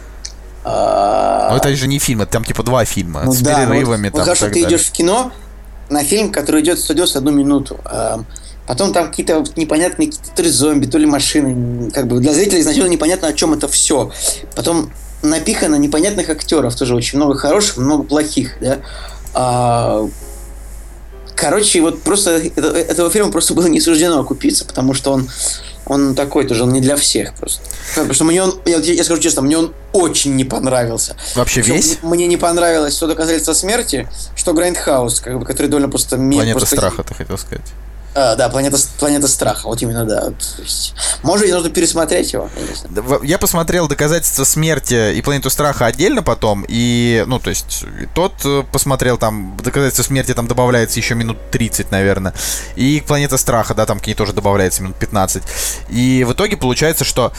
Но 0.63 1.53
это 1.57 1.75
же 1.75 1.88
не 1.88 1.99
фильм 1.99 2.21
это 2.21 2.32
там 2.34 2.43
типа 2.43 2.63
два 2.63 2.86
фильма 2.86 3.23
ну 3.25 3.34
с 3.34 3.39
да, 3.39 3.65
перерывами 3.65 4.09
вот, 4.09 4.17
там 4.17 4.19
вот 4.19 4.23
хорошо, 4.25 4.45
так 4.45 4.53
ты 4.53 4.61
далее. 4.61 4.77
идешь 4.77 4.88
в 4.88 4.91
кино 4.91 5.32
на 5.89 6.03
фильм, 6.03 6.32
который 6.32 6.61
идет 6.61 6.79
191 6.79 7.36
минуту. 7.36 7.79
А, 7.86 8.23
Потом 8.67 8.93
там 8.93 9.07
какие-то 9.07 9.43
непонятные 9.55 10.07
какие-то 10.09 10.29
то 10.36 10.43
ли 10.43 10.49
зомби, 10.49 10.86
то 10.86 10.97
ли 10.97 11.05
машины. 11.05 11.91
Как 11.91 12.07
бы 12.07 12.19
для 12.19 12.32
зрителей 12.34 12.61
изначально 12.61 12.89
непонятно, 12.89 13.27
о 13.27 13.34
чем 13.34 13.53
это 13.53 13.67
все. 13.67 14.11
Потом 14.55 14.91
напихано 15.23 15.75
непонятных 15.75 16.29
актеров, 16.29 16.75
тоже 16.75 16.95
очень 16.95 17.17
много 17.17 17.38
хороших, 17.38 17.77
много 17.77 18.03
плохих, 18.03 18.57
да. 18.61 18.77
А, 19.34 20.07
короче, 21.41 21.81
вот 21.81 22.03
просто 22.03 22.37
это, 22.55 22.67
этого 22.77 23.09
фильма 23.09 23.31
просто 23.31 23.53
было 23.55 23.65
не 23.65 23.81
суждено 23.81 24.19
окупиться, 24.19 24.63
потому 24.63 24.93
что 24.93 25.11
он 25.11 25.27
он 25.85 26.15
такой 26.15 26.45
тоже, 26.45 26.63
он 26.63 26.71
не 26.71 26.79
для 26.79 26.95
всех 26.95 27.33
просто. 27.33 27.61
Потому 27.95 28.13
что 28.13 28.23
мне 28.23 28.43
он, 28.43 28.61
я, 28.65 28.77
я 28.77 29.03
скажу 29.03 29.19
честно, 29.19 29.41
мне 29.41 29.57
он 29.57 29.73
очень 29.91 30.35
не 30.35 30.45
понравился. 30.45 31.17
Вообще 31.35 31.61
Причем 31.61 31.75
весь? 31.75 31.97
Мне 32.03 32.27
не 32.27 32.37
понравилось 32.37 32.95
что 32.95 33.07
доказательство 33.07 33.53
смерти, 33.53 34.07
что 34.35 34.53
Grindhouse, 34.53 35.19
как 35.19 35.39
бы, 35.39 35.45
который 35.45 35.67
довольно 35.67 35.89
просто... 35.89 36.15
Планета 36.15 36.59
просто- 36.59 36.75
страха, 36.77 37.03
ты 37.03 37.15
хотел 37.15 37.37
сказать. 37.37 37.65
А, 38.14 38.36
да, 38.36 38.49
планета, 38.49 38.78
планета 38.99 39.28
страха, 39.28 39.68
вот 39.68 39.82
именно, 39.82 40.05
да. 40.05 40.26
Вот, 40.26 40.36
есть, 40.59 40.93
может, 41.24 41.49
нужно 41.49 41.70
пересмотреть 41.70 42.34
его, 42.34 42.49
я 42.99 43.20
Я 43.24 43.38
посмотрел 43.38 43.88
доказательства 43.88 44.43
смерти 44.43 45.14
и 45.14 45.22
планету 45.22 45.49
страха 45.49 45.86
отдельно 45.86 46.22
потом, 46.22 46.66
и, 46.68 47.24
ну, 47.28 47.39
то 47.39 47.49
есть, 47.49 47.86
тот 48.14 48.34
э, 48.43 48.64
посмотрел 48.70 49.18
там 49.18 49.57
доказательства 49.64 50.03
смерти, 50.03 50.34
там 50.34 50.47
добавляется 50.47 50.99
еще 50.99 51.16
минут 51.16 51.38
30, 51.51 51.91
наверное. 51.91 52.34
И 52.76 53.01
планета 53.07 53.38
страха, 53.38 53.74
да, 53.74 53.86
там 53.86 53.99
к 53.99 54.07
ней 54.07 54.14
тоже 54.14 54.34
добавляется 54.34 54.84
минут 54.84 54.97
15. 54.97 55.43
И 55.89 56.26
в 56.28 56.34
итоге 56.34 56.57
получается, 56.57 57.05
что 57.05 57.32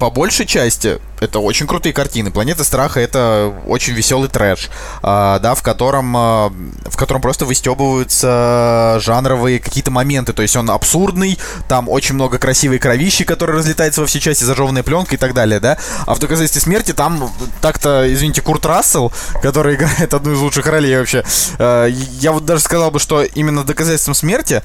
по 0.00 0.10
большей 0.10 0.46
части 0.46 0.98
это 1.20 1.40
очень 1.40 1.66
крутые 1.66 1.92
картины. 1.92 2.30
Планета 2.30 2.64
страха 2.64 3.00
это 3.00 3.52
очень 3.66 3.92
веселый 3.92 4.30
трэш, 4.30 4.70
а, 5.02 5.38
да, 5.40 5.54
в 5.54 5.62
котором 5.62 6.16
а, 6.16 6.50
в 6.86 6.96
котором 6.96 7.20
просто 7.20 7.44
выстебываются 7.44 8.98
жанровые 9.02 9.58
какие-то 9.58 9.90
моменты. 9.90 10.32
То 10.32 10.40
есть 10.40 10.56
он 10.56 10.70
абсурдный, 10.70 11.38
там 11.68 11.90
очень 11.90 12.14
много 12.14 12.38
красивой 12.38 12.78
кровищи, 12.78 13.24
которая 13.24 13.58
разлетается 13.58 14.00
во 14.00 14.06
все 14.06 14.20
части, 14.20 14.42
зажеванная 14.42 14.82
пленка 14.82 15.16
и 15.16 15.18
так 15.18 15.34
далее, 15.34 15.60
да. 15.60 15.76
А 16.06 16.14
в 16.14 16.18
доказательстве 16.18 16.62
смерти 16.62 16.92
там 16.92 17.30
так-то, 17.60 18.10
извините, 18.10 18.40
Курт 18.40 18.64
Рассел, 18.64 19.12
который 19.42 19.74
играет 19.76 20.14
одну 20.14 20.32
из 20.32 20.38
лучших 20.38 20.66
ролей 20.66 20.96
вообще. 20.96 21.24
э, 21.58 21.90
я 22.20 22.32
вот 22.32 22.46
даже 22.46 22.62
сказал 22.62 22.90
бы, 22.90 22.98
что 22.98 23.22
именно 23.22 23.64
доказательством 23.64 24.14
смерти 24.14 24.62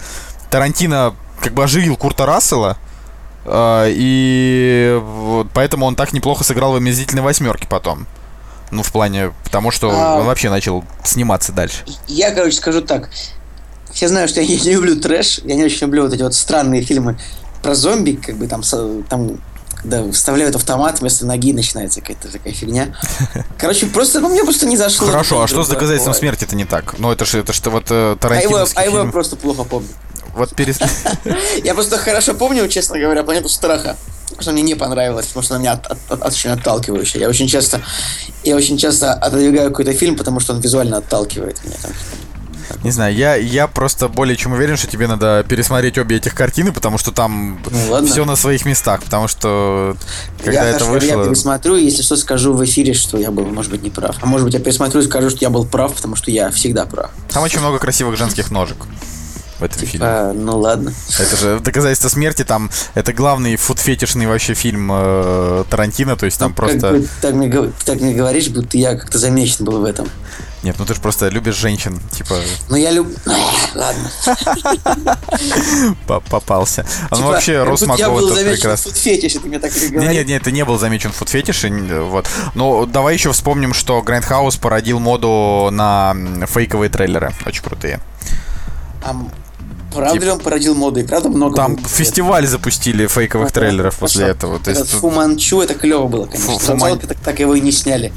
Тарантино 0.49 1.13
как 1.41 1.53
бы 1.53 1.65
оживил 1.65 1.97
Курта 1.97 2.25
Рассела, 2.25 2.69
а, 2.71 2.94
И 3.47 4.99
вот 5.03 5.47
поэтому 5.53 5.85
он 5.85 5.95
так 5.95 6.13
неплохо 6.13 6.43
сыграл 6.43 6.73
в 6.73 6.75
омерзительной 6.75 7.21
восьмерке 7.21 7.67
потом. 7.67 8.07
Ну, 8.71 8.81
в 8.83 8.91
плане, 8.91 9.31
потому 9.43 9.71
что 9.71 9.91
А. 9.91 10.17
он 10.19 10.25
вообще 10.25 10.49
начал 10.49 10.83
сниматься 11.03 11.51
дальше. 11.51 11.83
Я, 12.07 12.31
короче, 12.31 12.57
скажу 12.57 12.81
так. 12.81 13.09
Все 13.93 14.07
знают, 14.09 14.31
что 14.31 14.41
я 14.41 14.47
не 14.47 14.73
люблю 14.73 14.99
трэш, 14.99 15.39
я 15.43 15.55
не 15.55 15.63
очень 15.63 15.81
люблю 15.81 16.03
вот 16.03 16.13
эти 16.13 16.23
вот 16.23 16.33
странные 16.33 16.81
фильмы 16.81 17.17
про 17.61 17.75
зомби, 17.75 18.11
как 18.13 18.35
бы 18.37 18.47
там, 18.47 18.61
там 19.07 19.37
когда 19.75 20.11
вставляют 20.11 20.55
автомат 20.55 20.99
вместо 20.99 21.25
ноги, 21.27 21.53
начинается 21.53 22.01
какая-то 22.01 22.31
такая 22.31 22.53
фигня. 22.53 22.95
Короче, 23.59 23.85
просто, 23.85 24.19
ну, 24.19 24.29
мне 24.29 24.43
просто 24.43 24.65
не 24.65 24.77
зашло. 24.77 25.07
Хорошо, 25.07 25.43
а 25.43 25.47
что 25.47 25.57
с 25.63 25.67
Бывает. 25.67 25.69
доказательством 25.79 26.13
смерти 26.15 26.43
это 26.45 26.55
не 26.55 26.65
так? 26.65 26.97
Ну, 26.97 27.11
это 27.11 27.23
же 27.25 27.39
это 27.39 27.53
что 27.53 27.69
вот 27.69 27.85
э, 27.91 27.93
А 27.93 28.05
его, 28.09 28.15
Тарантиновский 28.15 28.81
а 28.81 28.85
его 28.85 28.95
я 28.97 29.01
фильм. 29.03 29.11
просто 29.11 29.35
плохо 29.35 29.63
помню. 29.63 29.89
Вот 30.35 30.55
перес... 30.55 30.77
Я 31.63 31.73
просто 31.73 31.97
хорошо 31.97 32.33
помню, 32.33 32.67
честно 32.67 32.99
говоря, 32.99 33.23
планету 33.23 33.49
страха. 33.49 33.95
Потому 34.25 34.41
что 34.41 34.51
мне 34.51 34.63
не 34.63 34.75
понравилось, 34.75 35.27
потому 35.27 35.43
что 35.43 35.55
она 35.55 35.61
меня 35.61 35.71
от- 35.73 35.87
от- 35.87 36.11
от- 36.21 36.33
очень 36.33 36.49
отталкивающая. 36.49 37.21
Я 37.21 37.29
очень 37.29 37.47
часто, 37.47 37.81
я 38.43 38.55
очень 38.55 38.77
часто 38.77 39.13
отодвигаю 39.13 39.69
какой-то 39.69 39.93
фильм, 39.93 40.17
потому 40.17 40.39
что 40.41 40.53
он 40.53 40.59
визуально 40.59 40.97
отталкивает 40.97 41.63
меня. 41.63 41.75
Там. 41.81 41.91
Не 42.83 42.91
знаю, 42.91 43.15
я, 43.15 43.35
я 43.35 43.67
просто 43.67 44.09
более 44.09 44.35
чем 44.35 44.53
уверен, 44.53 44.75
что 44.75 44.87
тебе 44.87 45.07
надо 45.07 45.45
пересмотреть 45.47 45.97
обе 45.97 46.17
этих 46.17 46.33
картины, 46.35 46.73
потому 46.73 46.97
что 46.97 47.11
там 47.11 47.61
Ну, 47.71 48.05
все 48.05 48.25
на 48.25 48.35
своих 48.35 48.65
местах, 48.65 49.03
потому 49.03 49.27
что 49.27 49.95
когда 50.43 50.63
я, 50.63 50.69
это 50.71 50.85
хорошо, 50.85 51.05
я 51.05 51.15
вышло... 51.17 51.29
пересмотрю, 51.29 51.75
если 51.75 52.01
что, 52.01 52.17
скажу 52.17 52.53
в 52.53 52.65
эфире, 52.65 52.93
что 52.93 53.17
я 53.17 53.31
был, 53.31 53.45
может 53.45 53.71
быть, 53.71 53.83
не 53.83 53.89
прав. 53.91 54.15
А 54.19 54.25
может 54.25 54.45
быть, 54.45 54.53
я 54.55 54.59
пересмотрю 54.59 55.01
и 55.01 55.05
скажу, 55.05 55.29
что 55.29 55.39
я 55.41 55.49
был 55.49 55.65
прав, 55.65 55.93
потому 55.93 56.15
что 56.15 56.31
я 56.31 56.49
всегда 56.51 56.85
прав. 56.85 57.11
Там 57.29 57.43
очень 57.43 57.59
много 57.59 57.77
красивых 57.79 58.17
женских 58.17 58.51
ножек 58.51 58.77
в 59.59 59.63
этом 59.63 59.79
фильме. 59.87 60.05
А, 60.07 60.33
ну 60.33 60.59
ладно. 60.59 60.93
Это 61.19 61.35
же 61.37 61.59
доказательство 61.59 62.09
смерти, 62.09 62.43
там 62.43 62.69
это 62.93 63.13
главный 63.13 63.55
фуд-фетишный 63.55 64.27
вообще 64.27 64.53
фильм 64.53 64.89
э, 64.93 65.63
Тарантино, 65.69 66.15
то 66.17 66.25
есть 66.25 66.37
там 66.39 66.49
Ну, 66.49 66.55
просто... 66.55 66.79
Как 66.91 66.99
бы 67.01 67.07
так, 67.21 67.33
мне, 67.35 67.47
гов- 67.47 67.71
так 67.85 68.01
мне 68.01 68.13
говоришь, 68.13 68.49
будто 68.49 68.77
я 68.77 68.95
как-то 68.95 69.17
замечен 69.17 69.63
был 69.65 69.79
в 69.79 69.85
этом. 69.85 70.09
Нет, 70.63 70.75
ну 70.79 70.85
ты 70.85 70.95
же 70.95 70.99
просто 70.99 71.29
любишь 71.29 71.55
женщин, 71.55 71.99
типа, 72.11 72.35
Но 72.69 72.75
я 72.75 72.89
люблю... 72.91 73.15
Ладно. 73.75 74.11
по- 76.07 76.19
попался. 76.21 76.85
А 77.03 77.07
ну 77.11 77.17
Типа, 77.17 77.27
вообще, 77.29 77.63
Рос 77.63 77.81
тут 77.81 78.33
замечен 78.33 78.53
прекрасно. 78.53 78.91
в 78.91 78.95
фетише, 78.95 79.39
ты 79.39 79.47
мне 79.47 79.59
так 79.59 79.71
Нет, 79.75 80.11
нет, 80.11 80.27
нет, 80.27 80.43
ты 80.43 80.51
не 80.51 80.65
был 80.65 80.77
замечен 80.79 81.11
в 81.11 81.15
фут-фетише, 81.15 81.67
н- 81.67 82.03
вот. 82.05 82.27
Но 82.55 82.85
давай 82.85 83.13
еще 83.13 83.31
вспомним, 83.31 83.73
что 83.73 84.01
Grindhouse 84.01 84.57
породил 84.57 84.99
моду 84.99 85.69
на 85.71 86.15
фейковые 86.47 86.89
трейлеры, 86.89 87.31
очень 87.45 87.61
крутые. 87.63 87.99
А 89.95 90.01
правда 90.01 90.25
ли 90.25 90.31
он 90.31 90.39
породил 90.39 90.75
моду? 90.75 90.99
И 90.99 91.03
правда 91.03 91.29
много 91.29 91.55
Там 91.55 91.75
было? 91.75 91.87
фестиваль 91.87 92.45
запустили 92.47 93.07
фейковых 93.07 93.47
Ага, 93.51 93.59
трейлеров 93.61 93.95
после 93.97 94.21
хорошо. 94.25 94.37
этого. 94.37 94.59
То 94.59 94.71
есть, 94.71 94.89
Фу 94.91 95.09
Манчу, 95.09 95.61
это 95.61 95.73
клево 95.73 96.07
было, 96.07 96.25
конечно. 96.25 96.53
Фу- 96.53 96.59
Фу 96.59 96.65
Сначала 96.65 96.89
Ман- 96.89 96.99
так, 96.99 97.17
так 97.19 97.39
его 97.39 97.55
и 97.55 97.61
не 97.61 97.71
сняли. 97.71 98.13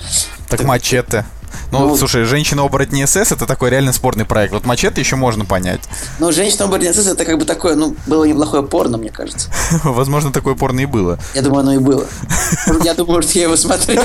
так 0.48 0.62
мачете. 0.64 1.24
Ну, 1.70 1.88
Ну, 1.88 1.96
слушай, 1.96 2.24
женщина-оборотни 2.24 3.04
СС 3.04 3.32
это 3.32 3.46
такой 3.46 3.70
реально 3.70 3.92
спорный 3.92 4.24
проект. 4.24 4.52
Вот 4.52 4.64
мачете 4.66 5.00
еще 5.00 5.16
можно 5.16 5.44
понять. 5.44 5.80
Но 6.18 6.32
женщина 6.32 6.64
оборотница 6.64 7.10
это 7.10 7.24
как 7.24 7.38
бы 7.38 7.44
такое, 7.44 7.74
ну, 7.74 7.96
было 8.06 8.24
неплохое 8.24 8.62
порно, 8.62 8.98
мне 8.98 9.10
кажется. 9.10 9.50
Возможно, 9.84 10.32
такое 10.32 10.54
порно 10.54 10.80
и 10.80 10.86
было. 10.86 11.18
Я 11.34 11.42
думаю, 11.42 11.60
оно 11.60 11.74
и 11.74 11.78
было. 11.78 12.06
Я 12.84 12.94
думаю, 12.94 13.22
что 13.22 13.38
я 13.38 13.44
его 13.44 13.56
смотрел. 13.56 14.02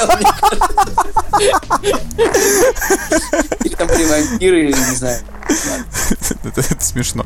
Или 3.64 3.76
там 3.76 3.88
были 3.88 4.06
вампиры, 4.06 4.66
или 4.66 4.74
не 4.74 4.96
знаю. 4.96 5.20
это 6.44 6.84
смешно. 6.84 7.26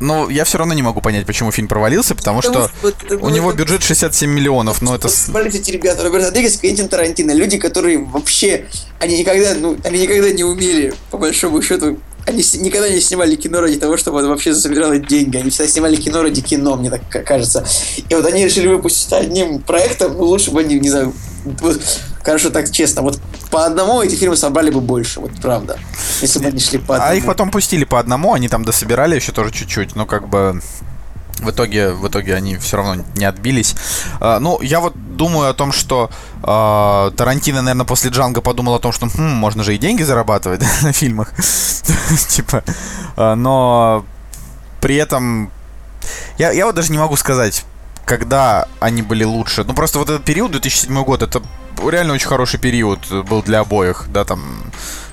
Но 0.00 0.30
я 0.30 0.44
все 0.44 0.58
равно 0.58 0.74
не 0.74 0.82
могу 0.82 1.00
понять, 1.00 1.26
почему 1.26 1.52
фильм 1.52 1.68
провалился, 1.68 2.14
потому 2.14 2.42
что 2.42 2.70
вот 2.82 2.94
это 3.04 3.18
у 3.18 3.28
него 3.28 3.52
бюджет 3.52 3.82
67 3.82 4.30
миллионов, 4.30 4.80
но 4.80 4.94
это... 4.94 5.08
Смотрите, 5.08 5.72
ребята, 5.72 6.02
Роберт 6.02 6.24
Родригес, 6.24 6.56
Квентин 6.56 6.88
Тарантино, 6.88 7.32
люди, 7.32 7.58
которые 7.58 7.98
вообще, 7.98 8.66
они 8.98 9.18
никогда, 9.18 9.54
ну, 9.54 9.76
они 9.84 10.00
никогда 10.00 10.30
не 10.30 10.42
умели, 10.42 10.94
по 11.10 11.18
большому 11.18 11.60
счету, 11.62 11.98
они 12.26 12.44
никогда 12.58 12.88
не 12.88 13.00
снимали 13.00 13.34
кино 13.34 13.60
ради 13.60 13.76
того, 13.76 13.96
чтобы 13.96 14.20
оно 14.20 14.28
вообще 14.28 14.54
собирало 14.54 14.98
деньги. 14.98 15.36
Они 15.36 15.50
всегда 15.50 15.68
снимали 15.68 15.96
кино 15.96 16.22
ради 16.22 16.40
кино, 16.40 16.76
мне 16.76 16.90
так 16.90 17.00
ка- 17.08 17.22
кажется. 17.22 17.64
И 18.08 18.14
вот 18.14 18.24
они 18.26 18.44
решили 18.44 18.68
выпустить 18.68 19.12
одним 19.12 19.60
проектом, 19.60 20.16
ну, 20.16 20.24
лучше 20.24 20.50
бы 20.50 20.60
они, 20.60 20.78
не 20.78 20.90
знаю, 20.90 21.12
вот, 21.44 21.80
хорошо, 22.22 22.50
так 22.50 22.70
честно, 22.70 23.02
вот 23.02 23.18
по 23.50 23.64
одному 23.64 24.02
эти 24.02 24.14
фильмы 24.14 24.36
собрали 24.36 24.70
бы 24.70 24.80
больше, 24.80 25.20
вот 25.20 25.32
правда. 25.40 25.78
Если 26.20 26.38
бы 26.38 26.46
они 26.48 26.60
шли 26.60 26.78
по 26.78 26.94
одному. 26.96 27.12
А 27.12 27.14
их 27.14 27.26
потом 27.26 27.50
пустили 27.50 27.84
по 27.84 27.98
одному, 27.98 28.34
они 28.34 28.48
там 28.48 28.64
дособирали 28.64 29.16
еще 29.16 29.32
тоже 29.32 29.52
чуть-чуть, 29.52 29.96
но 29.96 30.06
как 30.06 30.28
бы... 30.28 30.60
В 31.40 31.50
итоге, 31.50 31.90
в 31.90 32.06
итоге 32.08 32.34
они 32.34 32.56
все 32.56 32.76
равно 32.76 33.04
не 33.16 33.24
отбились. 33.24 33.74
А, 34.20 34.38
ну, 34.40 34.60
я 34.62 34.80
вот 34.80 34.94
думаю 35.16 35.50
о 35.50 35.54
том, 35.54 35.72
что 35.72 36.10
а, 36.42 37.10
Тарантино, 37.16 37.62
наверное, 37.62 37.86
после 37.86 38.10
Джанга 38.10 38.40
подумал 38.40 38.74
о 38.74 38.78
том, 38.78 38.92
что 38.92 39.06
хм, 39.06 39.22
можно 39.22 39.64
же 39.64 39.74
и 39.74 39.78
деньги 39.78 40.02
зарабатывать 40.02 40.62
на 40.82 40.92
фильмах. 40.92 41.32
Типа. 42.28 42.62
а, 43.16 43.34
Но 43.34 44.04
при 44.80 44.96
этом 44.96 45.50
я, 46.38 46.52
я 46.52 46.66
вот 46.66 46.74
даже 46.74 46.92
не 46.92 46.98
могу 46.98 47.16
сказать, 47.16 47.64
когда 48.04 48.66
они 48.80 49.02
были 49.02 49.24
лучше. 49.24 49.64
Ну, 49.64 49.74
просто 49.74 49.98
вот 49.98 50.08
этот 50.08 50.24
период, 50.24 50.52
2007 50.52 51.04
год, 51.04 51.22
это 51.22 51.42
реально 51.86 52.14
очень 52.14 52.28
хороший 52.28 52.58
период 52.58 53.06
был 53.28 53.42
для 53.42 53.60
обоих, 53.60 54.06
да, 54.08 54.24
там... 54.24 54.64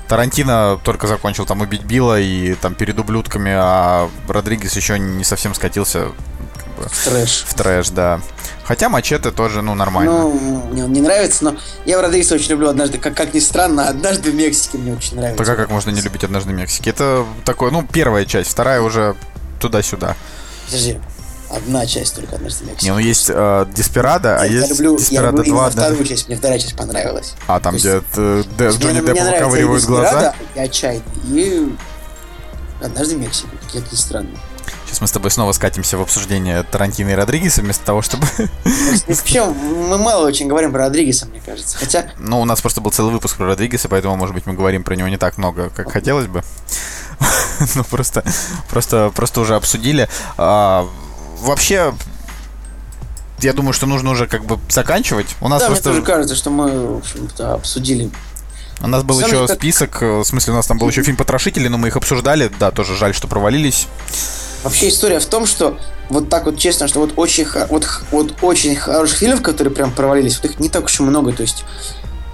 Тарантино 0.07 0.79
только 0.83 1.07
закончил 1.07 1.45
там 1.45 1.61
убить 1.61 1.83
Билла 1.83 2.19
и 2.19 2.55
там 2.55 2.75
перед 2.75 2.97
ублюдками, 2.97 3.51
а 3.53 4.09
Родригес 4.27 4.75
еще 4.75 4.97
не 4.97 5.23
совсем 5.23 5.53
скатился 5.53 6.09
как 6.55 6.67
бы, 6.75 6.89
Трэш. 7.03 7.45
в 7.47 7.53
трэш, 7.53 7.89
да. 7.89 8.21
Хотя 8.63 8.89
Мачете 8.89 9.31
тоже, 9.31 9.61
ну, 9.61 9.75
нормально. 9.75 10.11
Ну, 10.11 10.69
мне 10.71 10.85
он 10.85 10.93
не 10.93 11.01
нравится, 11.01 11.45
но 11.45 11.57
я 11.85 12.01
Родригеса 12.01 12.35
очень 12.35 12.51
люблю 12.51 12.69
однажды, 12.69 12.97
как, 12.97 13.15
как 13.15 13.34
ни 13.34 13.39
странно, 13.39 13.88
однажды 13.88 14.31
в 14.31 14.35
Мексике 14.35 14.77
мне 14.77 14.93
очень 14.93 15.17
нравится. 15.17 15.43
Так 15.43 15.53
а 15.53 15.55
как 15.55 15.69
можно 15.69 15.89
не 15.89 16.01
любить 16.01 16.23
«Однажды 16.23 16.51
в 16.51 16.53
Мексике»? 16.53 16.89
Это 16.89 17.25
такое, 17.45 17.71
ну, 17.71 17.84
первая 17.84 18.25
часть, 18.25 18.49
вторая 18.49 18.81
уже 18.81 19.15
туда-сюда. 19.59 20.15
Подожди, 20.65 20.99
одна 21.49 21.86
часть 21.86 22.15
только 22.15 22.36
однажды 22.36 22.64
в 22.65 22.68
Мексике. 22.68 22.86
Не, 22.88 22.91
ну 22.94 22.99
есть 22.99 23.30
э, 23.30 23.65
Деспирада, 23.76 24.38
а 24.40 24.45
я, 24.45 24.60
есть 24.60 24.69
люблю, 24.72 24.94
я 24.94 24.98
Деспирада 24.98 25.38
люблю 25.38 25.44
2. 25.44 25.57
именно 25.61 25.76
да. 25.76 25.82
вторую 25.84 26.06
часть, 26.06 26.28
мне 26.28 26.38
вторая 26.38 26.60
часть 26.60 26.76
понравилась. 26.76 27.34
А, 27.48 27.60
там, 27.60 27.74
То 27.76 27.80
где 27.80 27.90
есть- 27.94 28.06
э, 28.15 28.44
Д- 28.57 28.69
Джонни 28.69 28.99
нравится 28.99 29.32
выковыривают 29.32 29.84
глаза. 29.86 30.34
И 30.56 30.60
Отчаянный, 30.60 31.03
и 31.26 31.76
однажды 32.82 33.15
в 33.15 33.19
Мексике, 33.19 33.49
как 33.74 33.91
ни 33.91 33.95
странно. 33.95 34.30
Сейчас 34.86 35.02
мы 35.02 35.07
с 35.07 35.11
тобой 35.11 35.32
снова 35.32 35.52
скатимся 35.52 35.98
в 35.98 36.02
обсуждение 36.02 36.64
Тарантино 36.64 37.10
и 37.10 37.14
Родригеса, 37.14 37.61
вместо 37.61 37.84
того, 37.86 38.02
чтобы... 38.02 38.26
Вообще, 39.07 39.44
мы 39.45 39.98
мало 39.98 40.26
очень 40.26 40.48
говорим 40.48 40.72
про 40.72 40.86
Родригеса, 40.86 41.26
мне 41.26 41.41
кажется. 41.45 41.78
Хотя, 41.78 42.06
Ну, 42.19 42.40
у 42.40 42.45
нас 42.45 42.61
просто 42.61 42.80
был 42.80 42.91
целый 42.91 43.11
выпуск 43.11 43.36
про 43.36 43.48
Родригеса, 43.48 43.90
поэтому, 43.90 44.15
может 44.15 44.34
быть, 44.34 44.45
мы 44.45 44.53
говорим 44.53 44.84
про 44.84 44.95
него 44.95 45.10
не 45.10 45.18
так 45.18 45.38
много, 45.38 45.69
как 45.72 45.91
хотелось 45.91 46.28
бы. 46.28 46.41
ну, 47.76 47.84
просто, 47.84 48.24
просто, 48.69 49.11
просто 49.14 49.41
уже 49.41 49.56
обсудили. 49.56 50.07
Вообще, 51.39 51.93
я 53.39 53.53
думаю, 53.53 53.73
что 53.73 53.85
нужно 53.85 54.11
уже 54.11 54.27
как 54.27 54.45
бы 54.45 54.59
заканчивать. 54.69 55.27
У 55.41 55.47
нас 55.47 55.61
да, 55.61 55.68
просто... 55.68 55.89
мне 55.89 55.99
тоже 55.99 56.11
кажется, 56.11 56.35
что 56.35 56.49
мы, 56.49 56.95
в 56.95 56.97
общем-то, 56.97 57.53
обсудили. 57.53 58.09
У 58.81 58.88
нас 58.88 59.03
был 59.03 59.19
Самый 59.19 59.27
еще 59.27 59.47
как- 59.47 59.57
список, 59.57 60.03
э, 60.03 60.19
в 60.19 60.23
смысле, 60.23 60.53
у 60.53 60.55
нас 60.55 60.68
там 60.68 60.77
был 60.77 60.88
еще 60.88 61.01
фильм 61.01 61.18
«Потрошители», 61.18 61.68
но 61.68 61.77
мы 61.77 61.88
их 61.88 61.95
обсуждали. 61.95 62.51
Да, 62.59 62.72
тоже 62.72 62.95
жаль, 62.95 63.14
что 63.14 63.27
провалились. 63.27 63.88
Вообще 64.64 64.89
история 64.89 65.19
в 65.19 65.26
том, 65.26 65.45
что 65.45 65.80
вот 66.09 66.30
так 66.30 66.45
вот 66.45 66.57
честно, 66.57 66.88
что 66.88 66.99
вот 66.99 67.14
очень, 67.15 67.47
вот, 67.69 67.88
вот 68.11 68.35
очень 68.41 68.76
хороших 68.76 69.18
фильмов, 69.18 69.41
которые 69.41 69.73
прям 69.73 69.91
провалились, 69.91 70.39
вот 70.41 70.51
их 70.51 70.59
не 70.59 70.69
так 70.69 70.85
уж 70.85 70.99
и 70.99 71.03
много, 71.03 71.31
то 71.31 71.41
есть 71.41 71.64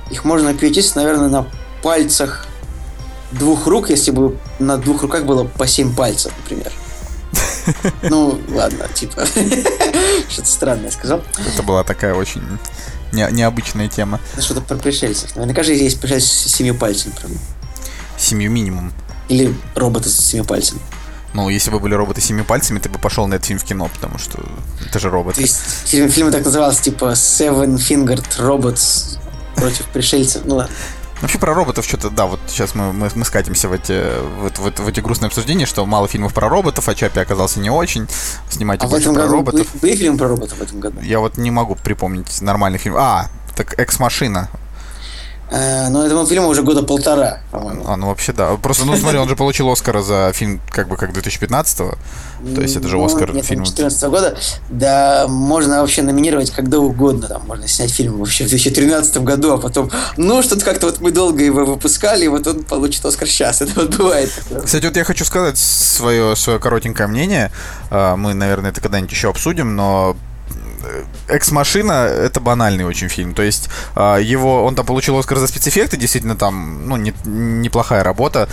их 0.09 0.25
можно 0.25 0.53
перечислить, 0.53 0.95
наверное, 0.95 1.29
на 1.29 1.47
пальцах 1.81 2.45
двух 3.31 3.67
рук, 3.67 3.89
если 3.89 4.11
бы 4.11 4.37
на 4.59 4.77
двух 4.77 5.01
руках 5.01 5.25
было 5.25 5.43
по 5.43 5.67
семь 5.67 5.93
пальцев, 5.93 6.31
например. 6.43 6.71
Ну, 8.03 8.39
ладно, 8.49 8.87
типа, 8.93 9.25
что-то 10.29 10.47
странное 10.47 10.91
сказал. 10.91 11.23
Это 11.53 11.63
была 11.63 11.83
такая 11.83 12.13
очень 12.13 12.41
не- 13.11 13.27
необычная 13.31 13.87
тема. 13.87 14.19
Что-то 14.39 14.61
про 14.61 14.75
пришельцев. 14.77 15.35
Наверняка 15.35 15.63
же 15.63 15.73
есть 15.73 15.99
пришельцы 15.99 16.27
с 16.27 16.53
семью 16.55 16.75
пальцами, 16.75 17.13
правда. 17.19 17.37
Семью 18.17 18.51
минимум. 18.51 18.93
Или 19.29 19.55
роботы 19.75 20.09
с 20.09 20.15
семью 20.17 20.45
пальцами. 20.45 20.81
Ну, 21.33 21.49
если 21.49 21.71
бы 21.71 21.79
были 21.79 21.95
роботы 21.95 22.21
с 22.21 22.25
семи 22.25 22.43
пальцами, 22.43 22.77
ты 22.77 22.89
бы 22.89 22.99
пошел 22.99 23.25
на 23.27 23.35
этот 23.35 23.47
фильм 23.47 23.59
в 23.59 23.63
кино, 23.63 23.89
потому 23.91 24.19
что 24.19 24.39
это 24.87 24.99
же 24.99 25.09
роботы. 25.09 25.37
То 25.37 25.41
есть 25.41 25.59
фильм, 25.85 26.09
фильм 26.09 26.31
так 26.31 26.45
назывался, 26.45 26.83
типа 26.83 27.13
Seven 27.13 27.75
Fingered 27.77 28.37
Robots 28.37 29.17
против 29.55 29.85
пришельцев. 29.87 30.43
Ну 30.45 30.57
ладно. 30.57 30.75
Вообще 31.23 31.39
про 31.39 31.53
роботов 31.53 31.85
что-то, 31.85 32.09
да, 32.09 32.25
вот 32.25 32.39
сейчас 32.47 32.75
мы, 32.75 32.91
мы, 32.91 33.09
мы 33.15 33.23
скатимся 33.23 33.69
в 33.69 33.71
эти, 33.71 33.93
в, 33.93 34.49
в- 34.59 34.79
в 34.79 34.87
эти 34.89 34.99
грустные 34.99 35.27
обсуждения, 35.27 35.65
что 35.65 35.85
мало 35.85 36.09
фильмов 36.09 36.33
про 36.33 36.49
роботов, 36.49 36.89
а 36.89 36.93
Чапи 36.95 37.17
оказался 37.21 37.61
не 37.61 37.69
очень. 37.69 38.07
Снимайте 38.49 38.85
А 38.85 38.89
больше 38.89 39.13
про 39.13 39.25
роботов. 39.27 39.65
были, 39.73 39.93
были 39.93 39.95
фильмы 40.01 40.17
про 40.17 40.27
роботов 40.27 40.57
в 40.57 40.61
этом 40.61 40.81
году? 40.81 40.99
Я 41.01 41.19
вот 41.19 41.37
не 41.37 41.49
могу 41.49 41.75
припомнить 41.75 42.41
нормальный 42.41 42.77
фильм. 42.77 42.95
А, 42.97 43.29
так 43.55 43.79
«Экс-машина». 43.79 44.49
Э, 45.51 45.89
но 45.89 46.05
этому 46.05 46.25
фильму 46.25 46.47
уже 46.47 46.63
года 46.63 46.81
полтора, 46.83 47.39
по-моему. 47.51 47.83
А, 47.87 47.95
ну 47.95 48.07
вообще 48.07 48.33
да. 48.33 48.55
Просто, 48.55 48.85
ну 48.85 48.95
смотри, 48.95 49.19
он 49.19 49.29
же 49.29 49.35
получил 49.35 49.69
Оскара 49.69 50.01
за 50.01 50.31
фильм 50.33 50.59
как 50.69 50.87
бы 50.87 50.95
как 50.97 51.11
2015-го. 51.11 51.95
То 52.55 52.61
есть 52.61 52.75
это 52.75 52.87
же 52.87 52.97
Ну, 52.97 53.05
Оскар 53.05 53.33
нет, 53.33 53.45
фильм. 53.45 53.63
2014 53.63 54.03
года. 54.09 54.37
Да, 54.69 55.27
можно 55.27 55.81
вообще 55.81 56.01
номинировать 56.01 56.49
когда 56.51 56.79
угодно. 56.79 57.27
Там 57.27 57.45
можно 57.45 57.67
снять 57.67 57.91
фильм 57.91 58.17
вообще 58.17 58.45
в 58.45 58.49
2013 58.49 59.17
году, 59.17 59.53
а 59.53 59.57
потом, 59.57 59.91
ну, 60.17 60.41
что-то 60.41 60.65
как-то 60.65 60.87
вот 60.87 60.99
мы 61.01 61.11
долго 61.11 61.43
его 61.43 61.65
выпускали, 61.65 62.25
и 62.25 62.27
вот 62.27 62.47
он 62.47 62.63
получит 62.63 63.05
Оскар 63.05 63.27
сейчас. 63.27 63.61
Это 63.61 63.79
вот 63.81 63.95
бывает. 63.95 64.31
Кстати, 64.65 64.85
вот 64.85 64.97
я 64.97 65.03
хочу 65.03 65.23
сказать 65.23 65.57
свое, 65.57 66.35
свое 66.35 66.59
коротенькое 66.59 67.07
мнение. 67.07 67.51
А, 67.91 68.15
Мы, 68.15 68.33
наверное, 68.33 68.71
это 68.71 68.81
когда-нибудь 68.81 69.11
еще 69.11 69.29
обсудим, 69.29 69.75
но 69.75 70.15
Экс-машина 71.27 71.91
это 71.93 72.39
банальный 72.39 72.83
очень 72.85 73.07
фильм. 73.09 73.33
То 73.33 73.41
есть 73.43 73.69
а, 73.95 74.17
его 74.17 74.63
он 74.65 74.75
там 74.75 74.85
получил 74.85 75.17
Оскар 75.17 75.37
за 75.39 75.47
спецэффекты, 75.47 75.97
действительно 75.97 76.35
там 76.35 76.87
ну 76.87 76.97
не- 76.97 77.13
неплохая 77.25 78.03
работа, 78.03 78.49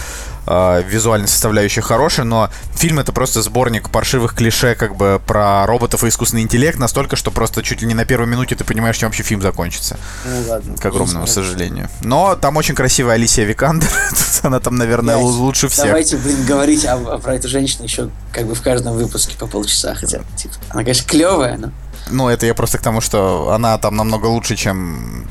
а, 0.47 0.81
визуальная 0.82 1.27
составляющая 1.28 1.81
хорошая, 1.81 2.24
но 2.27 2.51
фильм 2.74 2.98
это 2.98 3.12
просто 3.12 3.43
сборник 3.43 3.90
паршивых 3.90 4.35
клише 4.35 4.74
как 4.74 4.97
бы 4.97 5.20
про 5.27 5.66
роботов 5.66 6.05
и 6.05 6.09
искусственный 6.09 6.43
интеллект 6.43 6.78
настолько, 6.78 7.16
что 7.16 7.31
просто 7.31 7.62
чуть 7.62 7.82
ли 7.82 7.89
не 7.89 7.94
на 7.94 8.05
первой 8.05 8.27
минуте 8.27 8.55
ты 8.55 8.65
понимаешь, 8.65 8.97
чем 8.97 9.09
вообще 9.09 9.23
фильм 9.23 9.43
закончится. 9.43 9.98
Ну, 10.24 10.48
ладно. 10.48 10.77
К 10.77 10.86
огромному 10.86 11.27
знаю. 11.27 11.47
сожалению. 11.47 11.89
Но 12.02 12.36
там 12.36 12.57
очень 12.57 12.74
красивая 12.74 13.15
Алисия 13.15 13.44
Викандер. 13.44 13.89
Она 14.43 14.61
там, 14.61 14.77
наверное, 14.77 15.16
Блядь, 15.16 15.27
лучше 15.27 15.69
всех. 15.69 15.86
Давайте, 15.86 16.16
блин, 16.16 16.44
говорить 16.47 16.85
о- 16.86 16.94
о- 16.97 17.19
про 17.19 17.35
эту 17.35 17.48
женщину 17.48 17.85
еще 17.85 18.11
как 18.32 18.47
бы 18.47 18.55
в 18.55 18.62
каждом 18.62 18.94
выпуске 18.94 19.36
по 19.36 19.47
полчаса 19.47 19.94
хотя 19.94 20.19
бы. 20.20 20.24
Типа, 20.36 20.55
она, 20.70 20.82
конечно, 20.82 21.07
клевая, 21.09 21.59
но... 21.59 21.73
Ну, 22.11 22.28
это 22.28 22.47
я 22.47 22.55
просто 22.55 22.78
к 22.78 22.82
тому, 22.82 23.01
что 23.01 23.51
она 23.53 23.78
там 23.78 23.97
намного 23.97 24.27
лучше, 24.27 24.57
чем, 24.57 25.27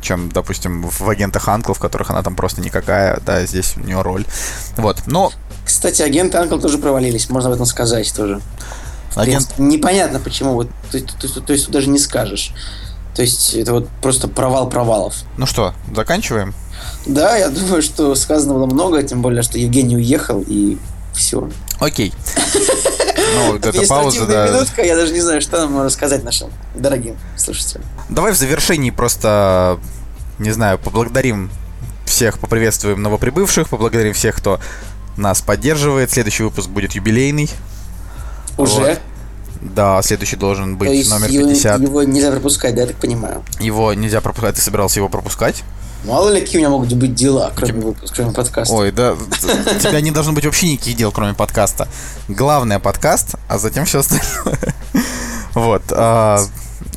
чем, 0.00 0.28
допустим, 0.30 0.82
в 0.88 1.08
агентах 1.08 1.48
Анкл, 1.48 1.72
в 1.72 1.78
которых 1.78 2.10
она 2.10 2.22
там 2.22 2.34
просто 2.34 2.60
никакая, 2.60 3.20
да, 3.24 3.44
здесь 3.46 3.74
у 3.76 3.80
нее 3.80 4.02
роль. 4.02 4.24
Вот, 4.76 5.02
но 5.06 5.32
Кстати, 5.64 6.02
агенты 6.02 6.38
Анкл 6.38 6.58
тоже 6.58 6.78
провалились, 6.78 7.30
можно 7.30 7.48
об 7.50 7.54
этом 7.54 7.66
сказать 7.66 8.12
тоже. 8.14 8.40
Агент... 9.14 9.46
принципе, 9.48 9.62
Непонятно 9.62 10.18
почему, 10.20 10.54
вот, 10.54 10.68
то, 10.90 10.98
то 11.00 11.16
есть- 11.22 11.44
то 11.44 11.52
есть 11.52 11.70
даже 11.70 11.88
не 11.88 11.98
скажешь. 11.98 12.52
То 13.14 13.20
есть 13.20 13.52
это 13.54 13.72
вот 13.74 13.88
просто 14.00 14.26
провал 14.26 14.70
провалов. 14.70 15.14
Ну 15.36 15.44
что, 15.44 15.74
заканчиваем? 15.94 16.54
Да, 17.04 17.36
я 17.36 17.50
думаю, 17.50 17.82
что 17.82 18.14
сказано 18.14 18.54
было 18.54 18.66
много, 18.66 19.02
тем 19.02 19.20
более, 19.20 19.42
что 19.42 19.58
Евгений 19.58 19.96
уехал, 19.96 20.42
и 20.46 20.78
все. 21.14 21.50
Окей. 21.78 22.12
Ну, 23.34 23.52
вот 23.52 23.66
эта 23.66 23.86
пауза, 23.86 24.26
да. 24.26 24.48
минутка, 24.48 24.82
я 24.82 24.96
даже 24.96 25.12
не 25.12 25.20
знаю, 25.20 25.40
что 25.40 25.58
нам 25.58 25.82
рассказать 25.82 26.24
нашим 26.24 26.50
дорогим 26.74 27.16
слушателям. 27.36 27.84
Давай 28.08 28.32
в 28.32 28.36
завершении 28.36 28.90
просто, 28.90 29.78
не 30.38 30.50
знаю, 30.50 30.78
поблагодарим 30.78 31.50
всех, 32.04 32.38
поприветствуем 32.38 33.02
новоприбывших, 33.02 33.68
поблагодарим 33.68 34.14
всех, 34.14 34.36
кто 34.36 34.60
нас 35.16 35.40
поддерживает. 35.40 36.10
Следующий 36.10 36.42
выпуск 36.42 36.68
будет 36.68 36.92
юбилейный. 36.92 37.50
Уже. 38.58 38.74
Вот. 38.74 39.00
Да, 39.62 40.02
следующий 40.02 40.36
должен 40.36 40.76
быть 40.76 40.88
То 40.88 40.94
есть 40.94 41.10
номер 41.10 41.30
его, 41.30 41.48
50. 41.48 41.80
его 41.80 42.02
нельзя 42.02 42.32
пропускать, 42.32 42.74
да, 42.74 42.80
я 42.82 42.86
так 42.88 42.96
понимаю. 42.96 43.44
Его 43.60 43.94
нельзя 43.94 44.20
пропускать. 44.20 44.56
Ты 44.56 44.60
собирался 44.60 44.98
его 44.98 45.08
пропускать? 45.08 45.62
Мало 46.04 46.30
ли, 46.30 46.40
какие 46.40 46.56
у 46.56 46.60
меня 46.60 46.70
могут 46.70 46.92
быть 46.94 47.14
дела, 47.14 47.52
кроме 47.54 47.74
выпуска, 47.80 48.16
кроме 48.16 48.32
подкаста. 48.32 48.74
Ой, 48.74 48.90
да, 48.90 49.12
у 49.12 49.16
тебя 49.80 50.00
не 50.00 50.10
должно 50.10 50.32
быть 50.32 50.44
вообще 50.44 50.72
никаких 50.72 50.96
дел, 50.96 51.12
кроме 51.12 51.32
подкаста. 51.34 51.86
Главное 52.28 52.78
подкаст, 52.80 53.36
а 53.48 53.58
затем 53.58 53.84
все 53.84 54.00
остальное. 54.00 54.58
Вот. 55.54 55.82
а, 55.90 56.38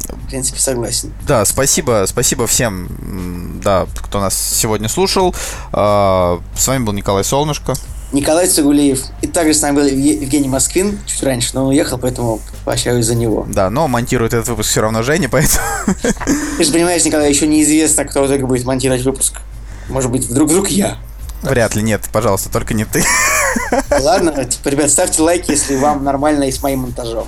В 0.09 0.27
принципе, 0.29 0.59
согласен. 0.61 1.11
Да, 1.27 1.43
спасибо, 1.43 2.05
спасибо 2.07 2.47
всем, 2.47 3.59
да, 3.61 3.85
кто 3.97 4.21
нас 4.21 4.33
сегодня 4.33 4.87
слушал. 4.87 5.35
А, 5.73 6.39
С 6.57 6.65
вами 6.67 6.83
был 6.85 6.93
Николай 6.93 7.25
Солнышко. 7.25 7.73
Николай 8.13 8.47
Цигулиев. 8.47 9.01
И 9.21 9.27
также 9.27 9.53
с 9.53 9.61
нами 9.61 9.75
был 9.75 9.83
Евге- 9.85 10.21
Евгений 10.21 10.47
Москвин 10.47 10.97
чуть 11.05 11.21
раньше, 11.21 11.49
но 11.53 11.63
он 11.63 11.69
уехал, 11.71 11.97
поэтому 11.97 12.39
поощряюсь 12.65 13.05
за 13.05 13.15
него. 13.15 13.45
Да, 13.47 13.69
но 13.69 13.87
монтирует 13.87 14.33
этот 14.33 14.49
выпуск 14.49 14.71
все 14.71 14.81
равно 14.81 15.03
Женя, 15.03 15.29
поэтому... 15.29 15.63
Ты 16.57 16.63
же 16.63 16.71
понимаешь, 16.71 17.05
Николай, 17.05 17.29
еще 17.29 17.47
неизвестно, 17.47 18.03
кто 18.05 18.23
в 18.23 18.27
итоге 18.27 18.45
будет 18.45 18.65
монтировать 18.65 19.03
выпуск. 19.03 19.39
Может 19.87 20.11
быть, 20.11 20.25
вдруг 20.25 20.49
вдруг 20.49 20.67
я. 20.69 20.97
Вряд 21.43 21.75
ли, 21.75 21.83
нет, 21.83 22.01
пожалуйста, 22.11 22.49
только 22.49 22.73
не 22.73 22.85
ты. 22.85 23.03
Ладно, 24.01 24.45
типа, 24.45 24.69
ребят, 24.69 24.89
ставьте 24.89 25.21
лайки, 25.21 25.51
если 25.51 25.75
вам 25.75 26.03
нормально 26.03 26.45
и 26.45 26.51
с 26.51 26.61
моим 26.63 26.79
монтажом. 26.79 27.27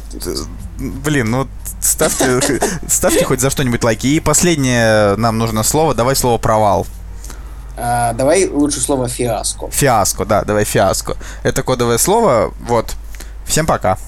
Блин, 0.80 1.30
ну 1.30 1.48
ставьте, 1.82 2.60
ставьте 2.88 3.24
хоть 3.26 3.40
за 3.42 3.52
что-нибудь 3.52 3.84
лайки. 3.84 4.08
И 4.08 4.20
последнее 4.20 5.16
нам 5.18 5.38
нужно 5.38 5.62
слово. 5.62 5.94
Давай 5.94 6.16
слово 6.16 6.40
провал. 6.40 6.88
а, 7.78 8.14
давай 8.14 8.48
лучше 8.48 8.80
слово 8.80 9.08
фиаско. 9.08 9.70
Фиаско, 9.70 10.26
да, 10.26 10.44
давай 10.44 10.66
фиаско. 10.66 11.16
Это 11.44 11.62
кодовое 11.62 12.00
слово. 12.00 12.54
Вот. 12.62 12.96
Всем 13.46 13.68
пока. 13.68 14.00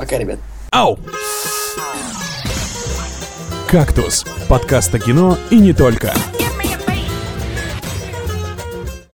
Пока, 0.00 0.16
ребят. 0.16 0.38
Ау! 0.70 0.98
«Кактус»— 3.68 4.24
подкаст 4.48 4.94
о 4.94 4.98
кино 4.98 5.36
и 5.50 5.58
не 5.58 5.74
только. 5.74 6.14